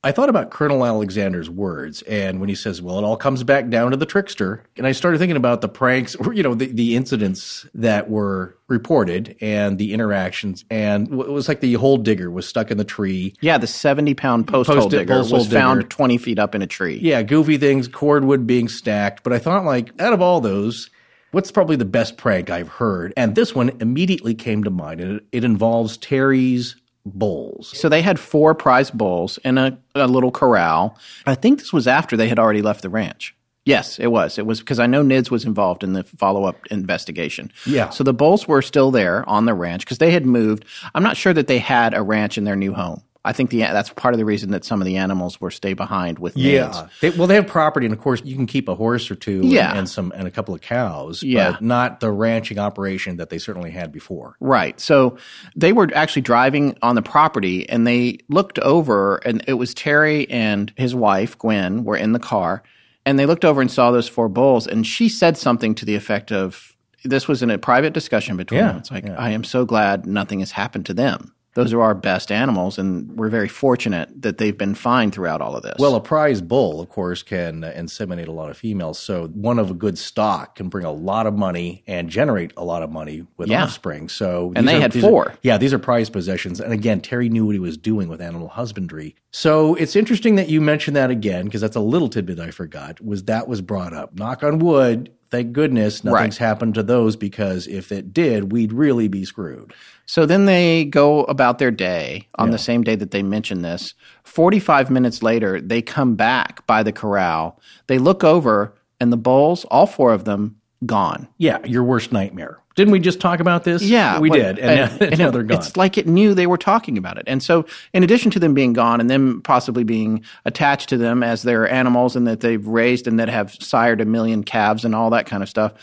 I 0.04 0.12
thought 0.12 0.30
about 0.30 0.50
Colonel 0.50 0.84
Alexander's 0.84 1.48
words, 1.48 2.02
and 2.04 2.39
when 2.39 2.50
he 2.50 2.56
says, 2.56 2.82
"Well, 2.82 2.98
it 2.98 3.04
all 3.04 3.18
comes 3.18 3.44
back 3.44 3.70
down 3.70 3.92
to 3.92 3.98
the 3.98 4.08
trickster," 4.08 4.64
and 4.76 4.88
I 4.88 4.94
started 4.94 5.20
thinking 5.20 5.38
about 5.38 5.62
the 5.62 5.70
pranks, 5.70 6.16
or 6.16 6.34
you 6.34 6.42
know, 6.42 6.56
the, 6.56 6.66
the 6.66 6.96
incidents 6.96 7.68
that 7.76 8.10
were 8.10 8.58
reported 8.68 9.36
and 9.42 9.78
the 9.78 9.94
interactions, 9.94 10.66
and 10.72 11.08
it 11.08 11.30
was 11.30 11.48
like 11.48 11.60
the 11.60 11.74
hole 11.74 11.98
digger 11.98 12.32
was 12.32 12.48
stuck 12.48 12.72
in 12.72 12.80
the 12.80 12.84
tree. 12.84 13.36
Yeah, 13.42 13.60
the 13.60 13.68
70 13.68 14.16
pound 14.16 14.48
post 14.48 14.72
hole 14.72 14.89
digger 14.89 15.14
post 15.14 15.32
was 15.32 15.44
hole 15.44 15.54
found 15.54 15.89
20 15.92 16.18
feet 16.18 16.39
up 16.39 16.56
in 16.56 16.64
a 16.64 16.68
tree. 16.68 16.98
Yeah, 17.00 17.22
goofy 17.22 17.60
things, 17.60 17.88
cordwood 17.88 18.48
being 18.48 18.70
stacked. 18.70 19.22
But 19.22 19.34
I 19.34 19.39
thought, 19.39 19.66
like, 19.66 19.92
out 20.02 20.14
of 20.14 20.22
all 20.22 20.42
those, 20.42 20.89
what's 21.30 21.52
probably 21.52 21.76
the 21.76 21.86
best 21.86 22.18
prank 22.18 22.50
I've 22.50 22.70
heard? 22.70 23.14
And 23.16 23.36
this 23.36 23.54
one 23.54 23.70
immediately 23.80 24.34
came 24.34 24.64
to 24.64 24.72
mind, 24.72 25.00
and 25.00 25.18
it, 25.18 25.26
it 25.32 25.44
involves 25.44 25.98
Terry's 25.98 26.76
bulls. 27.06 27.78
So 27.78 27.89
they 27.89 28.02
had 28.02 28.20
four 28.20 28.54
prize 28.54 28.91
bulls 28.91 29.39
in 29.43 29.58
a, 29.58 29.78
a 29.95 30.08
little 30.08 30.32
corral. 30.32 30.97
I 31.26 31.36
think 31.36 31.60
this 31.60 31.74
was 31.74 31.88
after 31.88 32.16
they 32.16 32.28
had 32.28 32.39
already 32.39 32.62
left 32.62 32.82
the 32.82 32.89
ranch. 32.89 33.36
Yes, 33.64 33.99
it 33.99 34.08
was. 34.08 34.39
It 34.39 34.45
was 34.45 34.60
because 34.60 34.80
I 34.80 34.88
know 34.88 35.04
NIDS 35.04 35.30
was 35.30 35.45
involved 35.45 35.84
in 35.84 35.93
the 35.93 36.04
follow 36.04 36.45
up 36.45 36.66
investigation. 36.68 37.52
Yeah. 37.66 37.89
So 37.89 38.04
the 38.04 38.14
bulls 38.14 38.47
were 38.47 38.62
still 38.64 38.89
there 38.89 39.28
on 39.30 39.45
the 39.45 39.54
ranch 39.54 39.86
because 39.86 39.99
they 39.99 40.12
had 40.12 40.26
moved. 40.26 40.66
I'm 40.95 41.04
not 41.04 41.16
sure 41.16 41.34
that 41.34 41.47
they 41.47 41.60
had 41.60 41.93
a 41.93 42.02
ranch 42.02 42.38
in 42.38 42.43
their 42.43 42.56
new 42.56 42.74
home. 42.74 43.04
I 43.24 43.34
think 43.34 43.51
the 43.51 43.59
that's 43.59 43.91
part 43.91 44.15
of 44.15 44.17
the 44.17 44.26
reason 44.26 44.49
that 44.51 44.65
some 44.65 44.82
of 44.82 44.86
the 44.86 44.97
animals 44.97 45.39
were 45.39 45.51
stay 45.51 45.74
behind 45.74 46.17
with 46.17 46.34
NIDS. 46.34 46.89
They, 47.01 47.11
well, 47.11 47.28
they 47.28 47.36
have 47.36 47.45
property, 47.45 47.86
and 47.86 47.93
of 47.93 48.01
course, 48.01 48.22
you 48.26 48.36
can 48.36 48.47
keep 48.47 48.67
a 48.67 48.74
horse 48.74 49.11
or 49.11 49.15
two, 49.15 49.41
and- 49.41 49.51
Yeah. 49.51 49.78
and, 49.78 49.88
some 49.88 50.11
and 50.15 50.28
a 50.28 50.32
couple 50.32 50.55
of 50.55 50.61
cows, 50.61 51.22
Yeah. 51.22 51.51
but 51.51 51.61
not 51.61 51.99
the 51.99 52.11
ranching 52.11 52.57
operation 52.57 53.17
that 53.17 53.30
they 53.30 53.38
certainly 53.38 53.69
had 53.69 53.91
before. 53.91 54.36
Right. 54.39 54.80
So 54.80 55.17
they 55.55 55.72
were 55.72 55.88
actually 55.93 56.24
driving 56.24 56.76
on 56.82 56.95
the 56.95 57.03
property 57.03 57.69
and 57.69 57.86
they 57.86 58.17
looked 58.28 58.57
over 58.59 59.17
and 59.17 59.43
it 59.47 59.53
was 59.53 59.76
Terry 59.76 60.28
and 60.30 60.74
his 60.76 60.95
wife, 60.95 61.38
Gwen, 61.38 61.84
were 61.84 61.97
in 61.97 62.13
the 62.13 62.19
car 62.19 62.63
and 63.05 63.19
they 63.19 63.26
looked 63.28 63.45
over 63.45 63.61
and 63.61 63.69
saw 63.69 63.91
those 63.91 64.07
four 64.07 64.30
bulls 64.30 64.65
and 64.65 64.86
she 64.88 65.09
said 65.09 65.38
something 65.38 65.76
to 65.76 65.86
the 65.86 65.95
effect 65.95 66.32
of 66.32 66.76
this 67.03 67.28
was 67.28 67.41
in 67.43 67.49
a 67.51 67.57
private 67.57 67.93
discussion 67.93 68.38
between 68.38 68.59
Yeah, 68.61 68.67
them. 68.69 68.78
It's 68.78 68.91
like, 68.91 69.07
I 69.09 69.30
am 69.32 69.43
so 69.43 69.65
glad 69.65 70.05
nothing 70.05 70.39
has 70.39 70.51
happened 70.51 70.86
to 70.88 70.93
them. 70.93 71.34
Those 71.54 71.74
are 71.74 71.82
our 71.82 71.93
best 71.93 72.32
animals, 72.32 72.78
and 72.78 73.12
we're 73.18 73.28
very 73.30 73.49
fortunate 73.49 74.22
that 74.22 74.38
they've 74.38 74.58
been 74.58 74.74
fine 74.74 75.12
throughout 75.12 75.41
all 75.41 75.56
of 75.56 75.64
this. 75.64 75.76
Well, 75.80 75.95
a 75.95 75.99
prize 76.02 76.41
bull, 76.41 76.80
of 76.80 76.88
course, 76.88 77.24
can 77.24 77.64
uh, 77.66 77.74
inseminate 77.76 78.28
a 78.30 78.32
lot 78.32 78.49
of 78.49 78.58
females. 78.58 78.97
So 78.99 79.28
one 79.28 79.60
of 79.60 79.70
a 79.70 79.74
good 79.74 79.97
stock 79.97 80.56
can 80.56 80.70
bring 80.70 80.86
a 80.86 80.91
lot 80.93 81.28
of 81.28 81.34
money 81.36 81.84
and 81.88 82.10
generate 82.10 82.54
a 82.56 82.64
lot 82.64 82.84
of 82.84 82.89
money 82.89 83.26
with 83.36 83.49
Yeah. 83.49 83.64
offspring. 83.64 84.08
So 84.08 84.54
And 84.56 84.66
they 84.68 84.78
are- 84.78 84.82
had 84.82 84.93
these 84.93 85.04
are- 85.04 85.10
four. 85.10 85.34
yeah, 85.41 85.58
these 85.58 85.74
are 85.74 85.80
prized 85.80 86.14
possessions. 86.14 86.62
And 86.62 86.72
again, 86.72 87.02
Terry 87.02 87.28
knew 87.28 87.45
what 87.45 87.54
he 87.56 87.60
was 87.60 87.76
doing 87.78 88.08
with 88.08 88.22
animal 88.22 88.47
husbandry. 88.47 89.16
So 89.32 89.76
it's 89.76 89.95
interesting 89.97 90.36
that 90.36 90.47
you 90.49 90.62
mentioned 90.62 90.95
that 90.95 91.10
again 91.12 91.45
because 91.45 91.60
that's 91.62 91.76
a 91.76 91.82
little 91.82 92.08
tidbit 92.08 92.39
I 92.39 92.52
forgot. 92.52 93.02
Was 93.04 93.24
that 93.24 93.47
was 93.49 93.60
brought 93.62 93.93
up? 93.93 94.18
Knock 94.18 94.41
on 94.43 94.60
wood. 94.60 95.12
Thank 95.32 95.54
goodness 95.54 96.04
nothing's 96.04 96.38
happened 96.38 96.74
to 96.76 96.84
those 96.84 97.16
because 97.16 97.66
if 97.68 97.92
it 97.92 98.14
did, 98.14 98.52
we'd 98.52 98.74
really 98.74 99.08
be 99.08 99.24
screwed. 99.24 99.74
So 100.06 100.26
then 100.26 100.46
they 100.46 100.84
go 100.84 101.24
about 101.24 101.58
their 101.58 101.72
day 101.72 102.28
on 102.36 102.52
the 102.52 102.58
same 102.58 102.84
day 102.84 102.96
that 102.96 103.12
they 103.12 103.24
mention 103.24 103.62
this. 103.62 103.94
45 104.24 104.90
minutes 104.92 105.24
later, 105.24 105.62
they 105.62 105.82
come 105.82 106.16
back 106.16 106.68
by 106.68 106.84
the 106.84 106.92
corral. 106.92 107.62
They 107.88 107.98
look 107.98 108.26
over, 108.26 108.76
and 109.00 109.12
the 109.12 109.18
bulls, 109.18 109.64
all 109.66 109.88
four 109.88 110.12
of 110.14 110.26
them, 110.26 110.58
gone. 110.86 111.30
Yeah, 111.38 111.66
your 111.66 111.84
worst 111.84 112.12
nightmare. 112.12 112.61
Didn't 112.76 112.91
we 112.91 112.99
just 112.99 113.19
talk 113.19 113.39
about 113.39 113.63
this? 113.63 113.82
Yeah, 113.84 114.19
we 114.19 114.30
did, 114.30 114.57
and, 114.59 114.99
now, 114.99 115.26
now 115.26 115.32
they're 115.32 115.43
gone. 115.43 115.57
It's 115.57 115.76
like 115.76 115.97
it 115.97 116.07
knew 116.07 116.34
they 116.34 116.47
were 116.47 116.57
talking 116.57 116.97
about 116.97 117.17
it. 117.17 117.26
And 117.28 117.43
so, 117.43 117.65
in 117.93 118.03
addition 118.03 118.32
to 118.32 118.39
them 118.39 118.53
being 118.53 118.74
gone 118.74 119.01
and 119.01 119.09
them 119.09 119.41
possibly 119.43 119.84
being 119.84 120.24
attached 120.45 120.89
to 120.89 120.97
them 120.97 121.22
as 121.24 121.43
their 121.43 121.69
animals 121.69 122.15
and 122.15 122.26
that 122.28 122.39
they've 122.39 122.65
raised 122.65 123.07
and 123.07 123.19
that 123.19 123.30
have 123.30 123.53
sired 123.59 123.99
a 124.01 124.05
million 124.05 124.43
calves 124.43 124.86
and 124.86 124.95
all 124.95 125.09
that 125.09 125.26
kind 125.26 125.43
of 125.43 125.49
stuff, 125.49 125.74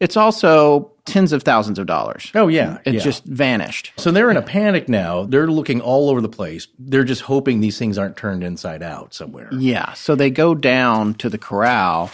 it's 0.00 0.16
also 0.16 0.90
tens 1.04 1.32
of 1.32 1.42
thousands 1.42 1.78
of 1.78 1.86
dollars. 1.86 2.30
oh 2.34 2.48
yeah, 2.48 2.78
It 2.86 2.94
yeah. 2.94 3.00
just 3.00 3.24
vanished. 3.24 3.92
So 3.98 4.10
they're 4.10 4.30
in 4.30 4.36
a 4.38 4.42
panic 4.42 4.88
now. 4.88 5.24
They're 5.24 5.48
looking 5.48 5.80
all 5.82 6.08
over 6.08 6.22
the 6.22 6.28
place. 6.28 6.68
They're 6.78 7.04
just 7.04 7.20
hoping 7.22 7.60
these 7.60 7.78
things 7.78 7.98
aren't 7.98 8.16
turned 8.16 8.42
inside 8.42 8.82
out 8.82 9.12
somewhere. 9.12 9.50
Yeah. 9.52 9.92
So 9.92 10.14
they 10.14 10.30
go 10.30 10.54
down 10.54 11.14
to 11.14 11.28
the 11.28 11.36
corral 11.38 12.10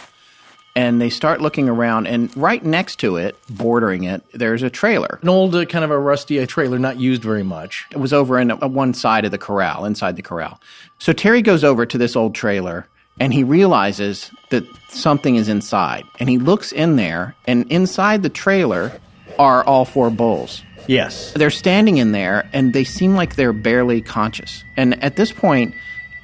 and 0.77 1.01
they 1.01 1.09
start 1.09 1.41
looking 1.41 1.67
around, 1.67 2.05
and 2.05 2.29
right 2.37 2.63
next 2.63 2.99
to 2.99 3.17
it, 3.17 3.35
bordering 3.49 4.03
it, 4.03 4.21
there's 4.31 4.61
a 4.61 4.69
trailer. 4.69 5.17
An 5.23 5.27
old, 5.29 5.55
uh, 5.55 5.65
kind 5.65 5.83
of 5.83 5.89
a 5.89 5.97
rusty 5.97 6.39
uh, 6.39 6.45
trailer, 6.45 6.77
not 6.77 6.99
used 6.99 7.23
very 7.23 7.41
much. 7.41 7.87
It 7.89 7.97
was 7.97 8.13
over 8.13 8.37
in 8.39 8.51
uh, 8.51 8.67
one 8.67 8.93
side 8.93 9.25
of 9.25 9.31
the 9.31 9.39
corral, 9.39 9.85
inside 9.85 10.15
the 10.17 10.21
corral. 10.21 10.61
So 10.99 11.13
Terry 11.13 11.41
goes 11.41 11.63
over 11.63 11.85
to 11.87 11.97
this 11.97 12.15
old 12.15 12.35
trailer 12.35 12.87
and 13.19 13.33
he 13.33 13.43
realizes 13.43 14.29
that 14.51 14.63
something 14.89 15.35
is 15.35 15.49
inside. 15.49 16.03
And 16.19 16.29
he 16.29 16.37
looks 16.37 16.71
in 16.71 16.95
there, 16.95 17.33
and 17.47 17.65
inside 17.71 18.21
the 18.21 18.29
trailer 18.29 18.91
are 19.39 19.63
all 19.63 19.83
four 19.85 20.11
bulls. 20.11 20.61
Yes. 20.85 21.33
They're 21.33 21.49
standing 21.49 21.97
in 21.97 22.11
there 22.11 22.47
and 22.53 22.73
they 22.73 22.83
seem 22.83 23.15
like 23.15 23.35
they're 23.35 23.51
barely 23.51 24.01
conscious. 24.01 24.63
And 24.77 25.03
at 25.03 25.15
this 25.15 25.31
point, 25.31 25.73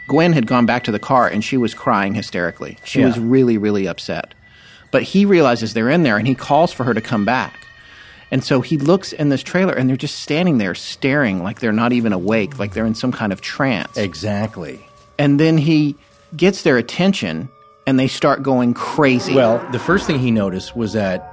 Gwen 0.08 0.34
had 0.34 0.46
gone 0.46 0.66
back 0.68 0.84
to 0.84 0.92
the 0.92 1.00
car 1.00 1.28
and 1.28 1.44
she 1.44 1.58
was 1.58 1.74
crying 1.74 2.14
hysterically. 2.14 2.78
She 2.84 3.00
Yeah. 3.00 3.08
was 3.08 3.18
really, 3.20 3.58
really 3.58 3.88
upset. 3.88 4.36
But 4.94 5.02
he 5.02 5.26
realizes 5.26 5.74
they're 5.74 5.90
in 5.90 6.04
there 6.04 6.18
and 6.18 6.28
he 6.28 6.36
calls 6.36 6.72
for 6.72 6.84
her 6.84 6.94
to 6.94 7.02
come 7.02 7.26
back. 7.26 7.68
And 8.30 8.44
so 8.44 8.62
he 8.62 8.78
looks 8.78 9.12
in 9.12 9.30
this 9.30 9.42
trailer 9.42 9.74
and 9.74 9.90
they're 9.90 9.98
just 9.98 10.20
standing 10.20 10.60
there 10.60 10.76
staring 10.76 11.44
like 11.44 11.60
they're 11.60 11.72
not 11.72 11.94
even 11.94 12.14
awake, 12.14 12.60
like 12.60 12.74
they're 12.74 12.86
in 12.86 12.94
some 12.94 13.12
kind 13.12 13.34
of 13.34 13.42
trance. 13.42 13.98
Exactly. 13.98 14.86
And 15.18 15.40
then 15.40 15.58
he 15.58 15.96
gets 16.38 16.62
their 16.62 16.78
attention 16.78 17.50
and 17.88 18.00
they 18.00 18.08
start 18.08 18.44
going 18.44 18.76
crazy. 18.76 19.34
Well, 19.34 19.68
the 19.72 19.80
first 19.80 20.06
thing 20.06 20.20
he 20.20 20.30
noticed 20.30 20.76
was 20.76 20.94
that 20.94 21.28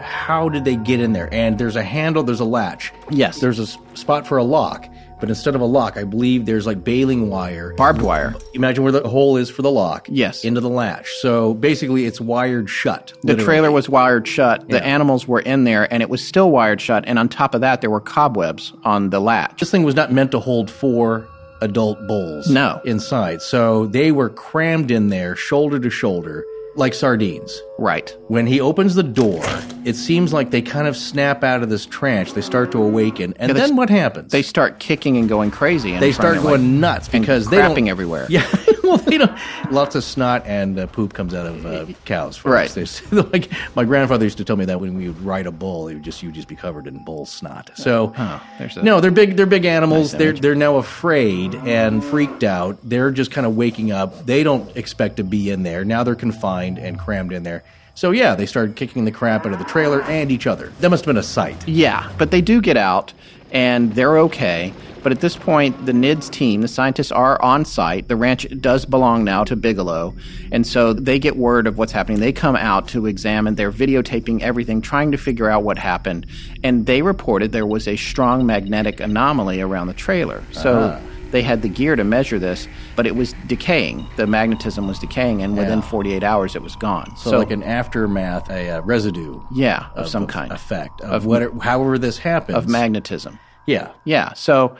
how 0.00 0.48
did 0.48 0.64
they 0.64 0.76
get 0.76 1.00
in 1.00 1.12
there? 1.12 1.28
And 1.32 1.58
there's 1.58 1.76
a 1.76 1.82
handle, 1.82 2.22
there's 2.22 2.40
a 2.40 2.44
latch. 2.44 2.92
Yes. 3.10 3.40
There's 3.40 3.58
a 3.58 3.66
spot 3.96 4.28
for 4.28 4.38
a 4.38 4.44
lock, 4.44 4.88
but 5.22 5.28
instead 5.28 5.54
of 5.54 5.60
a 5.60 5.64
lock, 5.64 5.96
I 5.96 6.02
believe 6.02 6.46
there's 6.46 6.66
like 6.66 6.82
baling 6.82 7.30
wire. 7.30 7.74
barbed 7.76 8.02
wire. 8.02 8.34
Imagine 8.54 8.82
where 8.82 8.90
the 8.92 9.08
hole 9.08 9.36
is 9.36 9.48
for 9.48 9.62
the 9.62 9.70
lock. 9.70 10.08
Yes. 10.10 10.42
Into 10.44 10.60
the 10.60 10.68
latch. 10.68 11.08
So 11.20 11.54
basically, 11.54 12.06
it's 12.06 12.20
wired 12.20 12.68
shut. 12.68 13.12
The 13.22 13.28
literally. 13.28 13.44
trailer 13.44 13.70
was 13.70 13.88
wired 13.88 14.26
shut. 14.26 14.68
The 14.68 14.78
Yeah. 14.78 14.82
animals 14.82 15.28
were 15.28 15.38
in 15.38 15.62
there, 15.62 15.86
and 15.92 16.02
it 16.02 16.10
was 16.10 16.26
still 16.26 16.50
wired 16.50 16.80
shut. 16.80 17.04
And 17.06 17.20
on 17.20 17.28
top 17.28 17.54
of 17.54 17.60
that, 17.60 17.80
there 17.82 17.88
were 17.90 18.00
cobwebs 18.00 18.72
on 18.84 19.10
the 19.10 19.20
latch. 19.20 19.60
This 19.60 19.70
thing 19.70 19.84
was 19.84 19.94
not 19.94 20.10
meant 20.10 20.32
to 20.32 20.40
hold 20.40 20.68
four 20.68 21.24
adult 21.60 22.04
bulls. 22.08 22.50
No. 22.50 22.80
Inside. 22.84 23.40
So 23.42 23.86
they 23.86 24.10
were 24.10 24.28
crammed 24.28 24.90
in 24.90 25.08
there, 25.10 25.36
shoulder 25.36 25.78
to 25.78 25.88
shoulder, 25.90 26.44
like 26.76 26.94
sardines. 26.94 27.60
Right. 27.78 28.16
When 28.28 28.46
he 28.46 28.60
opens 28.60 28.94
the 28.94 29.02
door, 29.02 29.42
it 29.84 29.94
seems 29.96 30.32
like 30.32 30.50
they 30.50 30.62
kind 30.62 30.86
of 30.86 30.96
snap 30.96 31.42
out 31.42 31.62
of 31.62 31.68
this 31.68 31.84
trance. 31.86 32.32
They 32.32 32.40
start 32.40 32.70
to 32.72 32.82
awaken. 32.82 33.34
And 33.38 33.50
they 33.50 33.54
then 33.54 33.70
s- 33.72 33.76
what 33.76 33.90
happens? 33.90 34.30
They 34.32 34.42
start 34.42 34.78
kicking 34.78 35.16
and 35.16 35.28
going 35.28 35.50
crazy. 35.50 35.92
And 35.92 36.00
they 36.02 36.12
start 36.12 36.40
going 36.42 36.80
nuts 36.80 37.08
and 37.12 37.22
because 37.22 37.48
they 37.50 37.56
crapping 37.58 37.74
don't, 37.76 37.88
everywhere. 37.88 38.26
Yeah, 38.28 38.46
well, 38.84 38.98
they 38.98 39.18
don't. 39.18 39.36
Lots 39.72 39.96
of 39.96 40.04
snot 40.04 40.46
and 40.46 40.78
uh, 40.78 40.86
poop 40.86 41.12
comes 41.12 41.34
out 41.34 41.46
of 41.46 41.66
uh, 41.66 41.86
cows. 42.04 42.36
folks. 42.36 42.76
Right. 42.76 43.22
Like 43.32 43.50
my 43.74 43.84
grandfather 43.84 44.24
used 44.24 44.38
to 44.38 44.44
tell 44.44 44.56
me 44.56 44.64
that 44.66 44.80
when 44.80 44.94
we 44.96 45.08
would 45.08 45.20
ride 45.22 45.46
a 45.46 45.52
bull, 45.52 45.88
it 45.88 45.94
would 45.94 46.02
just 46.02 46.22
you 46.22 46.28
would 46.28 46.34
just 46.36 46.48
be 46.48 46.56
covered 46.56 46.86
in 46.86 47.04
bull 47.04 47.26
snot. 47.26 47.70
So 47.74 48.12
there's 48.58 48.76
a- 48.76 48.82
no, 48.82 49.00
they're 49.00 49.10
big. 49.10 49.36
They're 49.36 49.46
big 49.46 49.64
animals. 49.64 50.12
They're 50.12 50.32
they're 50.32 50.54
now 50.54 50.76
afraid 50.76 51.54
and 51.54 52.04
freaked 52.04 52.44
out. 52.44 52.78
They're 52.82 53.10
just 53.10 53.30
kind 53.32 53.46
of 53.46 53.56
waking 53.56 53.90
up. 53.90 54.24
They 54.26 54.42
don't 54.44 54.74
expect 54.76 55.16
to 55.16 55.24
be 55.24 55.50
in 55.50 55.62
there. 55.64 55.84
Now 55.84 56.04
they're 56.04 56.14
confined 56.14 56.61
and 56.62 56.98
crammed 56.98 57.32
in 57.32 57.42
there. 57.42 57.62
So 57.94 58.10
yeah, 58.10 58.34
they 58.34 58.46
started 58.46 58.76
kicking 58.76 59.04
the 59.04 59.12
crap 59.12 59.44
out 59.44 59.52
of 59.52 59.58
the 59.58 59.64
trailer 59.64 60.02
and 60.02 60.32
each 60.32 60.46
other. 60.46 60.72
That 60.80 60.90
must 60.90 61.04
have 61.04 61.14
been 61.14 61.18
a 61.18 61.22
sight. 61.22 61.68
Yeah, 61.68 62.10
but 62.16 62.30
they 62.30 62.40
do 62.40 62.60
get 62.62 62.76
out, 62.76 63.12
and 63.50 63.92
they're 63.94 64.18
okay. 64.20 64.72
But 65.02 65.12
at 65.12 65.20
this 65.20 65.36
point, 65.36 65.84
the 65.84 65.92
NIDS 65.92 66.30
team, 66.30 66.60
the 66.60 66.68
scientists 66.68 67.10
are 67.10 67.40
on 67.42 67.64
site. 67.64 68.06
The 68.06 68.16
ranch 68.16 68.46
does 68.60 68.84
belong 68.84 69.24
now 69.24 69.42
to 69.44 69.56
Bigelow. 69.56 70.14
And 70.52 70.64
so 70.66 70.92
they 70.92 71.18
get 71.18 71.36
word 71.36 71.66
of 71.66 71.76
what's 71.76 71.90
happening. 71.90 72.20
They 72.20 72.32
come 72.32 72.54
out 72.54 72.88
to 72.88 73.06
examine. 73.06 73.56
They're 73.56 73.72
videotaping 73.72 74.42
everything, 74.42 74.80
trying 74.80 75.10
to 75.10 75.18
figure 75.18 75.50
out 75.50 75.64
what 75.64 75.76
happened. 75.76 76.26
And 76.62 76.86
they 76.86 77.02
reported 77.02 77.50
there 77.50 77.66
was 77.66 77.88
a 77.88 77.96
strong 77.96 78.46
magnetic 78.46 79.00
anomaly 79.00 79.60
around 79.60 79.88
the 79.88 79.94
trailer. 79.94 80.44
So 80.52 80.78
uh-huh. 80.78 81.06
They 81.32 81.42
had 81.42 81.62
the 81.62 81.68
gear 81.68 81.96
to 81.96 82.04
measure 82.04 82.38
this, 82.38 82.68
but 82.94 83.06
it 83.06 83.16
was 83.16 83.34
decaying. 83.46 84.06
The 84.16 84.26
magnetism 84.26 84.86
was 84.86 84.98
decaying, 84.98 85.42
and 85.42 85.56
within 85.56 85.80
Yeah. 85.80 85.88
48 85.88 86.22
hours, 86.22 86.54
it 86.54 86.62
was 86.62 86.76
gone. 86.76 87.16
So, 87.16 87.38
like 87.38 87.50
an 87.50 87.62
aftermath, 87.64 88.48
a 88.50 88.70
uh, 88.70 88.80
residue. 88.82 89.40
yeah, 89.52 89.86
of, 89.96 90.08
some 90.08 90.26
kind 90.26 90.52
effect 90.52 91.00
of, 91.00 91.26
whatever, 91.26 91.58
however 91.60 91.98
this 91.98 92.18
happens. 92.18 92.56
of 92.56 92.68
magnetism. 92.68 93.38
yeah, 93.66 93.88
Yeah. 94.04 94.32
So 94.34 94.76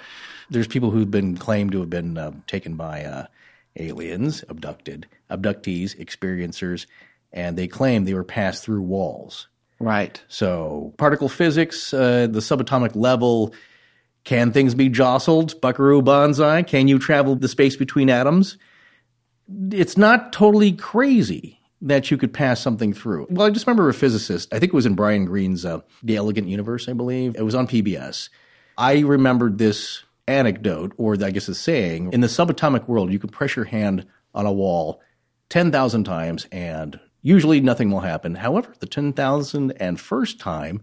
there's 0.50 0.66
people 0.68 0.90
who've 0.90 1.10
been 1.10 1.36
claimed 1.36 1.72
to 1.72 1.80
have 1.80 1.90
been 1.90 2.16
uh, 2.18 2.32
taken 2.46 2.76
by 2.76 3.04
uh, 3.04 3.26
aliens, 3.76 4.44
abducted, 4.48 5.06
abductees, 5.30 5.96
experiencers, 5.98 6.86
and 7.32 7.56
they 7.56 7.66
claim 7.66 8.04
they 8.04 8.14
were 8.14 8.24
passed 8.24 8.62
through 8.62 8.82
walls. 8.82 9.48
right. 9.80 10.22
So 10.28 10.92
particle 10.98 11.28
physics, 11.28 11.92
uh, 11.94 12.26
the 12.30 12.40
subatomic 12.40 12.94
level. 12.94 13.54
Can 14.24 14.52
things 14.52 14.74
be 14.74 14.88
jostled? 14.88 15.60
Buckaroo 15.60 16.02
Banzai. 16.02 16.62
Can 16.62 16.88
you 16.88 16.98
travel 16.98 17.34
the 17.34 17.48
space 17.48 17.76
between 17.76 18.08
atoms? 18.08 18.56
It's 19.70 19.96
not 19.96 20.32
totally 20.32 20.72
crazy 20.72 21.58
that 21.80 22.10
you 22.10 22.16
could 22.16 22.32
pass 22.32 22.60
something 22.60 22.92
through. 22.92 23.26
Well, 23.28 23.46
I 23.46 23.50
just 23.50 23.66
remember 23.66 23.88
a 23.88 23.94
physicist, 23.94 24.54
I 24.54 24.60
think 24.60 24.72
it 24.72 24.76
was 24.76 24.86
in 24.86 24.94
Brian 24.94 25.24
Greene's 25.24 25.64
uh, 25.64 25.80
The 26.02 26.16
Elegant 26.16 26.46
Universe, 26.46 26.88
I 26.88 26.92
believe. 26.92 27.34
It 27.36 27.42
was 27.42 27.56
on 27.56 27.66
PBS. 27.66 28.28
I 28.78 29.00
remembered 29.00 29.58
this 29.58 30.04
anecdote, 30.28 30.92
or 30.96 31.16
I 31.22 31.30
guess 31.32 31.48
a 31.48 31.54
saying, 31.54 32.12
in 32.12 32.20
the 32.20 32.28
subatomic 32.28 32.86
world, 32.86 33.12
you 33.12 33.18
can 33.18 33.30
press 33.30 33.56
your 33.56 33.64
hand 33.64 34.06
on 34.34 34.46
a 34.46 34.52
wall 34.52 35.00
10,000 35.48 36.04
times 36.04 36.46
and 36.50 36.98
usually 37.20 37.60
nothing 37.60 37.90
will 37.90 38.00
happen. 38.00 38.36
However, 38.36 38.74
the 38.78 38.86
10,001st 38.86 40.38
time, 40.38 40.82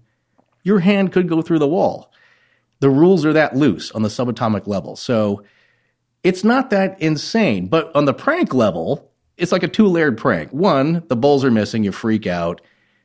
your 0.64 0.80
hand 0.80 1.12
could 1.12 1.28
go 1.28 1.42
through 1.42 1.60
the 1.60 1.68
wall. 1.68 2.12
The 2.80 2.90
rules 2.90 3.26
are 3.26 3.34
that 3.34 3.56
loose 3.56 3.92
on 3.92 4.04
the 4.04 4.10
subatomic 4.10 4.68
level. 4.68 4.96
So 4.96 5.44
it's 6.24 6.44
not 6.44 6.70
that 6.70 7.02
insane. 7.02 7.68
But 7.68 7.94
on 7.96 8.06
the 8.06 8.14
prank 8.14 8.54
level, 8.54 9.12
it's 9.38 9.52
like 9.52 9.64
a 9.64 9.68
two 9.68 9.88
layered 9.88 10.18
prank. 10.18 10.52
One, 10.52 11.04
the 11.08 11.16
bulls 11.16 11.44
are 11.44 11.52
missing, 11.52 11.84
you 11.84 11.92
freak 11.92 12.28
out. 12.28 12.62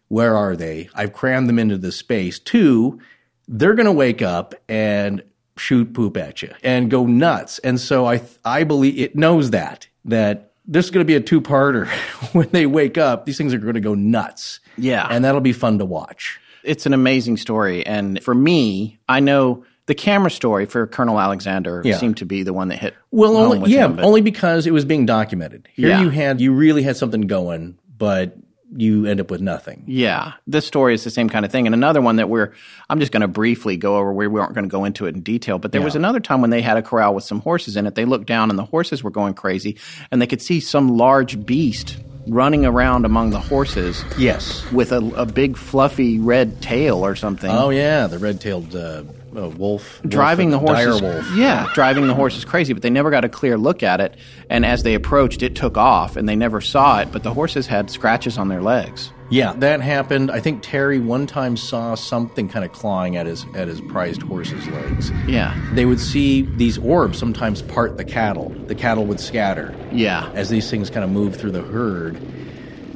Where 0.09 0.37
are 0.37 0.57
they? 0.57 0.89
I've 0.95 1.13
crammed 1.13 1.49
them 1.49 1.59
into 1.59 1.79
this 1.79 1.97
space. 1.97 2.39
Two, 2.39 3.01
they're 3.49 3.75
going 3.75 3.87
to 3.87 3.93
wake 3.93 4.23
up 4.23 4.55
and 4.69 5.23
shoot 5.57 5.95
poop 5.95 6.17
at 6.17 6.43
you 6.43 6.53
and 6.63 6.91
go 6.91 7.07
nuts. 7.07 7.59
And 7.61 7.81
so 7.81 8.07
I, 8.07 8.23
I 8.45 8.65
believe 8.65 8.99
it 8.99 9.17
knows 9.17 9.51
that, 9.51 9.87
that 10.05 10.53
this 10.67 10.87
is 10.87 10.91
going 10.91 11.05
to 11.05 11.09
be 11.09 11.17
a 11.17 11.21
two 11.21 11.41
parter. 11.41 11.87
when 12.33 12.49
they 12.51 12.67
wake 12.67 12.99
up, 12.99 13.27
these 13.27 13.39
things 13.39 13.55
are 13.55 13.59
going 13.59 13.75
to 13.75 13.81
go 13.81 13.95
nuts. 13.95 14.61
Yeah. 14.77 15.07
And 15.09 15.25
that'll 15.25 15.41
be 15.41 15.53
fun 15.53 15.79
to 15.79 15.85
watch. 15.85 16.41
It's 16.65 16.87
an 16.87 16.95
amazing 16.95 17.37
story. 17.37 17.85
And 17.87 18.23
for 18.23 18.35
me, 18.35 18.99
I 19.09 19.21
know 19.21 19.65
the 19.87 19.95
camera 19.95 20.31
story 20.31 20.65
for 20.67 20.87
Colonel 20.87 21.21
Alexander 21.21 21.83
Yeah. 21.85 21.99
seemed 21.99 22.17
to 22.19 22.25
be 22.25 22.43
the 22.43 22.53
one 22.55 22.69
that 22.69 22.79
hit. 22.79 22.95
Well, 23.11 23.37
only 23.37 23.71
yeah, 23.71 23.85
him, 23.85 23.99
only 24.01 24.23
because 24.23 24.67
it 24.67 24.73
was 24.73 24.85
being 24.85 25.05
documented. 25.07 25.69
Here 25.75 25.91
Yeah. 25.91 26.01
you 26.03 26.09
had 26.09 26.41
you 26.41 26.53
really 26.53 26.83
had 26.83 26.97
something 26.97 27.23
going, 27.23 27.77
but 27.99 28.37
you 28.77 29.07
end 29.07 29.21
up 29.21 29.31
with 29.31 29.41
nothing. 29.41 29.85
Yeah, 29.87 30.33
this 30.49 30.67
story 30.67 30.95
is 30.95 31.05
the 31.05 31.11
same 31.11 31.29
kind 31.29 31.45
of 31.45 31.53
thing. 31.53 31.67
And 31.67 31.75
another 31.75 32.01
one 32.01 32.17
that 32.17 32.29
we're, 32.29 32.53
I'm 32.91 32.99
just 32.99 33.13
going 33.13 33.21
to 33.21 33.29
briefly 33.29 33.77
go 33.77 33.97
over. 33.99 34.13
We 34.13 34.27
aren't 34.27 34.55
going 34.55 34.65
to 34.65 34.71
go 34.71 34.85
into 34.85 35.07
it 35.07 35.15
in 35.15 35.21
detail, 35.21 35.59
but 35.61 35.71
there 35.71 35.81
Yeah. 35.81 35.85
was 35.85 35.95
another 35.95 36.19
time 36.19 36.41
when 36.41 36.51
they 36.51 36.61
had 36.63 36.77
a 36.77 36.83
corral 36.83 37.15
with 37.15 37.23
some 37.23 37.41
horses 37.41 37.77
in 37.77 37.87
it. 37.87 37.95
They 37.95 38.05
looked 38.05 38.27
down 38.27 38.51
and 38.51 38.59
the 38.59 38.65
horses 38.65 39.05
were 39.05 39.11
going 39.13 39.35
crazy, 39.35 39.77
and 40.11 40.21
they 40.21 40.27
could 40.27 40.43
see 40.43 40.59
some 40.59 40.97
large 40.97 41.45
beast 41.47 41.99
running 42.27 42.65
around 42.65 43.05
among 43.05 43.31
the 43.31 43.39
horses 43.41 44.05
Yes. 44.19 44.65
with 44.73 44.93
a, 44.93 44.99
a 45.17 45.27
big 45.27 45.57
fluffy 45.57 46.19
red 46.19 46.61
tail 46.63 47.05
or 47.05 47.15
something. 47.17 47.51
Oh 47.51 47.71
yeah, 47.71 48.07
the 48.07 48.19
red-tailed 48.19 48.75
uh, 48.75 49.03
uh, 49.37 49.49
wolf 49.51 50.01
driving 50.07 50.51
the 50.51 50.59
wolf, 50.59 50.77
horses. 50.77 51.01
dire 51.01 51.13
wolf. 51.15 51.27
Yeah, 51.35 51.69
driving 51.75 52.07
the 52.07 52.15
horses 52.15 52.45
crazy, 52.45 52.73
but 52.73 52.83
they 52.83 52.91
never 52.91 53.11
got 53.11 53.25
a 53.25 53.29
clear 53.29 53.59
look 53.59 53.83
at 53.83 54.01
it. 54.01 54.15
And 54.49 54.65
as 54.65 54.83
they 54.85 54.95
approached, 54.95 55.43
it 55.43 55.55
took 55.57 55.77
off, 55.77 56.17
and 56.17 56.29
they 56.29 56.37
never 56.37 56.61
saw 56.61 57.01
it. 57.01 57.11
But 57.13 57.23
the 57.25 57.35
horses 57.35 57.67
had 57.67 57.91
scratches 57.91 58.39
on 58.39 58.49
their 58.49 58.63
legs. 58.63 59.11
Yeah, 59.31 59.55
that 59.55 59.81
happened. 59.81 60.31
I 60.31 60.41
think 60.41 60.63
Terry 60.63 60.99
one 60.99 61.27
time 61.27 61.57
saw 61.57 61.95
something 61.95 62.49
kind 62.49 62.65
of 62.65 62.73
clawing 62.73 63.17
at 63.17 63.27
his 63.27 63.47
at 63.55 63.69
his 63.69 63.81
prized 63.81 64.23
horse's 64.23 64.67
legs. 64.69 65.11
Yeah, 65.27 65.59
They 65.73 65.87
would 65.87 66.01
see 66.01 66.43
these 66.43 66.79
orbs 66.79 67.19
sometimes 67.19 67.63
part 67.63 67.97
the 67.97 68.05
cattle. 68.05 68.51
The 68.67 68.75
cattle 68.75 69.07
would 69.07 69.21
scatter 69.21 69.75
yeah, 69.93 70.31
as 70.35 70.51
these 70.51 70.71
things 70.71 70.91
kind 70.91 71.05
of 71.05 71.11
move 71.11 71.37
through 71.37 71.53
the 71.53 71.63
herd. 71.63 72.19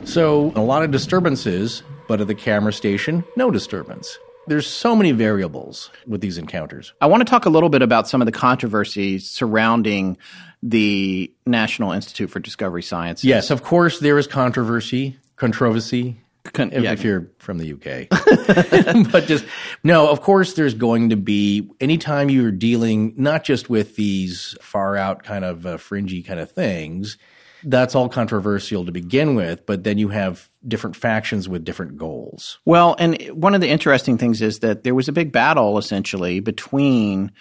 So 0.05 0.53
a 0.55 0.61
lot 0.63 0.83
of 0.83 0.91
disturbances, 0.91 1.83
but 2.09 2.21
at 2.21 2.27
the 2.27 2.35
camera 2.35 2.73
station, 2.73 3.25
no 3.37 3.51
disturbance. 3.51 4.19
There's 4.47 4.67
so 4.67 4.97
many 4.97 5.13
variables 5.13 5.91
with 6.07 6.23
these 6.23 6.39
encounters. 6.39 6.95
I 7.03 7.07
want 7.07 7.21
to 7.21 7.31
talk 7.31 7.45
a 7.45 7.51
little 7.51 7.69
bit 7.69 7.83
about 7.83 8.09
some 8.09 8.23
of 8.23 8.27
the 8.27 8.33
controversies 8.33 9.29
surrounding 9.29 10.17
the 10.63 11.31
National 11.45 11.93
Institute 11.93 12.31
for 12.31 12.41
Discovery 12.41 12.83
Science. 12.83 13.23
Yes, 13.23 13.51
of 13.51 13.63
course 13.63 13.99
there 14.01 14.17
is 14.19 14.27
controversy, 14.27 15.19
controversy, 15.39 16.21
Con- 16.45 16.73
if, 16.73 16.83
yeah. 16.83 16.93
if 16.93 17.05
you're 17.05 17.31
from 17.39 17.59
the 17.59 17.73
UK. 17.73 18.09
but 19.13 19.27
just 19.27 19.45
no, 19.83 20.11
of 20.11 20.21
course 20.21 20.55
there's 20.55 20.75
going 20.75 21.11
to 21.11 21.17
be 21.17 21.69
anytime 21.81 22.31
you're 22.31 22.51
dealing 22.53 23.15
not 23.17 23.45
just 23.45 23.71
with 23.71 23.97
these 23.97 24.57
far 24.61 24.97
out 24.97 25.23
kind 25.23 25.45
of 25.45 25.67
uh, 25.67 25.77
fringy 25.77 26.23
kind 26.23 26.41
of 26.41 26.51
things, 26.51 27.19
that's 27.65 27.95
all 27.95 28.09
controversial 28.09 28.85
to 28.85 28.93
begin 28.93 29.35
with, 29.35 29.67
but 29.67 29.85
then 29.85 29.99
you 29.99 30.09
have 30.09 30.49
different 30.67 30.97
factions 30.97 31.49
with 31.49 31.65
different 31.65 31.97
goals. 31.97 32.59
Well, 32.65 32.95
and 32.99 33.21
one 33.33 33.55
of 33.55 33.61
the 33.61 33.69
interesting 33.69 34.19
things 34.19 34.41
is 34.43 34.61
that 34.61 34.85
there 34.85 34.95
was 34.95 35.09
a 35.09 35.13
big 35.13 35.33
battle 35.33 35.79
essentially 35.79 36.41
between 36.41 37.33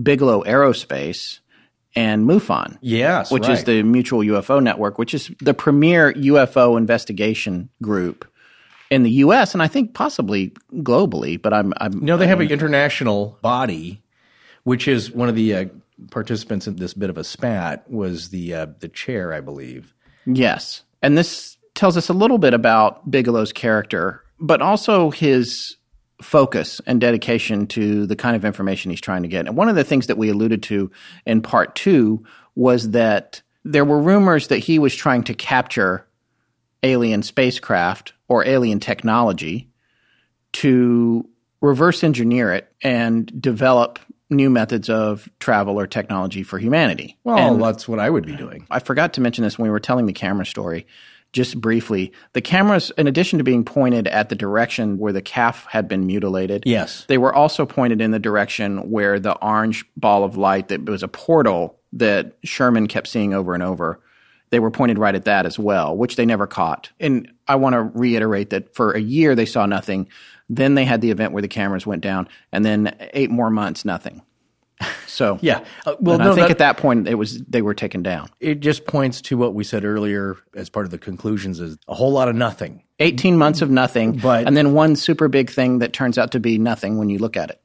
Bigelow 0.00 0.44
Aerospace 0.44 1.40
and 1.94 2.26
MUFON. 2.26 2.78
Yes, 2.80 3.30
which 3.30 3.48
is 3.48 3.64
the 3.64 3.82
Mutual 3.82 4.20
UFO 4.20 4.62
Network, 4.62 4.98
which 4.98 5.14
is 5.14 5.30
the 5.40 5.54
premier 5.54 6.12
UFO 6.14 6.76
investigation 6.76 7.68
group 7.82 8.26
in 8.90 9.02
the 9.02 9.10
U.S. 9.10 9.54
and 9.54 9.62
I 9.62 9.68
think 9.68 9.94
possibly 9.94 10.52
globally. 10.74 11.40
But 11.40 11.52
I'm, 11.52 11.72
I'm 11.78 12.04
No, 12.04 12.16
they 12.16 12.26
have 12.26 12.40
an 12.40 12.50
international 12.50 13.38
body, 13.42 14.02
which 14.64 14.88
is 14.88 15.10
one 15.10 15.28
of 15.28 15.34
the 15.34 15.54
uh, 15.54 15.64
participants 16.10 16.66
in 16.66 16.76
this 16.76 16.94
bit 16.94 17.10
of 17.10 17.18
a 17.18 17.24
spat 17.24 17.90
was 17.90 18.30
the 18.30 18.54
uh, 18.54 18.66
the 18.80 18.88
chair, 18.88 19.32
I 19.32 19.40
believe. 19.40 19.94
yes, 20.26 20.82
and 21.02 21.16
this 21.16 21.56
tells 21.74 21.96
us 21.96 22.08
a 22.08 22.12
little 22.12 22.38
bit 22.38 22.54
about 22.54 23.08
Bigelow's 23.10 23.52
character, 23.52 24.22
but 24.40 24.60
also 24.60 25.10
his 25.10 25.76
focus 26.22 26.80
and 26.86 27.00
dedication 27.00 27.66
to 27.68 28.06
the 28.06 28.16
kind 28.16 28.34
of 28.36 28.44
information 28.44 28.90
he's 28.90 29.00
trying 29.00 29.22
to 29.22 29.28
get. 29.28 29.46
And 29.46 29.56
one 29.56 29.68
of 29.68 29.76
the 29.76 29.84
things 29.84 30.08
that 30.08 30.18
we 30.18 30.28
alluded 30.30 30.62
to 30.64 30.90
in 31.26 31.42
part 31.42 31.74
two 31.76 32.24
was 32.54 32.90
that 32.90 33.42
there 33.64 33.84
were 33.84 34.00
rumors 34.00 34.48
that 34.48 34.58
he 34.58 34.78
was 34.78 34.94
trying 34.94 35.22
to 35.24 35.34
capture 35.34 36.06
alien 36.82 37.22
spacecraft 37.22 38.14
or 38.28 38.44
alien 38.44 38.80
technology 38.80 39.68
to 40.52 41.28
reverse 41.60 42.02
engineer 42.04 42.52
it 42.52 42.72
and 42.82 43.30
develop 43.40 43.98
new 44.30 44.50
methods 44.50 44.90
of 44.90 45.28
travel 45.40 45.78
or 45.78 45.86
technology 45.86 46.42
for 46.42 46.58
humanity. 46.58 47.16
Well, 47.24 47.36
And- 47.54 47.62
that's 47.62 47.88
what 47.88 47.98
I 47.98 48.10
would 48.10 48.26
be 48.26 48.36
doing. 48.36 48.66
I 48.70 48.78
forgot 48.78 49.14
to 49.14 49.20
mention 49.20 49.42
this 49.44 49.58
when 49.58 49.64
we 49.64 49.70
were 49.70 49.80
telling 49.80 50.06
the 50.06 50.12
camera 50.12 50.44
story. 50.46 50.86
Just 51.32 51.60
briefly, 51.60 52.12
the 52.32 52.40
cameras, 52.40 52.90
in 52.96 53.06
addition 53.06 53.36
to 53.38 53.44
being 53.44 53.62
pointed 53.64 54.08
at 54.08 54.30
the 54.30 54.34
direction 54.34 54.96
where 54.98 55.12
the 55.12 55.20
calf 55.20 55.66
had 55.68 55.86
been 55.86 56.06
mutilated, 56.06 56.62
Yes. 56.64 57.04
they 57.06 57.18
were 57.18 57.34
also 57.34 57.66
pointed 57.66 58.00
in 58.00 58.12
the 58.12 58.18
direction 58.18 58.90
where 58.90 59.20
the 59.20 59.36
orange 59.44 59.84
ball 59.96 60.24
of 60.24 60.36
light 60.38 60.68
that 60.68 60.86
was 60.88 61.02
a 61.02 61.08
portal 61.08 61.78
that 61.92 62.32
Sherman 62.44 62.86
kept 62.86 63.08
seeing 63.08 63.34
over 63.34 63.52
and 63.54 63.62
over. 63.62 64.00
They 64.50 64.58
were 64.58 64.70
pointed 64.70 64.98
right 64.98 65.14
at 65.14 65.26
that 65.26 65.44
as 65.44 65.58
well, 65.58 65.94
which 65.94 66.16
they 66.16 66.24
never 66.24 66.46
caught. 66.46 66.90
And 66.98 67.30
I 67.46 67.56
want 67.56 67.74
to 67.74 67.82
reiterate 67.82 68.48
that 68.50 68.74
for 68.74 68.92
a 68.92 69.00
year 69.00 69.34
they 69.34 69.44
saw 69.44 69.66
nothing. 69.66 70.08
Then 70.48 70.74
they 70.74 70.86
had 70.86 71.02
the 71.02 71.10
event 71.10 71.32
where 71.34 71.42
the 71.42 71.48
cameras 71.48 71.86
went 71.86 72.00
down, 72.02 72.26
and 72.52 72.64
then 72.64 72.96
eight 73.12 73.30
more 73.30 73.50
months, 73.50 73.84
nothing. 73.84 74.22
So 75.06 75.38
Yeah. 75.42 75.64
Uh, 75.86 75.96
well, 76.00 76.18
no, 76.18 76.32
I 76.32 76.34
think 76.34 76.46
that- 76.46 76.50
at 76.52 76.58
that 76.58 76.76
point 76.76 77.08
it 77.08 77.14
was 77.16 77.42
they 77.44 77.62
were 77.62 77.74
taken 77.74 78.02
down. 78.02 78.28
it 78.40 78.60
just 78.60 78.86
points 78.86 79.20
to 79.22 79.36
what 79.36 79.54
we 79.54 79.64
said 79.64 79.84
earlier 79.84 80.36
as 80.54 80.68
part 80.70 80.86
of 80.86 80.90
the 80.90 80.98
conclusions 80.98 81.60
is 81.60 81.76
a 81.88 81.94
whole 81.94 82.12
lot 82.12 82.28
of 82.28 82.36
nothing. 82.36 82.82
18 83.00 83.36
months 83.38 83.62
of 83.62 83.70
nothing, 83.70 84.12
But- 84.18 84.46
and 84.46 84.56
then 84.56 84.72
one 84.72 84.96
super 84.96 85.28
big 85.28 85.50
thing 85.50 85.78
that 85.78 85.92
turns 85.92 86.18
out 86.18 86.32
to 86.32 86.40
be 86.40 86.58
nothing 86.58 86.98
when 86.98 87.08
you 87.08 87.18
look 87.18 87.36
at 87.36 87.50
it. 87.50 87.60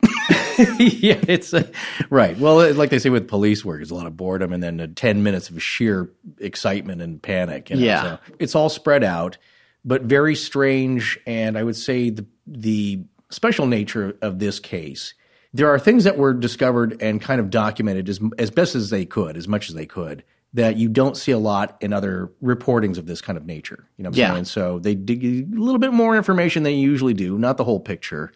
yeah, 1.03 1.19
it's 1.27 1.53
uh, 1.53 1.63
right. 2.11 2.37
Well, 2.37 2.61
it- 2.61 2.75
like 2.75 2.89
they 2.91 2.99
say 2.99 3.09
with 3.09 3.27
police 3.27 3.65
work, 3.65 3.81
it's 3.81 3.89
a 3.91 3.95
lot 3.95 4.05
of 4.07 4.15
boredom 4.15 4.53
and 4.53 4.61
then 4.61 4.79
uh, 4.79 4.87
10 4.95 5.23
minutes 5.23 5.49
of 5.49 5.61
sheer 5.61 6.09
excitement 6.39 7.01
and 7.01 7.21
panic. 7.21 7.69
you 7.71 7.77
know, 7.77 7.81
Yeah. 7.81 8.01
so 8.03 8.19
it's 8.39 8.55
all 8.55 8.69
spread 8.69 9.03
out, 9.03 9.37
but 9.83 10.03
very 10.03 10.35
strange. 10.35 11.19
And 11.25 11.57
I 11.57 11.63
would 11.63 11.75
say 11.75 12.09
the, 12.11 12.25
the 12.45 13.01
special 13.31 13.65
nature 13.65 14.15
of 14.21 14.37
this 14.37 14.59
case, 14.59 15.15
there 15.53 15.69
are 15.69 15.77
things 15.79 16.03
that 16.05 16.17
were 16.17 16.33
discovered 16.33 17.01
and 17.01 17.21
kind 17.21 17.39
of 17.39 17.49
documented 17.49 18.09
as, 18.09 18.19
as 18.37 18.49
best 18.51 18.75
as 18.75 18.89
they 18.89 19.05
could, 19.05 19.37
as 19.37 19.47
much 19.47 19.69
as 19.69 19.75
they 19.75 19.85
could, 19.85 20.23
that 20.53 20.77
you 20.77 20.87
don't 20.89 21.15
see 21.17 21.31
a 21.31 21.37
lot 21.37 21.77
in 21.81 21.93
other 21.93 22.31
reportings 22.43 22.97
of 22.97 23.05
this 23.05 23.21
kind 23.21 23.37
of 23.37 23.45
nature. 23.45 23.85
You 23.97 24.03
know 24.03 24.09
what 24.09 24.15
I'm 24.17 24.19
Yeah. 24.19 24.33
saying? 24.33 24.45
So 24.45 24.79
they 24.79 24.95
dig 24.95 25.23
a 25.23 25.59
little 25.59 25.79
bit 25.79 25.93
more 25.93 26.15
information 26.15 26.63
than 26.63 26.73
you 26.73 26.89
usually 26.89 27.13
do, 27.13 27.37
not 27.37 27.57
the 27.57 27.63
whole 27.63 27.79
picture. 27.79 28.31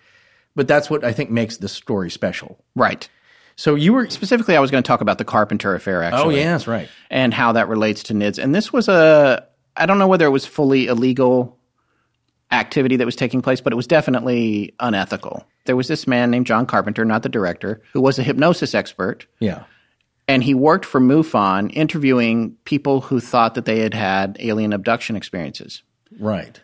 But 0.55 0.67
that's 0.67 0.89
what 0.89 1.03
I 1.03 1.13
think 1.13 1.29
makes 1.29 1.57
this 1.57 1.71
story 1.71 2.09
special. 2.09 2.63
right. 2.75 3.07
So 3.59 3.73
you 3.73 3.91
were 3.93 4.07
Specifically, 4.11 4.55
I 4.55 4.59
was 4.59 4.69
going 4.69 4.83
to 4.83 4.87
talk 4.87 5.01
about 5.01 5.17
the 5.17 5.25
Carpenter 5.25 5.73
affair, 5.73 6.03
oh, 6.03 6.05
actually. 6.05 6.35
Oh 6.35 6.37
yeah, 6.43 6.51
that's 6.51 6.67
right. 6.67 6.87
And 7.09 7.33
how 7.33 7.53
that 7.53 7.67
relates 7.67 8.03
to 8.03 8.13
NIDS. 8.13 8.37
And 8.37 8.53
this 8.53 8.71
was 8.71 8.87
a, 8.87 9.47
I 9.75 9.87
don't 9.87 9.97
know 9.97 10.07
whether 10.07 10.27
it 10.27 10.29
was 10.29 10.45
fully 10.45 10.85
illegal 10.85 11.57
activity 12.51 12.95
that 12.97 13.05
was 13.05 13.15
taking 13.15 13.41
place, 13.41 13.59
but 13.59 13.73
it 13.73 13.75
was 13.75 13.87
definitely 13.87 14.75
unethical. 14.79 15.45
There 15.67 15.75
was 15.75 15.87
this 15.87 16.07
man 16.07 16.31
named 16.31 16.47
John 16.47 16.65
Carpenter, 16.65 17.05
not 17.05 17.21
the 17.23 17.29
director, 17.29 17.81
who 17.93 18.01
was 18.01 18.17
a 18.17 18.23
hypnosis 18.23 18.73
expert. 18.73 19.27
Yeah. 19.39 19.63
and 20.27 20.43
he 20.43 20.53
worked 20.53 20.85
for 20.85 20.99
MUFON 20.99 21.71
interviewing 21.73 22.57
people 22.65 22.99
who 23.01 23.19
thought 23.19 23.55
that 23.55 23.65
they 23.65 23.79
had 23.79 23.93
had 23.93 24.35
alien 24.39 24.73
abduction 24.73 25.15
experiences. 25.15 25.83
Right. 26.19 26.59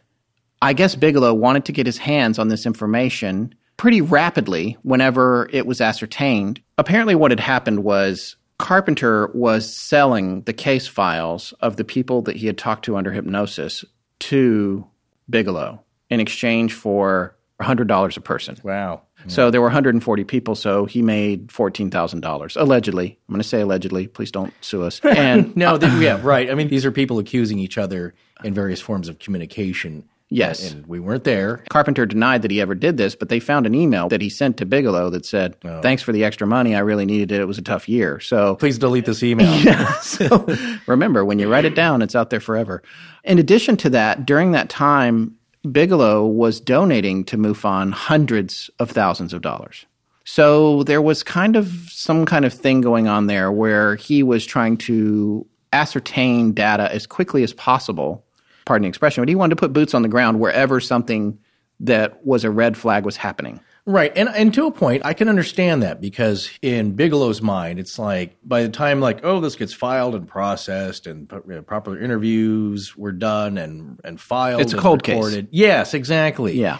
I 0.61 0.73
guess 0.73 0.95
Bigelow 0.95 1.33
wanted 1.33 1.65
to 1.65 1.71
get 1.71 1.85
his 1.85 1.97
hands 1.97 2.39
on 2.39 2.47
this 2.47 2.65
information 2.65 3.53
pretty 3.77 4.01
rapidly 4.01 4.77
whenever 4.83 5.49
it 5.51 5.65
was 5.65 5.81
ascertained. 5.81 6.61
Apparently, 6.77 7.15
what 7.15 7.31
had 7.31 7.39
happened 7.39 7.83
was 7.83 8.35
Carpenter 8.59 9.27
was 9.33 9.71
selling 9.73 10.41
the 10.43 10.53
case 10.53 10.87
files 10.87 11.53
of 11.59 11.75
the 11.75 11.83
people 11.83 12.21
that 12.23 12.35
he 12.37 12.47
had 12.47 12.57
talked 12.57 12.85
to 12.85 12.95
under 12.95 13.11
hypnosis 13.11 13.83
to 14.19 14.87
Bigelow 15.29 15.83
in 16.09 16.19
exchange 16.19 16.73
for 16.73 17.35
$100 17.61 18.17
a 18.17 18.21
person. 18.21 18.57
Wow. 18.63 19.03
So 19.27 19.51
there 19.51 19.61
were 19.61 19.67
140 19.67 20.23
people, 20.25 20.55
so 20.55 20.85
he 20.85 21.01
made 21.01 21.47
$14,000, 21.47 22.57
allegedly. 22.61 23.17
I'm 23.27 23.33
going 23.33 23.41
to 23.41 23.47
say 23.47 23.61
allegedly. 23.61 24.07
Please 24.07 24.31
don't 24.31 24.53
sue 24.61 24.83
us. 24.83 24.99
And 25.03 25.55
No, 25.55 25.77
they, 25.77 25.87
yeah, 26.03 26.19
right. 26.21 26.49
I 26.51 26.55
mean, 26.55 26.67
these 26.67 26.85
are 26.85 26.91
people 26.91 27.19
accusing 27.19 27.59
each 27.59 27.77
other 27.77 28.13
in 28.43 28.53
various 28.53 28.81
forms 28.81 29.07
of 29.07 29.19
communication. 29.19 30.03
Yes. 30.29 30.71
And 30.71 30.85
we 30.87 30.99
weren't 30.99 31.23
there. 31.23 31.63
Carpenter 31.69 32.05
denied 32.05 32.41
that 32.41 32.49
he 32.49 32.59
ever 32.59 32.73
did 32.73 32.97
this, 32.97 33.15
but 33.15 33.29
they 33.29 33.39
found 33.39 33.67
an 33.67 33.75
email 33.75 34.09
that 34.09 34.19
he 34.19 34.29
sent 34.29 34.57
to 34.57 34.65
Bigelow 34.65 35.11
that 35.11 35.25
said, 35.25 35.55
oh. 35.63 35.81
Thanks 35.81 36.01
for 36.01 36.11
the 36.11 36.23
extra 36.23 36.47
money. 36.47 36.75
I 36.75 36.79
really 36.79 37.05
needed 37.05 37.31
it. 37.31 37.39
It 37.39 37.45
was 37.45 37.59
a 37.59 37.63
tough 37.63 37.87
year. 37.87 38.19
So 38.19 38.55
Please 38.55 38.79
delete 38.79 39.05
this 39.05 39.21
email. 39.21 39.53
so 40.01 40.47
remember, 40.87 41.23
when 41.23 41.37
you 41.39 41.49
write 41.49 41.65
it 41.65 41.75
down, 41.75 42.01
it's 42.01 42.15
out 42.15 42.31
there 42.31 42.39
forever. 42.39 42.81
In 43.23 43.37
addition 43.37 43.77
to 43.77 43.91
that, 43.91 44.25
during 44.25 44.51
that 44.53 44.69
time, 44.69 45.37
Bigelow 45.71 46.25
was 46.25 46.59
donating 46.59 47.23
to 47.25 47.37
MUFON 47.37 47.93
hundreds 47.93 48.69
of 48.79 48.91
thousands 48.91 49.33
of 49.33 49.41
dollars. 49.41 49.85
So 50.25 50.83
there 50.83 51.01
was 51.01 51.23
kind 51.23 51.55
of 51.55 51.67
some 51.89 52.25
kind 52.25 52.45
of 52.45 52.53
thing 52.53 52.81
going 52.81 53.07
on 53.07 53.27
there 53.27 53.51
where 53.51 53.95
he 53.95 54.23
was 54.23 54.45
trying 54.45 54.77
to 54.77 55.45
ascertain 55.71 56.53
data 56.53 56.93
as 56.93 57.07
quickly 57.07 57.43
as 57.43 57.53
possible. 57.53 58.25
Pardon 58.65 58.83
the 58.83 58.89
expression, 58.89 59.21
but 59.21 59.29
he 59.29 59.35
wanted 59.35 59.51
to 59.51 59.59
put 59.59 59.73
boots 59.73 59.93
on 59.93 60.01
the 60.01 60.07
ground 60.07 60.39
wherever 60.39 60.79
something 60.79 61.37
that 61.79 62.25
was 62.25 62.43
a 62.43 62.51
red 62.51 62.77
flag 62.77 63.05
was 63.05 63.17
happening. 63.17 63.59
Right. 63.85 64.13
And 64.15 64.29
and 64.29 64.53
to 64.53 64.65
a 64.67 64.71
point, 64.71 65.05
I 65.05 65.13
can 65.13 65.27
understand 65.27 65.83
that 65.83 65.99
because 65.99 66.49
in 66.61 66.95
Bigelow's 66.95 67.41
mind, 67.41 67.79
it's 67.79 67.99
like 67.99 68.37
by 68.43 68.63
the 68.63 68.69
time 68.69 69.01
like, 69.01 69.25
oh, 69.25 69.41
this 69.41 69.57
gets 69.57 69.73
filed 69.73 70.15
and 70.15 70.25
processed 70.25 71.05
and 71.05 71.29
you 71.31 71.55
know, 71.55 71.61
proper 71.61 71.99
interviews 71.99 72.95
were 72.95 73.11
done 73.11 73.57
and 73.57 73.99
and 74.05 74.21
filed. 74.21 74.61
It's 74.61 74.71
a 74.71 74.77
cold 74.77 75.03
case. 75.03 75.15
recorded. 75.15 75.49
Yes, 75.51 75.93
exactly. 75.93 76.57
Yeah. 76.57 76.77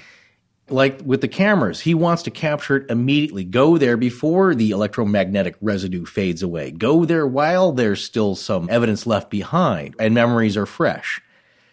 Like 0.70 1.02
with 1.04 1.20
the 1.20 1.28
cameras, 1.28 1.82
he 1.82 1.94
wants 1.94 2.24
to 2.24 2.32
capture 2.32 2.78
it 2.78 2.90
immediately. 2.90 3.44
Go 3.44 3.78
there 3.78 3.98
before 3.98 4.56
the 4.56 4.72
electromagnetic 4.72 5.58
residue 5.60 6.06
fades 6.06 6.42
away. 6.42 6.72
Go 6.72 7.04
there 7.04 7.28
while 7.28 7.74
there's 7.74 8.02
still 8.02 8.34
some 8.34 8.70
evidence 8.70 9.06
left 9.06 9.30
behind 9.30 9.94
and 10.00 10.14
memories 10.14 10.56
are 10.56 10.66
fresh. 10.66 11.22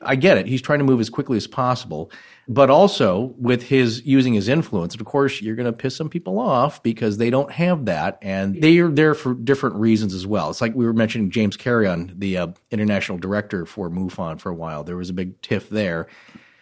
I 0.02 0.16
get 0.16 0.39
it. 0.39 0.47
He's 0.47 0.62
trying 0.62 0.78
to 0.78 0.85
move 0.85 1.01
as 1.01 1.11
quickly 1.11 1.36
as 1.36 1.47
possible, 1.47 2.11
but 2.51 2.68
also 2.68 3.32
with 3.39 3.62
his 3.62 4.05
using 4.05 4.35
his 4.35 4.48
influence. 4.48 4.93
And 4.94 5.01
of 5.01 5.06
course, 5.06 5.40
you're 5.40 5.55
going 5.55 5.72
to 5.72 5.72
piss 5.72 5.94
some 5.94 6.10
people 6.10 6.40
off 6.40 6.82
because 6.82 7.16
they 7.16 7.31
don't 7.31 7.52
have 7.52 7.85
that, 7.85 8.18
and 8.22 8.60
they 8.60 8.81
are 8.81 8.90
there 8.90 9.14
for 9.14 9.35
different 9.35 9.77
reasons 9.77 10.12
as 10.12 10.27
well. 10.27 10.51
It's 10.51 10.60
like 10.60 10.74
we 10.74 10.85
were 10.85 10.93
mentioning 10.93 11.31
James 11.31 11.56
Carrion, 11.56 12.12
the 12.18 12.36
uh, 12.36 12.48
international 12.72 13.18
director 13.18 13.64
for 13.66 13.89
MUFON, 13.89 14.40
for 14.40 14.51
a 14.51 14.55
while. 14.55 14.82
There 14.82 14.97
was 14.97 15.10
a 15.10 15.12
big 15.12 15.40
tiff 15.43 15.70
there. 15.70 16.09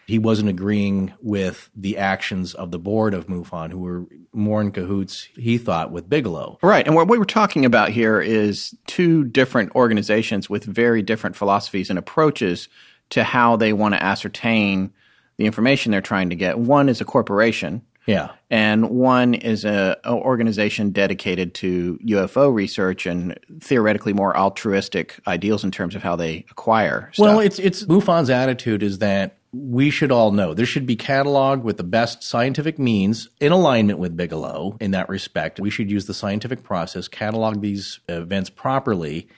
He 0.07 0.19
wasn't 0.19 0.51
agreeing 0.51 1.15
with 1.23 1.71
the 1.75 1.97
actions 1.97 2.53
of 2.53 2.71
the 2.71 2.79
board 2.79 3.15
of 3.15 3.27
MUFON, 3.27 3.71
who 3.71 3.79
were 3.79 4.05
more 4.35 4.61
in 4.61 4.73
cahoots, 4.73 5.31
he 5.37 5.57
thought, 5.57 5.91
with 5.91 6.07
Bigelow. 6.07 6.59
Right. 6.63 6.87
And 6.87 6.97
what 6.97 7.09
we 7.09 7.17
were 7.17 7.25
talking 7.25 7.65
about 7.65 7.89
here 7.89 8.21
is 8.21 8.75
two 8.87 9.25
different 9.25 9.75
organizations 9.75 10.51
with 10.51 10.65
very 10.65 11.01
different 11.01 11.35
philosophies 11.35 11.89
and 11.89 11.99
approaches 11.99 12.69
to 13.09 13.25
how 13.25 13.57
they 13.57 13.73
want 13.73 13.95
to 13.95 14.03
ascertain 14.03 14.93
the 15.39 15.47
information 15.47 15.93
they're 15.93 16.01
trying 16.01 16.31
to 16.31 16.37
get. 16.37 16.59
One 16.59 16.89
is 16.89 17.01
a 17.01 17.05
corporation, 17.05 17.83
Yeah. 18.07 18.31
and 18.51 18.91
one 18.91 19.35
is 19.35 19.65
a, 19.65 19.97
a 20.05 20.13
organization 20.13 20.91
dedicated 20.91 21.55
to 21.55 21.99
UFO 22.07 22.53
research 22.53 23.07
and 23.07 23.39
theoretically 23.61 24.13
more 24.13 24.37
altruistic 24.37 25.19
ideals 25.27 25.65
in 25.65 25.71
terms 25.71 25.95
of 25.95 26.03
how 26.03 26.17
they 26.17 26.45
acquire 26.51 27.11
stuff. 27.13 27.25
Well, 27.25 27.41
it's 27.41 27.59
it's 27.59 27.85
MUFON's 27.85 28.31
attitude 28.31 28.83
is 28.83 28.99
that 28.99 29.37
we 29.53 29.89
should 29.89 30.13
all 30.13 30.31
know 30.33 30.53
there 30.53 30.67
should 30.67 30.87
be 30.87 30.97
cataloged 30.97 31.63
with 31.63 31.79
the 31.79 31.85
best 31.85 32.23
scientific 32.23 32.79
means 32.79 33.31
in 33.41 33.51
alignment 33.51 33.99
with 33.99 34.15
Bigelow 34.17 34.77
in 34.81 34.91
that 34.91 35.09
respect. 35.09 35.59
We 35.59 35.71
should 35.71 35.91
use 35.91 36.05
the 36.07 36.13
scientific 36.13 36.63
process, 36.65 37.09
catalog 37.09 37.63
these 37.63 38.01
events 38.09 38.51
properly, 38.51 39.29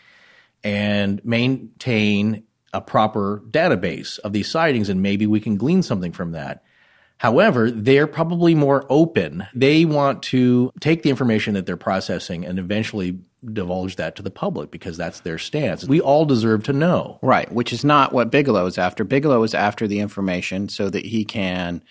and 0.64 1.24
maintain 1.24 2.42
a 2.72 2.80
proper 2.80 3.42
database 3.50 4.18
of 4.20 4.32
these 4.32 4.50
sightings, 4.50 4.88
and 4.88 5.02
maybe 5.02 5.26
we 5.26 5.40
can 5.40 5.56
glean 5.56 5.82
something 5.82 6.12
from 6.12 6.32
that. 6.32 6.62
However, 7.18 7.70
they're 7.70 8.06
probably 8.06 8.54
more 8.54 8.86
open. 8.88 9.46
They 9.54 9.84
want 9.84 10.22
to 10.24 10.72
take 10.80 11.02
the 11.02 11.10
information 11.10 11.52
that 11.52 11.66
they're 11.66 11.76
processing 11.76 12.46
and 12.46 12.58
eventually 12.58 13.18
divulge 13.44 13.96
that 13.96 14.16
to 14.16 14.22
the 14.22 14.30
public 14.30 14.70
because 14.70 14.96
that's 14.96 15.20
their 15.20 15.36
stance. 15.36 15.84
We 15.84 16.00
all 16.00 16.24
deserve 16.24 16.64
to 16.64 16.72
know. 16.72 17.18
Right, 17.20 17.50
which 17.52 17.74
is 17.74 17.84
not 17.84 18.14
what 18.14 18.30
Bigelow 18.30 18.64
is 18.66 18.78
after. 18.78 19.04
Bigelow 19.04 19.42
is 19.42 19.54
after 19.54 19.86
the 19.86 20.00
information 20.00 20.68
so 20.68 20.88
that 20.88 21.04
he 21.04 21.24
can 21.24 21.82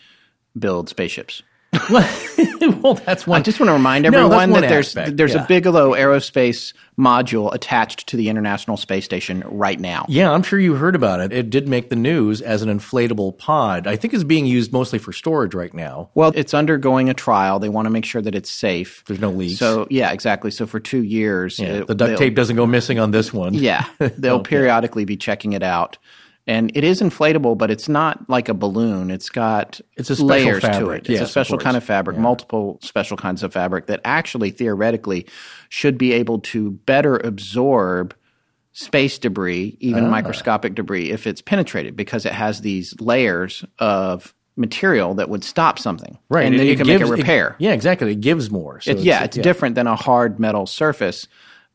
build 0.58 0.90
spaceships. 0.90 1.44
well, 2.82 2.96
that's 2.96 3.26
one. 3.28 3.40
I 3.40 3.44
just 3.44 3.60
want 3.60 3.70
to 3.70 3.74
remind 3.74 4.04
No, 4.04 4.08
everyone 4.10 4.52
one 4.52 4.62
that 4.62 4.70
there's 4.70 4.88
aspect, 4.96 5.18
there's 5.18 5.34
yeah. 5.34 5.44
a 5.44 5.48
Bigelow 5.48 5.94
aerospace 5.94 6.74
module 6.98 7.54
attached 7.54 8.08
to 8.08 8.18
the 8.18 8.30
International 8.30 8.78
Space 8.78 9.06
Station 9.06 9.44
right 9.46 9.80
now. 9.80 10.06
Yeah, 10.10 10.32
I'm 10.32 10.44
sure 10.44 10.60
you 10.60 10.76
heard 10.76 10.96
about 10.96 11.22
it. 11.22 11.32
It 11.32 11.50
did 11.50 11.68
make 11.68 11.90
the 11.90 11.96
news 11.96 12.42
as 12.42 12.62
an 12.62 12.70
inflatable 12.70 13.38
pod. 13.38 13.88
I 13.88 13.96
think 13.96 14.14
it's 14.14 14.24
being 14.24 14.46
used 14.46 14.74
mostly 14.74 15.00
for 15.00 15.14
storage 15.14 15.54
right 15.54 15.74
now. 15.74 16.10
Well, 16.16 16.32
it's 16.36 16.54
undergoing 16.54 17.10
a 17.10 17.14
trial. 17.14 17.60
They 17.60 17.70
want 17.70 17.86
to 17.86 17.90
make 17.90 18.06
sure 18.06 18.22
that 18.22 18.36
it's 18.36 18.52
safe. 18.52 19.04
There's 19.08 19.20
no 19.22 19.30
leaks. 19.32 19.60
So 19.60 19.88
yeah, 19.90 20.12
exactly. 20.12 20.52
So 20.52 20.66
for 20.68 20.80
two 20.80 21.04
years, 21.04 21.60
it- 21.60 21.88
the 21.88 21.96
duct 21.96 22.18
tape 22.18 22.36
doesn't 22.36 22.56
go 22.56 22.66
missing 22.68 23.00
on 23.00 23.12
this 23.12 23.34
one. 23.34 23.54
Yeah, 23.54 23.86
they'll 24.00 24.44
periodically 24.44 25.06
be 25.06 25.18
checking 25.18 25.54
it 25.54 25.64
out. 25.64 25.98
And 26.50 26.72
it 26.76 26.84
is 26.84 27.00
inflatable, 27.00 27.60
but 27.60 27.70
it's 27.70 27.88
not 27.88 28.28
like 28.28 28.50
a 28.50 28.56
balloon. 28.56 29.12
It's 29.12 29.30
got 29.30 29.80
It's 29.98 30.10
a 30.10 30.16
special 30.16 30.26
layers 30.28 30.62
to 30.64 30.68
fabric. 30.72 31.04
it. 31.04 31.12
It's 31.12 31.20
Yes, 31.20 31.30
a 31.30 31.32
special 31.32 31.60
kind 31.60 31.78
of 31.78 31.84
fabric, 31.84 32.18
multiple 32.18 32.80
special 32.82 33.18
kinds 33.18 33.44
of 33.44 33.54
fabric 33.54 33.86
that 33.86 34.02
actually 34.04 34.50
theoretically 34.50 35.28
should 35.70 35.96
be 35.96 36.12
able 36.12 36.40
to 36.40 36.72
better 36.72 37.18
absorb 37.18 38.16
space 38.72 39.20
debris, 39.20 39.78
even 39.80 40.06
Ah. 40.06 40.10
microscopic 40.10 40.74
debris, 40.74 41.12
if 41.12 41.28
it's 41.28 41.42
penetrated, 41.42 41.96
because 41.96 42.26
it 42.26 42.32
has 42.34 42.62
these 42.62 42.96
layers 43.00 43.64
of 43.78 44.34
material 44.58 45.14
that 45.14 45.30
would 45.30 45.44
stop 45.44 45.78
something. 45.78 46.18
Right. 46.30 46.48
And 46.48 46.56
It- 46.56 46.58
then 46.58 46.68
you 46.68 46.74
it 46.74 46.78
can 46.78 46.88
gives- 46.88 47.02
make 47.02 47.10
a 47.12 47.14
it- 47.14 47.18
repair. 47.18 47.56
yeah, 47.60 47.74
exactly. 47.74 48.12
It 48.14 48.22
gives 48.22 48.50
more. 48.50 48.82
So 48.82 48.92
It- 48.92 49.00
yeah, 49.00 49.24
it's 49.24 49.38
different 49.38 49.76
than 49.76 49.86
a 49.86 49.96
hard 49.96 50.40
metal 50.40 50.66
surface 50.66 51.28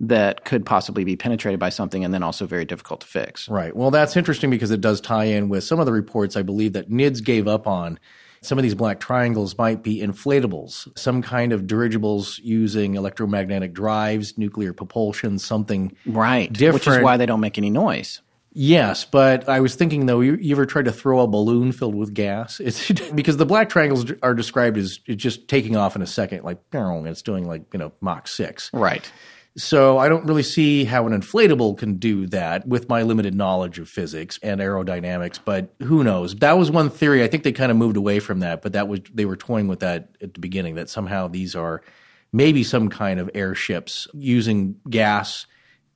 that 0.08 0.44
could 0.44 0.64
possibly 0.66 1.04
be 1.04 1.16
penetrated 1.16 1.60
by 1.60 1.68
something 1.70 2.04
and 2.04 2.12
then 2.12 2.22
also 2.22 2.46
very 2.46 2.64
difficult 2.64 3.00
to 3.02 3.06
fix. 3.06 3.48
Right. 3.48 3.74
Well, 3.74 3.90
that's 3.90 4.16
interesting 4.16 4.50
because 4.50 4.70
it 4.70 4.80
does 4.80 5.00
tie 5.00 5.24
in 5.24 5.48
with 5.48 5.64
some 5.64 5.80
of 5.80 5.86
the 5.86 5.92
reports 5.92 6.36
I 6.36 6.42
believe 6.42 6.72
that 6.74 6.90
NIDS 6.90 7.22
gave 7.24 7.46
up 7.48 7.66
on. 7.66 7.98
Some 8.42 8.58
of 8.58 8.62
these 8.62 8.74
black 8.74 9.00
triangles 9.00 9.56
might 9.56 9.82
be 9.82 10.02
inflatables, 10.02 10.86
some 10.98 11.22
kind 11.22 11.52
of 11.54 11.66
dirigibles 11.66 12.38
using 12.44 12.94
electromagnetic 12.94 13.72
drives, 13.72 14.36
nuclear 14.36 14.74
propulsion, 14.74 15.38
something 15.38 15.96
Right. 16.04 16.52
different. 16.52 16.74
Which 16.74 16.86
is 16.88 17.02
why 17.02 17.16
they 17.16 17.24
don't 17.24 17.40
make 17.40 17.56
any 17.56 17.70
noise. 17.70 18.20
Yes, 18.56 19.04
but 19.04 19.48
I 19.48 19.58
was 19.60 19.74
thinking 19.74 20.06
though, 20.06 20.20
you, 20.20 20.36
you 20.36 20.54
ever 20.54 20.64
tried 20.64 20.84
to 20.84 20.92
throw 20.92 21.20
a 21.20 21.26
balloon 21.26 21.72
filled 21.72 21.96
with 21.96 22.14
gas? 22.14 22.60
It's 22.64 22.90
because 23.10 23.36
the 23.36 23.46
black 23.46 23.68
triangles 23.68 24.12
are 24.22 24.34
described 24.34 24.76
as 24.78 24.98
just 24.98 25.48
taking 25.48 25.74
off 25.76 25.96
in 25.96 26.02
a 26.02 26.06
second, 26.06 26.44
like 26.44 26.58
it's 26.72 27.22
doing 27.22 27.48
like 27.48 27.62
you 27.72 27.78
know 27.80 27.92
Mach 28.00 28.28
six. 28.28 28.70
Right. 28.72 29.10
So 29.56 29.98
I 29.98 30.08
don't 30.08 30.26
really 30.26 30.42
see 30.42 30.84
how 30.84 31.06
an 31.06 31.18
inflatable 31.18 31.78
can 31.78 31.96
do 31.96 32.26
that 32.28 32.66
with 32.66 32.88
my 32.88 33.02
limited 33.02 33.36
knowledge 33.36 33.78
of 33.78 33.88
physics 33.88 34.38
and 34.42 34.60
aerodynamics. 34.60 35.38
But 35.44 35.72
who 35.80 36.02
knows? 36.02 36.34
That 36.36 36.58
was 36.58 36.72
one 36.72 36.90
theory. 36.90 37.22
I 37.22 37.28
think 37.28 37.44
they 37.44 37.52
kind 37.52 37.70
of 37.70 37.78
moved 37.78 37.96
away 37.96 38.18
from 38.18 38.40
that, 38.40 38.62
but 38.62 38.72
that 38.72 38.88
was 38.88 39.00
they 39.12 39.24
were 39.24 39.36
toying 39.36 39.68
with 39.68 39.80
that 39.80 40.16
at 40.20 40.34
the 40.34 40.40
beginning. 40.40 40.74
That 40.74 40.90
somehow 40.90 41.28
these 41.28 41.54
are 41.54 41.82
maybe 42.32 42.64
some 42.64 42.88
kind 42.88 43.20
of 43.20 43.30
airships 43.32 44.08
using 44.12 44.74
gas 44.90 45.46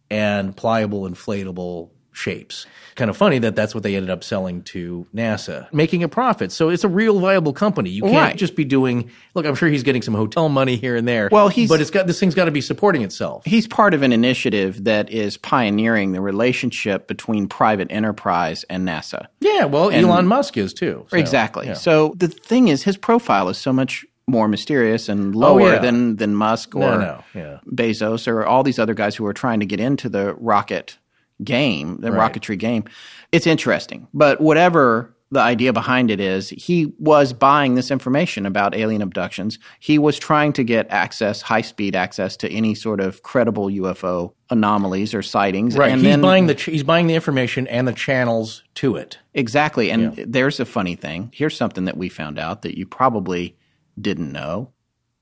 and 0.09 0.57
pliable 0.57 1.09
inflatable 1.09 1.91
shapes. 2.19 2.67
Kind 2.97 3.11
of 3.11 3.17
funny 3.17 3.39
that 3.39 3.55
that's 3.55 3.75
what 3.75 3.85
they 3.85 3.95
ended 3.95 4.11
up 4.11 4.25
selling 4.25 4.63
to 4.65 5.07
NASA, 5.15 5.73
making 5.73 6.03
a 6.03 6.09
profit. 6.09 6.51
So 6.51 6.69
it's 6.69 6.83
a 6.83 6.89
real 6.89 7.21
viable 7.21 7.53
company. 7.53 7.91
You 7.91 8.03
can't 8.03 8.15
Right. 8.15 8.37
just 8.37 8.57
be 8.57 8.65
doing. 8.65 9.09
Look, 9.35 9.47
I'm 9.47 9.55
sure 9.55 9.69
he's 9.69 9.85
getting 9.85 10.03
some 10.03 10.15
hotel 10.15 10.49
money 10.49 10.75
here 10.75 10.97
and 10.97 11.07
there. 11.07 11.29
Well, 11.31 11.49
he's- 11.49 11.69
but 11.69 11.81
it's 11.81 11.91
got 11.91 12.09
this 12.09 12.19
thing's 12.19 12.35
got 12.35 12.47
to 12.47 12.51
be 12.51 12.61
supporting 12.61 13.03
itself. 13.03 13.45
He's 13.45 13.69
part 13.69 13.95
of 13.95 14.03
an 14.03 14.13
initiative 14.13 14.83
that 14.85 15.11
is 15.11 15.37
pioneering 15.37 16.11
the 16.13 16.21
relationship 16.21 17.07
between 17.07 17.47
private 17.47 17.87
enterprise 17.91 18.65
and 18.69 18.87
NASA. 18.87 19.27
Yeah, 19.41 19.67
well, 19.67 19.91
Elon 19.91 20.27
Musk 20.27 20.57
is 20.57 20.75
too. 20.75 21.07
So, 21.09 21.17
exactly. 21.17 21.69
yeah. 21.69 21.75
So 21.75 22.15
the 22.17 22.27
thing 22.29 22.67
is, 22.67 22.83
his 22.83 22.97
profile 22.97 23.49
is 23.49 23.59
so 23.59 23.73
much 23.73 24.05
more 24.27 24.49
mysterious 24.49 25.09
and 25.09 25.35
oh, 25.35 25.39
lower 25.39 25.61
Oh, 25.63 25.73
yeah. 25.75 25.79
than, 25.79 26.17
than 26.17 26.35
Musk 26.35 26.75
or 26.75 26.81
No, 26.81 26.99
no, 26.99 27.25
yeah. 27.35 27.59
Bezos 27.73 28.27
or 28.29 28.45
all 28.45 28.63
these 28.65 28.79
other 28.79 28.93
guys 28.93 29.15
who 29.17 29.25
are 29.25 29.33
trying 29.33 29.61
to 29.61 29.67
get 29.67 29.81
into 29.81 30.09
the 30.09 30.35
rocket 30.35 30.99
game, 31.45 31.99
the 32.01 32.13
Right. 32.13 32.33
rocketry 32.33 32.59
game. 32.59 32.85
It's 33.33 33.47
interesting. 33.47 34.09
But 34.15 34.41
whatever 34.41 35.15
the 35.31 35.41
idea 35.41 35.75
behind 35.75 36.11
it 36.11 36.21
is, 36.21 36.49
he 36.49 36.91
was 36.99 37.35
buying 37.35 37.75
this 37.75 37.91
information 37.91 38.47
about 38.47 38.75
alien 38.75 39.03
abductions. 39.03 39.59
He 39.79 39.99
was 39.99 40.19
trying 40.19 40.55
to 40.55 40.65
get 40.65 40.87
access, 40.89 41.43
high 41.43 41.61
speed 41.61 41.95
access 41.95 42.35
to 42.39 42.51
any 42.51 42.75
sort 42.75 42.99
of 42.99 43.23
credible 43.23 43.67
UFO 43.71 44.33
anomalies 44.49 45.13
or 45.13 45.21
sightings. 45.23 45.77
Right, 45.77 45.93
And 45.93 46.01
he's 46.01 46.11
then, 46.11 46.23
buying 46.23 46.47
the 46.47 46.55
ch- 46.55 46.63
he's 46.65 46.83
buying 46.83 47.09
the 47.09 47.15
information 47.15 47.67
and 47.67 47.87
the 47.87 47.93
channels 47.93 48.63
to 48.77 48.97
it. 48.97 49.19
Exactly. 49.35 49.91
And 49.91 50.15
there's 50.17 50.61
a 50.61 50.65
funny 50.65 50.95
thing. 50.97 51.31
Here's 51.35 51.57
something 51.57 51.85
that 51.85 51.99
we 51.99 52.09
found 52.09 52.39
out 52.39 52.63
that 52.63 52.79
you 52.79 52.87
probably 52.87 53.55
didn't 54.01 54.33
know. 54.33 54.71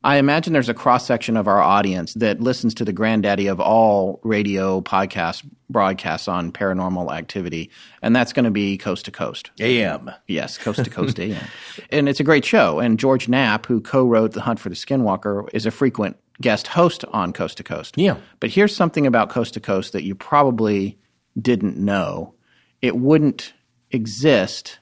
I 0.07 0.19
imagine 0.19 0.53
there's 0.53 0.69
a 0.69 0.75
cross 0.75 1.05
section 1.05 1.37
of 1.37 1.49
our 1.49 1.61
audience 1.61 2.15
that 2.15 2.41
listens 2.41 2.75
to 2.75 2.85
the 2.85 2.93
granddaddy 2.93 3.49
of 3.49 3.59
all 3.59 4.21
radio 4.23 4.81
podcast 4.81 5.45
broadcasts 5.69 6.29
on 6.29 6.53
paranormal 6.53 7.13
activity, 7.13 7.73
and 8.03 8.15
that's 8.15 8.33
going 8.33 8.45
to 8.45 8.53
be 8.53 8.79
Coast 8.79 9.07
to 9.07 9.11
Coast. 9.11 9.51
AM. 9.59 10.13
Yes, 10.29 10.59
Coast 10.59 10.85
to 10.85 10.91
Coast 10.91 11.19
AM. 11.19 11.43
And 11.91 12.09
it's 12.09 12.21
a 12.21 12.25
great 12.25 12.45
show. 12.45 12.79
And 12.79 13.01
George 13.01 13.29
Knapp, 13.29 13.67
who 13.67 13.81
co 13.81 14.07
wrote 14.07 14.33
The 14.33 14.43
Hunt 14.43 14.61
for 14.61 14.69
the 14.69 14.77
Skinwalker, 14.77 15.49
is 15.53 15.67
a 15.67 15.73
frequent 15.73 16.17
guest 16.41 16.69
host 16.69 17.05
on 17.07 17.33
Coast 17.33 17.57
to 17.57 17.65
Coast. 17.65 17.99
Yeah. 17.99 18.19
But 18.39 18.51
here's 18.51 18.77
something 18.77 19.09
about 19.09 19.31
Coast 19.31 19.55
to 19.55 19.61
Coast 19.61 19.93
that 19.93 20.05
you 20.05 20.15
probably 20.15 21.01
didn't 21.37 21.79
know. 21.79 22.33
It 22.81 22.97
wouldn't 22.97 23.55
exist 23.91 24.79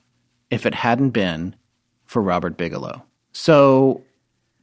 if 0.50 0.66
it 0.66 0.74
hadn't 0.74 1.10
been 1.10 1.56
for 2.04 2.20
Robert 2.20 2.58
Bigelow. 2.58 3.02
So 3.32 4.02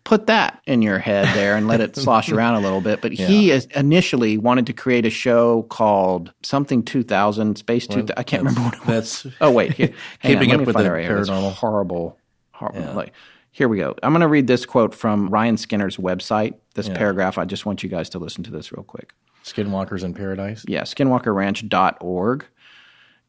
put 0.04 0.28
that 0.28 0.62
in 0.66 0.82
your 0.82 1.00
head 1.00 1.36
there 1.36 1.56
and 1.56 1.68
let 1.68 1.82
it 1.82 1.96
slosh 2.04 2.32
around 2.32 2.56
a 2.56 2.60
little 2.60 2.82
bit. 2.82 3.02
But 3.02 3.12
he 3.12 3.52
is 3.52 3.66
initially 3.76 4.38
wanted 4.38 4.68
to 4.68 4.74
create 4.74 5.06
a 5.06 5.10
show 5.10 5.64
called 5.64 6.34
something 6.44 6.84
2000, 6.84 7.58
Space 7.58 7.88
2000. 7.88 8.14
I 8.18 8.24
can't 8.24 8.44
remember 8.44 8.62
what 8.62 8.74
it 8.76 8.86
was. 8.86 9.24
That's 9.24 9.36
Oh 9.42 9.52
wait, 9.52 9.74
here, 9.74 9.94
Keeping 10.24 10.52
Up 10.52 10.62
with 10.62 10.76
the 10.76 10.92
right 10.92 11.04
here. 11.04 11.20
Paranormal. 11.20 11.54
horrible, 11.54 12.18
horrible. 12.52 12.94
Like 12.94 13.14
Here 13.52 13.68
we 13.68 13.78
go. 13.78 13.96
I'm 14.02 14.12
going 14.12 14.22
to 14.22 14.28
read 14.28 14.48
this 14.48 14.66
quote 14.66 14.94
from 14.96 15.30
Ryan 15.30 15.58
Skinner's 15.58 15.98
website. 15.98 16.56
This 16.74 16.88
paragraph, 16.90 17.38
I 17.38 17.46
just 17.46 17.66
want 17.66 17.84
you 17.84 17.90
guys 17.90 18.10
to 18.10 18.20
listen 18.20 18.44
to 18.46 18.52
this 18.52 18.72
real 18.72 18.84
quick. 18.84 19.14
Skinwalkers 19.44 20.04
in 20.04 20.14
Paradise. 20.14 20.64
Yeah, 20.68 20.84
skinwalkerranch.org. 20.84 22.46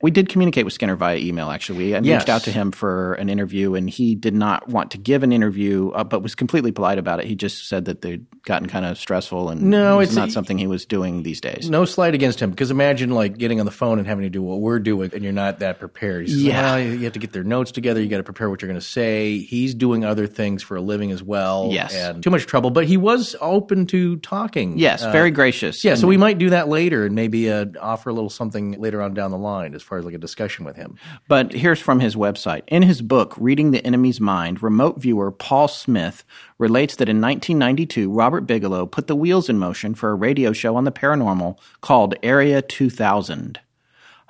We 0.03 0.11
did 0.11 0.29
communicate 0.29 0.65
with 0.65 0.75
Skinner 0.75 0.97
via 0.97 1.17
email, 1.17 1.49
actually. 1.51 1.79
We 1.79 1.91
Yes. 1.93 2.05
reached 2.21 2.29
out 2.29 2.43
to 2.43 2.51
him 2.51 2.73
for 2.73 3.15
an 3.15 3.29
interview, 3.29 3.75
and 3.77 3.89
he 3.89 4.15
did 4.17 4.35
not 4.35 4.69
want 4.69 4.91
to 4.91 4.99
give 4.99 5.23
an 5.23 5.31
interview, 5.33 5.91
uh, 5.95 6.03
but 6.03 6.23
was 6.23 6.35
completely 6.35 6.73
polite 6.73 6.99
about 6.99 7.21
it. 7.21 7.27
He 7.27 7.37
just 7.37 7.69
said 7.69 7.85
that 7.85 8.03
they'd 8.03 8.27
gotten 8.45 8.67
kind 8.69 8.85
of 8.85 8.99
stressful 8.99 9.49
and 9.51 9.63
No, 9.63 9.95
it 9.95 9.99
was 9.99 10.09
it's- 10.11 10.17
not 10.17 10.33
something 10.33 10.59
he 10.59 10.67
was 10.67 10.85
doing 10.85 11.23
these 11.23 11.41
days. 11.41 11.71
No 11.71 11.85
slight 11.85 12.15
against 12.15 12.41
him, 12.41 12.51
because 12.51 12.73
imagine 12.73 13.11
like 13.11 13.39
getting 13.39 13.61
on 13.61 13.67
the 13.67 13.71
phone 13.73 13.99
and 14.01 14.09
having 14.09 14.25
to 14.25 14.29
do 14.31 14.43
what 14.43 14.61
we're 14.61 14.81
doing, 14.81 15.11
and 15.15 15.23
you're 15.23 15.33
not 15.33 15.61
that 15.61 15.79
prepared. 15.79 16.29
Yeah. 16.29 16.75
well, 16.75 16.81
you 16.81 17.05
have 17.05 17.13
to 17.13 17.21
get 17.21 17.33
their 17.33 17.45
notes 17.45 17.71
together. 17.71 18.03
You 18.03 18.09
got 18.09 18.17
to 18.17 18.23
prepare 18.25 18.51
what 18.51 18.61
you're 18.61 18.69
going 18.69 18.81
to 18.81 18.85
say. 18.87 19.39
He's 19.39 19.73
doing 19.73 20.05
other 20.05 20.27
things 20.27 20.65
for 20.65 20.77
a 20.77 20.81
living 20.83 21.13
as 21.13 21.23
well. 21.23 21.69
Yes. 21.73 21.95
and 21.95 22.23
too 22.23 22.31
much 22.31 22.47
trouble. 22.47 22.71
But 22.71 22.87
he 22.87 22.97
was 22.97 23.37
open 23.41 23.87
to 23.87 24.17
talking. 24.17 24.79
Yes, 24.79 25.05
Uh, 25.05 25.13
very 25.13 25.31
gracious. 25.31 25.85
Yeah, 25.85 25.95
so 25.95 26.09
we 26.09 26.17
might 26.17 26.39
do 26.39 26.51
that 26.51 26.69
later 26.69 27.07
and 27.07 27.15
maybe 27.15 27.49
uh, 27.51 27.67
offer 27.81 28.11
a 28.11 28.13
little 28.13 28.31
something 28.31 28.73
later 28.81 29.01
on 29.01 29.15
down 29.15 29.31
the 29.31 29.39
line 29.39 29.75
as 29.75 29.83
far 29.83 29.92
as 29.99 30.05
like 30.05 30.15
a 30.15 30.19
discussion 30.19 30.65
with 30.65 30.77
him. 30.77 30.97
But 31.29 31.53
here's 31.53 31.81
from 31.81 32.01
his 32.01 32.17
website. 32.17 32.63
In 32.69 32.83
his 32.83 33.03
book, 33.03 33.35
Reading 33.39 33.71
the 33.71 33.85
Enemy's 33.85 34.21
Mind, 34.21 34.63
remote 34.63 35.01
viewer 35.01 35.31
Paul 35.31 35.69
Smith 35.69 36.25
relates 36.59 36.97
that 36.97 37.09
in 37.09 37.21
1992, 37.21 38.11
Robert 38.11 38.43
Bigelow 38.43 38.87
put 38.87 39.07
the 39.07 39.17
wheels 39.17 39.49
in 39.49 39.59
motion 39.59 39.95
for 39.95 40.11
a 40.11 40.15
radio 40.15 40.53
show 40.53 40.77
on 40.77 40.85
the 40.85 40.93
paranormal 40.93 41.59
called 41.81 42.15
Area 42.23 42.63
2000. 42.63 43.61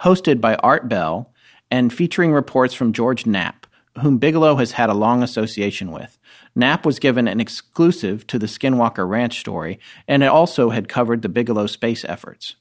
Hosted 0.00 0.40
by 0.40 0.56
Art 0.56 0.88
Bell 0.88 1.32
and 1.70 1.92
featuring 1.92 2.32
reports 2.32 2.74
from 2.74 2.92
George 2.92 3.24
Knapp, 3.26 3.66
whom 4.00 4.18
Bigelow 4.18 4.56
has 4.56 4.72
had 4.72 4.90
a 4.90 4.94
long 4.94 5.22
association 5.22 5.92
with. 5.92 6.18
Knapp 6.54 6.84
was 6.84 6.98
given 6.98 7.28
an 7.28 7.40
exclusive 7.40 8.26
to 8.26 8.38
the 8.38 8.46
Skinwalker 8.46 9.08
Ranch 9.08 9.38
story, 9.40 9.78
and 10.08 10.22
it 10.22 10.26
also 10.26 10.70
had 10.70 10.88
covered 10.88 11.22
the 11.22 11.28
Bigelow 11.28 11.66
space 11.66 12.04
efforts 12.04 12.56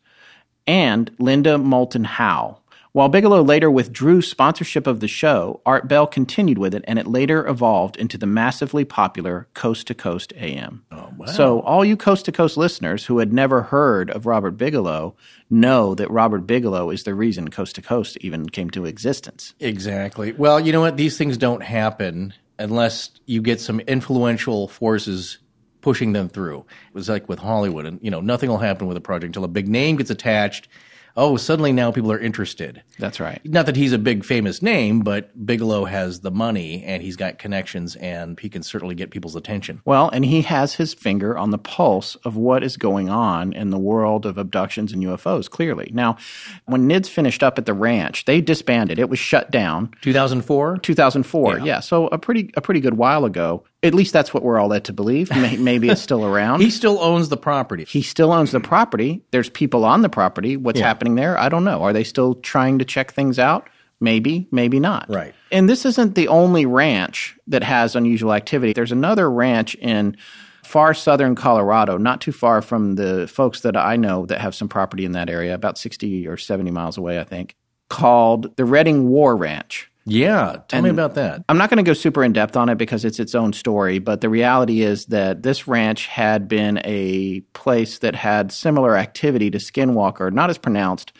and 0.67 1.11
Linda 1.19 1.57
Moulton 1.57 2.03
Howe. 2.03 2.60
While 2.93 3.07
Bigelow 3.07 3.41
later 3.41 3.71
withdrew 3.71 4.21
sponsorship 4.21 4.85
of 4.85 4.99
the 4.99 5.07
show, 5.07 5.61
Art 5.65 5.87
Bell 5.87 6.05
continued 6.05 6.57
with 6.57 6.75
it, 6.75 6.83
and 6.85 6.99
it 6.99 7.07
later 7.07 7.47
evolved 7.47 7.95
into 7.95 8.17
the 8.17 8.25
massively 8.25 8.83
popular 8.83 9.47
Coast 9.53 9.87
to 9.87 9.93
Coast 9.93 10.33
AM. 10.35 10.83
Oh, 10.91 11.09
wow. 11.15 11.27
So, 11.27 11.61
all 11.61 11.85
you 11.85 11.95
Coast 11.95 12.25
to 12.25 12.33
Coast 12.33 12.57
listeners 12.57 13.05
who 13.05 13.19
had 13.19 13.31
never 13.31 13.61
heard 13.61 14.09
of 14.09 14.25
Robert 14.25 14.57
Bigelow 14.57 15.15
know 15.49 15.95
that 15.95 16.11
Robert 16.11 16.45
Bigelow 16.45 16.89
is 16.89 17.03
the 17.03 17.15
reason 17.15 17.47
Coast 17.49 17.75
to 17.75 17.81
Coast 17.81 18.17
even 18.19 18.49
came 18.49 18.69
to 18.71 18.83
existence. 18.83 19.55
Exactly. 19.61 20.33
Well, 20.33 20.59
you 20.59 20.73
know 20.73 20.81
what? 20.81 20.97
These 20.97 21.17
things 21.17 21.37
don't 21.37 21.63
happen 21.63 22.33
unless 22.59 23.11
you 23.25 23.41
get 23.41 23.61
some 23.61 23.79
influential 23.79 24.67
forces 24.67 25.37
pushing 25.79 26.11
them 26.11 26.27
through. 26.27 26.65
It 26.89 26.93
was 26.93 27.07
like 27.07 27.29
with 27.29 27.39
Hollywood, 27.39 27.85
and 27.85 27.99
you 28.01 28.11
know, 28.11 28.19
nothing 28.19 28.49
will 28.49 28.57
happen 28.57 28.87
with 28.87 28.97
a 28.97 29.01
project 29.01 29.29
until 29.29 29.45
a 29.45 29.47
big 29.47 29.69
name 29.69 29.95
gets 29.95 30.09
attached. 30.09 30.67
Oh, 31.17 31.37
suddenly 31.37 31.71
now 31.73 31.91
people 31.91 32.11
are 32.11 32.19
interested. 32.19 32.83
That's 32.99 33.19
right. 33.19 33.41
Not 33.45 33.65
that 33.65 33.75
he's 33.75 33.93
a 33.93 33.97
big 33.97 34.23
famous 34.23 34.61
name, 34.61 35.01
but 35.01 35.45
Bigelow 35.45 35.85
has 35.85 36.21
the 36.21 36.31
money 36.31 36.83
and 36.83 37.03
he's 37.03 37.15
got 37.15 37.39
connections 37.39 37.95
and 37.97 38.39
he 38.39 38.49
can 38.49 38.63
certainly 38.63 38.95
get 38.95 39.11
people's 39.11 39.35
attention. 39.35 39.81
Well, 39.85 40.09
and 40.09 40.23
he 40.23 40.41
has 40.43 40.75
his 40.75 40.93
finger 40.93 41.37
on 41.37 41.51
the 41.51 41.57
pulse 41.57 42.15
of 42.23 42.35
what 42.37 42.63
is 42.63 42.77
going 42.77 43.09
on 43.09 43.53
in 43.53 43.69
the 43.69 43.79
world 43.79 44.25
of 44.25 44.37
abductions 44.37 44.91
and 44.93 45.03
UFOs, 45.03 45.49
clearly. 45.49 45.91
Now, 45.93 46.17
when 46.65 46.87
NIDS 46.87 47.09
finished 47.09 47.43
up 47.43 47.57
at 47.57 47.65
the 47.65 47.73
ranch, 47.73 48.25
they 48.25 48.41
disbanded. 48.41 48.99
It 48.99 49.09
was 49.09 49.19
shut 49.19 49.51
down 49.51 49.93
2004? 50.01 50.77
2004. 50.77 51.59
Yeah. 51.59 51.79
so 51.79 52.07
a 52.07 52.17
pretty 52.17 52.51
a 52.55 52.61
pretty 52.61 52.79
good 52.79 52.95
while 52.95 53.25
ago. 53.25 53.63
At 53.83 53.95
least 53.95 54.13
that's 54.13 54.33
what 54.33 54.43
we're 54.43 54.59
all 54.59 54.67
led 54.67 54.85
to 54.85 54.93
believe. 54.93 55.31
Maybe 55.59 55.89
it's 55.89 56.01
still 56.01 56.23
around. 56.25 56.59
He 56.61 56.69
still 56.69 56.99
owns 57.01 57.29
the 57.29 57.37
property. 57.37 57.85
he 57.85 58.01
still 58.01 58.31
owns 58.31 58.51
the 58.51 58.59
property. 58.59 59.23
There's 59.31 59.49
people 59.49 59.85
on 59.85 60.01
the 60.03 60.09
property. 60.09 60.55
What's 60.57 60.79
Yeah. 60.79 60.87
happening 60.87 61.15
there? 61.15 61.37
I 61.37 61.49
don't 61.49 61.63
know. 61.63 61.81
Are 61.81 61.93
they 61.93 62.03
still 62.03 62.35
trying 62.35 62.77
to 62.79 62.85
check 62.85 63.11
things 63.11 63.39
out? 63.39 63.67
Maybe, 63.99 64.47
maybe 64.51 64.79
not. 64.79 65.07
Right. 65.09 65.33
And 65.51 65.69
this 65.69 65.85
isn't 65.85 66.15
the 66.15 66.27
only 66.27 66.65
ranch 66.65 67.37
that 67.47 67.63
has 67.63 67.95
unusual 67.95 68.33
activity. 68.33 68.73
There's 68.73 68.91
another 68.91 69.29
ranch 69.29 69.75
in 69.75 70.17
far 70.63 70.93
southern 70.93 71.35
Colorado, 71.35 71.97
not 71.97 72.21
too 72.21 72.31
far 72.31 72.61
from 72.61 72.95
the 72.95 73.27
folks 73.27 73.61
that 73.61 73.75
I 73.77 73.97
know 73.97 74.25
that 74.27 74.41
have 74.41 74.55
some 74.55 74.69
property 74.69 75.05
in 75.05 75.11
that 75.11 75.29
area, 75.29 75.53
about 75.53 75.77
60 75.77 76.27
or 76.27 76.37
70 76.37 76.71
miles 76.71 76.97
away, 76.97 77.19
I 77.19 77.23
think, 77.23 77.55
called 77.89 78.55
the 78.55 78.65
Redding 78.65 79.07
War 79.09 79.35
Ranch. 79.35 79.90
Yeah, 80.05 80.57
tell 80.67 80.81
me 80.81 80.89
about 80.89 81.13
that. 81.15 81.43
I'm 81.47 81.57
not 81.57 81.69
going 81.69 81.83
to 81.83 81.87
go 81.87 81.93
super 81.93 82.23
in 82.23 82.33
depth 82.33 82.57
on 82.57 82.69
it 82.69 82.77
because 82.77 83.05
it's 83.05 83.19
its 83.19 83.35
own 83.35 83.53
story, 83.53 83.99
but 83.99 84.21
the 84.21 84.29
reality 84.29 84.81
is 84.81 85.05
that 85.07 85.43
this 85.43 85.67
ranch 85.67 86.07
had 86.07 86.47
been 86.47 86.81
a 86.83 87.41
place 87.53 87.99
that 87.99 88.15
had 88.15 88.51
similar 88.51 88.97
activity 88.97 89.51
to 89.51 89.59
Skinwalker, 89.59 90.31
not 90.33 90.49
as 90.49 90.57
pronounced, 90.57 91.13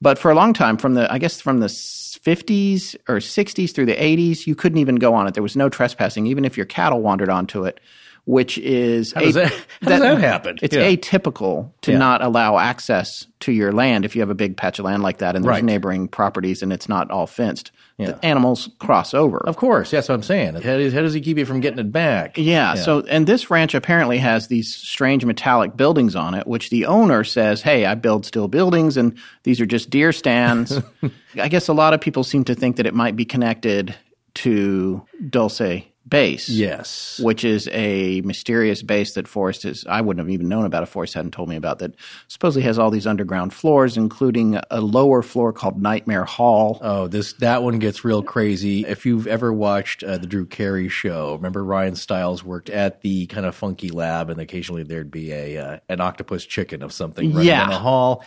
but 0.00 0.18
for 0.18 0.30
a 0.30 0.34
long 0.34 0.52
time, 0.52 0.76
from 0.76 0.94
the 0.94 1.10
I 1.12 1.18
guess 1.18 1.40
from 1.40 1.60
the 1.60 1.68
50s 1.68 2.96
or 3.08 3.16
60s 3.16 3.72
through 3.72 3.86
the 3.86 3.94
80s, 3.94 4.46
you 4.46 4.56
couldn't 4.56 4.78
even 4.78 4.96
go 4.96 5.14
on 5.14 5.28
it. 5.28 5.34
There 5.34 5.42
was 5.42 5.56
no 5.56 5.68
trespassing, 5.68 6.26
even 6.26 6.44
if 6.44 6.56
your 6.56 6.66
cattle 6.66 7.00
wandered 7.00 7.28
onto 7.28 7.64
it, 7.64 7.78
which 8.26 8.58
is 8.58 9.12
How 9.12 9.20
does 9.22 9.34
that, 9.34 9.52
how 9.82 9.88
does 9.88 10.00
that 10.00 10.18
happen? 10.18 10.58
it's 10.60 10.76
Yeah. 10.76 10.82
atypical 10.90 11.70
to 11.82 11.92
Yeah. 11.92 11.98
not 11.98 12.22
allow 12.22 12.58
access 12.58 13.26
to 13.40 13.52
your 13.52 13.72
land 13.72 14.04
if 14.04 14.14
you 14.14 14.20
have 14.22 14.30
a 14.30 14.34
big 14.34 14.56
patch 14.56 14.78
of 14.78 14.84
land 14.84 15.02
like 15.02 15.18
that 15.18 15.36
and 15.36 15.44
there's 15.44 15.50
Right. 15.56 15.64
neighboring 15.64 16.08
properties 16.08 16.62
and 16.62 16.72
it's 16.72 16.88
not 16.88 17.10
all 17.10 17.26
fenced. 17.26 17.70
Yeah. 17.98 18.06
The 18.08 18.24
animals 18.26 18.68
cross 18.78 19.14
over. 19.14 19.38
Of 19.38 19.56
course, 19.56 19.90
that's 19.92 20.08
what 20.08 20.16
I'm 20.16 20.22
saying. 20.22 20.54
How 20.56 20.60
does, 20.76 20.92
how 20.92 21.00
does 21.02 21.14
he 21.14 21.20
keep 21.22 21.38
you 21.38 21.46
from 21.46 21.60
getting 21.60 21.78
it 21.78 21.92
back? 21.92 22.36
Yeah, 22.36 22.74
So, 22.74 23.00
and 23.08 23.26
this 23.26 23.48
ranch 23.50 23.74
apparently 23.74 24.18
has 24.18 24.48
these 24.48 24.74
strange 24.74 25.24
metallic 25.24 25.76
buildings 25.76 26.14
on 26.16 26.34
it, 26.34 26.46
which 26.46 26.68
the 26.70 26.84
owner 26.86 27.24
says, 27.24 27.62
"Hey, 27.62 27.86
I 27.86 27.94
build 27.94 28.26
steel 28.26 28.48
buildings, 28.48 28.98
and 28.98 29.14
these 29.44 29.60
are 29.62 29.66
just 29.66 29.88
deer 29.88 30.12
stands." 30.12 30.78
I 31.40 31.48
guess 31.48 31.68
a 31.68 31.72
lot 31.72 31.94
of 31.94 32.00
people 32.02 32.22
seem 32.24 32.44
to 32.44 32.54
think 32.54 32.76
that 32.76 32.86
it 32.86 32.92
might 32.94 33.16
be 33.16 33.24
connected 33.24 33.94
to 34.34 35.02
Dulce 35.30 35.84
Base. 36.08 36.48
Yes. 36.48 37.18
Which 37.20 37.44
is 37.44 37.68
a 37.72 38.20
mysterious 38.20 38.82
base 38.82 39.14
that 39.14 39.26
Forrest 39.26 39.64
is. 39.64 39.84
I 39.88 40.00
wouldn't 40.02 40.24
have 40.24 40.32
even 40.32 40.48
known 40.48 40.64
about 40.64 40.84
if 40.84 40.88
Forrest 40.88 41.14
hadn't 41.14 41.32
told 41.32 41.48
me 41.48 41.56
about 41.56 41.80
that. 41.80 41.94
Supposedly 42.28 42.62
has 42.62 42.78
all 42.78 42.90
these 42.90 43.08
underground 43.08 43.52
floors, 43.52 43.96
including 43.96 44.60
a 44.70 44.80
lower 44.80 45.20
floor 45.22 45.52
called 45.52 45.82
Nightmare 45.82 46.24
Hall. 46.24 46.78
Oh, 46.80 47.08
this 47.08 47.32
that 47.34 47.64
one 47.64 47.80
gets 47.80 48.04
real 48.04 48.22
crazy. 48.22 48.84
If 48.86 49.04
you've 49.04 49.26
ever 49.26 49.52
watched 49.52 50.04
uh, 50.04 50.18
the 50.18 50.28
Drew 50.28 50.46
Carey 50.46 50.88
show, 50.88 51.34
remember 51.34 51.64
Ryan 51.64 51.96
Stiles 51.96 52.44
worked 52.44 52.70
at 52.70 53.00
the 53.00 53.26
kind 53.26 53.44
of 53.44 53.56
funky 53.56 53.88
lab, 53.88 54.30
and 54.30 54.40
occasionally 54.40 54.84
there'd 54.84 55.10
be 55.10 55.32
a 55.32 55.58
uh, 55.58 55.78
an 55.88 56.00
octopus 56.00 56.44
chicken 56.46 56.82
of 56.82 56.92
something 56.92 57.30
running 57.32 57.48
Yeah. 57.48 57.64
in 57.64 57.70
the 57.70 57.78
hall. 57.78 58.24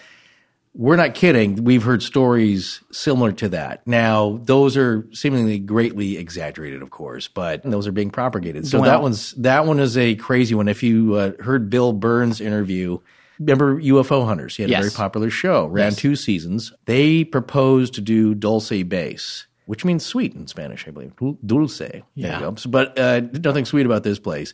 We're 0.82 0.96
not 0.96 1.14
kidding. 1.14 1.66
We've 1.66 1.84
heard 1.84 2.02
stories 2.02 2.82
similar 2.90 3.34
to 3.34 3.50
that. 3.50 3.86
Now, 3.86 4.40
those 4.46 4.78
are 4.78 5.06
seemingly 5.12 5.60
greatly 5.60 6.16
exaggerated, 6.18 6.82
of 6.82 6.90
course, 6.90 7.28
but 7.28 7.64
those 7.64 7.86
are 7.86 7.92
being 7.92 8.12
propagated. 8.12 8.66
So 8.66 8.80
Well- 8.80 8.90
that 8.90 9.02
one's 9.02 9.34
that 9.34 9.66
one 9.66 9.82
is 9.82 9.98
a 9.98 10.16
crazy 10.16 10.56
one. 10.56 10.70
If 10.70 10.82
you 10.82 11.16
uh, 11.16 11.32
heard 11.42 11.70
Bill 11.70 11.94
Birnes' 11.94 12.40
interview, 12.40 13.00
remember 13.40 13.82
UFO 13.82 14.26
Hunters? 14.26 14.56
He 14.56 14.64
had 14.64 14.70
Yes. 14.70 14.80
a 14.80 14.82
very 14.84 14.92
popular 14.96 15.30
show, 15.30 15.66
ran 15.68 15.96
two 15.96 16.16
seasons. 16.16 16.72
They 16.86 17.26
proposed 17.26 17.94
to 17.96 18.02
do 18.02 18.34
Dulce 18.34 18.84
Base, 18.84 19.48
which 19.66 19.84
means 19.84 20.06
sweet 20.06 20.34
in 20.34 20.48
Spanish, 20.48 20.88
I 20.88 20.92
believe. 20.92 21.14
Dul- 21.18 21.38
Dulce. 21.46 21.82
Yeah. 22.16 22.52
But 22.70 22.98
uh, 22.98 23.20
nothing 23.44 23.66
sweet 23.66 23.86
about 23.86 24.04
this 24.04 24.18
place. 24.18 24.54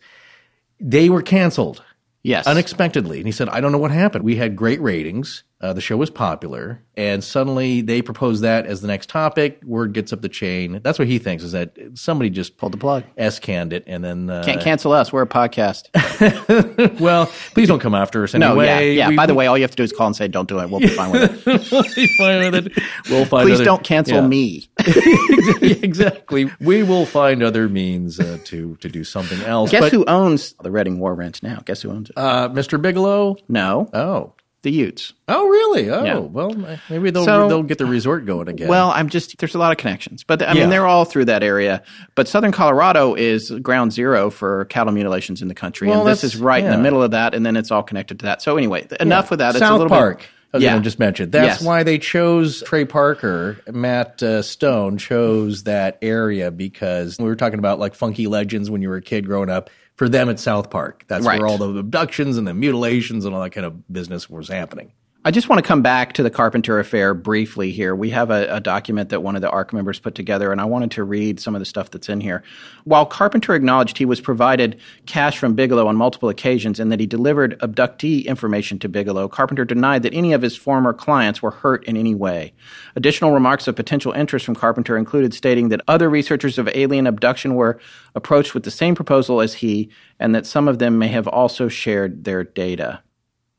They 0.79 1.07
were 1.07 1.21
canceled 1.21 1.83
Yes. 2.23 2.47
unexpectedly. 2.47 3.19
And 3.19 3.27
he 3.27 3.31
said, 3.31 3.47
I 3.49 3.61
don't 3.61 3.71
know 3.71 3.77
what 3.77 3.91
happened. 3.91 4.23
We 4.25 4.37
had 4.37 4.55
great 4.55 4.81
ratings. 4.81 5.43
Uh, 5.65 5.73
the 5.73 5.81
show 5.81 5.97
was 5.97 6.11
popular. 6.11 6.79
And 6.95 7.23
suddenly 7.23 7.81
they 7.81 8.03
propose 8.03 8.41
that 8.41 8.67
as 8.67 8.81
the 8.81 8.87
next 8.87 9.09
topic. 9.09 9.59
Word 9.65 9.93
gets 9.93 10.13
up 10.13 10.21
the 10.21 10.29
chain. 10.29 10.79
That's 10.83 10.99
what 10.99 11.07
he 11.07 11.17
thinks 11.17 11.43
is 11.43 11.53
that 11.53 11.75
somebody 11.95 12.29
just 12.29 12.57
Pulled 12.57 12.73
the 12.73 12.77
plug. 12.77 13.03
S 13.17 13.39
canned 13.39 13.73
it. 13.73 13.83
And 13.87 14.03
then, 14.03 14.29
uh, 14.29 14.43
Can't 14.45 14.61
cancel 14.61 14.91
us. 14.91 15.11
We're 15.11 15.23
a 15.23 15.27
podcast. 15.27 15.89
well, 16.99 17.25
please 17.55 17.67
don't 17.67 17.79
come 17.79 17.95
after 17.95 18.23
us 18.23 18.35
No, 18.35 18.61
yeah, 18.61 18.79
yeah. 18.79 19.09
We- 19.09 19.15
By 19.15 19.25
the 19.25 19.33
way, 19.33 19.47
all 19.47 19.57
you 19.57 19.63
have 19.63 19.71
to 19.71 19.77
do 19.77 19.81
is 19.83 19.91
call 19.91 20.05
and 20.07 20.15
say, 20.15 20.27
"Don't 20.27 20.47
do 20.47 20.59
it." 20.59 20.69
We'll 20.69 20.79
be 20.79 20.87
fine 20.87 21.11
with 21.11 21.47
it. 21.47 21.71
we'll 21.71 21.83
be 21.95 22.07
fine 22.17 22.51
with 22.51 22.67
it. 22.67 22.83
We'll 23.09 23.25
find 23.25 23.45
Please 23.47 23.55
other- 23.55 23.65
don't 23.65 23.83
cancel 23.83 24.17
yeah. 24.17 24.27
me. 24.27 24.69
exactly. 25.61 26.49
We 26.61 26.83
will 26.83 27.05
find 27.05 27.43
other 27.43 27.67
means 27.67 28.19
uh, 28.19 28.37
to 28.45 28.75
to 28.77 28.89
do 28.89 29.03
something 29.03 29.41
else. 29.41 29.71
Guess 29.71 29.81
but, 29.85 29.91
who 29.91 30.05
owns 30.05 30.53
the 30.61 30.71
Reading 30.71 30.99
War 30.99 31.15
Ranch 31.15 31.41
now? 31.43 31.61
Guess 31.65 31.81
who 31.81 31.89
owns 31.91 32.09
it? 32.09 32.17
Uh, 32.17 32.49
Mr. 32.49 32.81
Bigelow. 32.81 33.37
no, 33.49 33.89
Oh. 33.93 34.33
The 34.65 34.71
Utes. 34.71 35.13
Oh, 35.29 35.47
really? 35.47 35.89
Oh, 35.89 36.03
Yeah. 36.03 36.17
well, 36.17 36.53
maybe 36.89 37.09
they'll 37.11 37.23
So- 37.23 37.47
they'll 37.47 37.63
get 37.63 37.77
the 37.77 37.85
resort 37.85 38.25
going 38.25 38.49
again. 38.49 38.67
Well, 38.67 38.89
I'm 38.91 39.07
just 39.07 39.37
there's 39.37 39.55
a 39.55 39.57
lot 39.57 39.71
of 39.71 39.77
connections, 39.77 40.25
but 40.25 40.41
I 40.41 40.53
Yeah. 40.53 40.61
mean 40.61 40.69
they're 40.69 40.85
all 40.85 41.05
through 41.05 41.25
that 41.25 41.41
area. 41.43 41.81
But 42.15 42.27
Southern 42.27 42.51
Colorado 42.51 43.13
is 43.15 43.51
ground 43.61 43.93
zero 43.93 44.29
for 44.29 44.65
cattle 44.65 44.91
mutilations 44.91 45.41
in 45.41 45.47
the 45.47 45.55
country, 45.55 45.87
Well, 45.87 46.01
and 46.01 46.09
this 46.09 46.25
is 46.25 46.35
right 46.35 46.63
in 46.63 46.71
the 46.71 46.77
middle 46.77 47.01
of 47.01 47.11
that, 47.11 47.33
and 47.33 47.45
then 47.45 47.55
it's 47.55 47.71
all 47.71 47.83
connected 47.83 48.19
to 48.19 48.25
that. 48.25 48.41
So 48.41 48.57
anyway, 48.57 48.85
enough 48.99 49.29
with 49.29 49.39
that. 49.39 49.55
It's 49.55 49.63
a 49.63 49.71
little 49.71 49.87
Park. 49.87 50.19
Bit, 50.19 50.27
I 50.53 50.57
Yeah. 50.59 50.79
just 50.79 50.99
mentioned. 50.99 51.31
That's 51.33 51.59
Yes. 51.59 51.61
why 51.61 51.83
they 51.83 51.97
chose 51.97 52.63
Trey 52.63 52.85
Parker, 52.85 53.57
Matt 53.71 54.23
uh, 54.23 54.41
Stone 54.41 54.97
chose 54.97 55.63
that 55.63 55.97
area 56.01 56.49
because 56.49 57.17
we 57.19 57.25
were 57.25 57.35
talking 57.35 57.59
about 57.59 57.77
like 57.79 57.93
funky 57.93 58.27
legends 58.27 58.69
when 58.71 58.81
you 58.81 58.89
were 58.89 58.95
a 58.97 59.01
kid 59.01 59.25
growing 59.27 59.49
up. 59.49 59.69
For 59.95 60.09
them, 60.09 60.27
it's 60.29 60.41
South 60.41 60.69
Park. 60.69 61.05
That's 61.07 61.25
Right. 61.25 61.39
where 61.39 61.47
all 61.47 61.57
the 61.57 61.77
abductions 61.77 62.37
and 62.37 62.45
the 62.47 62.53
mutilations 62.53 63.25
and 63.25 63.33
all 63.33 63.41
that 63.41 63.51
kind 63.51 63.65
of 63.65 63.91
business 63.91 64.29
was 64.29 64.49
happening. 64.49 64.91
I 65.27 65.31
just 65.31 65.49
want 65.49 65.57
to 65.57 65.67
come 65.67 65.81
back 65.81 66.13
to 66.13 66.21
the 66.21 66.29
Carpenter 66.29 66.77
affair 66.77 67.15
briefly 67.15 67.71
here. 67.71 67.95
We 67.95 68.11
have 68.11 68.29
a, 68.29 68.45
a 68.57 68.59
document 68.59 69.09
that 69.09 69.23
one 69.23 69.35
of 69.35 69.41
the 69.41 69.49
ARC 69.49 69.73
members 69.73 69.99
put 69.99 70.13
together, 70.13 70.51
and 70.51 70.61
I 70.61 70.65
wanted 70.65 70.91
to 70.91 71.03
read 71.03 71.39
some 71.39 71.55
of 71.55 71.59
the 71.59 71.65
stuff 71.65 71.89
that's 71.89 72.09
in 72.09 72.21
here. 72.21 72.43
While 72.83 73.07
Carpenter 73.07 73.55
acknowledged 73.55 73.97
he 73.97 74.05
was 74.05 74.21
provided 74.21 74.79
cash 75.07 75.39
from 75.39 75.55
Bigelow 75.55 75.87
on 75.87 75.95
multiple 75.95 76.29
occasions 76.29 76.79
and 76.79 76.91
that 76.91 76.99
he 76.99 77.07
delivered 77.07 77.59
abductee 77.61 78.23
information 78.27 78.77
to 78.77 78.87
Bigelow, 78.87 79.27
Carpenter 79.27 79.65
denied 79.65 80.03
that 80.03 80.13
any 80.13 80.31
of 80.31 80.43
his 80.43 80.55
former 80.55 80.93
clients 80.93 81.41
were 81.41 81.49
hurt 81.49 81.83
in 81.85 81.97
any 81.97 82.13
way. 82.13 82.53
Additional 82.95 83.31
remarks 83.31 83.67
of 83.67 83.75
potential 83.75 84.11
interest 84.11 84.45
from 84.45 84.53
Carpenter 84.53 84.95
included 84.95 85.33
stating 85.33 85.69
that 85.69 85.81
other 85.87 86.07
researchers 86.07 86.59
of 86.59 86.69
alien 86.75 87.07
abduction 87.07 87.55
were 87.55 87.79
approached 88.13 88.53
with 88.53 88.61
the 88.61 88.69
same 88.69 88.93
proposal 88.93 89.41
as 89.41 89.55
he, 89.55 89.89
and 90.19 90.35
that 90.35 90.45
some 90.45 90.67
of 90.67 90.77
them 90.77 90.99
may 90.99 91.07
have 91.07 91.27
also 91.27 91.67
shared 91.67 92.25
their 92.25 92.43
data. 92.43 93.01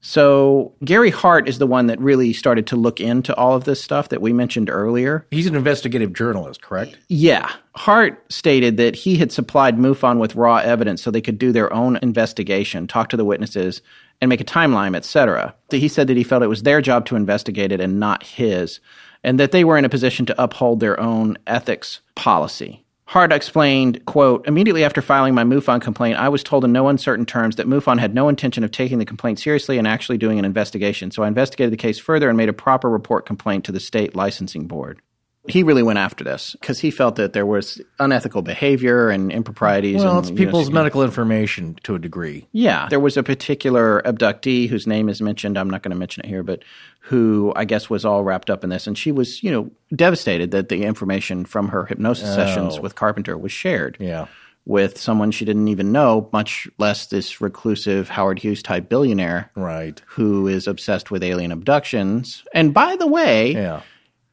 So 0.09 0.73
Gary 0.85 1.11
Hart 1.11 1.49
is 1.49 1.59
the 1.59 1.67
one 1.67 1.89
that 1.89 1.99
really 1.99 2.33
started 2.33 2.69
to 2.69 2.77
look 2.77 3.01
into 3.01 3.35
all 3.35 3.57
of 3.57 3.65
this 3.65 3.83
stuff 3.83 4.11
that 4.11 4.23
we 4.23 4.33
mentioned 4.33 4.71
earlier. 4.71 5.27
He's 5.33 5.49
an 5.49 5.57
investigative 5.57 6.13
journalist, 6.13 6.63
correct? 6.63 6.97
Yeah. 7.09 7.51
Hart 7.75 8.25
stated 8.33 8.77
that 8.77 8.95
he 8.95 9.17
had 9.17 9.33
supplied 9.33 9.79
MUFON 9.79 10.21
with 10.21 10.37
raw 10.37 10.59
evidence 10.59 11.03
so 11.03 11.11
they 11.11 11.21
could 11.21 11.41
do 11.41 11.51
their 11.51 11.73
own 11.73 11.99
investigation, 12.03 12.87
talk 12.87 13.09
to 13.09 13.17
the 13.17 13.25
witnesses, 13.25 13.83
and 14.21 14.29
make 14.29 14.41
a 14.41 14.45
timeline, 14.45 14.95
etc. 14.95 15.53
He 15.73 15.89
said 15.89 16.07
that 16.07 16.17
he 16.17 16.23
felt 16.23 16.45
it 16.45 16.47
was 16.47 16.63
their 16.63 16.81
job 16.81 17.05
to 17.07 17.17
investigate 17.17 17.73
it 17.73 17.81
and 17.81 17.99
not 17.99 18.23
his, 18.23 18.79
and 19.25 19.41
that 19.41 19.51
they 19.51 19.65
were 19.65 19.77
in 19.77 19.85
a 19.85 19.89
position 19.89 20.25
to 20.27 20.41
uphold 20.41 20.79
their 20.79 21.01
own 21.01 21.37
ethics 21.49 22.01
policy. 22.15 22.86
Hart 23.09 23.33
explained, 23.33 24.05
quote, 24.05 24.47
immediately 24.49 24.83
after 24.85 25.01
filing 25.01 25.33
my 25.33 25.45
MUFON 25.45 25.81
complaint, 25.81 26.19
I 26.19 26.29
was 26.29 26.43
told 26.43 26.65
in 26.65 26.73
no 26.73 26.89
uncertain 26.89 27.25
terms 27.25 27.55
that 27.55 27.69
MUFON 27.69 28.01
had 28.01 28.15
no 28.15 28.29
intention 28.29 28.65
of 28.65 28.73
taking 28.73 28.99
the 28.99 29.05
complaint 29.05 29.39
seriously 29.39 29.79
and 29.79 29.87
actually 29.87 30.19
doing 30.19 30.41
an 30.41 30.45
investigation. 30.45 31.13
So 31.13 31.23
I 31.23 31.29
investigated 31.29 31.73
the 31.73 31.77
case 31.77 32.01
further 32.01 32.29
and 32.29 32.37
made 32.37 32.49
a 32.49 32.53
proper 32.53 32.91
report 32.91 33.25
complaint 33.25 33.65
to 33.67 33.73
the 33.73 33.79
state 33.79 34.17
licensing 34.17 34.67
board. 34.67 35.01
He 35.49 35.63
really 35.63 35.83
went 35.83 35.99
after 35.99 36.25
this 36.25 36.57
because 36.61 36.79
he 36.79 36.91
felt 36.91 37.17
that 37.17 37.33
there 37.33 37.47
was 37.47 37.81
unethical 37.99 38.43
behavior 38.43 39.09
and 39.11 39.31
improprieties. 39.33 40.03
Well, 40.03 40.19
and, 40.19 40.19
it's 40.21 40.29
you 40.31 40.35
know, 40.37 40.45
people's 40.45 40.71
medical 40.71 41.03
information 41.03 41.79
to 41.85 41.95
a 41.95 41.99
degree. 41.99 42.47
yeah, 42.53 42.89
there 42.89 43.01
was 43.01 43.17
a 43.17 43.23
particular 43.23 44.03
abductee 44.05 44.69
whose 44.69 44.87
name 44.87 45.09
is 45.09 45.21
mentioned. 45.23 45.57
I'm 45.59 45.71
not 45.71 45.83
going 45.83 45.91
to 45.91 45.97
mention 45.97 46.25
it 46.25 46.29
here, 46.29 46.43
but 46.43 46.63
who 47.01 47.53
I 47.55 47.65
guess 47.65 47.89
was 47.89 48.05
all 48.05 48.25
wrapped 48.25 48.51
up 48.51 48.65
in 48.65 48.71
this, 48.71 48.87
and 48.87 48.99
she 48.99 49.13
was, 49.13 49.43
you 49.43 49.51
know, 49.51 49.71
devastated 49.95 50.51
that 50.51 50.69
the 50.69 50.85
information 50.85 51.45
from 51.45 51.69
her 51.69 51.85
hypnosis 51.87 52.29
oh. 52.31 52.35
sessions 52.35 52.81
with 52.81 52.95
Carpenter 52.97 53.39
was 53.39 53.53
shared 53.53 53.97
Yeah. 54.01 54.27
with 54.65 54.99
someone 54.99 55.31
she 55.31 55.45
didn't 55.45 55.69
even 55.69 55.93
know, 55.93 56.29
much 56.33 56.67
less 56.79 57.07
this 57.07 57.41
reclusive 57.41 58.09
Howard 58.09 58.41
Hughes 58.41 58.61
type 58.63 58.89
billionaire 58.89 59.53
Right. 59.55 60.03
who 60.07 60.49
is 60.49 60.67
obsessed 60.67 61.13
with 61.13 61.23
alien 61.23 61.53
abductions. 61.53 62.43
And 62.53 62.75
by 62.75 62.97
the 62.97 63.07
way, 63.07 63.53
Yeah. 63.53 63.83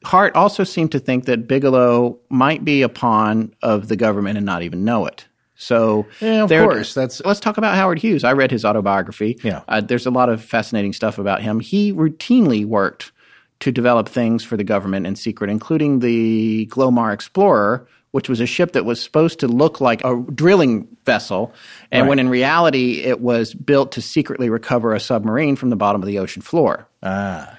Hart 0.04 0.34
also 0.36 0.64
seemed 0.64 0.92
to 0.92 0.98
think 0.98 1.24
that 1.26 1.48
Bigelow 1.48 2.18
might 2.28 2.64
be 2.64 2.82
a 2.82 2.88
pawn 2.88 3.52
of 3.62 3.88
the 3.88 3.96
government 3.96 4.36
and 4.36 4.46
not 4.46 4.62
even 4.62 4.84
know 4.84 5.06
it. 5.06 5.26
So, 5.56 6.06
Yeah, 6.20 6.42
of 6.42 6.48
there- 6.48 6.64
course, 6.64 6.94
that's- 6.94 7.22
let's 7.24 7.40
talk 7.40 7.58
about 7.58 7.76
Howard 7.76 7.98
Hughes. 8.00 8.24
I 8.24 8.32
read 8.32 8.50
his 8.50 8.64
autobiography. 8.64 9.38
Yeah. 9.42 9.60
uh, 9.68 9.80
there's 9.80 10.04
a 10.06 10.10
lot 10.10 10.28
of 10.28 10.42
fascinating 10.42 10.92
stuff 10.92 11.18
about 11.18 11.42
him. 11.42 11.60
He 11.60 11.92
routinely 11.92 12.64
worked 12.66 13.12
to 13.60 13.70
develop 13.70 14.08
things 14.08 14.42
for 14.44 14.56
the 14.56 14.64
government 14.64 15.06
in 15.06 15.14
secret, 15.14 15.48
including 15.50 16.00
the 16.00 16.66
Glomar 16.72 17.14
Explorer, 17.14 17.86
which 18.10 18.28
was 18.28 18.40
a 18.40 18.46
ship 18.46 18.72
that 18.72 18.84
was 18.84 19.00
supposed 19.00 19.38
to 19.40 19.48
look 19.48 19.80
like 19.80 20.04
a 20.04 20.22
drilling 20.34 20.86
vessel, 21.06 21.52
and 21.90 22.02
Right. 22.02 22.08
when 22.10 22.18
in 22.18 22.28
reality 22.28 23.00
it 23.04 23.20
was 23.20 23.54
built 23.54 23.92
to 23.92 24.02
secretly 24.02 24.50
recover 24.50 24.92
a 24.92 25.00
submarine 25.00 25.56
from 25.56 25.70
the 25.70 25.76
bottom 25.76 26.02
of 26.02 26.06
the 26.06 26.18
ocean 26.18 26.42
floor. 26.42 26.86
Ah. 27.02 27.58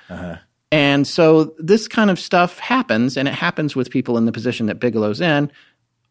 And 0.72 1.08
so 1.08 1.56
this 1.58 1.88
kind 1.88 2.10
of 2.10 2.20
stuff 2.20 2.60
happens, 2.60 3.18
and 3.18 3.28
it 3.28 3.34
happens 3.34 3.76
with 3.76 3.90
people 3.90 4.18
in 4.18 4.26
the 4.26 4.32
position 4.32 4.66
that 4.66 4.80
Bigelow's 4.80 5.22
in. 5.22 5.52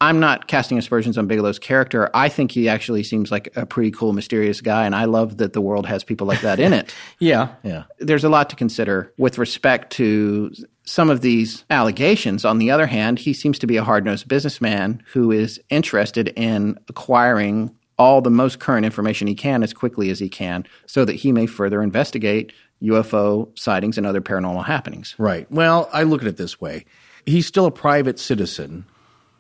I'm 0.01 0.20
not 0.20 0.48
casting 0.48 0.76
aspersions 0.76 1.16
on 1.16 1.28
Bigelow's 1.28 1.59
character. 1.59 2.10
I 2.14 2.28
think 2.28 2.51
he 2.51 2.68
actually 2.68 3.05
seems 3.05 3.31
like 3.31 3.48
a 3.56 3.64
pretty 3.64 3.90
cool, 3.90 4.12
mysterious 4.12 4.60
guy, 4.60 4.85
and 4.85 4.94
I 4.94 5.05
love 5.05 5.39
that 5.39 5.52
the 5.52 5.60
world 5.60 5.86
has 5.86 6.05
people 6.05 6.26
like 6.26 6.40
that 6.43 6.60
in 6.60 6.72
it. 6.72 6.94
Yeah. 7.20 7.55
Yeah. 7.62 7.85
There's 8.01 8.24
a 8.24 8.28
lot 8.28 8.51
to 8.51 8.56
consider 8.56 9.12
with 9.16 9.39
respect 9.39 9.93
to 9.93 10.52
some 10.85 11.09
of 11.09 11.22
these 11.22 11.64
allegations. 11.70 12.44
On 12.44 12.59
the 12.59 12.70
other 12.70 12.86
hand, 12.86 13.18
he 13.18 13.32
seems 13.32 13.59
to 13.60 13.66
be 13.66 13.76
a 13.76 13.85
hard 13.85 14.05
nosed 14.05 14.28
businessman 14.28 15.02
who 15.12 15.31
is 15.31 15.59
interested 15.70 16.28
in 16.36 16.78
acquiring 16.89 17.74
all 17.98 18.20
the 18.20 18.30
most 18.30 18.58
current 18.58 18.84
information 18.84 19.26
he 19.26 19.34
can 19.34 19.62
as 19.62 19.72
quickly 19.72 20.10
as 20.10 20.18
he 20.18 20.28
can 20.28 20.64
so 20.86 21.04
that 21.04 21.14
he 21.16 21.32
may 21.32 21.46
further 21.46 21.82
investigate 21.82 22.52
UFO 22.82 23.56
sightings 23.58 23.98
and 23.98 24.06
other 24.06 24.20
paranormal 24.20 24.64
happenings. 24.64 25.14
Right. 25.18 25.50
Well, 25.50 25.88
I 25.92 26.02
look 26.02 26.22
at 26.22 26.28
it 26.28 26.36
this 26.36 26.60
way 26.60 26.84
he's 27.26 27.46
still 27.46 27.66
a 27.66 27.70
private 27.70 28.18
citizen, 28.18 28.84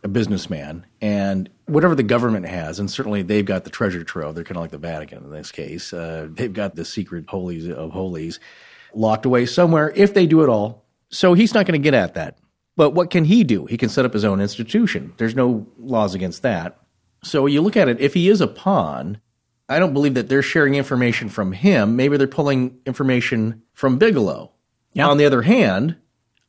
a 0.02 0.08
businessman, 0.08 0.86
and 1.00 1.50
whatever 1.66 1.94
the 1.94 2.02
government 2.02 2.46
has, 2.46 2.78
and 2.78 2.90
certainly 2.90 3.22
they've 3.22 3.44
got 3.44 3.64
the 3.64 3.70
treasure 3.70 4.04
trove, 4.04 4.34
they're 4.34 4.44
kind 4.44 4.56
of 4.56 4.62
like 4.62 4.70
the 4.70 4.78
Vatican 4.78 5.18
in 5.24 5.30
this 5.30 5.52
case, 5.52 5.92
uh, 5.92 6.28
they've 6.30 6.52
got 6.52 6.76
the 6.76 6.84
secret 6.84 7.28
holies 7.28 7.68
of 7.68 7.90
holies 7.90 8.40
locked 8.94 9.26
away 9.26 9.44
somewhere 9.44 9.92
if 9.94 10.14
they 10.14 10.26
do 10.26 10.42
it 10.42 10.48
all. 10.48 10.84
So 11.10 11.34
he's 11.34 11.54
not 11.54 11.66
going 11.66 11.80
to 11.80 11.84
get 11.84 11.94
at 11.94 12.14
that. 12.14 12.38
But 12.76 12.90
what 12.90 13.10
can 13.10 13.24
he 13.24 13.44
do? 13.44 13.66
He 13.66 13.76
can 13.76 13.88
set 13.88 14.04
up 14.04 14.12
his 14.12 14.24
own 14.24 14.40
institution. 14.40 15.12
There's 15.16 15.36
no 15.36 15.66
laws 15.78 16.14
against 16.14 16.42
that. 16.42 16.76
So 17.24 17.46
you 17.46 17.60
look 17.60 17.76
at 17.76 17.88
it, 17.88 18.00
if 18.00 18.14
he 18.14 18.28
is 18.28 18.40
a 18.40 18.46
pawn, 18.46 19.18
I 19.68 19.78
don't 19.78 19.92
believe 19.94 20.14
that 20.14 20.28
they're 20.28 20.42
sharing 20.42 20.74
information 20.74 21.28
from 21.28 21.52
him. 21.52 21.96
Maybe 21.96 22.16
they're 22.16 22.26
pulling 22.26 22.78
information 22.86 23.62
from 23.72 23.98
Bigelow. 23.98 24.52
Yeah. 24.92 25.08
On 25.08 25.16
the 25.16 25.24
other 25.24 25.42
hand, 25.42 25.96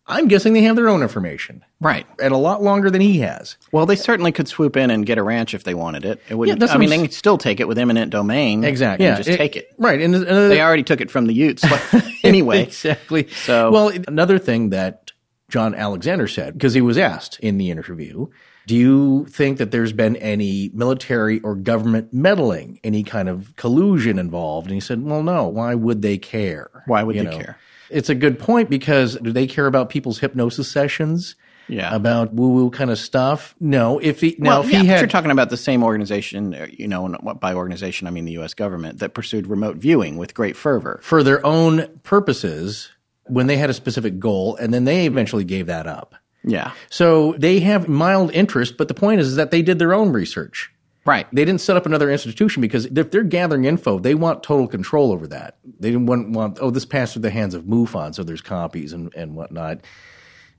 I'm 0.08 0.28
guessing 0.28 0.54
they 0.54 0.62
have 0.64 0.76
their 0.76 0.88
own 0.90 1.02
information 1.02 1.64
Right. 1.80 2.06
and 2.22 2.32
a 2.32 2.38
lot 2.38 2.62
longer 2.62 2.92
than 2.92 3.02
he 3.02 3.20
has. 3.22 3.58
Well, 3.72 3.88
they 3.88 3.96
certainly 3.96 4.32
could 4.32 4.48
swoop 4.48 4.78
in 4.78 4.92
and 4.92 5.04
get 5.06 5.18
a 5.18 5.24
ranch 5.24 5.56
if 5.56 5.64
they 5.64 5.74
wanted 5.74 6.06
it. 6.06 6.22
It 6.30 6.36
would. 6.36 6.48
Yeah, 6.50 6.68
I 6.70 6.78
mean, 6.78 6.90
they 6.92 7.02
could 7.02 7.14
still 7.14 7.40
take 7.40 7.60
it 7.60 7.68
with 7.68 7.80
eminent 7.80 8.12
domain. 8.12 8.64
Exactly. 8.64 9.08
and 9.08 9.18
just 9.24 9.36
take 9.36 9.56
it. 9.56 9.70
Right. 9.80 10.00
And, 10.00 10.14
and 10.14 10.26
They 10.52 10.62
already 10.62 10.84
took 10.84 11.02
it 11.02 11.10
from 11.10 11.26
the 11.26 11.34
Utes 11.34 11.64
anyway. 12.24 12.64
exactly. 12.64 13.28
So- 13.30 13.72
well, 13.72 13.92
another 14.08 14.38
thing 14.38 14.70
that 14.70 15.12
John 15.50 15.74
Alexander 15.74 16.28
said, 16.28 16.54
because 16.54 16.74
he 16.76 16.82
was 16.82 16.98
asked 17.00 17.40
in 17.40 17.58
the 17.58 17.72
interview, 17.72 18.28
do 18.68 18.76
you 18.76 19.26
think 19.30 19.58
that 19.60 19.72
there's 19.72 19.94
been 19.94 20.16
any 20.18 20.72
military 20.74 21.40
or 21.42 21.56
government 21.56 22.14
meddling, 22.14 22.80
any 22.84 23.04
kind 23.04 23.30
of 23.30 23.56
collusion 23.56 24.18
involved? 24.20 24.68
And 24.68 24.74
he 24.74 24.80
said, 24.80 25.04
well, 25.04 25.22
no. 25.24 25.48
Why 25.48 25.76
would 25.76 26.02
they 26.02 26.18
care? 26.18 26.70
Why 26.88 27.04
would 27.04 27.16
You 27.16 27.24
they 27.24 27.30
know? 27.30 27.38
care? 27.38 27.58
It's 27.90 28.10
a 28.10 28.16
good 28.16 28.40
point 28.40 28.70
because 28.70 29.16
do 29.22 29.32
they 29.32 29.46
care 29.48 29.68
about 29.68 29.90
people's 29.90 30.20
hypnosis 30.20 30.72
sessions? 30.72 31.36
Yeah. 31.68 31.96
About 31.96 32.34
woo 32.34 32.50
woo 32.50 32.70
kind 32.70 32.92
of 32.92 33.00
stuff? 33.00 33.56
No. 33.60 33.98
If 34.00 34.22
he, 34.22 34.36
now, 34.40 34.50
Well, 34.50 34.64
if 34.66 34.72
yeah, 34.72 34.82
he 34.82 34.88
had. 34.88 35.00
you're 35.00 35.08
talking 35.08 35.32
about 35.32 35.50
the 35.50 35.58
same 35.58 35.84
organization, 35.84 36.54
uh, 36.54 36.68
you 36.72 36.88
know, 36.88 37.08
by 37.40 37.54
organization 37.56 38.08
I 38.08 38.12
mean 38.12 38.26
the 38.26 38.34
U.S. 38.34 38.54
government 38.54 39.00
that 39.00 39.14
pursued 39.16 39.48
remote 39.48 39.78
viewing 39.78 40.18
with 40.18 40.34
great 40.36 40.56
fervor. 40.56 41.00
for 41.04 41.24
their 41.24 41.44
own 41.46 41.88
purposes 42.04 42.90
when 43.28 43.48
they 43.48 43.58
had 43.58 43.72
a 43.72 43.74
specific 43.74 44.20
goal, 44.20 44.56
and 44.58 44.72
then 44.74 44.86
they 44.86 45.08
eventually 45.08 45.44
gave 45.44 45.66
that 45.66 45.88
up. 45.88 46.14
Yeah, 46.48 46.72
So 46.92 47.34
they 47.40 47.60
have 47.62 47.88
mild 47.88 48.32
interest, 48.32 48.78
but 48.78 48.88
the 48.88 48.94
point 48.94 49.20
is, 49.20 49.30
is 49.30 49.36
that 49.36 49.50
they 49.50 49.62
did 49.64 49.80
their 49.80 49.94
own 49.96 50.12
research. 50.12 50.72
right. 51.06 51.28
They 51.34 51.44
didn't 51.44 51.62
set 51.62 51.76
up 51.76 51.86
another 51.88 52.12
institution 52.12 52.62
because 52.62 52.86
if 52.86 53.10
they're 53.12 53.24
gathering 53.24 53.66
info, 53.66 53.98
they 54.00 54.14
want 54.14 54.44
total 54.44 54.68
control 54.68 55.12
over 55.12 55.26
that. 55.28 55.58
They 55.80 55.90
didn't 55.90 56.06
want, 56.06 56.30
want 56.30 56.60
oh, 56.62 56.70
this 56.70 56.86
passed 56.86 57.14
through 57.14 57.24
the 57.24 57.32
hands 57.32 57.56
of 57.56 57.64
MUFON, 57.64 58.14
so 58.14 58.24
there's 58.24 58.42
copies 58.42 58.94
and, 58.94 59.12
and 59.16 59.36
whatnot. 59.36 59.80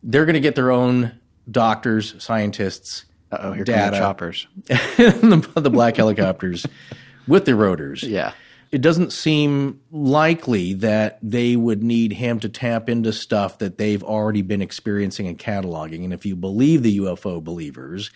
They're 0.02 0.24
going 0.24 0.34
to 0.34 0.40
get 0.40 0.56
their 0.56 0.72
own 0.72 1.12
doctors, 1.50 2.14
scientists, 2.22 3.04
Oh, 3.32 3.52
here 3.52 3.64
come 3.64 3.74
the 3.74 3.90
data, 3.90 3.98
choppers. 3.98 4.46
the, 4.66 5.50
the 5.56 5.70
black 5.70 5.96
helicopters 5.96 6.66
with 7.28 7.44
the 7.44 7.54
rotors. 7.54 8.02
Yeah. 8.02 8.32
It 8.76 8.82
doesn't 8.82 9.10
seem 9.10 9.80
likely 9.90 10.74
that 10.74 11.18
they 11.22 11.56
would 11.56 11.82
need 11.82 12.12
him 12.12 12.40
to 12.40 12.50
tap 12.50 12.90
into 12.90 13.10
stuff 13.10 13.56
that 13.60 13.78
they've 13.78 14.04
already 14.04 14.42
been 14.42 14.60
experiencing 14.60 15.26
and 15.26 15.38
cataloging. 15.38 16.04
And 16.04 16.12
if 16.12 16.26
you 16.26 16.36
believe 16.36 16.82
the 16.82 16.98
UFO 16.98 17.42
believers, 17.42 18.10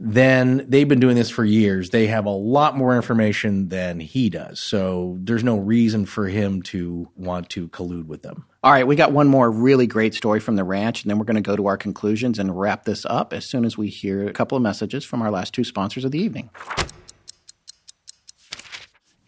then 0.00 0.66
they've 0.68 0.88
been 0.88 0.98
doing 0.98 1.14
this 1.14 1.30
for 1.30 1.44
years. 1.44 1.90
They 1.90 2.08
have 2.08 2.26
a 2.26 2.30
lot 2.30 2.76
more 2.76 2.96
information 2.96 3.68
than 3.68 4.00
he 4.00 4.28
does. 4.28 4.58
So 4.58 5.18
there's 5.20 5.44
no 5.44 5.56
reason 5.56 6.04
for 6.04 6.26
him 6.26 6.62
to 6.62 7.08
want 7.14 7.48
to 7.50 7.68
collude 7.68 8.06
with 8.06 8.22
them. 8.22 8.46
All 8.64 8.72
right, 8.72 8.88
we 8.88 8.96
got 8.96 9.12
one 9.12 9.28
more 9.28 9.48
really 9.52 9.86
great 9.86 10.14
story 10.14 10.40
from 10.40 10.56
the 10.56 10.64
ranch, 10.64 11.04
and 11.04 11.10
then 11.12 11.16
we're 11.20 11.26
going 11.26 11.36
to 11.36 11.48
go 11.48 11.54
to 11.54 11.68
our 11.68 11.76
conclusions 11.76 12.40
and 12.40 12.58
wrap 12.58 12.86
this 12.86 13.06
up 13.06 13.32
as 13.32 13.46
soon 13.46 13.64
as 13.64 13.78
we 13.78 13.86
hear 13.86 14.26
a 14.26 14.32
couple 14.32 14.56
of 14.56 14.62
messages 14.64 15.04
from 15.04 15.22
our 15.22 15.30
last 15.30 15.54
two 15.54 15.62
sponsors 15.62 16.04
of 16.04 16.10
the 16.10 16.18
evening. 16.18 16.50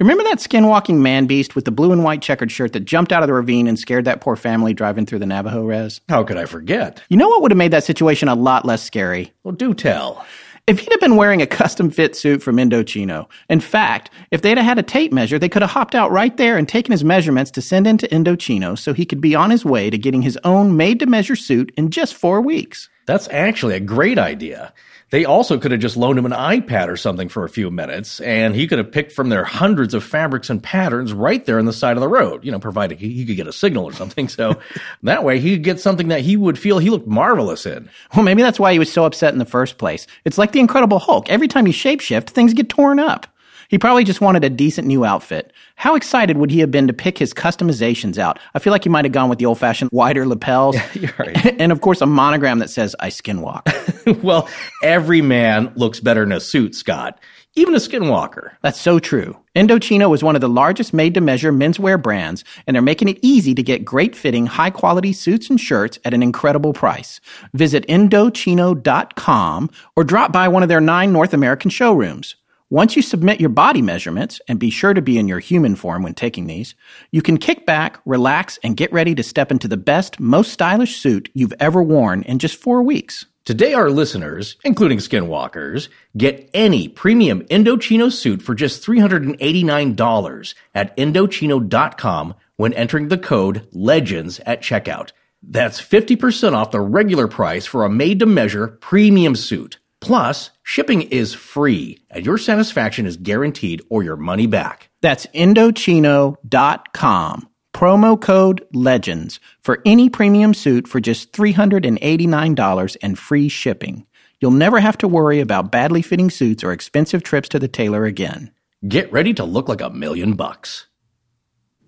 Remember 0.02 0.24
that 0.24 0.38
skinwalking 0.38 0.96
man 0.96 1.26
beast 1.26 1.54
with 1.54 1.64
the 1.64 1.70
blue 1.70 1.92
and 1.92 2.02
white 2.02 2.20
checkered 2.20 2.50
shirt 2.50 2.72
that 2.72 2.80
jumped 2.80 3.12
out 3.12 3.22
of 3.22 3.28
the 3.28 3.34
ravine 3.34 3.68
and 3.68 3.78
scared 3.78 4.04
that 4.06 4.20
poor 4.20 4.34
family 4.34 4.74
driving 4.74 5.06
through 5.06 5.20
the 5.20 5.26
Navajo 5.26 5.62
res? 5.62 6.00
How 6.08 6.24
could 6.24 6.36
I 6.36 6.44
forget? 6.44 7.00
You 7.08 7.16
know 7.16 7.28
what 7.28 7.40
would 7.40 7.52
have 7.52 7.56
made 7.56 7.70
that 7.70 7.84
situation 7.84 8.26
a 8.26 8.34
lot 8.34 8.64
less 8.64 8.82
scary? 8.82 9.32
Well, 9.44 9.54
do 9.54 9.72
tell. 9.74 10.26
If 10.66 10.80
he'd 10.80 10.90
have 10.90 10.98
been 10.98 11.14
wearing 11.14 11.40
a 11.40 11.46
custom 11.46 11.88
fit 11.88 12.16
suit 12.16 12.42
from 12.42 12.56
Indochino. 12.56 13.28
In 13.48 13.60
fact, 13.60 14.10
if 14.32 14.42
they'd 14.42 14.58
have 14.58 14.66
had 14.66 14.80
a 14.80 14.82
tape 14.82 15.12
measure, 15.12 15.38
they 15.38 15.48
could 15.48 15.62
have 15.62 15.70
hopped 15.70 15.94
out 15.94 16.10
right 16.10 16.36
there 16.36 16.56
and 16.58 16.68
taken 16.68 16.90
his 16.90 17.04
measurements 17.04 17.52
to 17.52 17.62
send 17.62 17.86
into 17.86 18.08
Indochino 18.08 18.76
so 18.76 18.92
he 18.92 19.06
could 19.06 19.20
be 19.20 19.36
on 19.36 19.52
his 19.52 19.64
way 19.64 19.88
to 19.88 19.96
getting 19.96 20.22
his 20.22 20.36
own 20.42 20.76
made 20.76 20.98
to 20.98 21.06
measure 21.06 21.36
suit 21.36 21.72
in 21.76 21.90
just 21.90 22.16
four 22.16 22.40
weeks. 22.40 22.88
That's 23.06 23.28
actually 23.28 23.76
a 23.76 23.80
great 23.80 24.18
idea. 24.18 24.72
They 25.12 25.26
also 25.26 25.58
could 25.58 25.72
have 25.72 25.80
just 25.80 25.98
loaned 25.98 26.18
him 26.18 26.24
an 26.24 26.32
iPad 26.32 26.88
or 26.88 26.96
something 26.96 27.28
for 27.28 27.44
a 27.44 27.48
few 27.50 27.70
minutes, 27.70 28.18
and 28.22 28.54
he 28.54 28.66
could 28.66 28.78
have 28.78 28.90
picked 28.90 29.12
from 29.12 29.28
their 29.28 29.44
hundreds 29.44 29.92
of 29.92 30.02
fabrics 30.02 30.48
and 30.48 30.62
patterns 30.62 31.12
right 31.12 31.44
there 31.44 31.58
on 31.58 31.66
the 31.66 31.72
side 31.74 31.98
of 31.98 32.00
the 32.00 32.08
road, 32.08 32.42
you 32.42 32.50
know, 32.50 32.58
provided 32.58 32.98
he 32.98 33.26
could 33.26 33.36
get 33.36 33.46
a 33.46 33.52
signal 33.52 33.84
or 33.84 33.92
something. 33.92 34.26
So 34.26 34.58
that 35.02 35.22
way 35.22 35.38
he 35.38 35.52
could 35.52 35.64
get 35.64 35.80
something 35.80 36.08
that 36.08 36.22
he 36.22 36.38
would 36.38 36.58
feel 36.58 36.78
he 36.78 36.88
looked 36.88 37.06
marvelous 37.06 37.66
in. 37.66 37.90
Well, 38.16 38.24
maybe 38.24 38.40
that's 38.40 38.58
why 38.58 38.72
he 38.72 38.78
was 38.78 38.90
so 38.90 39.04
upset 39.04 39.34
in 39.34 39.38
the 39.38 39.44
first 39.44 39.76
place. 39.76 40.06
It's 40.24 40.38
like 40.38 40.52
the 40.52 40.60
Incredible 40.60 40.98
Hulk. 40.98 41.28
Every 41.28 41.46
time 41.46 41.66
you 41.66 41.74
shapeshift, 41.74 42.30
things 42.30 42.54
get 42.54 42.70
torn 42.70 42.98
up. 42.98 43.26
He 43.72 43.78
probably 43.78 44.04
just 44.04 44.20
wanted 44.20 44.44
a 44.44 44.50
decent 44.50 44.86
new 44.86 45.02
outfit. 45.02 45.50
How 45.76 45.94
excited 45.94 46.36
would 46.36 46.50
he 46.50 46.60
have 46.60 46.70
been 46.70 46.88
to 46.88 46.92
pick 46.92 47.16
his 47.16 47.32
customizations 47.32 48.18
out? 48.18 48.38
I 48.54 48.58
feel 48.58 48.70
like 48.70 48.84
he 48.84 48.90
might 48.90 49.06
have 49.06 49.12
gone 49.12 49.30
with 49.30 49.38
the 49.38 49.46
old 49.46 49.58
fashioned 49.58 49.88
wider 49.94 50.26
lapels. 50.26 50.76
You're 50.94 51.14
right. 51.18 51.56
and 51.58 51.72
of 51.72 51.80
course, 51.80 52.02
a 52.02 52.06
monogram 52.06 52.58
that 52.58 52.68
says, 52.68 52.94
I 53.00 53.08
skinwalk. 53.08 54.22
well, 54.22 54.46
every 54.82 55.22
man 55.22 55.72
looks 55.74 56.00
better 56.00 56.22
in 56.22 56.32
a 56.32 56.38
suit, 56.38 56.74
Scott. 56.74 57.18
Even 57.54 57.74
a 57.74 57.78
skinwalker. 57.78 58.50
That's 58.60 58.78
so 58.78 58.98
true. 58.98 59.38
Indochino 59.56 60.14
is 60.14 60.22
one 60.22 60.34
of 60.34 60.42
the 60.42 60.50
largest 60.50 60.92
made 60.92 61.14
to 61.14 61.22
measure 61.22 61.50
menswear 61.50 62.00
brands, 62.00 62.44
and 62.66 62.74
they're 62.74 62.82
making 62.82 63.08
it 63.08 63.18
easy 63.22 63.54
to 63.54 63.62
get 63.62 63.86
great 63.86 64.14
fitting, 64.14 64.44
high 64.44 64.70
quality 64.70 65.14
suits 65.14 65.48
and 65.48 65.58
shirts 65.58 65.98
at 66.04 66.12
an 66.12 66.22
incredible 66.22 66.74
price. 66.74 67.22
Visit 67.54 67.86
Indochino.com 67.88 69.70
or 69.96 70.04
drop 70.04 70.30
by 70.30 70.48
one 70.48 70.62
of 70.62 70.68
their 70.68 70.80
nine 70.82 71.10
North 71.10 71.32
American 71.32 71.70
showrooms. 71.70 72.36
Once 72.72 72.96
you 72.96 73.02
submit 73.02 73.38
your 73.38 73.50
body 73.50 73.82
measurements, 73.82 74.40
and 74.48 74.58
be 74.58 74.70
sure 74.70 74.94
to 74.94 75.02
be 75.02 75.18
in 75.18 75.28
your 75.28 75.40
human 75.40 75.76
form 75.76 76.02
when 76.02 76.14
taking 76.14 76.46
these, 76.46 76.74
you 77.10 77.20
can 77.20 77.36
kick 77.36 77.66
back, 77.66 78.00
relax, 78.06 78.58
and 78.62 78.78
get 78.78 78.90
ready 78.90 79.14
to 79.14 79.22
step 79.22 79.50
into 79.50 79.68
the 79.68 79.76
best, 79.76 80.18
most 80.18 80.50
stylish 80.50 80.96
suit 80.96 81.28
you've 81.34 81.52
ever 81.60 81.82
worn 81.82 82.22
in 82.22 82.38
just 82.38 82.56
four 82.56 82.82
weeks. 82.82 83.26
Today, 83.44 83.74
our 83.74 83.90
listeners, 83.90 84.56
including 84.64 85.00
skinwalkers, 85.00 85.90
get 86.16 86.48
any 86.54 86.88
premium 86.88 87.42
Indochino 87.48 88.10
suit 88.10 88.40
for 88.40 88.54
just 88.54 88.82
$389 88.82 90.54
at 90.74 90.96
Indochino.com 90.96 92.34
when 92.56 92.72
entering 92.72 93.08
the 93.08 93.18
code 93.18 93.68
LEGENDS 93.74 94.40
at 94.46 94.62
checkout. 94.62 95.10
That's 95.42 95.78
50% 95.78 96.54
off 96.54 96.70
the 96.70 96.80
regular 96.80 97.28
price 97.28 97.66
for 97.66 97.84
a 97.84 97.90
made 97.90 98.20
to 98.20 98.26
measure 98.26 98.68
premium 98.68 99.36
suit. 99.36 99.76
Plus, 100.02 100.50
shipping 100.64 101.02
is 101.02 101.32
free 101.32 101.96
and 102.10 102.26
your 102.26 102.36
satisfaction 102.36 103.06
is 103.06 103.16
guaranteed 103.16 103.80
or 103.88 104.02
your 104.02 104.16
money 104.16 104.48
back. 104.48 104.90
That's 105.00 105.26
Indochino.com. 105.26 107.48
Promo 107.72 108.20
code 108.20 108.66
LEGENDS 108.74 109.38
for 109.60 109.80
any 109.86 110.10
premium 110.10 110.54
suit 110.54 110.88
for 110.88 111.00
just 111.00 111.32
$389 111.32 112.96
and 113.00 113.18
free 113.18 113.48
shipping. 113.48 114.04
You'll 114.40 114.50
never 114.50 114.80
have 114.80 114.98
to 114.98 115.08
worry 115.08 115.38
about 115.38 115.70
badly 115.70 116.02
fitting 116.02 116.30
suits 116.30 116.64
or 116.64 116.72
expensive 116.72 117.22
trips 117.22 117.48
to 117.50 117.60
the 117.60 117.68
tailor 117.68 118.04
again. 118.04 118.50
Get 118.86 119.12
ready 119.12 119.32
to 119.34 119.44
look 119.44 119.68
like 119.68 119.80
a 119.80 119.90
million 119.90 120.34
bucks. 120.34 120.88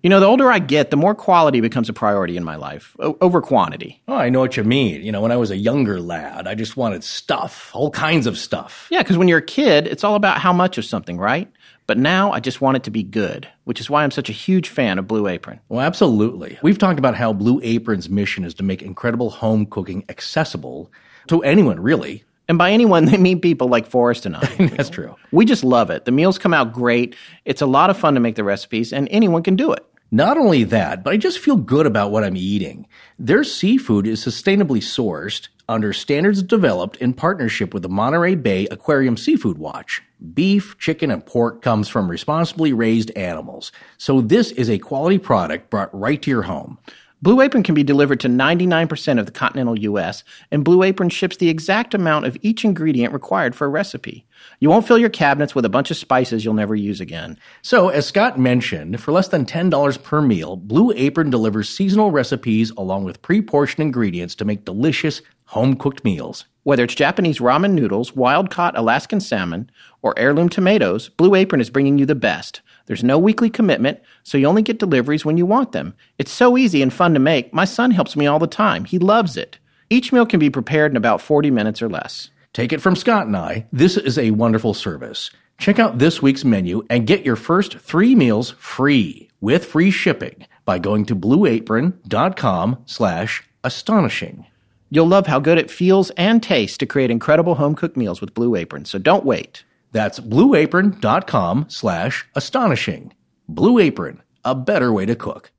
You 0.05 0.09
know, 0.09 0.19
the 0.19 0.27
older 0.27 0.51
I 0.51 0.59
get, 0.59 0.91
the 0.91 0.97
more 0.97 1.15
quality 1.15 1.61
becomes 1.61 1.89
a 1.89 1.93
priority 1.93 2.37
in 2.37 2.43
my 2.43 2.57
life 2.57 2.95
o- 2.99 3.17
over 3.21 3.41
quantity. 3.41 4.03
Oh, 4.07 4.13
I 4.13 4.29
know 4.29 4.39
what 4.39 4.55
you 4.55 4.63
mean. 4.63 5.01
You 5.01 5.11
know, 5.11 5.19
when 5.19 5.31
I 5.31 5.37
was 5.37 5.49
a 5.49 5.57
younger 5.57 5.99
lad, 5.99 6.47
I 6.47 6.53
just 6.53 6.77
wanted 6.77 7.03
stuff, 7.03 7.71
all 7.73 7.89
kinds 7.89 8.27
of 8.27 8.37
stuff. 8.37 8.85
Yeah, 8.91 9.01
because 9.01 9.17
when 9.17 9.27
you're 9.27 9.39
a 9.39 9.41
kid, 9.41 9.87
it's 9.87 10.03
all 10.03 10.13
about 10.13 10.37
how 10.37 10.53
much 10.53 10.77
of 10.77 10.85
something, 10.85 11.17
right? 11.17 11.51
But 11.87 11.97
now 11.97 12.31
I 12.31 12.39
just 12.39 12.61
want 12.61 12.77
it 12.77 12.83
to 12.83 12.91
be 12.91 13.01
good, 13.01 13.47
which 13.63 13.79
is 13.79 13.89
why 13.89 14.03
I'm 14.03 14.11
such 14.11 14.29
a 14.29 14.31
huge 14.31 14.69
fan 14.69 14.99
of 14.99 15.07
Blue 15.07 15.25
Apron. 15.27 15.59
Well, 15.69 15.81
absolutely. 15.81 16.59
We've 16.61 16.77
talked 16.77 16.99
about 16.99 17.15
how 17.15 17.33
Blue 17.33 17.59
Apron's 17.63 18.07
mission 18.07 18.45
is 18.45 18.53
to 18.53 18.63
make 18.63 18.83
incredible 18.83 19.31
home 19.31 19.65
cooking 19.65 20.05
accessible 20.07 20.91
to 21.29 21.41
anyone, 21.41 21.79
really. 21.79 22.23
And 22.47 22.59
by 22.59 22.73
anyone, 22.73 23.05
they 23.05 23.17
mean 23.17 23.41
people 23.41 23.69
like 23.69 23.87
Forrest 23.87 24.27
and 24.27 24.35
I. 24.35 24.45
That's 24.77 24.91
true. 24.91 25.15
We 25.31 25.45
just 25.45 25.63
love 25.63 25.89
it. 25.89 26.05
The 26.05 26.11
meals 26.11 26.37
come 26.37 26.53
out 26.53 26.73
great. 26.73 27.15
It's 27.43 27.63
a 27.63 27.65
lot 27.65 27.89
of 27.89 27.97
fun 27.97 28.13
to 28.13 28.19
make 28.19 28.35
the 28.35 28.43
recipes, 28.43 28.93
and 28.93 29.07
anyone 29.09 29.41
can 29.41 29.55
do 29.55 29.73
it. 29.73 29.83
Not 30.11 30.37
only 30.37 30.63
that, 30.65 31.03
but 31.03 31.13
I 31.13 31.17
just 31.17 31.39
feel 31.39 31.55
good 31.55 31.85
about 31.85 32.11
what 32.11 32.23
I'm 32.23 32.37
eating. 32.37 32.87
Their 33.17 33.43
seafood 33.43 34.05
is 34.05 34.23
sustainably 34.23 34.79
sourced 34.79 35.47
under 35.67 35.93
standards 35.93 36.43
developed 36.43 36.97
in 36.97 37.13
partnership 37.13 37.73
with 37.73 37.81
the 37.81 37.89
Monterey 37.89 38.35
Bay 38.35 38.67
Aquarium 38.67 39.17
Seafood 39.17 39.57
Watch. 39.57 40.03
Beef, 40.33 40.77
chicken, 40.77 41.09
and 41.09 41.25
pork 41.25 41.61
comes 41.61 41.89
from 41.89 42.09
responsibly 42.09 42.71
raised 42.71 43.09
animals. 43.11 43.71
So 43.97 44.21
this 44.21 44.51
is 44.51 44.69
a 44.69 44.77
quality 44.77 45.17
product 45.17 45.69
brought 45.69 45.93
right 45.97 46.21
to 46.21 46.29
your 46.29 46.43
home. 46.43 46.77
Blue 47.21 47.41
Apron 47.41 47.63
can 47.63 47.73
be 47.73 47.83
delivered 47.83 48.19
to 48.19 48.27
99% 48.27 49.19
of 49.19 49.25
the 49.25 49.31
continental 49.31 49.79
US, 49.79 50.23
and 50.51 50.63
Blue 50.63 50.83
Apron 50.83 51.09
ships 51.09 51.37
the 51.37 51.49
exact 51.49 51.95
amount 51.95 52.25
of 52.25 52.37
each 52.41 52.63
ingredient 52.63 53.13
required 53.13 53.55
for 53.55 53.65
a 53.65 53.69
recipe. 53.69 54.24
You 54.59 54.69
won't 54.69 54.87
fill 54.87 54.97
your 54.97 55.09
cabinets 55.09 55.53
with 55.53 55.65
a 55.65 55.69
bunch 55.69 55.91
of 55.91 55.97
spices 55.97 56.43
you'll 56.43 56.53
never 56.53 56.75
use 56.75 57.01
again. 57.01 57.37
So, 57.61 57.89
as 57.89 58.05
Scott 58.05 58.39
mentioned, 58.39 59.01
for 59.01 59.11
less 59.11 59.27
than 59.27 59.45
$10 59.45 60.03
per 60.03 60.21
meal, 60.21 60.55
Blue 60.55 60.93
Apron 60.95 61.29
delivers 61.29 61.69
seasonal 61.69 62.11
recipes 62.11 62.71
along 62.71 63.03
with 63.03 63.21
pre 63.21 63.41
portioned 63.41 63.81
ingredients 63.81 64.35
to 64.35 64.45
make 64.45 64.65
delicious, 64.65 65.21
home 65.45 65.75
cooked 65.75 66.03
meals. 66.03 66.45
Whether 66.63 66.85
it's 66.85 66.95
Japanese 66.95 67.39
ramen 67.39 67.73
noodles, 67.73 68.15
wild 68.15 68.49
caught 68.49 68.77
Alaskan 68.77 69.19
salmon, 69.19 69.69
or 70.01 70.17
heirloom 70.17 70.49
tomatoes, 70.49 71.09
Blue 71.09 71.35
Apron 71.35 71.61
is 71.61 71.69
bringing 71.69 71.99
you 71.99 72.05
the 72.05 72.15
best. 72.15 72.61
There's 72.87 73.03
no 73.03 73.19
weekly 73.19 73.49
commitment, 73.49 73.99
so 74.23 74.37
you 74.37 74.47
only 74.47 74.61
get 74.61 74.79
deliveries 74.79 75.25
when 75.25 75.37
you 75.37 75.45
want 75.45 75.71
them. 75.71 75.95
It's 76.17 76.31
so 76.31 76.57
easy 76.57 76.81
and 76.81 76.93
fun 76.93 77.13
to 77.13 77.19
make. 77.19 77.53
My 77.53 77.65
son 77.65 77.91
helps 77.91 78.15
me 78.15 78.25
all 78.25 78.39
the 78.39 78.47
time. 78.47 78.85
He 78.85 78.97
loves 78.97 79.37
it. 79.37 79.59
Each 79.89 80.11
meal 80.11 80.25
can 80.25 80.39
be 80.39 80.49
prepared 80.49 80.91
in 80.91 80.97
about 80.97 81.21
40 81.21 81.51
minutes 81.51 81.81
or 81.81 81.89
less. 81.89 82.31
Take 82.55 82.71
it 82.71 82.79
from 82.79 82.95
Scott 82.95 83.27
and 83.27 83.35
I, 83.35 83.67
this 83.73 83.97
is 83.97 84.17
a 84.17 84.31
wonderful 84.31 84.73
service. 84.73 85.29
Check 85.57 85.77
out 85.77 85.97
this 85.97 86.21
week's 86.21 86.45
menu 86.45 86.85
and 86.89 87.05
get 87.05 87.25
your 87.25 87.35
first 87.35 87.79
three 87.79 88.15
meals 88.15 88.51
free 88.51 89.29
with 89.41 89.65
free 89.65 89.91
shipping 89.91 90.47
by 90.63 90.79
going 90.79 91.05
to 91.07 91.17
blueapron.com 91.17 92.81
slash 92.85 93.43
astonishing. 93.65 94.45
You'll 94.89 95.05
love 95.05 95.27
how 95.27 95.37
good 95.41 95.57
it 95.57 95.69
feels 95.69 96.11
and 96.11 96.41
tastes 96.41 96.77
to 96.77 96.85
create 96.85 97.11
incredible 97.11 97.55
home 97.55 97.75
cooked 97.75 97.97
meals 97.97 98.21
with 98.21 98.33
Blue 98.33 98.55
Apron, 98.55 98.85
so 98.85 98.99
don't 98.99 99.25
wait. 99.25 99.65
That's 99.91 100.21
blueapron.com 100.21 101.65
slash 101.67 102.25
astonishing. 102.35 103.13
Blue 103.49 103.79
Apron, 103.79 104.23
a 104.45 104.55
better 104.55 104.93
way 104.93 105.05
to 105.05 105.15
cook. 105.17 105.51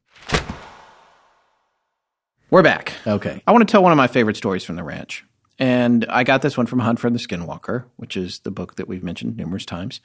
We're 2.48 2.62
back. 2.62 2.94
Okay. 3.06 3.42
I 3.46 3.52
want 3.52 3.68
to 3.68 3.70
tell 3.70 3.82
one 3.82 3.92
of 3.92 3.98
my 3.98 4.06
favorite 4.06 4.38
stories 4.38 4.64
from 4.64 4.76
the 4.76 4.82
ranch. 4.82 5.26
And 5.58 6.04
I 6.08 6.24
got 6.24 6.42
this 6.42 6.56
one 6.56 6.66
from 6.66 6.80
Hunt 6.80 6.98
for 7.00 7.08
the 7.10 7.18
Skinwalker, 7.18 7.84
which 7.96 8.16
is 8.16 8.40
the 8.40 8.50
book 8.50 8.76
that 8.76 8.88
we've 8.88 9.02
mentioned 9.04 9.36
numerous 9.36 9.64
times. 9.64 10.00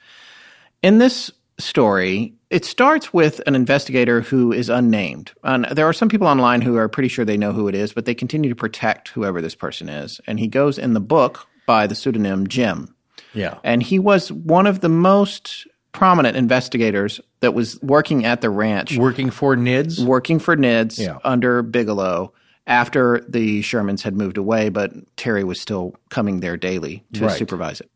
In 0.82 0.98
this 0.98 1.30
story, 1.58 2.32
it 2.50 2.64
starts 2.64 3.12
with 3.12 3.40
an 3.46 3.54
investigator 3.54 4.22
who 4.22 4.52
is 4.52 4.68
unnamed. 4.70 5.32
And 5.44 5.66
there 5.66 5.86
are 5.86 5.92
some 5.92 6.08
people 6.08 6.26
online 6.26 6.62
who 6.62 6.76
are 6.76 6.88
pretty 6.88 7.08
sure 7.08 7.24
they 7.24 7.36
know 7.36 7.52
who 7.52 7.68
it 7.68 7.74
is, 7.74 7.92
but 7.92 8.06
they 8.06 8.14
continue 8.14 8.48
to 8.50 8.56
protect 8.56 9.08
whoever 9.08 9.42
this 9.42 9.54
person 9.54 9.88
is. 9.88 10.20
And 10.26 10.40
he 10.40 10.48
goes 10.48 10.78
in 10.78 10.94
the 10.94 11.00
book 11.00 11.46
by 11.66 11.86
the 11.86 11.94
pseudonym 11.94 12.46
Jim. 12.48 12.94
Yeah. 13.34 13.58
And 13.62 13.82
he 13.82 13.98
was 13.98 14.32
one 14.32 14.66
of 14.66 14.80
the 14.80 14.88
most 14.88 15.66
prominent 15.92 16.36
investigators 16.36 17.20
that 17.40 17.52
was 17.52 17.80
working 17.82 18.24
at 18.24 18.40
the 18.40 18.48
ranch, 18.50 18.96
Working 18.96 19.30
for 19.30 19.54
NIDS? 19.54 20.04
working 20.04 20.38
for 20.38 20.56
NIDS 20.56 20.98
Yeah. 20.98 21.18
under 21.22 21.62
Bigelow 21.62 22.32
after 22.66 23.24
the 23.28 23.60
Shermans 23.62 24.02
had 24.02 24.14
moved 24.16 24.36
away, 24.38 24.68
but 24.68 24.92
Terry 25.16 25.44
was 25.44 25.60
still 25.60 25.94
coming 26.10 26.40
there 26.40 26.56
daily 26.56 27.04
to 27.14 27.26
Right. 27.26 27.36
supervise 27.38 27.80
it. 27.80 27.90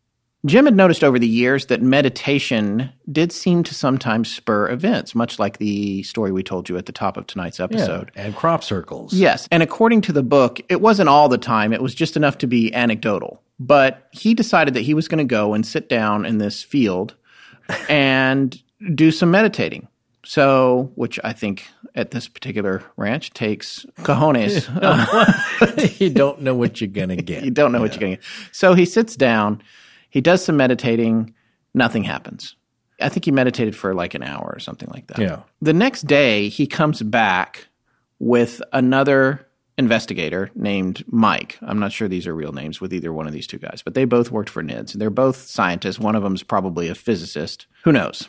Jim 0.44 0.64
had 0.66 0.76
noticed 0.76 1.02
over 1.02 1.18
the 1.18 1.26
years 1.26 1.66
that 1.66 1.82
meditation 1.82 2.90
did 3.10 3.32
seem 3.32 3.64
to 3.64 3.74
sometimes 3.74 4.32
spur 4.32 4.68
events, 4.70 5.12
much 5.14 5.40
like 5.40 5.59
the 5.59 6.05
story 6.05 6.30
we 6.30 6.43
told 6.44 6.68
you 6.68 6.76
at 6.76 6.86
the 6.86 6.93
top 6.93 7.16
of 7.16 7.26
tonight's 7.26 7.59
episode. 7.59 8.12
And 8.14 8.34
crop 8.36 8.62
circles. 8.62 9.12
Yes. 9.12 9.48
And 9.51 9.62
according 9.62 10.02
to 10.02 10.12
the 10.12 10.22
book, 10.22 10.60
it 10.68 10.80
wasn't 10.80 11.09
all 11.09 11.28
the 11.28 11.38
time. 11.38 11.72
It 11.72 11.82
was 11.82 11.94
just 11.97 12.16
enough 12.16 12.38
to 12.38 12.47
be 12.47 12.72
anecdotal. 12.72 13.43
But 13.59 14.06
he 14.12 14.34
decided 14.34 14.74
that 14.74 14.82
he 14.82 14.94
was 14.94 15.09
going 15.09 15.18
to 15.18 15.24
go 15.24 15.52
and 15.55 15.66
sit 15.66 15.88
down 15.88 16.24
in 16.24 16.38
this 16.38 16.62
field 16.62 17.14
and 17.88 18.60
do 18.94 19.10
some 19.10 19.30
meditating. 19.30 19.88
So, 20.27 20.90
which 20.97 21.20
I 21.23 21.32
think 21.32 21.69
at 21.94 22.11
this 22.11 22.28
particular 22.28 22.82
ranch 22.97 23.31
takes 23.31 23.86
cojones. 24.01 24.66
you 26.01 26.11
don't 26.11 26.43
know 26.43 26.55
what 26.55 26.81
you're 26.81 26.89
going 26.89 27.11
to 27.11 27.16
get. 27.16 27.44
you 27.44 27.51
don't 27.51 27.73
know 27.73 27.81
what 27.81 27.93
you're 27.93 28.01
going 28.01 28.16
to 28.16 28.23
get. 28.23 28.27
So 28.53 28.74
he 28.74 28.85
sits 28.85 29.16
down, 29.16 29.62
he 30.11 30.20
does 30.20 30.44
some 30.44 30.57
meditating, 30.57 31.32
nothing 31.74 32.03
happens. 32.03 32.57
I 33.01 33.09
think 33.09 33.24
he 33.24 33.31
meditated 33.31 33.77
for 33.77 33.94
like 33.94 34.15
an 34.15 34.23
hour 34.23 34.53
or 34.55 34.59
something 34.59 34.89
like 34.93 35.07
that. 35.09 35.19
Yeah. 35.19 35.43
The 35.62 35.73
next 35.74 36.03
day, 36.03 36.48
he 36.48 36.66
comes 36.66 37.03
back 37.03 37.69
with 38.19 38.62
another 38.73 39.47
investigator 39.78 40.51
named 40.55 41.05
Mike. 41.07 41.59
I'm 41.61 41.78
not 41.78 41.93
sure 41.93 42.09
these 42.09 42.27
are 42.27 42.35
real 42.35 42.53
names 42.53 42.81
with 42.81 42.94
either 42.94 43.12
one 43.12 43.27
of 43.27 43.32
these 43.32 43.47
two 43.47 43.59
guys, 43.59 43.82
but 43.85 43.94
they 43.94 44.07
both 44.07 44.31
worked 44.31 44.48
for 44.48 44.62
NIDS. 44.62 44.94
They're 44.94 45.11
both 45.11 45.36
scientists. 45.36 45.98
One 45.98 46.16
of 46.16 46.23
them's 46.23 46.43
probably 46.43 46.89
a 46.89 46.94
physicist. 46.94 47.66
Who 47.85 47.93
knows? 47.93 48.28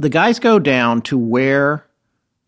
The 0.00 0.08
guys 0.08 0.38
go 0.38 0.58
down 0.58 1.02
to 1.02 1.18
where 1.18 1.84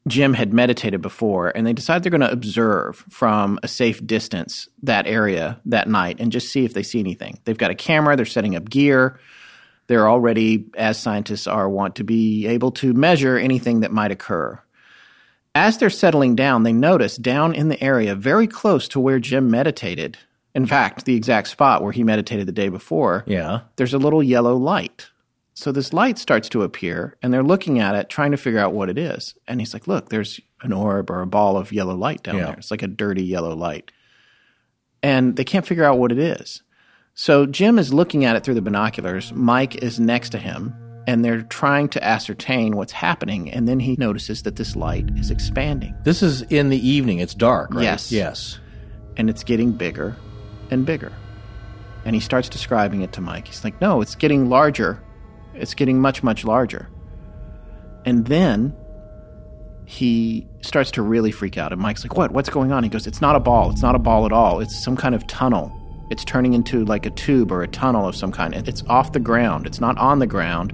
Jim 0.09 0.33
had 0.33 0.55
meditated 0.55 1.03
before, 1.03 1.51
and 1.55 1.67
they 1.67 1.75
decide 1.75 2.03
they're 2.03 2.09
going 2.11 2.23
to 2.23 2.33
observe 2.33 3.05
from 3.11 3.59
a 3.63 3.69
safe 3.69 4.05
distance 4.07 4.71
that 4.83 5.07
area 5.07 5.61
that 5.67 5.87
night 5.87 6.17
and 6.19 6.33
just 6.33 6.51
see 6.51 6.65
if 6.65 6.73
they 6.73 6.83
see 6.83 6.99
anything. 6.99 7.39
They've 7.45 7.59
got 7.59 7.71
a 7.71 7.75
camera, 7.75 8.17
they're 8.17 8.25
setting 8.25 8.57
up 8.57 8.71
gear. 8.71 9.21
They're 9.87 10.09
already, 10.09 10.65
as 10.79 10.99
scientists 10.99 11.47
are, 11.47 11.69
want 11.69 11.97
to 11.97 12.05
be 12.05 12.47
able 12.47 12.71
to 12.73 12.95
measure 12.95 13.37
anything 13.37 13.81
that 13.81 13.93
might 13.93 14.13
occur. 14.13 14.59
As 15.55 15.77
they're 15.77 15.91
settling 15.91 16.35
down, 16.35 16.63
they 16.63 16.73
notice 16.73 17.19
down 17.19 17.55
in 17.55 17.69
the 17.69 17.83
area, 17.85 18.15
very 18.15 18.47
close 18.47 18.89
to 18.89 18.99
where 18.99 19.19
Jim 19.19 19.51
meditated, 19.51 20.17
in 20.55 20.65
fact, 20.65 21.05
the 21.05 21.17
exact 21.17 21.49
spot 21.49 21.83
where 21.83 21.93
he 21.93 22.03
meditated 22.03 22.49
the 22.49 22.53
day 22.53 22.71
before, 22.71 23.25
Yeah. 23.27 23.61
there's 23.77 23.93
a 23.93 23.99
little 23.99 24.23
yellow 24.23 24.57
light. 24.57 25.09
So 25.55 25.71
this 25.71 25.93
light 25.93 26.19
starts 26.19 26.49
to 26.51 26.63
appear, 26.63 27.17
and 27.23 27.33
they're 27.33 27.43
looking 27.43 27.79
at 27.79 27.95
it, 27.95 28.09
trying 28.09 28.31
to 28.31 28.37
figure 28.39 28.59
out 28.61 28.73
what 28.73 28.89
it 28.89 28.97
is. 28.99 29.35
And 29.47 29.61
he's 29.61 29.75
like, 29.75 29.87
Look, 29.87 30.09
there's 30.09 30.41
an 30.63 30.73
orb 30.73 31.11
or 31.11 31.21
a 31.21 31.27
ball 31.27 31.57
of 31.57 31.73
yellow 31.73 31.95
light 31.95 32.23
down 32.23 32.37
Yeah. 32.37 32.47
there. 32.47 32.55
It's 32.57 32.71
like 32.71 32.83
a 32.83 32.89
dirty 32.89 33.23
yellow 33.25 33.55
light. 33.55 33.91
And 35.03 35.37
they 35.37 35.45
can't 35.45 35.67
figure 35.67 35.85
out 35.85 35.99
what 35.99 36.13
it 36.13 36.19
is. 36.19 36.63
So 37.15 37.45
Jim 37.45 37.79
is 37.79 37.93
looking 37.93 38.25
at 38.25 38.37
it 38.37 38.45
through 38.45 38.55
the 38.55 38.63
binoculars. 38.63 39.33
Mike 39.35 39.83
is 39.83 40.01
next 40.01 40.31
to 40.31 40.39
him, 40.39 40.75
and 41.07 41.25
they're 41.25 41.43
trying 41.43 41.89
to 41.91 42.03
ascertain 42.05 42.77
what's 42.77 42.93
happening. 42.93 43.51
And 43.51 43.69
then 43.69 43.81
he 43.81 43.97
notices 43.99 44.43
that 44.45 44.57
this 44.57 44.77
light 44.77 45.11
is 45.17 45.31
expanding, 45.31 45.95
This 46.05 46.23
is 46.23 46.43
in 46.43 46.71
the 46.71 46.89
evening. 46.89 47.19
It's 47.19 47.35
dark, 47.35 47.75
right? 47.75 47.83
Yes. 47.83 48.11
Yes. 48.13 48.59
and 49.19 49.29
it's 49.29 49.45
getting 49.45 49.73
bigger 49.73 50.17
and 50.71 50.87
bigger. 50.87 51.13
And 52.07 52.15
he 52.15 52.21
starts 52.21 52.49
describing 52.49 53.03
it 53.03 53.13
to 53.13 53.21
Mike. 53.21 53.49
He's 53.49 53.63
like, 53.65 53.79
No, 53.83 54.01
it's 54.01 54.15
getting 54.15 54.49
larger. 54.49 54.99
It's 55.55 55.75
getting 55.75 56.01
much, 56.01 56.23
much 56.23 56.45
larger. 56.45 56.89
And 58.05 58.27
then 58.27 58.75
he 59.85 60.47
starts 60.63 60.91
to 60.93 61.03
really 61.03 61.31
freak 61.31 61.59
out. 61.59 61.73
And 61.73 61.81
Mike's 61.81 62.05
like, 62.05 62.17
What? 62.17 62.33
What's 62.33 62.49
going 62.49 62.73
on? 62.73 62.83
He 62.83 62.89
goes, 62.89 63.07
It's 63.07 63.21
not 63.21 63.37
a 63.37 63.41
ball. 63.41 63.71
It's 63.71 63.83
not 63.83 63.95
a 63.95 63.99
ball 63.99 64.27
at 64.27 64.33
all. 64.33 64.61
It's 64.61 64.83
some 64.83 64.97
kind 64.97 65.15
of 65.15 65.27
tunnel. 65.27 65.77
It's 66.11 66.25
turning 66.25 66.55
into 66.55 66.85
like 66.85 67.07
a 67.07 67.11
tube 67.11 67.51
or 67.51 67.63
a 67.63 67.69
tunnel 67.69 68.07
of 68.07 68.15
some 68.15 68.33
kind. 68.33 68.55
It's 68.69 68.83
off 68.89 69.13
the 69.13 69.21
ground. 69.21 69.67
It's 69.67 69.81
not 69.81 69.97
on 69.99 70.19
the 70.19 70.27
ground. 70.27 70.73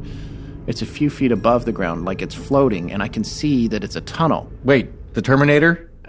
It's 0.66 0.82
a 0.82 0.86
few 0.86 1.10
feet 1.10 1.32
above 1.32 1.64
the 1.64 1.72
ground, 1.72 2.04
like 2.04 2.20
it's 2.20 2.34
floating. 2.34 2.92
And 2.92 3.02
I 3.02 3.08
can 3.08 3.24
see 3.24 3.68
that 3.68 3.84
it's 3.84 3.96
a 3.96 4.00
tunnel. 4.02 4.50
Wait, 4.64 5.14
the 5.14 5.22
Terminator? 5.22 5.90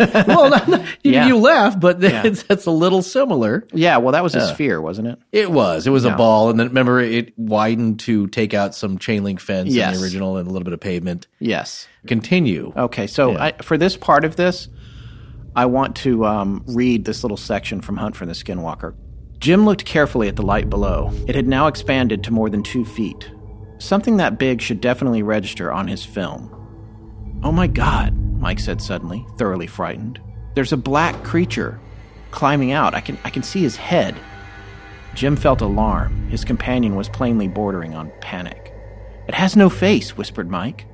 well, 0.26 0.50
no, 0.50 0.76
no, 0.76 0.84
you, 1.02 1.12
Yeah. 1.12 1.26
you 1.26 1.36
laugh, 1.36 1.78
but 1.78 2.00
Yeah. 2.00 2.22
it's, 2.24 2.42
that's 2.44 2.66
a 2.66 2.70
little 2.70 3.02
similar. 3.02 3.66
Yeah, 3.72 3.98
well, 3.98 4.12
that 4.12 4.22
was 4.22 4.34
a 4.34 4.46
sphere, 4.48 4.80
wasn't 4.80 5.08
it? 5.08 5.18
It 5.32 5.50
was. 5.50 5.86
It 5.86 5.90
was 5.90 6.04
Yeah. 6.04 6.14
a 6.14 6.16
ball, 6.16 6.50
and 6.50 6.58
then 6.58 6.68
remember 6.68 7.00
it 7.00 7.32
widened 7.38 8.00
to 8.00 8.26
take 8.28 8.54
out 8.54 8.74
some 8.74 8.98
chain 8.98 9.24
link 9.24 9.40
fence 9.40 9.68
in 9.68 9.74
the 9.94 10.02
original 10.02 10.36
and 10.36 10.48
a 10.48 10.50
little 10.50 10.64
bit 10.64 10.72
of 10.72 10.80
pavement. 10.80 11.26
Yes. 11.38 11.86
Continue. 12.06 12.72
Okay, 12.76 13.06
so. 13.06 13.36
I, 13.36 13.52
for 13.62 13.76
this 13.78 13.96
part 13.96 14.24
of 14.24 14.36
this, 14.36 14.68
I 15.54 15.66
want 15.66 15.96
to 15.96 16.24
um, 16.26 16.64
read 16.66 17.04
this 17.04 17.22
little 17.24 17.36
section 17.36 17.80
from 17.80 17.96
Hunt 17.96 18.16
for 18.16 18.24
the 18.26 18.32
Skinwalker. 18.32 18.94
Jim 19.38 19.64
looked 19.64 19.84
carefully 19.84 20.28
at 20.28 20.36
the 20.36 20.42
light 20.42 20.68
below. 20.70 21.10
It 21.26 21.34
had 21.34 21.48
now 21.48 21.66
expanded 21.66 22.22
to 22.24 22.30
more 22.30 22.50
than 22.50 22.62
two 22.62 22.84
feet. 22.84 23.30
Something 23.78 24.18
that 24.18 24.38
big 24.38 24.60
should 24.60 24.80
definitely 24.82 25.22
register 25.22 25.72
on 25.72 25.88
his 25.88 26.04
film. 26.04 26.54
Oh 27.42 27.50
my 27.50 27.66
god, 27.66 28.14
Mike 28.40 28.58
said 28.58 28.80
suddenly, 28.80 29.24
thoroughly 29.36 29.66
frightened. 29.66 30.18
There's 30.54 30.72
a 30.72 30.76
black 30.76 31.22
creature 31.22 31.78
climbing 32.30 32.72
out. 32.72 32.94
I 32.94 33.00
can, 33.00 33.18
I 33.24 33.30
can 33.30 33.42
see 33.42 33.60
his 33.62 33.76
head. 33.76 34.16
Jim 35.14 35.36
felt 35.36 35.60
alarm. 35.60 36.28
His 36.28 36.44
companion 36.44 36.96
was 36.96 37.08
plainly 37.08 37.48
bordering 37.48 37.94
on 37.94 38.12
panic. 38.20 38.72
It 39.28 39.34
has 39.34 39.56
no 39.56 39.68
face, 39.68 40.16
whispered 40.16 40.50
Mike. 40.50 40.86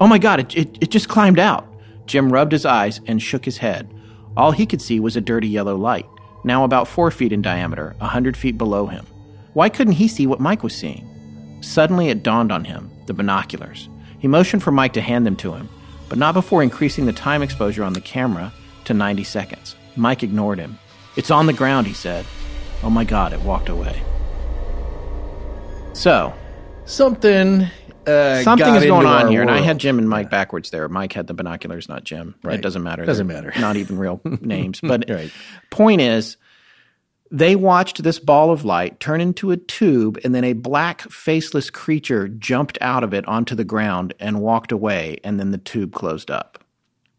Oh 0.00 0.06
my 0.06 0.18
god, 0.18 0.40
it, 0.40 0.56
it, 0.56 0.78
it 0.80 0.90
just 0.90 1.08
climbed 1.08 1.38
out. 1.38 1.66
Jim 2.06 2.32
rubbed 2.32 2.52
his 2.52 2.66
eyes 2.66 3.00
and 3.06 3.22
shook 3.22 3.44
his 3.44 3.58
head. 3.58 3.88
All 4.36 4.52
he 4.52 4.66
could 4.66 4.82
see 4.82 5.00
was 5.00 5.16
a 5.16 5.20
dirty 5.20 5.48
yellow 5.48 5.76
light, 5.76 6.06
now 6.44 6.64
about 6.64 6.88
four 6.88 7.10
feet 7.10 7.32
in 7.32 7.42
diameter, 7.42 7.94
a 8.00 8.06
hundred 8.06 8.36
feet 8.36 8.58
below 8.58 8.86
him. 8.86 9.06
Why 9.52 9.68
couldn't 9.68 9.94
he 9.94 10.08
see 10.08 10.26
what 10.26 10.40
Mike 10.40 10.62
was 10.62 10.74
seeing? 10.74 11.58
Suddenly 11.60 12.08
it 12.08 12.22
dawned 12.22 12.52
on 12.52 12.64
him 12.64 12.90
the 13.06 13.14
binoculars. 13.14 13.88
He 14.18 14.28
motioned 14.28 14.62
for 14.62 14.70
Mike 14.70 14.92
to 14.94 15.00
hand 15.00 15.26
them 15.26 15.36
to 15.36 15.52
him, 15.54 15.68
but 16.08 16.18
not 16.18 16.34
before 16.34 16.62
increasing 16.62 17.06
the 17.06 17.12
time 17.12 17.42
exposure 17.42 17.82
on 17.84 17.92
the 17.92 18.00
camera 18.00 18.52
to 18.84 18.94
90 18.94 19.24
seconds. 19.24 19.76
Mike 19.96 20.22
ignored 20.22 20.58
him. 20.58 20.78
It's 21.16 21.30
on 21.30 21.46
the 21.46 21.52
ground, 21.52 21.86
he 21.86 21.92
said. 21.94 22.24
Oh 22.82 22.90
my 22.90 23.04
god, 23.04 23.32
it 23.32 23.40
walked 23.40 23.68
away. 23.68 24.02
So, 25.94 26.32
Something. 26.84 27.66
Uh, 28.06 28.42
Something 28.42 28.74
is 28.76 28.86
going 28.86 29.06
on 29.06 29.28
here, 29.28 29.42
and 29.42 29.50
I 29.50 29.58
had 29.60 29.76
Jim 29.78 29.98
and 29.98 30.08
Mike 30.08 30.30
backwards 30.30 30.70
there. 30.70 30.88
Mike 30.88 31.12
had 31.12 31.26
the 31.26 31.34
binoculars, 31.34 31.88
not 31.90 32.04
Jim. 32.04 32.34
Right. 32.42 32.54
It 32.58 32.62
doesn't 32.62 32.82
matter. 32.82 33.04
Doesn't 33.04 33.26
They're 33.26 33.42
matter. 33.42 33.60
Not 33.60 33.76
even 33.76 33.98
real 33.98 34.20
names. 34.40 34.80
But 34.80 35.04
Right. 35.10 35.30
point 35.70 36.00
is, 36.00 36.38
they 37.30 37.56
watched 37.56 38.02
this 38.02 38.18
ball 38.18 38.50
of 38.50 38.64
light 38.64 39.00
turn 39.00 39.20
into 39.20 39.50
a 39.50 39.56
tube, 39.56 40.18
and 40.24 40.34
then 40.34 40.44
a 40.44 40.52
black, 40.54 41.02
faceless 41.10 41.70
creature 41.70 42.28
jumped 42.28 42.78
out 42.80 43.04
of 43.04 43.12
it 43.12 43.26
onto 43.28 43.54
the 43.54 43.64
ground 43.64 44.14
and 44.18 44.40
walked 44.40 44.72
away, 44.72 45.18
and 45.24 45.38
then 45.38 45.50
the 45.50 45.58
tube 45.58 45.92
closed 45.92 46.30
up. 46.30 46.58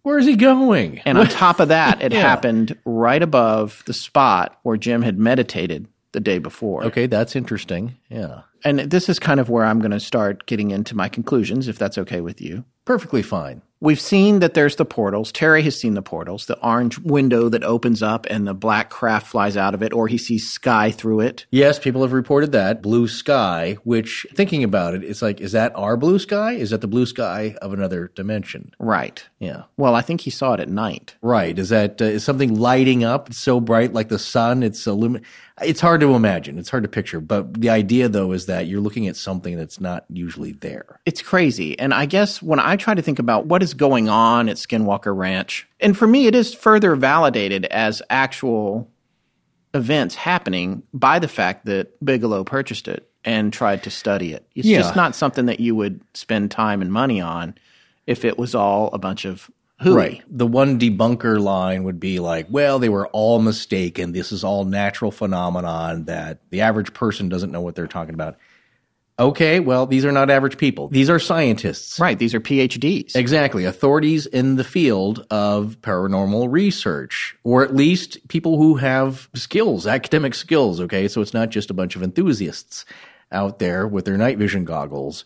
Where's 0.03 0.25
he 0.25 0.35
going? 0.35 0.99
And 0.99 1.17
on 1.17 1.27
top 1.27 1.59
of 1.59 1.67
that, 1.67 2.01
it 2.01 2.11
Yeah. 2.13 2.21
happened 2.21 2.77
right 2.85 3.21
above 3.21 3.83
the 3.85 3.93
spot 3.93 4.57
where 4.63 4.77
Jim 4.77 5.01
had 5.01 5.19
meditated 5.19 5.87
the 6.13 6.19
day 6.19 6.39
before. 6.39 6.83
okay, 6.85 7.05
that's 7.05 7.35
interesting. 7.35 7.95
Yeah. 8.09 8.41
And 8.63 8.79
this 8.79 9.09
is 9.09 9.19
kind 9.19 9.39
of 9.39 9.49
where 9.49 9.63
I'm 9.63 9.79
going 9.79 9.91
to 9.91 9.99
start 9.99 10.45
getting 10.47 10.71
into 10.71 10.95
my 10.95 11.07
conclusions, 11.07 11.67
if 11.67 11.77
that's 11.77 11.97
okay 11.99 12.19
with 12.21 12.41
you. 12.41 12.65
Perfectly 12.89 13.21
fine. 13.21 13.61
We've 13.81 14.01
seen 14.01 14.39
that 14.39 14.55
there's 14.55 14.75
the 14.75 14.83
portals. 14.83 15.31
Terry 15.31 15.61
has 15.61 15.79
seen 15.79 15.93
the 15.93 16.01
portals, 16.01 16.47
the 16.47 16.59
orange 16.59 16.97
window 16.99 17.47
that 17.47 17.63
opens 17.63 18.03
up 18.03 18.25
and 18.29 18.45
the 18.45 18.53
black 18.53 18.89
craft 18.89 19.27
flies 19.27 19.55
out 19.55 19.73
of 19.73 19.81
it, 19.81 19.93
or 19.93 20.07
he 20.07 20.17
sees 20.17 20.51
sky 20.51 20.91
through 20.91 21.21
it. 21.21 21.45
Yes, 21.49 21.79
people 21.79 22.01
have 22.01 22.11
reported 22.11 22.51
that. 22.51 22.81
Blue 22.81 23.07
sky, 23.07 23.77
which, 23.85 24.25
thinking 24.33 24.65
about 24.65 24.95
it, 24.95 25.03
it's 25.05 25.21
like, 25.21 25.39
is 25.39 25.53
that 25.53 25.71
our 25.75 25.95
blue 25.95 26.19
sky? 26.19 26.53
Is 26.53 26.71
that 26.71 26.81
the 26.81 26.87
blue 26.87 27.05
sky 27.05 27.55
of 27.61 27.71
another 27.71 28.11
dimension? 28.15 28.73
Right. 28.79 29.23
Yeah. 29.37 29.63
Well, 29.77 29.95
I 29.95 30.01
think 30.01 30.21
he 30.21 30.29
saw 30.29 30.55
it 30.55 30.59
at 30.59 30.67
night. 30.67 31.15
Right. 31.21 31.57
Is 31.57 31.69
that 31.69 32.01
uh, 32.01 32.05
is 32.05 32.23
something 32.25 32.55
lighting 32.55 33.05
up 33.05 33.29
It's 33.29 33.37
so 33.37 33.61
bright 33.61 33.93
like 33.93 34.09
the 34.09 34.19
sun? 34.19 34.61
It's 34.61 34.83
illumin- 34.85 35.23
It's 35.63 35.81
hard 35.81 36.01
to 36.01 36.15
imagine. 36.15 36.57
It's 36.57 36.69
hard 36.69 36.83
to 36.83 36.89
picture. 36.89 37.19
But 37.19 37.59
the 37.59 37.69
idea, 37.69 38.09
though, 38.09 38.31
is 38.31 38.45
that 38.47 38.67
you're 38.67 38.81
looking 38.81 39.07
at 39.07 39.15
something 39.15 39.57
that's 39.57 39.79
not 39.79 40.05
usually 40.09 40.53
there. 40.53 40.99
It's 41.05 41.21
crazy. 41.21 41.77
And 41.79 41.93
I 41.93 42.05
guess 42.05 42.41
when 42.41 42.59
I 42.59 42.75
try 42.75 42.93
to 42.93 43.01
think 43.01 43.19
about 43.19 43.45
what 43.45 43.61
is 43.63 43.73
going 43.73 44.09
on 44.09 44.49
at 44.49 44.57
Skinwalker 44.57 45.15
Ranch, 45.15 45.67
and 45.79 45.97
for 45.97 46.07
me, 46.07 46.27
it 46.27 46.35
is 46.35 46.53
further 46.53 46.95
validated 46.95 47.65
as 47.65 48.01
actual 48.09 48.89
events 49.73 50.15
happening 50.15 50.83
by 50.93 51.19
the 51.19 51.27
fact 51.27 51.65
that 51.65 52.03
Bigelow 52.03 52.43
purchased 52.43 52.87
it 52.87 53.09
and 53.23 53.53
tried 53.53 53.83
to 53.83 53.91
study 53.91 54.33
it. 54.33 54.47
It's 54.55 54.67
Yeah. 54.67 54.79
just 54.79 54.95
not 54.95 55.15
something 55.15 55.45
that 55.45 55.59
you 55.59 55.75
would 55.75 56.01
spend 56.13 56.51
time 56.51 56.81
and 56.81 56.91
money 56.91 57.21
on 57.21 57.53
if 58.07 58.25
it 58.25 58.39
was 58.39 58.55
all 58.55 58.89
a 58.93 58.97
bunch 58.97 59.25
of 59.25 59.51
hooey. 59.79 60.21
The 60.29 60.47
one 60.47 60.79
debunker 60.79 61.39
line 61.39 61.83
would 61.83 61.99
be 61.99 62.19
like, 62.19 62.47
well, 62.49 62.79
they 62.79 62.89
were 62.89 63.07
all 63.07 63.39
mistaken. 63.39 64.11
This 64.11 64.31
is 64.31 64.43
all 64.43 64.65
natural 64.65 65.11
phenomenon 65.11 66.05
that 66.05 66.39
the 66.49 66.61
average 66.61 66.93
person 66.93 67.29
doesn't 67.29 67.51
know 67.51 67.61
what 67.61 67.75
they're 67.75 67.87
talking 67.87 68.13
about. 68.13 68.37
Okay, 69.17 69.59
well, 69.59 69.85
these 69.85 70.05
are 70.05 70.13
not 70.13 70.29
average 70.29 70.57
people. 70.57 70.87
These 70.87 71.09
are 71.09 71.19
scientists. 71.19 71.99
Right. 71.99 72.17
These 72.17 72.33
are 72.33 72.39
PhDs. 72.39 73.17
Exactly. 73.17 73.65
Authorities 73.65 74.25
in 74.25 74.55
the 74.55 74.63
field 74.63 75.25
of 75.29 75.75
paranormal 75.81 76.49
research, 76.49 77.35
or 77.43 77.61
at 77.61 77.75
least 77.75 78.25
people 78.29 78.57
who 78.57 78.75
have 78.75 79.27
skills, 79.33 79.85
academic 79.85 80.33
skills. 80.33 80.79
Okay. 80.79 81.09
So 81.09 81.19
it's 81.19 81.33
not 81.33 81.49
just 81.49 81.69
a 81.69 81.73
bunch 81.73 81.97
of 81.97 82.03
enthusiasts 82.03 82.85
out 83.29 83.59
there 83.59 83.85
with 83.85 84.05
their 84.05 84.17
night 84.17 84.37
vision 84.37 84.63
goggles 84.63 85.25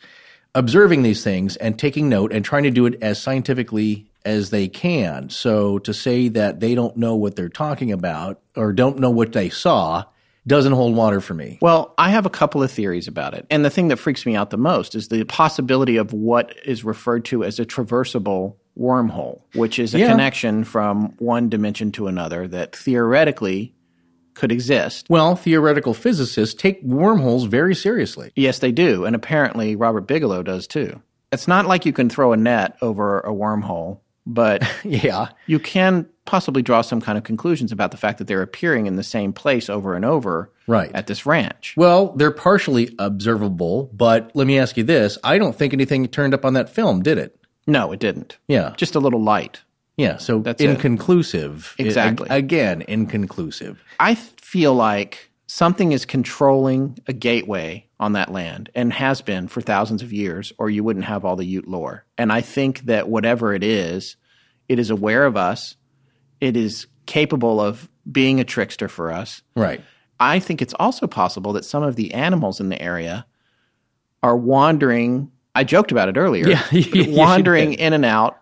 observing 0.56 1.04
these 1.04 1.24
things 1.24 1.56
and 1.58 1.78
taking 1.78 2.10
note 2.10 2.32
and 2.32 2.46
trying 2.46 2.64
to 2.64 2.72
do 2.72 2.86
it 2.86 3.02
as 3.02 3.22
scientifically 3.22 4.08
as 4.26 4.52
they 4.52 4.68
can. 4.68 5.30
So 5.30 5.80
to 5.80 5.94
say 5.94 6.30
that 6.30 6.60
they 6.60 6.76
don't 6.76 6.96
know 6.96 7.16
what 7.16 7.36
they're 7.36 7.50
talking 7.50 7.92
about 7.92 8.40
or 8.56 8.72
don't 8.72 9.00
know 9.00 9.10
what 9.10 9.34
they 9.34 9.50
saw 9.50 10.06
doesn't 10.46 10.74
hold 10.74 10.96
water 10.96 11.22
for 11.22 11.34
me. 11.34 11.58
Well, 11.62 11.94
I 11.98 12.10
have 12.10 12.26
a 12.26 12.30
couple 12.30 12.62
of 12.62 12.70
theories 12.72 13.08
about 13.08 13.34
it. 13.34 13.46
And 13.50 13.64
the 13.64 13.70
thing 13.70 13.88
that 13.88 13.98
freaks 13.98 14.26
me 14.26 14.36
out 14.36 14.50
the 14.50 14.58
most 14.58 14.94
is 14.94 15.08
the 15.08 15.24
possibility 15.24 15.96
of 15.98 16.12
what 16.14 16.54
is 16.66 16.84
referred 16.84 17.26
to 17.26 17.44
as 17.46 17.60
a 17.60 17.66
traversable 17.66 18.56
wormhole, 18.78 19.42
which 19.54 19.80
is 19.80 19.96
a 19.96 20.00
Yeah. 20.00 20.10
connection 20.10 20.64
from 20.66 21.14
one 21.20 21.48
dimension 21.48 21.92
to 21.94 22.08
another 22.08 22.48
that 22.50 22.76
theoretically 22.76 23.74
could 24.34 24.52
exist. 24.52 25.08
Well, 25.10 25.36
theoretical 25.36 25.94
physicists 25.94 26.56
take 26.56 26.82
wormholes 26.84 27.46
very 27.46 27.76
seriously. 27.76 28.32
Yes, 28.36 28.60
they 28.60 28.72
do. 28.72 29.06
And 29.06 29.16
apparently 29.16 29.76
Robert 29.76 30.08
Bigelow 30.08 30.44
does 30.44 30.68
too. 30.68 31.02
It's 31.32 31.48
not 31.48 31.66
like 31.66 31.86
you 31.86 31.94
can 31.94 32.10
throw 32.10 32.32
a 32.34 32.38
net 32.38 32.78
over 32.82 33.20
a 33.22 33.32
wormhole, 33.32 34.00
but 34.26 34.64
Yeah. 34.84 35.30
you 35.48 35.60
can 35.60 36.08
possibly 36.26 36.62
draw 36.62 36.82
some 36.82 37.02
kind 37.02 37.18
of 37.18 37.24
conclusions 37.26 37.72
about 37.72 37.92
the 37.92 37.98
fact 37.98 38.18
that 38.20 38.28
they're 38.28 38.42
appearing 38.42 38.86
in 38.86 38.96
the 38.96 39.04
same 39.04 39.34
place 39.34 39.70
over 39.70 39.96
and 39.96 40.06
over 40.06 40.52
Right. 40.68 40.90
at 40.94 41.08
this 41.08 41.26
ranch. 41.26 41.74
Well, 41.76 42.14
they're 42.16 42.32
partially 42.32 42.96
observable, 43.00 43.90
but 43.94 44.32
let 44.34 44.48
me 44.48 44.58
ask 44.60 44.78
you 44.78 44.84
this. 44.84 45.18
I 45.24 45.38
don't 45.38 45.56
think 45.56 45.74
anything 45.74 46.08
turned 46.08 46.34
up 46.34 46.46
on 46.46 46.54
that 46.54 46.70
film, 46.70 47.02
did 47.04 47.18
it? 47.18 47.38
No, 47.68 47.92
it 47.92 48.00
didn't. 48.00 48.38
Yeah. 48.48 48.74
Just 48.78 48.96
a 48.96 49.00
little 49.00 49.22
light. 49.22 49.62
Yeah. 49.98 50.18
So 50.18 50.40
That's 50.40 50.62
inconclusive. 50.62 51.76
I- 51.80 51.84
Exactly. 51.84 52.28
again, 52.30 52.84
inconclusive. 52.88 53.84
I 54.00 54.16
feel 54.16 54.74
like 54.74 55.30
something 55.48 55.92
is 55.92 56.06
controlling 56.06 56.98
a 57.08 57.14
gateway 57.14 57.86
on 58.00 58.14
that 58.14 58.32
land 58.32 58.70
and 58.76 58.92
has 58.92 59.22
been 59.22 59.48
for 59.48 59.62
thousands 59.62 60.02
of 60.02 60.12
years, 60.12 60.52
or 60.58 60.70
you 60.70 60.84
wouldn't 60.84 61.06
have 61.06 61.24
all 61.26 61.36
the 61.36 61.46
Ute 61.46 61.68
lore. 61.68 62.06
And 62.18 62.32
I 62.32 62.42
think 62.42 62.82
that 62.82 63.08
whatever 63.08 63.54
it 63.54 63.64
is, 63.64 64.16
it 64.68 64.80
is 64.80 64.90
aware 64.90 65.26
of 65.26 65.38
us. 65.38 65.76
It 66.42 66.58
is 66.58 66.88
capable 67.06 67.62
of 67.62 67.88
being 68.12 68.40
a 68.40 68.44
trickster 68.44 68.88
for 68.88 69.12
us. 69.12 69.42
Right. 69.56 69.82
I 70.20 70.40
think 70.40 70.62
it's 70.62 70.74
also 70.80 71.06
possible 71.08 71.54
that 71.54 71.66
some 71.66 71.84
of 71.84 71.96
the 71.96 72.14
animals 72.14 72.60
in 72.60 72.70
the 72.70 72.82
area 72.82 73.26
are 74.22 74.36
wandering. 74.38 75.32
I 75.56 75.64
joked 75.64 75.92
about 75.92 76.10
it 76.10 76.18
earlier. 76.18 76.48
Yeah, 76.48 76.64
wandering 77.16 77.74
in 77.74 77.94
and 77.94 78.06
out 78.06 78.40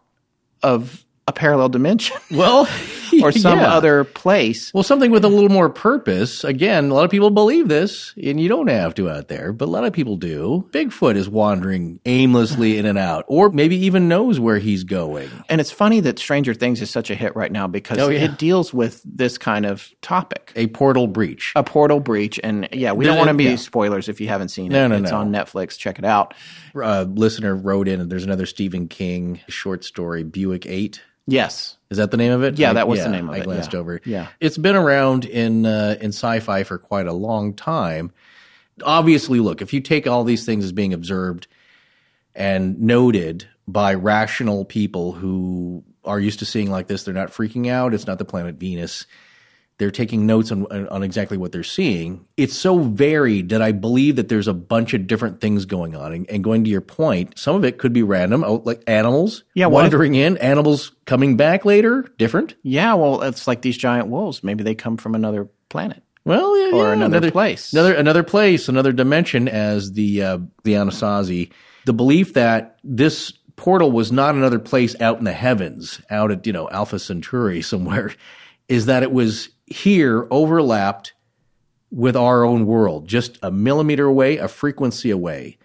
of 0.64 1.04
a 1.28 1.32
parallel 1.32 1.70
dimension 1.70 2.18
Well, 2.32 2.68
or 3.22 3.32
some 3.32 3.60
yeah. 3.60 3.74
other 3.74 4.04
place. 4.06 4.74
Well, 4.74 4.84
something 4.84 5.12
with 5.12 5.26
a 5.26 5.28
little 5.30 5.50
more 5.50 5.70
purpose. 5.70 6.44
Again, 6.44 6.90
a 6.90 6.94
lot 6.94 7.04
of 7.04 7.12
people 7.12 7.30
believe 7.30 7.68
this, 7.68 8.14
and 8.22 8.40
you 8.40 8.48
don't 8.48 8.68
have 8.70 8.96
to 8.96 9.10
out 9.10 9.28
there, 9.28 9.52
but 9.52 9.66
a 9.66 9.72
lot 9.72 9.84
of 9.84 9.92
people 9.94 10.16
do. 10.16 10.68
Bigfoot 10.72 11.16
is 11.16 11.28
wandering 11.28 12.00
aimlessly 12.06 12.78
in 12.78 12.86
and 12.86 12.98
out, 12.98 13.26
or 13.28 13.50
maybe 13.50 13.76
even 13.86 14.08
knows 14.08 14.40
where 14.40 14.60
he's 14.60 14.84
going. 14.86 15.30
And 15.50 15.60
it's 15.60 15.72
funny 15.72 16.00
that 16.00 16.20
Stranger 16.20 16.54
Things 16.54 16.82
is 16.82 16.90
such 16.90 17.10
a 17.10 17.16
hit 17.16 17.36
right 17.36 17.52
now 17.52 17.68
because 17.68 17.98
Oh, 18.00 18.10
yeah. 18.10 18.22
it 18.22 18.38
deals 18.38 18.74
with 18.74 19.02
this 19.04 19.38
kind 19.38 19.66
of 19.66 19.90
topic. 20.02 20.54
A 20.56 20.68
portal 20.68 21.08
breach. 21.08 21.52
A 21.56 21.64
portal 21.64 22.00
breach, 22.00 22.40
and 22.44 22.70
yeah, 22.72 22.94
we 22.94 23.06
don't 23.06 23.18
want 23.18 23.28
to 23.28 23.34
be 23.34 23.44
yeah. 23.44 23.56
spoilers 23.58 24.08
if 24.10 24.22
you 24.22 24.28
haven't 24.30 24.50
seen 24.50 24.68
it. 24.72 24.76
No, 24.76 24.88
no, 24.88 24.96
it's 24.98 25.12
no. 25.12 25.18
on 25.18 25.32
Netflix. 25.32 25.78
Check 25.78 26.00
it 26.00 26.06
out. 26.06 26.34
A 26.76 27.04
listener 27.04 27.54
wrote 27.56 27.88
in, 27.90 28.00
and 28.00 28.10
there's 28.10 28.24
another 28.24 28.46
Stephen 28.46 28.88
King 28.88 29.42
short 29.50 29.84
story, 29.84 30.24
Buick 30.24 30.66
8. 30.66 31.02
Yes, 31.28 31.78
Is 31.90 31.98
that 31.98 32.12
the 32.12 32.18
name 32.18 32.32
of 32.32 32.44
it? 32.44 32.58
Yeah, 32.58 32.72
I- 32.72 32.74
that 32.74 32.88
was 32.88 33.04
the 33.04 33.10
name 33.10 33.30
of 33.30 33.36
I 33.36 33.40
it, 33.40 33.44
glanced 33.44 33.74
yeah. 33.74 33.80
over. 33.80 34.02
Yeah. 34.06 34.28
it's 34.40 34.58
been 34.58 34.76
around 34.76 35.26
in 35.26 35.66
uh, 35.66 35.96
in 36.02 36.10
sci-fi 36.10 36.64
for 36.64 36.78
quite 36.78 37.08
a 37.08 37.14
long 37.14 37.54
time. 37.54 38.12
Obviously, 38.84 39.40
look, 39.40 39.62
if 39.62 39.74
you 39.74 39.82
take 39.82 40.08
all 40.08 40.24
these 40.24 40.46
things 40.46 40.64
as 40.66 40.72
being 40.72 40.94
observed 40.94 41.48
and 42.34 42.80
noted 42.82 43.48
by 43.68 43.94
rational 43.94 44.66
people 44.66 45.12
who 45.12 45.84
are 46.04 46.20
used 46.20 46.40
to 46.40 46.46
seeing 46.46 46.72
like 46.72 46.88
this, 46.88 47.04
they're 47.04 47.14
not 47.14 47.30
freaking 47.30 47.70
out. 47.70 47.94
It's 47.94 48.08
not 48.08 48.18
the 48.18 48.26
planet 48.26 48.56
Venus. 48.56 49.06
They're 49.82 49.90
taking 49.90 50.28
notes 50.28 50.52
on, 50.52 50.66
on 50.88 51.02
exactly 51.02 51.38
what 51.38 51.52
they're 51.52 51.64
seeing. 51.64 52.24
It's 52.38 52.56
so 52.56 52.78
varied 52.80 53.50
that 53.50 53.64
I 53.64 53.72
believe 53.72 54.16
that 54.18 54.30
there's 54.30 54.48
a 54.48 54.54
bunch 54.54 54.94
of 54.94 55.08
different 55.08 55.42
things 55.42 55.66
going 55.66 55.96
on. 55.96 56.14
And, 56.14 56.30
and 56.30 56.44
going 56.44 56.64
to 56.66 56.70
your 56.70 56.82
point, 56.82 57.40
some 57.40 57.56
of 57.56 57.66
it 57.66 57.80
could 57.80 57.92
be 57.92 58.04
random, 58.04 58.42
like 58.64 58.84
animals 58.86 59.44
Yeah, 59.56 59.66
what 59.66 59.80
if- 59.80 59.92
wandering 59.92 60.14
in, 60.14 60.38
animals 60.38 60.92
coming 61.06 61.36
back 61.36 61.66
later, 61.66 62.06
different. 62.20 62.54
yeah. 62.62 62.94
Well, 62.94 63.24
it's 63.24 63.48
like 63.48 63.64
these 63.64 63.76
giant 63.78 64.08
wolves. 64.08 64.44
Maybe 64.44 64.64
they 64.64 64.76
come 64.76 64.98
from 64.98 65.16
another 65.16 65.50
planet. 65.70 66.04
Well, 66.26 66.56
yeah, 66.60 66.76
Or 66.78 66.86
yeah, 66.96 67.04
another 67.04 67.32
place. 67.32 67.74
another 67.74 67.96
another 67.96 68.22
place, 68.22 68.70
another 68.70 68.92
dimension, 68.94 69.48
as 69.48 69.94
the 69.94 70.22
uh, 70.22 70.38
the 70.64 70.74
Anasazi. 70.74 71.52
The 71.86 71.94
belief 71.94 72.36
that 72.36 72.78
this 72.84 73.34
portal 73.56 73.92
was 73.92 74.12
not 74.12 74.36
another 74.36 74.60
place 74.60 74.96
out 75.02 75.18
in 75.18 75.24
the 75.24 75.34
heavens, 75.34 76.00
out 76.12 76.30
at 76.30 76.46
you 76.46 76.54
know 76.54 76.70
Alpha 76.70 77.00
Centauri 77.00 77.64
somewhere, 77.64 78.14
is 78.70 78.86
that 78.86 79.02
it 79.02 79.12
was 79.12 79.50
here 79.72 80.28
overlapped 80.30 81.14
with 81.92 82.16
our 82.16 82.44
own 82.44 82.66
world, 82.66 83.08
just 83.08 83.38
a 83.42 83.52
millimeter 83.52 84.06
away, 84.06 84.38
a 84.38 84.48
frequency 84.48 85.12
away. 85.12 85.58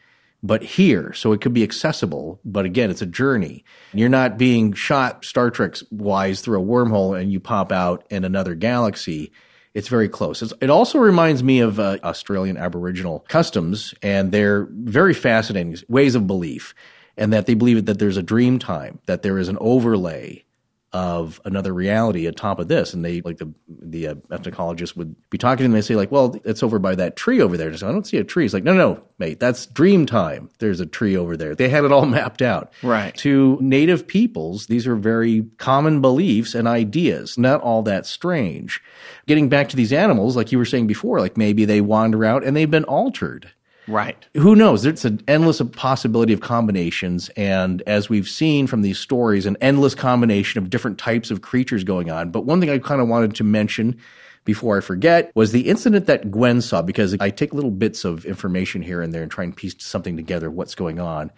But 0.42 0.62
here, 0.62 1.12
so 1.12 1.32
it 1.32 1.40
could 1.40 1.54
be 1.54 1.62
accessible. 1.62 2.40
But 2.44 2.66
again, 2.66 2.90
it's 2.90 3.02
a 3.02 3.06
journey. 3.06 3.64
You're 3.92 4.08
not 4.08 4.38
being 4.38 4.72
shot 4.74 5.24
Star 5.24 5.50
Trek 5.50 5.74
wise 5.90 6.40
through 6.40 6.60
a 6.60 6.64
wormhole 6.64 7.18
and 7.18 7.32
you 7.32 7.40
pop 7.40 7.72
out 7.72 8.06
in 8.10 8.24
another 8.24 8.54
galaxy. 8.54 9.32
It's 9.74 9.88
very 9.88 10.08
close. 10.08 10.42
It's, 10.42 10.54
it 10.60 10.70
also 10.70 10.98
reminds 10.98 11.42
me 11.42 11.60
of 11.60 11.78
uh, 11.78 11.98
Australian 12.02 12.56
Aboriginal 12.56 13.20
customs 13.28 13.94
and 14.02 14.32
their 14.32 14.68
very 14.70 15.14
fascinating 15.14 15.76
ways 15.88 16.14
of 16.14 16.26
belief, 16.26 16.74
and 17.16 17.32
that 17.32 17.46
they 17.46 17.54
believe 17.54 17.86
that 17.86 17.98
there's 17.98 18.16
a 18.16 18.22
dream 18.22 18.58
time, 18.58 19.00
that 19.06 19.22
there 19.22 19.38
is 19.38 19.48
an 19.48 19.58
overlay 19.60 20.45
of 20.92 21.40
another 21.44 21.74
reality 21.74 22.26
on 22.26 22.34
top 22.34 22.58
of 22.58 22.68
this. 22.68 22.94
And 22.94 23.04
they, 23.04 23.20
like 23.20 23.38
the 23.38 23.52
the 23.68 24.08
uh, 24.08 24.14
ethnologist 24.30 24.96
would 24.96 25.14
be 25.30 25.38
talking 25.38 25.58
to 25.58 25.62
them. 25.64 25.72
They 25.72 25.80
say, 25.82 25.96
like, 25.96 26.10
well, 26.10 26.40
it's 26.44 26.62
over 26.62 26.78
by 26.78 26.94
that 26.94 27.16
tree 27.16 27.40
over 27.40 27.56
there. 27.56 27.70
Just, 27.70 27.82
I 27.82 27.92
don't 27.92 28.06
see 28.06 28.16
a 28.16 28.24
tree. 28.24 28.44
It's 28.44 28.54
like, 28.54 28.64
no, 28.64 28.72
no, 28.72 29.02
mate, 29.18 29.40
that's 29.40 29.66
dream 29.66 30.06
time. 30.06 30.48
There's 30.58 30.80
a 30.80 30.86
tree 30.86 31.16
over 31.16 31.36
there. 31.36 31.54
They 31.54 31.68
had 31.68 31.84
it 31.84 31.92
all 31.92 32.06
mapped 32.06 32.40
out. 32.40 32.72
Right. 32.82 33.14
To 33.16 33.58
native 33.60 34.06
peoples, 34.06 34.66
these 34.66 34.86
are 34.86 34.96
very 34.96 35.46
common 35.58 36.00
beliefs 36.00 36.54
and 36.54 36.66
ideas, 36.68 37.36
not 37.36 37.60
all 37.60 37.82
that 37.82 38.06
strange. 38.06 38.80
Getting 39.26 39.48
back 39.48 39.68
to 39.70 39.76
these 39.76 39.92
animals, 39.92 40.36
like 40.36 40.52
you 40.52 40.58
were 40.58 40.64
saying 40.64 40.86
before, 40.86 41.20
like 41.20 41.36
maybe 41.36 41.64
they 41.64 41.80
wander 41.80 42.24
out 42.24 42.44
and 42.44 42.56
they've 42.56 42.70
been 42.70 42.84
altered 42.84 43.50
Right. 43.88 44.26
who 44.34 44.56
knows? 44.56 44.82
There's 44.82 45.04
an 45.04 45.20
endless 45.28 45.62
possibility 45.72 46.32
of 46.32 46.40
combinations. 46.40 47.28
And 47.36 47.82
as 47.86 48.08
we've 48.08 48.28
seen 48.28 48.66
from 48.66 48.82
these 48.82 48.98
stories, 48.98 49.46
an 49.46 49.56
endless 49.60 49.94
combination 49.94 50.60
of 50.60 50.70
different 50.70 50.98
types 50.98 51.30
of 51.30 51.42
creatures 51.42 51.84
going 51.84 52.10
on. 52.10 52.30
But 52.30 52.44
one 52.44 52.60
thing 52.60 52.70
I 52.70 52.78
kind 52.78 53.00
of 53.00 53.08
wanted 53.08 53.34
to 53.36 53.44
mention 53.44 53.98
before 54.44 54.78
I 54.78 54.80
forget 54.80 55.30
was 55.34 55.52
the 55.52 55.68
incident 55.68 56.06
that 56.06 56.30
Gwen 56.30 56.60
saw, 56.60 56.82
because 56.82 57.16
I 57.20 57.30
take 57.30 57.52
little 57.52 57.70
bits 57.70 58.04
of 58.04 58.24
information 58.24 58.82
here 58.82 59.02
and 59.02 59.12
there 59.12 59.22
and 59.22 59.30
try 59.30 59.44
and 59.44 59.54
piece 59.54 59.74
something 59.78 60.16
together, 60.16 60.50
what's 60.50 60.74
going 60.74 60.98
on. 60.98 61.30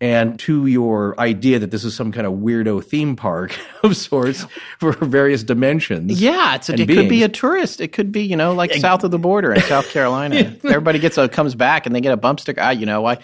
And 0.00 0.38
to 0.40 0.66
your 0.66 1.18
idea 1.18 1.58
that 1.58 1.72
this 1.72 1.84
is 1.84 1.94
some 1.94 2.12
kind 2.12 2.24
of 2.24 2.34
weirdo 2.34 2.84
theme 2.84 3.16
park 3.16 3.58
of 3.82 3.96
sorts 3.96 4.46
for 4.78 4.92
various 4.92 5.42
dimensions. 5.42 6.20
Yeah, 6.20 6.54
it's 6.54 6.68
a, 6.68 6.74
it 6.74 6.86
could 6.86 7.08
be 7.08 7.24
a 7.24 7.28
tourist. 7.28 7.80
It 7.80 7.88
could 7.88 8.12
be 8.12 8.22
you 8.22 8.36
know 8.36 8.52
like 8.52 8.72
south 8.74 9.02
of 9.02 9.10
the 9.10 9.18
border 9.18 9.52
in 9.52 9.60
South 9.62 9.88
Carolina. 9.92 10.56
Everybody 10.64 11.00
gets 11.00 11.18
a 11.18 11.28
comes 11.28 11.54
back 11.54 11.86
and 11.86 11.94
they 11.94 12.00
get 12.00 12.12
a 12.12 12.16
bump 12.16 12.38
sticker. 12.40 12.60
I, 12.60 12.72
you 12.72 12.86
know, 12.86 13.06
I, 13.06 13.18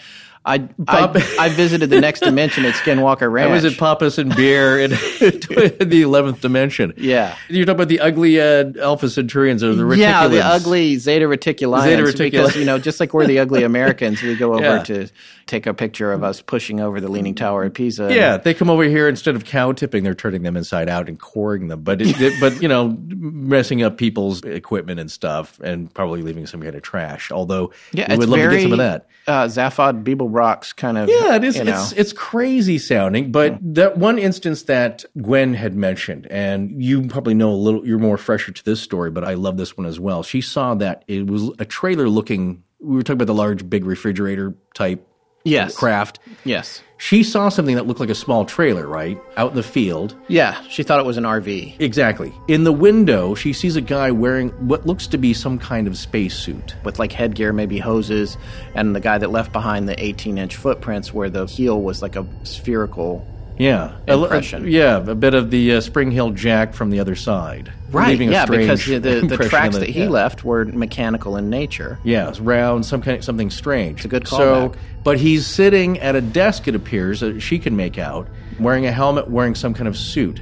I, 0.47 0.59
Pop- 0.59 1.15
I, 1.15 1.35
I 1.39 1.49
visited 1.49 1.89
the 1.89 1.99
next 1.99 2.19
dimension 2.19 2.65
at 2.65 2.75
Skinwalker 2.75 3.31
Ranch. 3.31 3.49
I 3.49 3.53
was 3.53 3.65
at 3.65 3.77
Papas 3.77 4.17
and 4.19 4.35
Beer 4.35 4.79
in 4.81 4.91
the 4.91 6.01
eleventh 6.03 6.41
dimension. 6.41 6.93
Yeah. 6.97 7.35
you're 7.49 7.65
talking 7.65 7.75
about 7.75 7.87
the 7.87 7.99
ugly 7.99 8.39
uh, 8.39 8.71
Alpha 8.79 9.09
Centurions 9.09 9.63
or 9.63 9.73
the 9.73 9.83
reticulans. 9.83 9.97
Yeah, 9.97 10.27
the 10.27 10.45
ugly 10.45 10.97
Zeta 10.97 11.25
Reticuli. 11.25 11.83
Zeta 11.83 12.17
Because, 12.17 12.55
you 12.55 12.65
know, 12.65 12.77
just 12.77 12.99
like 12.99 13.13
we're 13.13 13.25
the 13.25 13.39
ugly 13.39 13.63
Americans, 13.63 14.21
we 14.21 14.35
go 14.35 14.53
over 14.55 14.63
Yeah. 14.63 14.83
to 14.83 15.07
take 15.47 15.65
a 15.67 15.73
picture 15.73 16.11
of 16.11 16.23
us 16.23 16.41
pushing 16.41 16.79
over 16.79 16.99
the 17.01 17.07
Leaning 17.09 17.35
Tower 17.35 17.63
of 17.65 17.73
Pisa. 17.73 18.13
Yeah, 18.13 18.37
they 18.37 18.53
come 18.53 18.69
over 18.69 18.83
here 18.83 19.07
instead 19.09 19.35
of 19.35 19.45
cow 19.45 19.71
tipping, 19.71 20.03
they're 20.03 20.15
turning 20.15 20.43
them 20.43 20.55
inside 20.57 20.89
out 20.89 21.07
and 21.09 21.19
coring 21.19 21.67
them. 21.69 21.81
But 21.81 22.01
it, 22.01 22.19
it- 22.21 22.39
but 22.39 22.61
you 22.61 22.67
know, 22.67 22.97
messing 23.07 23.81
up 23.83 23.97
people's 23.97 24.43
equipment 24.43 24.99
and 24.99 25.09
stuff, 25.09 25.59
and 25.63 25.91
probably 25.93 26.21
leaving 26.21 26.45
some 26.45 26.61
kind 26.61 26.75
of 26.75 26.81
trash. 26.81 27.31
Although 27.31 27.71
Yeah, 27.93 28.11
we 28.11 28.17
would 28.17 28.29
love 28.29 28.39
very, 28.39 28.49
to 28.51 28.57
get 28.57 28.63
some 28.63 28.71
of 28.73 28.77
that. 28.79 29.07
Uh, 29.27 29.45
Zaphod 29.45 30.03
Beeblebrox 30.35 30.75
kind 30.75 30.97
of. 30.97 31.09
Yeah, 31.09 31.35
it 31.35 31.43
is. 31.43 31.57
You 31.57 31.65
know. 31.65 31.81
It's 31.81 31.91
it's 31.93 32.13
crazy 32.13 32.77
sounding, 32.77 33.31
but 33.31 33.57
that 33.61 33.97
one 33.97 34.19
instance 34.19 34.63
that 34.63 35.05
Gwen 35.21 35.53
had 35.53 35.75
mentioned, 35.75 36.27
and 36.29 36.83
you 36.83 37.07
probably 37.07 37.33
know 37.33 37.51
a 37.51 37.55
little. 37.55 37.85
You're 37.85 37.99
more 37.99 38.17
fresher 38.17 38.51
to 38.51 38.65
this 38.65 38.81
story, 38.81 39.11
but 39.11 39.23
I 39.23 39.33
love 39.35 39.57
this 39.57 39.77
one 39.77 39.87
as 39.87 39.99
well. 39.99 40.23
She 40.23 40.41
saw 40.41 40.75
that 40.75 41.03
it 41.07 41.27
was 41.27 41.51
a 41.59 41.65
trailer 41.65 42.09
looking. 42.09 42.63
We 42.79 42.95
were 42.95 43.03
talking 43.03 43.17
about 43.17 43.27
the 43.27 43.33
large, 43.33 43.69
big 43.69 43.85
refrigerator 43.85 44.55
type 44.73 45.07
yes. 45.45 45.75
craft. 45.75 46.19
Yes. 46.43 46.81
She 46.97 47.23
saw 47.23 47.49
something 47.49 47.75
that 47.75 47.85
looked 47.85 47.99
like 47.99 48.09
a 48.09 48.15
small 48.15 48.45
trailer, 48.45 48.87
right, 48.87 49.21
out 49.35 49.51
in 49.51 49.55
the 49.55 49.63
field. 49.63 50.15
Yeah, 50.27 50.61
she 50.69 50.81
thought 50.81 50.99
it 50.99 51.05
was 51.05 51.17
an 51.17 51.25
RV. 51.25 51.79
Exactly. 51.79 52.33
In 52.47 52.63
the 52.63 52.71
window, 52.71 53.35
she 53.35 53.51
sees 53.51 53.75
a 53.75 53.81
guy 53.81 54.11
wearing 54.11 54.49
what 54.67 54.85
looks 54.85 55.05
to 55.07 55.17
be 55.17 55.33
some 55.33 55.59
kind 55.59 55.87
of 55.87 55.97
spacesuit. 55.97 56.75
with 56.83 56.97
like 56.97 57.11
headgear, 57.11 57.51
maybe 57.51 57.79
hoses, 57.79 58.37
and 58.75 58.95
the 58.95 59.01
guy 59.01 59.17
that 59.17 59.29
left 59.29 59.51
behind 59.51 59.89
the 59.89 60.01
18 60.01 60.37
inch 60.37 60.55
footprints 60.55 61.13
where 61.13 61.29
the 61.29 61.45
heel 61.45 61.81
was 61.81 62.01
like 62.01 62.15
a 62.15 62.25
spherical. 62.43 63.27
Yeah, 63.57 63.97
A 64.07 64.13
Impression. 64.13 64.67
yeah, 64.67 64.97
a 64.97 65.15
bit 65.15 65.33
of 65.33 65.49
the 65.49 65.75
uh, 65.75 65.81
Spring 65.81 66.11
Heeled 66.11 66.35
Jack 66.35 66.73
from 66.73 66.89
the 66.89 66.99
other 66.99 67.15
side. 67.15 67.71
Right 67.89 68.09
leaving 68.09 68.29
a 68.29 68.31
yeah, 68.33 68.45
because 68.45 68.85
the, 68.85 68.97
the, 68.97 69.21
the 69.21 69.37
tracks 69.49 69.75
on 69.75 69.81
that 69.81 69.89
he 69.89 70.01
yeah. 70.03 70.09
left 70.09 70.43
were 70.43 70.65
mechanical 70.65 71.37
in 71.37 71.49
nature. 71.49 71.97
Yeah, 72.03 72.27
it's 72.27 72.39
round, 72.39 72.85
some 72.85 73.01
kind, 73.01 73.23
something 73.23 73.49
strange. 73.49 73.99
It's 73.99 74.05
a 74.05 74.09
good 74.09 74.27
So, 74.27 74.69
callback. 74.69 74.75
but 75.03 75.17
he's 75.17 75.47
sitting 75.47 75.99
at 75.99 76.15
a 76.15 76.21
desk. 76.21 76.67
It 76.67 76.75
appears 76.75 77.21
that 77.21 77.39
she 77.39 77.57
can 77.57 77.77
make 77.77 77.97
out, 77.97 78.27
wearing 78.59 78.85
a 78.85 78.91
helmet, 78.91 79.29
wearing 79.29 79.55
some 79.55 79.73
kind 79.73 79.87
of 79.87 79.95
suit. 79.97 80.41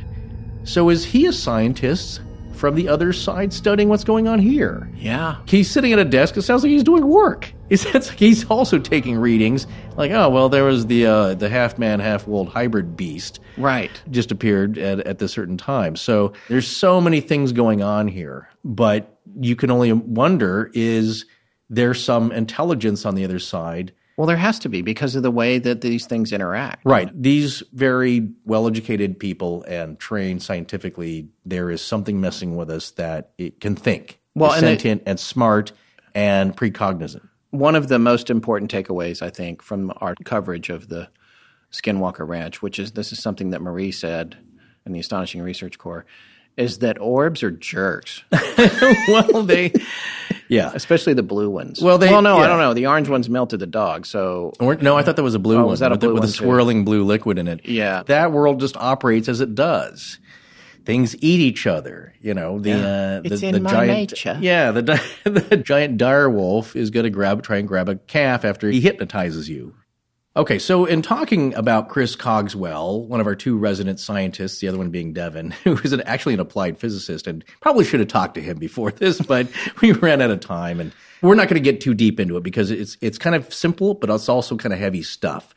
So 0.64 0.90
is 0.90 1.06
he 1.06 1.27
a 1.27 1.34
scientist 1.34 2.22
from 2.64 2.76
the 2.76 2.88
other 2.88 3.11
side 3.11 3.52
studying 3.52 3.90
what's 3.90 4.06
going 4.06 4.26
on 4.26 4.40
here. 4.40 4.90
Yeah. 4.95 5.35
He's 5.45 5.69
sitting 5.69 5.91
at 5.91 5.99
a 5.99 6.06
desk. 6.06 6.38
It 6.38 6.44
sounds 6.44 6.64
like 6.64 6.69
he's 6.69 6.81
doing 6.81 7.06
work. 7.06 7.53
He 7.69 7.76
sounds 7.76 8.07
like 8.07 8.19
he's 8.19 8.45
also 8.45 8.80
taking 8.80 9.18
readings. 9.18 9.68
Like, 9.98 10.11
oh 10.11 10.30
well, 10.30 10.48
there 10.48 10.64
was 10.64 10.85
the 10.85 11.06
uh, 11.07 11.34
the 11.34 11.49
half 11.49 11.77
man, 11.77 11.99
half 11.99 12.26
wolf 12.26 12.48
hybrid 12.48 12.95
beast 12.95 13.40
Right. 13.57 13.91
just 14.11 14.31
appeared 14.31 14.77
at 14.77 14.99
at 15.02 15.18
this 15.19 15.34
certain 15.34 15.57
time. 15.57 15.98
So 15.98 16.31
there's 16.48 16.68
so 16.68 17.02
many 17.02 17.19
things 17.19 17.52
going 17.52 17.81
on 17.84 18.07
here, 18.07 18.48
but 18.64 19.19
you 19.41 19.56
can 19.57 19.72
only 19.72 19.91
wonder: 19.91 20.72
is 20.73 21.26
there 21.69 21.94
some 21.94 22.31
intelligence 22.31 23.06
on 23.06 23.15
the 23.15 23.26
other 23.26 23.40
side? 23.40 23.91
Well, 24.18 24.27
there 24.27 24.38
has 24.38 24.60
to 24.60 24.69
be 24.69 24.81
because 24.81 25.15
of 25.15 25.23
the 25.23 25.31
way 25.31 25.57
that 25.60 25.81
these 25.81 26.06
things 26.06 26.31
interact. 26.31 26.85
Right. 26.85 27.10
These 27.19 27.64
very 27.73 28.30
well 28.45 28.68
educated 28.68 29.19
people 29.19 29.64
and 29.68 29.99
trained 29.99 30.44
scientifically, 30.44 31.30
there 31.45 31.72
is 31.72 31.81
something 31.81 32.22
messing 32.22 32.56
with 32.56 32.69
us 32.69 32.91
that 32.91 33.31
it 33.38 33.60
can 33.60 33.76
think. 33.76 34.19
Well, 34.35 34.52
and 34.52 34.61
sentient 34.61 35.03
and 35.06 35.19
smart 35.19 35.72
and 36.14 36.56
precognizant. 36.56 37.27
One 37.49 37.76
of 37.76 37.88
the 37.88 37.99
most 37.99 38.30
important 38.30 38.72
takeaways, 38.72 39.22
I 39.22 39.30
think, 39.30 39.61
from 39.61 39.94
our 39.98 40.15
coverage 40.23 40.69
of 40.69 40.90
the 40.90 41.10
Skinwalker 41.72 42.27
Ranch, 42.27 42.61
which 42.61 42.80
is 42.80 42.91
this 42.91 43.11
is 43.11 43.22
something 43.22 43.49
that 43.52 43.61
Marie 43.61 43.91
said 43.91 44.38
in 44.85 44.94
the 44.94 44.99
Astonishing 44.99 45.41
Research 45.41 45.77
Corps, 45.77 46.06
is 46.56 46.80
that 46.80 46.99
orbs 47.02 47.41
are 47.41 47.52
jerks, 47.52 48.23
well, 49.07 49.44
they, 49.44 49.73
yeah. 50.54 50.72
especially 50.74 51.14
the 51.14 51.24
blue 51.24 51.50
ones. 51.50 51.82
Well, 51.82 51.98
they- 51.98 52.10
well, 52.10 52.22
no, 52.22 52.38
yeah. 52.38 52.44
I 52.44 52.48
don't 52.48 52.60
know. 52.60 52.74
The 52.74 52.88
orange 52.88 53.10
ones 53.10 53.30
melted 53.30 53.60
the 53.60 53.68
dog, 53.68 54.06
so 54.06 54.54
Or- 54.60 54.76
No, 54.76 54.98
I 54.98 55.04
thought 55.04 55.16
that 55.18 55.24
was 55.24 55.36
a 55.36 55.40
blue 55.40 55.56
Oh, 55.58 55.62
one. 55.62 55.70
was 55.70 55.80
that 55.80 55.92
a 55.92 55.96
with 55.96 56.02
the- 56.02 56.08
blue 56.08 56.14
with 56.16 56.22
one 56.24 56.30
a 56.30 56.32
too? 56.32 56.44
swirling 56.46 56.86
blue 56.86 57.04
liquid 57.04 57.38
in 57.40 57.48
it? 57.48 57.62
Yeah. 57.66 58.04
that 58.08 58.32
world 58.32 58.60
just 58.60 58.78
operates 58.78 59.28
as 59.30 59.42
it 59.42 59.56
does. 59.56 60.20
Things 60.86 61.16
eat 61.16 61.40
each 61.40 61.66
other. 61.66 62.14
You 62.22 62.34
know 62.34 62.60
the 62.60 62.74
uh, 62.74 63.22
It's 63.24 63.40
the, 63.42 63.48
in 63.48 63.54
the 63.56 63.62
my 63.62 63.72
giant 63.72 64.12
nature. 64.12 64.38
yeah 64.42 64.72
the 64.72 64.82
the 65.24 65.56
giant 65.58 65.98
dire 65.98 66.30
wolf 66.30 66.76
is 66.76 66.90
going 66.90 67.06
to 67.06 67.10
grab 67.10 67.42
try 67.42 67.58
and 67.58 67.68
grab 67.68 67.88
a 67.88 67.96
calf 67.96 68.44
after 68.44 68.70
he 68.70 68.82
hypnotizes 68.82 69.48
you. 69.50 69.74
Okay, 70.36 70.58
so 70.58 70.86
in 70.86 71.04
talking 71.04 71.54
about 71.54 71.90
Chris 71.90 72.16
Cogswell, 72.16 73.06
one 73.06 73.22
of 73.22 73.28
our 73.28 73.36
two 73.36 73.56
resident 73.56 74.00
scientists, 74.00 74.58
the 74.58 74.68
other 74.68 74.80
one 74.80 74.90
being 74.90 75.14
Devin, 75.14 75.52
who 75.64 75.78
is 75.78 75.94
an, 75.94 76.02
actually 76.02 76.34
an 76.34 76.40
applied 76.40 76.80
physicist, 76.80 77.28
and 77.28 77.46
probably 77.62 77.86
should 77.86 78.00
have 78.00 78.10
talked 78.10 78.34
to 78.36 78.42
him 78.42 78.58
before 78.58 78.90
this, 78.92 79.22
but 79.22 79.48
we 79.82 79.92
ran 79.92 80.22
out 80.22 80.32
of 80.32 80.40
time, 80.40 80.80
and 80.80 80.92
we're 81.22 81.36
not 81.36 81.50
going 81.50 81.64
to 81.64 81.72
get 81.72 81.82
too 81.82 81.94
deep 81.94 82.20
into 82.20 82.36
it 82.36 82.44
because 82.44 82.72
it's 82.72 82.98
it's 83.00 83.20
kind 83.20 83.36
of 83.36 83.54
simple, 83.54 83.94
but 83.94 84.10
it's 84.10 84.28
also 84.28 84.58
kind 84.58 84.74
of 84.74 84.80
heavy 84.80 85.04
stuff. 85.04 85.54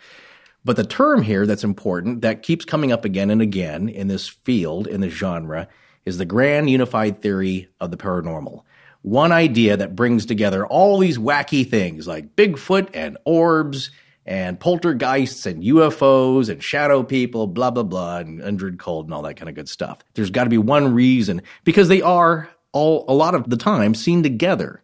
But 0.63 0.77
the 0.77 0.85
term 0.85 1.23
here 1.23 1.47
that's 1.47 1.65
important 1.65 2.21
that 2.21 2.43
keeps 2.43 2.65
coming 2.65 2.93
up 2.93 3.05
again 3.05 3.31
and 3.31 3.41
again 3.41 3.89
in 3.89 4.09
this 4.09 4.29
field, 4.29 4.87
in 4.87 5.01
this 5.01 5.15
genre, 5.15 5.69
is 6.05 6.19
the 6.19 6.25
grand 6.27 6.69
unified 6.69 7.23
theory 7.23 7.69
of 7.81 7.91
the 7.91 7.97
paranormal. 7.97 8.63
One 9.01 9.33
idea 9.33 9.77
that 9.77 9.97
brings 9.97 10.27
together 10.27 10.67
all 10.67 10.99
these 10.99 11.17
wacky 11.17 11.69
things 11.69 12.07
like 12.07 12.37
Bigfoot 12.37 12.91
and 12.93 13.17
orbs 13.25 13.91
and 14.27 14.59
poltergeists 14.59 15.47
and 15.47 15.63
UFOs 15.63 16.49
and 16.49 16.63
shadow 16.63 17.03
people, 17.03 17.47
blah, 17.47 17.71
blah, 17.71 17.85
blah, 17.85 18.19
and 18.19 18.41
Indrid 18.41 18.79
Cold 18.79 19.07
and 19.07 19.15
all 19.15 19.23
that 19.23 19.35
kind 19.35 19.49
of 19.49 19.55
good 19.55 19.69
stuff. 19.69 20.01
There's 20.15 20.31
got 20.31 20.45
to 20.45 20.51
be 20.51 20.59
one 20.59 20.93
reason 20.93 21.43
because 21.65 21.89
they 21.89 22.03
are 22.03 22.51
all, 22.73 23.05
a 23.09 23.15
lot 23.15 23.35
of 23.35 23.49
the 23.49 23.57
time, 23.57 23.95
seen 23.95 24.23
together. 24.25 24.83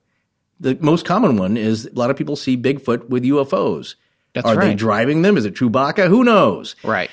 The 0.60 0.78
most 0.80 1.04
common 1.04 1.36
one 1.36 1.56
is 1.56 1.86
a 1.86 1.92
lot 1.92 2.10
of 2.10 2.16
people 2.16 2.36
see 2.36 2.56
Bigfoot 2.56 3.08
with 3.08 3.24
UFOs. 3.24 3.96
That's 4.32 4.46
Are 4.46 4.56
they 4.56 4.74
driving 4.74 5.22
them? 5.22 5.36
Is 5.36 5.44
it 5.44 5.54
Chewbacca? 5.54 6.08
Who 6.08 6.24
knows? 6.24 6.76
right. 6.84 7.10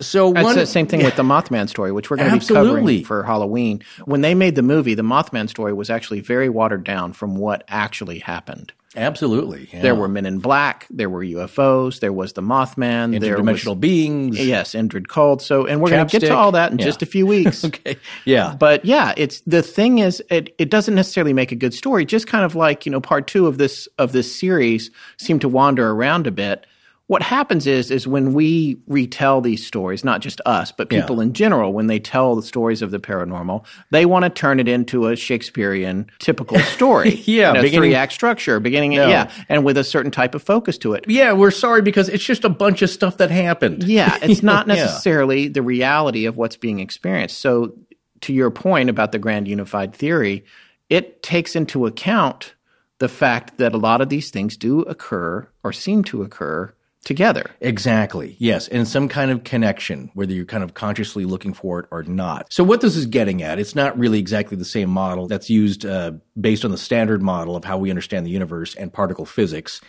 So 0.00 0.32
That's 0.32 0.44
one 0.44 0.56
the 0.56 0.66
same 0.66 0.86
thing 0.86 1.04
with 1.04 1.14
the 1.16 1.22
Mothman 1.34 1.68
story, 1.68 1.92
which 1.92 2.10
we're 2.10 2.16
going 2.16 2.38
to 2.40 2.46
be 2.46 2.54
covering 2.54 3.04
for 3.04 3.22
Halloween. 3.22 3.82
When 4.04 4.22
they 4.22 4.34
made 4.34 4.56
the 4.56 4.62
movie, 4.62 4.94
the 4.94 5.02
Mothman 5.02 5.48
story 5.48 5.72
was 5.72 5.88
actually 5.88 6.20
very 6.20 6.48
watered 6.48 6.82
down 6.84 7.12
from 7.12 7.36
what 7.36 7.62
actually 7.68 8.18
happened. 8.18 8.72
Absolutely. 8.96 9.68
yeah. 9.72 9.82
There 9.82 9.94
were 9.96 10.06
men 10.06 10.24
in 10.24 10.38
black, 10.38 10.86
there 10.88 11.10
were 11.10 11.24
UFOs, 11.24 11.98
there 11.98 12.12
was 12.12 12.34
the 12.34 12.42
Mothman, 12.42 13.18
there 13.20 13.36
was 13.36 13.44
interdimensional 13.64 13.78
beings. 13.78 14.38
yes, 14.44 14.72
Indrid 14.72 15.08
Cold. 15.08 15.42
So, 15.42 15.66
and 15.66 15.80
we're 15.80 15.90
going 15.90 16.06
to 16.06 16.12
get 16.20 16.26
to 16.28 16.34
all 16.34 16.52
that 16.52 16.70
in 16.72 16.78
Yeah. 16.78 16.84
just 16.84 17.02
a 17.02 17.06
few 17.06 17.26
weeks. 17.26 17.64
Okay. 17.74 17.96
Yeah. 18.24 18.54
But 18.58 18.84
yeah, 18.84 19.12
it's 19.16 19.40
the 19.40 19.62
thing 19.62 19.98
is 19.98 20.22
it, 20.30 20.54
it 20.58 20.70
doesn't 20.70 20.94
necessarily 20.94 21.32
make 21.32 21.50
a 21.50 21.56
good 21.56 21.74
story. 21.74 22.04
Just 22.04 22.26
kind 22.28 22.44
of 22.44 22.54
like, 22.54 22.86
you 22.86 22.92
know, 22.92 23.00
part 23.00 23.26
two 23.26 23.46
of 23.48 23.58
this 23.58 23.88
of 23.98 24.12
this 24.12 24.32
series 24.38 24.90
seemed 25.16 25.40
to 25.40 25.48
wander 25.48 25.90
around 25.90 26.26
a 26.28 26.30
bit. 26.30 26.64
What 27.06 27.20
happens 27.22 27.66
is 27.66 27.90
is 27.90 28.06
when 28.06 28.32
we 28.32 28.78
retell 28.86 29.42
these 29.42 29.66
stories, 29.66 30.04
not 30.04 30.22
just 30.22 30.40
us, 30.46 30.72
but 30.72 30.90
Yeah. 30.90 31.02
people 31.02 31.20
in 31.20 31.34
general, 31.34 31.74
when 31.74 31.86
they 31.86 31.98
tell 31.98 32.34
the 32.34 32.42
stories 32.42 32.80
of 32.80 32.90
the 32.92 32.98
paranormal, 32.98 33.62
they 33.90 34.06
want 34.06 34.22
to 34.24 34.30
turn 34.30 34.58
it 34.58 34.68
into 34.68 35.08
a 35.08 35.14
Shakespearean 35.14 36.06
typical 36.18 36.58
story. 36.76 37.20
Yeah, 37.26 37.48
You 37.48 37.54
know, 37.54 37.62
beginning- 37.62 37.90
three 37.90 37.94
act 37.94 38.12
structure, 38.14 38.58
beginning 38.58 38.94
No. 38.94 39.06
yeah, 39.06 39.30
and 39.50 39.64
with 39.64 39.76
a 39.76 39.84
certain 39.84 40.10
type 40.10 40.34
of 40.34 40.42
focus 40.42 40.78
to 40.78 40.94
it. 40.94 41.04
yeah, 41.06 41.32
we're 41.32 41.50
sorry 41.50 41.82
because 41.82 42.08
it's 42.08 42.24
just 42.24 42.42
a 42.44 42.48
bunch 42.48 42.80
of 42.80 42.88
stuff 42.88 43.18
that 43.18 43.30
happened. 43.30 43.82
Yeah, 43.84 44.16
it's 44.22 44.42
not 44.52 44.66
Yeah. 44.66 44.74
necessarily 44.76 45.48
the 45.48 45.60
reality 45.62 46.24
of 46.24 46.38
what's 46.38 46.56
being 46.56 46.80
experienced. 46.80 47.36
So, 47.38 47.74
to 48.22 48.32
your 48.32 48.50
point 48.50 48.88
about 48.88 49.12
the 49.12 49.18
grand 49.18 49.46
unified 49.46 49.92
theory, 49.94 50.44
it 50.88 51.22
takes 51.22 51.54
into 51.54 51.84
account 51.84 52.54
the 52.98 53.08
fact 53.08 53.58
that 53.58 53.74
a 53.74 53.76
lot 53.76 54.00
of 54.00 54.08
these 54.08 54.30
things 54.30 54.56
do 54.56 54.80
occur 54.82 55.46
or 55.62 55.70
seem 55.74 56.02
to 56.04 56.22
occur 56.22 56.72
together. 57.04 57.50
Exactly. 57.60 58.36
Yes. 58.38 58.66
And 58.68 58.88
some 58.88 59.08
kind 59.08 59.30
of 59.30 59.44
connection, 59.44 60.10
whether 60.14 60.32
you're 60.32 60.44
kind 60.44 60.64
of 60.64 60.74
consciously 60.74 61.24
looking 61.24 61.54
for 61.54 61.80
it 61.80 61.86
or 61.90 62.02
not. 62.02 62.52
So 62.52 62.64
what 62.64 62.80
this 62.80 62.96
is 62.96 63.06
getting 63.06 63.42
at, 63.42 63.58
it's 63.58 63.74
not 63.74 63.96
really 63.98 64.18
exactly 64.18 64.56
the 64.56 64.64
same 64.64 64.90
model 64.90 65.28
that's 65.28 65.48
used 65.48 65.86
uh, 65.86 66.12
based 66.40 66.64
on 66.64 66.70
the 66.70 66.78
standard 66.78 67.22
model 67.22 67.54
of 67.54 67.64
how 67.64 67.78
we 67.78 67.90
understand 67.90 68.26
the 68.26 68.30
universe 68.30 68.74
and 68.74 68.92
particle 68.92 69.26
physics. 69.26 69.80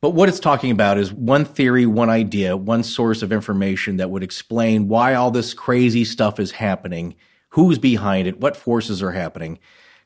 But 0.00 0.10
what 0.10 0.28
it's 0.28 0.38
talking 0.38 0.70
about 0.70 0.96
is 0.96 1.12
one 1.12 1.44
theory, 1.44 1.84
one 1.84 2.08
idea, 2.08 2.56
one 2.56 2.84
source 2.84 3.22
of 3.22 3.32
information 3.32 3.96
that 3.96 4.10
would 4.10 4.22
explain 4.22 4.86
why 4.86 5.14
all 5.14 5.32
this 5.32 5.54
crazy 5.54 6.04
stuff 6.04 6.38
is 6.38 6.52
happening, 6.52 7.16
who's 7.50 7.78
behind 7.78 8.28
it, 8.28 8.38
what 8.40 8.56
forces 8.56 9.02
are 9.02 9.10
happening. 9.10 9.58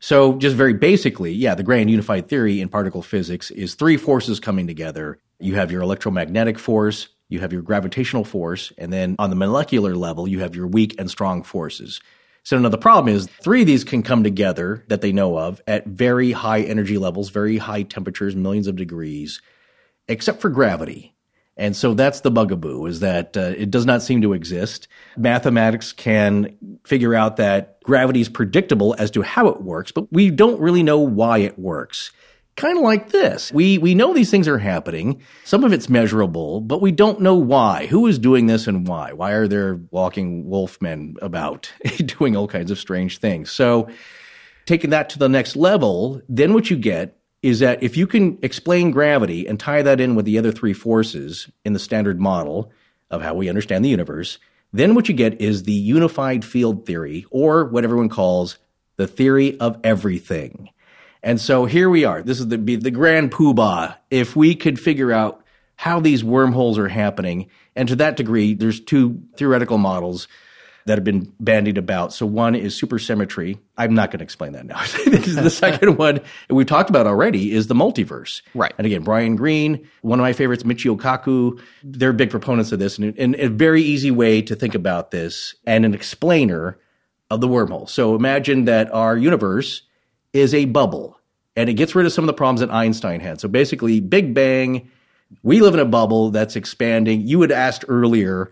So, 0.03 0.37
just 0.37 0.57
very 0.57 0.75
basically, 0.75 1.31
yeah, 1.31 1.55
the 1.55 1.63
grand 1.63 1.89
unified 1.89 2.29
theory 2.29 2.61
in 2.61 2.69
particle 2.69 3.03
physics 3.03 3.53
is 3.53 3.77
three 3.77 3.97
forces 3.97 4.41
coming 4.41 4.67
together. 4.67 5.21
You 5.39 5.55
have 5.55 5.71
your 5.71 5.81
electromagnetic 5.81 6.59
force, 6.59 7.07
you 7.29 7.39
have 7.39 7.53
your 7.53 7.63
gravitational 7.63 8.25
force, 8.25 8.73
and 8.77 8.93
then 8.93 9.15
on 9.21 9.31
the 9.31 9.37
molecular 9.37 9.95
level, 9.95 10.27
you 10.27 10.41
have 10.41 10.57
your 10.57 10.67
weak 10.67 10.97
and 10.99 11.09
strong 11.09 11.45
forces. 11.45 12.01
So 12.43 12.59
now 12.59 12.69
the 12.69 12.79
problem 12.79 13.15
is 13.15 13.29
three 13.29 13.61
of 13.61 13.69
these 13.69 13.85
can 13.85 14.03
come 14.03 14.25
together 14.25 14.85
that 14.89 15.03
they 15.03 15.13
know 15.13 15.39
of 15.39 15.63
at 15.69 15.87
very 15.87 16.33
high 16.33 16.63
energy 16.63 16.99
levels, 16.99 17.31
very 17.31 17.59
high 17.59 17.85
temperatures, 17.85 18.35
millions 18.35 18.67
of 18.67 18.75
degrees, 18.75 19.41
except 20.09 20.41
for 20.41 20.49
gravity. 20.49 21.15
And 21.57 21.77
so 21.77 21.93
that's 21.95 22.21
the 22.21 22.31
bugaboo 22.31 22.87
is 22.87 23.01
that 23.01 23.37
uh, 23.37 23.53
it 23.57 23.71
does 23.71 23.85
not 23.85 24.03
seem 24.03 24.23
to 24.23 24.33
exist. 24.33 24.89
Mathematics 25.17 25.93
can 25.93 26.57
figure 26.85 27.15
out 27.15 27.37
that 27.37 27.81
gravity 27.83 28.21
is 28.21 28.29
predictable 28.29 28.95
as 28.99 29.11
to 29.13 29.23
how 29.23 29.49
it 29.49 29.61
works, 29.61 29.93
but 29.93 30.11
we 30.11 30.31
don't 30.31 30.61
really 30.61 30.83
know 30.83 30.99
why 30.99 31.39
it 31.39 31.59
works. 31.59 32.11
Kind 32.57 32.77
of 32.77 32.85
like 32.85 33.11
this. 33.11 33.51
We 33.51 33.79
we 33.79 33.95
know 33.95 34.13
these 34.13 34.31
things 34.31 34.47
are 34.47 34.59
happening. 34.59 35.23
Some 35.45 35.65
of 35.65 35.73
it's 35.73 35.89
measurable, 35.89 36.61
but 36.61 36.83
we 36.83 36.93
don't 36.93 37.21
know 37.21 37.35
why. 37.35 37.87
Who 37.87 38.07
is 38.07 38.19
doing 38.19 38.47
this 38.47 38.67
and 38.67 38.87
why? 38.87 39.15
Why 39.15 39.33
are 39.33 39.49
there 39.49 39.81
walking 39.91 40.45
wolfmen 40.45 41.15
about 41.23 41.73
doing 42.05 42.37
all 42.37 42.47
kinds 42.47 42.71
of 42.71 42.79
strange 42.79 43.19
things? 43.19 43.51
So 43.51 43.89
taking 44.67 44.91
that 44.91 45.09
to 45.11 45.19
the 45.19 45.31
next 45.31 45.57
level, 45.57 46.21
then 46.29 46.53
what 46.53 46.69
you 46.69 46.77
get 46.77 47.17
is 47.43 47.59
that 47.59 47.83
if 47.83 47.97
you 47.97 48.07
can 48.07 48.39
explain 48.43 48.91
gravity 48.91 49.47
and 49.47 49.59
tie 49.59 49.83
that 49.83 50.01
in 50.01 50.15
with 50.15 50.25
the 50.25 50.39
other 50.39 50.53
three 50.53 50.73
forces 50.73 51.49
in 51.65 51.73
the 51.73 51.79
standard 51.79 52.21
model 52.21 52.71
of 53.11 53.21
how 53.21 53.35
we 53.35 53.49
understand 53.49 53.85
the 53.85 53.89
universe, 53.89 54.39
then 54.73 54.95
what 54.95 55.09
you 55.09 55.15
get 55.15 55.41
is 55.41 55.65
the 55.65 55.73
unified 55.73 56.45
field 56.45 56.87
theory, 56.87 57.27
or 57.31 57.65
what 57.65 57.85
everyone 57.85 58.09
calls 58.09 58.59
the 58.97 59.07
theory 59.07 59.59
of 59.59 59.79
everything. 59.85 60.71
And 61.23 61.41
so 61.41 61.67
here 61.67 61.91
we 61.91 62.05
are. 62.05 62.23
This 62.23 62.41
is 62.41 62.49
the 62.49 62.57
the 62.57 62.91
grand 62.91 63.31
poobah. 63.31 63.97
If 64.11 64.35
we 64.35 64.55
could 64.55 64.81
figure 64.81 65.13
out 65.13 65.45
how 65.77 66.01
these 66.01 66.25
wormholes 66.25 66.79
are 66.79 66.89
happening, 66.89 67.49
and 67.77 67.89
to 67.89 67.97
that 67.97 68.17
degree, 68.17 68.55
there's 68.55 68.81
two 68.81 69.23
theoretical 69.37 69.79
models 69.79 70.27
that 70.87 70.99
have 70.99 71.05
been 71.05 71.33
bandied 71.39 71.79
about. 71.79 72.13
So 72.13 72.27
one 72.27 72.55
is 72.55 72.79
supersymmetry. 72.81 73.59
I'm 73.77 73.95
not 73.95 74.11
going 74.11 74.19
to 74.19 74.25
explain 74.25 74.53
that 74.53 74.67
now. 74.67 74.81
the 75.07 75.51
second 75.51 75.97
one 75.99 76.21
we've 76.51 76.67
talked 76.67 76.91
about 76.91 77.07
already 77.07 77.53
is 77.53 77.69
the 77.69 77.75
multiverse. 77.75 78.43
Right. 78.55 78.73
And 78.79 78.87
again, 78.87 79.03
Brian 79.03 79.37
Greene, 79.37 79.89
one 80.03 80.19
of 80.19 80.25
my 80.25 80.33
favorites, 80.33 80.65
Michio 80.65 80.97
Kaku, 80.97 81.61
they're 81.83 82.13
big 82.13 82.31
proponents 82.31 82.73
of 82.73 82.79
this 82.79 82.99
and, 82.99 83.17
and 83.19 83.35
a 83.37 83.49
very 83.49 83.83
easy 83.83 84.11
way 84.11 84.43
to 84.43 84.57
think 84.57 84.75
about 84.75 85.11
this 85.11 85.55
and 85.67 85.85
an 85.85 85.95
explainer 85.95 86.79
of 87.31 87.41
the 87.41 87.49
wormhole. 87.49 87.89
So 87.89 88.15
imagine 88.15 88.67
that 88.67 88.93
our 88.93 89.17
universe 89.17 89.83
is 90.33 90.53
a 90.55 90.67
bubble 90.67 91.19
and 91.57 91.69
it 91.69 91.75
gets 91.75 91.95
rid 91.95 92.07
of 92.07 92.13
some 92.13 92.25
of 92.25 92.27
the 92.27 92.35
problems 92.35 92.61
that 92.61 92.71
Einstein 92.71 93.21
had. 93.21 93.41
So 93.41 93.49
basically, 93.49 94.01
Big 94.01 94.35
Bang, 94.35 94.91
we 95.43 95.61
live 95.61 95.75
in 95.75 95.81
a 95.81 95.85
bubble 95.85 96.31
that's 96.31 96.57
expanding. 96.57 97.27
You 97.27 97.41
had 97.41 97.53
asked 97.53 97.85
earlier, 97.89 98.51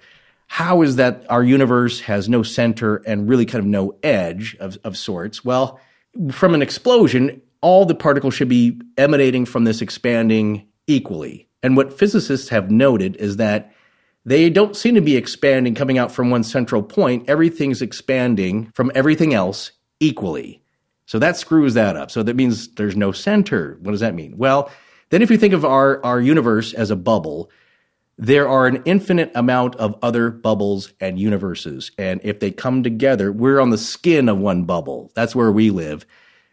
how 0.52 0.82
is 0.82 0.97
that 0.97 1.24
our 1.28 1.44
universe 1.44 2.01
has 2.01 2.28
no 2.28 2.43
center 2.43 2.97
and 3.06 3.28
really 3.28 3.47
kind 3.47 3.60
of 3.60 3.66
no 3.66 3.97
edge 4.02 4.56
of, 4.59 4.77
of 4.82 4.97
sorts? 4.97 5.44
Well, 5.44 5.78
from 6.32 6.55
an 6.55 6.60
explosion, 6.60 7.40
all 7.60 7.86
the 7.86 7.94
particles 7.94 8.35
should 8.35 8.48
be 8.48 8.81
emanating 8.98 9.47
from 9.47 9.62
this 9.62 9.81
expanding 9.81 10.66
equally. 10.89 11.47
And 11.62 11.77
what 11.77 11.97
physicists 11.97 12.48
have 12.48 12.68
noted 12.68 13.14
is 13.18 13.36
that 13.36 13.72
they 14.24 14.51
don't 14.51 14.74
seem 14.74 14.97
to 14.97 15.01
be 15.01 15.16
expanding 15.16 15.77
coming 15.77 15.98
out 15.98 16.10
from 16.10 16.31
one 16.31 16.43
central 16.43 16.82
point. 16.82 17.31
Everything's 17.31 17.81
expanding 17.81 18.72
from 18.74 18.90
everything 18.93 19.32
else 19.32 19.70
equally. 20.01 20.60
So 21.06 21.20
that 21.20 21.36
screws 21.36 21.74
that 21.74 21.97
up. 21.97 22.10
So 22.10 22.24
that 22.24 22.35
means 22.35 22.74
there's 22.74 22.97
no 22.97 23.12
center. 23.12 23.78
What 23.82 23.93
does 23.93 24.01
that 24.01 24.16
mean? 24.16 24.36
Well, 24.36 24.68
then 25.10 25.22
if 25.22 25.31
you 25.31 25.39
think 25.39 25.55
of 25.55 25.64
our, 25.64 26.05
our 26.05 26.20
universe 26.20 26.74
as 26.74 26.90
a 26.90 26.97
bubble, 26.97 27.52
there 28.20 28.47
are 28.47 28.66
an 28.66 28.82
infinite 28.84 29.32
amount 29.34 29.76
of 29.76 29.97
other 30.02 30.30
bubbles 30.30 30.92
and 31.01 31.18
universes. 31.18 31.90
And 31.97 32.20
if 32.22 32.38
they 32.38 32.51
come 32.51 32.82
together, 32.82 33.32
we're 33.32 33.60
on 33.60 33.70
the 33.70 33.78
skin 33.78 34.28
of 34.28 34.36
one 34.36 34.64
bubble. 34.64 35.10
That's 35.14 35.34
where 35.34 35.51
we 35.51 35.70
live. 35.70 36.05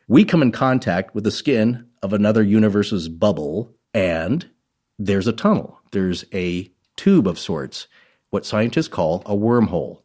We 0.07 0.23
come 0.23 0.41
in 0.41 0.53
contact 0.53 1.14
with 1.14 1.26
the 1.26 1.31
skin 1.31 1.85
of 2.02 2.14
another 2.14 2.41
universe's 2.41 3.10
bubble, 3.10 3.76
and 3.94 4.49
there's 4.98 5.27
a 5.27 5.34
tunnel. 5.34 5.77
There's 5.91 6.23
a 6.34 6.72
tube 6.95 7.27
of 7.27 7.38
sorts, 7.38 7.88
what 8.30 8.45
scientists 8.45 8.88
call 8.88 9.22
a 9.26 9.35
wormhole. 9.35 10.03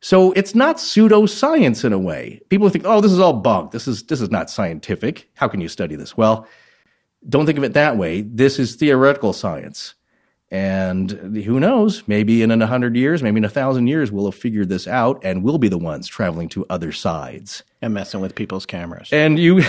So 0.00 0.30
it's 0.32 0.54
not 0.54 0.76
pseudoscience 0.76 1.84
in 1.84 1.92
a 1.92 1.98
way. 1.98 2.40
People 2.50 2.68
think, 2.68 2.84
oh, 2.86 3.00
this 3.00 3.10
is 3.10 3.18
all 3.18 3.32
bunk. 3.32 3.72
This 3.72 3.88
is, 3.88 4.04
this 4.04 4.20
is 4.20 4.30
not 4.30 4.48
scientific. 4.48 5.28
How 5.34 5.48
can 5.48 5.60
you 5.60 5.68
study 5.68 5.96
this? 5.96 6.16
Well, 6.16 6.46
don't 7.28 7.46
think 7.46 7.58
of 7.58 7.64
it 7.64 7.72
that 7.72 7.96
way. 7.96 8.20
This 8.20 8.60
is 8.60 8.76
theoretical 8.76 9.32
science. 9.32 9.94
And 10.54 11.10
who 11.36 11.58
knows? 11.58 12.04
Maybe 12.06 12.40
in 12.40 12.52
a 12.52 12.64
hundred 12.64 12.94
years, 12.94 13.24
maybe 13.24 13.38
in 13.38 13.44
a 13.44 13.48
thousand 13.48 13.88
years, 13.88 14.12
we'll 14.12 14.26
have 14.26 14.36
figured 14.36 14.68
this 14.68 14.86
out 14.86 15.20
and 15.24 15.42
we'll 15.42 15.58
be 15.58 15.66
the 15.66 15.78
ones 15.78 16.06
traveling 16.06 16.48
to 16.50 16.64
other 16.70 16.92
sides. 16.92 17.64
And 17.82 17.92
messing 17.92 18.20
with 18.20 18.36
people's 18.36 18.64
cameras. 18.64 19.08
And 19.10 19.36
you 19.36 19.64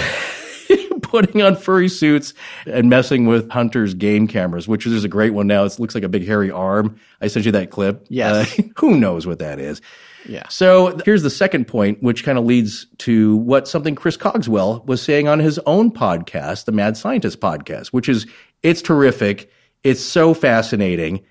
putting 1.01 1.41
on 1.41 1.55
furry 1.55 1.89
suits 1.89 2.35
and 2.67 2.87
messing 2.87 3.25
with 3.25 3.49
hunters' 3.49 3.95
game 3.95 4.27
cameras, 4.27 4.67
which 4.67 4.85
is 4.85 5.03
a 5.03 5.07
great 5.07 5.33
one 5.33 5.47
now. 5.47 5.63
It 5.63 5.79
looks 5.79 5.95
like 5.95 6.03
a 6.03 6.07
big 6.07 6.27
hairy 6.27 6.51
arm. 6.51 6.99
I 7.19 7.29
sent 7.29 7.47
you 7.47 7.51
that 7.53 7.71
clip. 7.71 8.05
Yes. 8.09 8.59
Uh, 8.59 8.63
who 8.77 8.95
knows 8.95 9.25
what 9.25 9.39
that 9.39 9.57
is? 9.57 9.81
Yeah. 10.29 10.47
So 10.49 10.99
here's 11.03 11.23
the 11.23 11.31
second 11.31 11.65
point, 11.65 12.03
which 12.03 12.23
kind 12.23 12.37
of 12.37 12.45
leads 12.45 12.85
to 12.99 13.37
what 13.37 13.67
something 13.67 13.95
Chris 13.95 14.17
Cogswell 14.17 14.85
was 14.85 15.01
saying 15.01 15.27
on 15.27 15.39
his 15.39 15.57
own 15.65 15.89
podcast, 15.89 16.65
the 16.65 16.71
Mad 16.71 16.95
Scientist 16.95 17.39
podcast, 17.39 17.87
which 17.87 18.07
is 18.07 18.27
it's 18.61 18.83
terrific. 18.83 19.49
It's 19.85 20.01
so 20.01 20.33
fascinating. 20.33 21.23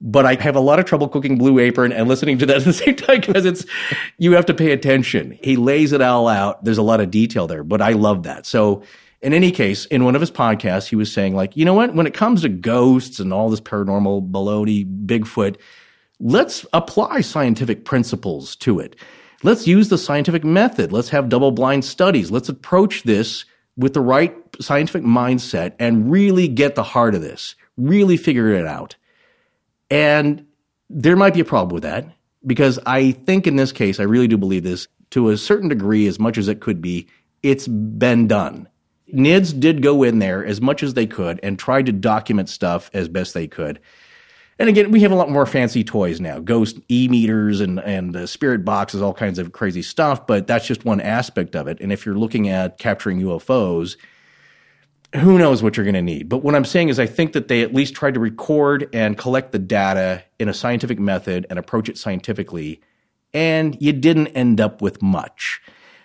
But 0.00 0.24
I 0.24 0.34
have 0.40 0.56
a 0.56 0.60
lot 0.60 0.78
of 0.78 0.86
trouble 0.86 1.08
cooking 1.08 1.36
Blue 1.36 1.58
Apron 1.58 1.92
and 1.92 2.08
listening 2.08 2.38
to 2.38 2.46
that 2.46 2.56
at 2.56 2.64
the 2.64 2.72
same 2.72 2.96
time 2.96 3.20
because 3.20 3.44
it's 3.44 3.66
you 4.16 4.32
have 4.32 4.46
to 4.46 4.54
pay 4.54 4.72
attention. 4.72 5.38
He 5.42 5.56
lays 5.56 5.92
it 5.92 6.00
all 6.00 6.26
out. 6.26 6.64
There's 6.64 6.78
a 6.78 6.82
lot 6.82 7.00
of 7.00 7.10
detail 7.10 7.46
there, 7.46 7.62
but 7.62 7.82
I 7.82 7.92
love 7.92 8.22
that. 8.22 8.46
So 8.46 8.82
in 9.20 9.34
any 9.34 9.50
case, 9.50 9.84
in 9.86 10.04
one 10.04 10.14
of 10.14 10.22
his 10.22 10.30
podcasts, 10.30 10.88
he 10.88 10.96
was 10.96 11.12
saying 11.12 11.36
like, 11.36 11.54
you 11.54 11.66
know 11.66 11.74
what? 11.74 11.94
When 11.94 12.06
it 12.06 12.14
comes 12.14 12.40
to 12.42 12.48
ghosts 12.48 13.20
and 13.20 13.30
all 13.30 13.50
this 13.50 13.60
paranormal 13.60 14.30
baloney, 14.30 14.86
Bigfoot, 15.04 15.56
let's 16.18 16.64
apply 16.72 17.20
scientific 17.20 17.84
principles 17.84 18.56
to 18.56 18.80
it. 18.80 18.96
Let's 19.42 19.66
use 19.66 19.90
the 19.90 19.98
scientific 19.98 20.44
method. 20.44 20.92
Let's 20.92 21.10
have 21.10 21.28
double 21.28 21.50
blind 21.50 21.84
studies. 21.84 22.30
Let's 22.30 22.48
approach 22.48 23.02
this 23.02 23.44
with 23.76 23.92
the 23.92 24.00
right 24.00 24.34
scientific 24.60 25.02
mindset 25.02 25.74
and 25.78 26.10
really 26.10 26.48
get 26.48 26.74
the 26.74 26.82
heart 26.82 27.14
of 27.14 27.20
this, 27.20 27.54
really 27.76 28.16
figure 28.16 28.50
it 28.50 28.66
out. 28.66 28.96
And 29.90 30.46
there 30.88 31.16
might 31.16 31.34
be 31.34 31.40
a 31.40 31.44
problem 31.44 31.74
with 31.74 31.82
that 31.82 32.06
because 32.46 32.78
I 32.86 33.12
think 33.12 33.46
in 33.46 33.56
this 33.56 33.72
case, 33.72 34.00
I 34.00 34.04
really 34.04 34.28
do 34.28 34.36
believe 34.36 34.62
this 34.62 34.88
to 35.10 35.30
a 35.30 35.36
certain 35.36 35.68
degree, 35.68 36.06
as 36.06 36.18
much 36.18 36.38
as 36.38 36.48
it 36.48 36.60
could 36.60 36.80
be, 36.80 37.08
it's 37.42 37.66
been 37.66 38.28
done. 38.28 38.68
NIDS 39.12 39.58
did 39.58 39.82
go 39.82 40.02
in 40.02 40.20
there 40.20 40.44
as 40.44 40.60
much 40.60 40.82
as 40.82 40.94
they 40.94 41.06
could 41.06 41.40
and 41.42 41.58
tried 41.58 41.86
to 41.86 41.92
document 41.92 42.48
stuff 42.48 42.90
as 42.94 43.08
best 43.08 43.34
they 43.34 43.48
could. 43.48 43.80
And 44.58 44.68
again, 44.68 44.90
we 44.90 45.00
have 45.00 45.10
a 45.10 45.16
lot 45.16 45.30
more 45.30 45.46
fancy 45.46 45.82
toys 45.82 46.20
now, 46.20 46.38
ghost 46.38 46.78
e 46.90 47.08
meters 47.08 47.60
and 47.60 47.80
and 47.80 48.14
uh, 48.14 48.26
spirit 48.26 48.62
boxes, 48.64 49.00
all 49.00 49.14
kinds 49.14 49.38
of 49.38 49.52
crazy 49.52 49.80
stuff. 49.80 50.26
But 50.26 50.46
that's 50.46 50.66
just 50.66 50.84
one 50.84 51.00
aspect 51.00 51.56
of 51.56 51.66
it. 51.66 51.80
And 51.80 51.92
if 51.92 52.04
you're 52.04 52.18
looking 52.18 52.48
at 52.48 52.78
capturing 52.78 53.20
UFOs, 53.22 53.96
who 55.16 55.38
knows 55.38 55.62
what 55.62 55.76
you're 55.76 55.84
going 55.84 55.94
to 55.94 56.02
need. 56.02 56.28
But 56.28 56.38
what 56.38 56.54
I'm 56.54 56.64
saying 56.64 56.88
is, 56.88 56.98
I 57.00 57.06
think 57.06 57.32
that 57.32 57.48
they 57.48 57.62
at 57.62 57.74
least 57.74 57.94
tried 57.94 58.14
to 58.14 58.20
record 58.20 58.88
and 58.92 59.18
collect 59.18 59.52
the 59.52 59.58
data 59.58 60.22
in 60.38 60.48
a 60.48 60.54
scientific 60.54 60.98
method 60.98 61.46
and 61.50 61.58
approach 61.58 61.88
it 61.88 61.98
scientifically, 61.98 62.80
and 63.34 63.76
you 63.80 63.92
didn't 63.92 64.28
end 64.28 64.60
up 64.60 64.80
with 64.80 65.02
much. 65.02 65.60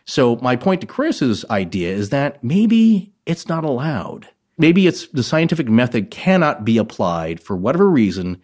So 0.05 0.37
my 0.37 0.55
point 0.55 0.81
to 0.81 0.87
Chris's 0.87 1.45
idea 1.49 1.93
is 1.93 2.09
that 2.09 2.43
maybe 2.43 3.13
it's 3.25 3.47
not 3.47 3.63
allowed 3.63 4.27
maybe 4.57 4.87
it's 4.87 5.07
the 5.07 5.23
scientific 5.23 5.67
method 5.67 6.11
cannot 6.11 6.65
be 6.65 6.77
applied 6.77 7.39
for 7.39 7.55
whatever 7.55 7.89
reason 7.89 8.41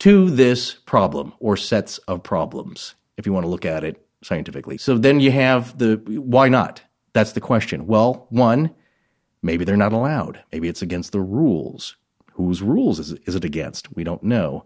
to 0.00 0.30
this 0.30 0.74
problem 0.74 1.32
or 1.38 1.56
sets 1.56 1.98
of 1.98 2.22
problems, 2.22 2.94
if 3.16 3.26
you 3.26 3.32
want 3.32 3.44
to 3.44 3.50
look 3.50 3.64
at 3.64 3.84
it 3.84 4.04
scientifically. 4.22 4.78
So 4.78 4.98
then 4.98 5.20
you 5.20 5.30
have 5.30 5.78
the 5.78 5.96
why 6.06 6.48
not? 6.48 6.82
That's 7.12 7.32
the 7.32 7.40
question. 7.40 7.86
Well, 7.86 8.26
one, 8.30 8.74
maybe 9.44 9.64
they're 9.64 9.76
not 9.76 9.92
allowed. 9.92 10.42
Maybe 10.50 10.68
it's 10.68 10.82
against 10.82 11.12
the 11.12 11.20
rules. 11.20 11.96
Whose 12.32 12.62
rules 12.62 12.98
is, 12.98 13.12
it 13.12 13.44
against? 13.44 13.94
We 13.94 14.02
don't 14.02 14.22
know. 14.22 14.64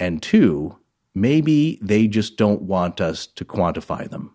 And 0.00 0.20
two, 0.20 0.78
maybe 1.14 1.78
they 1.82 2.08
just 2.08 2.36
don't 2.36 2.62
want 2.62 3.00
us 3.00 3.26
to 3.26 3.44
quantify 3.44 4.08
them. 4.08 4.34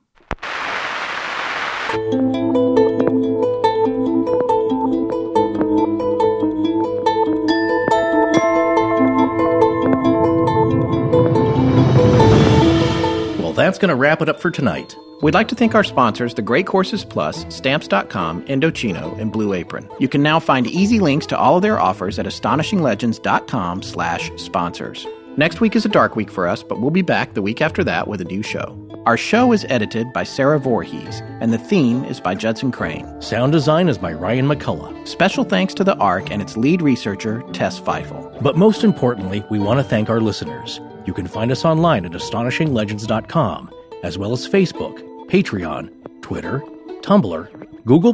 Well, 13.39 13.53
that's 13.53 13.79
going 13.79 13.89
to 13.89 13.95
wrap 13.95 14.21
it 14.21 14.29
up 14.29 14.39
for 14.39 14.51
tonight. 14.51 14.95
We'd 15.23 15.33
like 15.33 15.47
to 15.47 15.55
thank 15.55 15.73
our 15.73 15.85
sponsors, 15.85 16.33
The 16.33 16.41
Great 16.41 16.67
Courses 16.67 17.05
Plus, 17.05 17.45
Stamps.com, 17.47 18.43
Indochino, 18.47 19.17
and 19.17 19.31
Blue 19.31 19.53
Apron. 19.53 19.89
You 19.97 20.09
can 20.09 20.21
now 20.21 20.37
find 20.37 20.67
easy 20.67 20.99
links 20.99 21.25
to 21.27 21.37
all 21.37 21.55
of 21.55 21.61
their 21.61 21.79
offers 21.79 22.19
at 22.19 22.25
astonishinglegends.com 22.25 23.83
slash 23.83 24.31
sponsors. 24.35 25.07
Next 25.37 25.61
week 25.61 25.77
is 25.77 25.85
a 25.85 25.89
dark 25.89 26.17
week 26.17 26.29
for 26.29 26.45
us, 26.45 26.61
but 26.61 26.81
we'll 26.81 26.91
be 26.91 27.01
back 27.01 27.35
the 27.35 27.41
week 27.41 27.61
after 27.61 27.85
that 27.85 28.09
with 28.09 28.19
a 28.19 28.25
new 28.25 28.43
show. 28.43 28.77
Our 29.05 29.15
show 29.15 29.53
is 29.53 29.65
edited 29.69 30.11
by 30.11 30.25
Sarah 30.25 30.59
Voorhees, 30.59 31.21
and 31.39 31.53
the 31.53 31.57
theme 31.57 32.03
is 32.03 32.19
by 32.19 32.35
Judson 32.35 32.73
Crane. 32.73 33.07
Sound 33.21 33.53
design 33.53 33.87
is 33.87 33.97
by 33.97 34.11
Ryan 34.11 34.49
McCullough. 34.49 35.07
Special 35.07 35.45
thanks 35.45 35.73
to 35.75 35.85
the 35.85 35.95
ARC 35.99 36.31
and 36.31 36.41
its 36.41 36.57
lead 36.57 36.81
researcher, 36.81 37.43
Tess 37.53 37.79
Feifel. 37.79 38.43
But 38.43 38.57
most 38.57 38.83
importantly, 38.83 39.41
we 39.49 39.57
want 39.57 39.79
to 39.79 39.85
thank 39.85 40.09
our 40.09 40.19
listeners. 40.19 40.81
You 41.05 41.13
can 41.13 41.27
find 41.27 41.49
us 41.49 41.63
online 41.63 42.03
at 42.03 42.11
astonishinglegends.com, 42.11 43.73
as 44.03 44.17
well 44.17 44.33
as 44.33 44.45
Facebook, 44.45 45.12
Patreon, 45.27 46.21
Twitter, 46.21 46.59
Tumblr, 47.01 47.85
Google, 47.85 48.13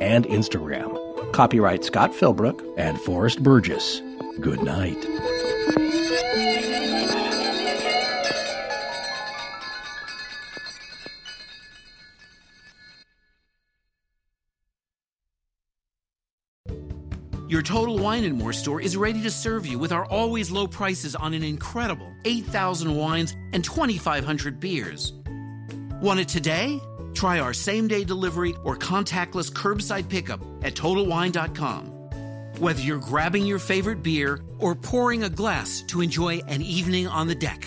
and 0.00 0.24
Instagram. 0.26 1.32
Copyright 1.32 1.84
Scott 1.84 2.12
Philbrook 2.12 2.62
and 2.76 3.00
Forrest 3.00 3.42
Burgess. 3.42 4.00
Good 4.40 4.62
night. 4.62 5.02
Your 17.52 17.60
Total 17.60 17.98
Wine 17.98 18.24
and 18.24 18.38
More 18.38 18.54
store 18.54 18.80
is 18.80 18.96
ready 18.96 19.22
to 19.22 19.30
serve 19.30 19.66
you 19.66 19.78
with 19.78 19.92
our 19.92 20.06
always 20.06 20.50
low 20.50 20.66
prices 20.66 21.14
on 21.14 21.34
an 21.34 21.42
incredible 21.42 22.10
8,000 22.24 22.96
wines 22.96 23.36
and 23.52 23.62
2,500 23.62 24.58
beers. 24.58 25.12
Want 26.02 26.18
it 26.18 26.26
today? 26.26 26.80
Try 27.14 27.38
our 27.38 27.54
same 27.54 27.86
day 27.86 28.02
delivery 28.02 28.56
or 28.64 28.76
contactless 28.76 29.52
curbside 29.52 30.08
pickup 30.08 30.40
at 30.64 30.74
TotalWine.com. 30.74 31.86
Whether 32.58 32.80
you're 32.80 32.98
grabbing 32.98 33.46
your 33.46 33.60
favorite 33.60 34.02
beer 34.02 34.40
or 34.58 34.74
pouring 34.74 35.22
a 35.22 35.30
glass 35.30 35.82
to 35.82 36.00
enjoy 36.00 36.38
an 36.48 36.60
evening 36.60 37.06
on 37.06 37.28
the 37.28 37.36
deck, 37.36 37.64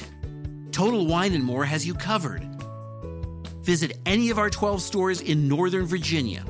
Total 0.73 1.07
Wine 1.07 1.33
and 1.33 1.45
More 1.45 1.63
has 1.63 1.87
you 1.87 1.93
covered. 1.93 2.43
Visit 3.61 3.99
any 4.05 4.29
of 4.31 4.37
our 4.37 4.49
12 4.49 4.81
stores 4.81 5.21
in 5.21 5.47
Northern 5.47 5.85
Virginia 5.85 6.43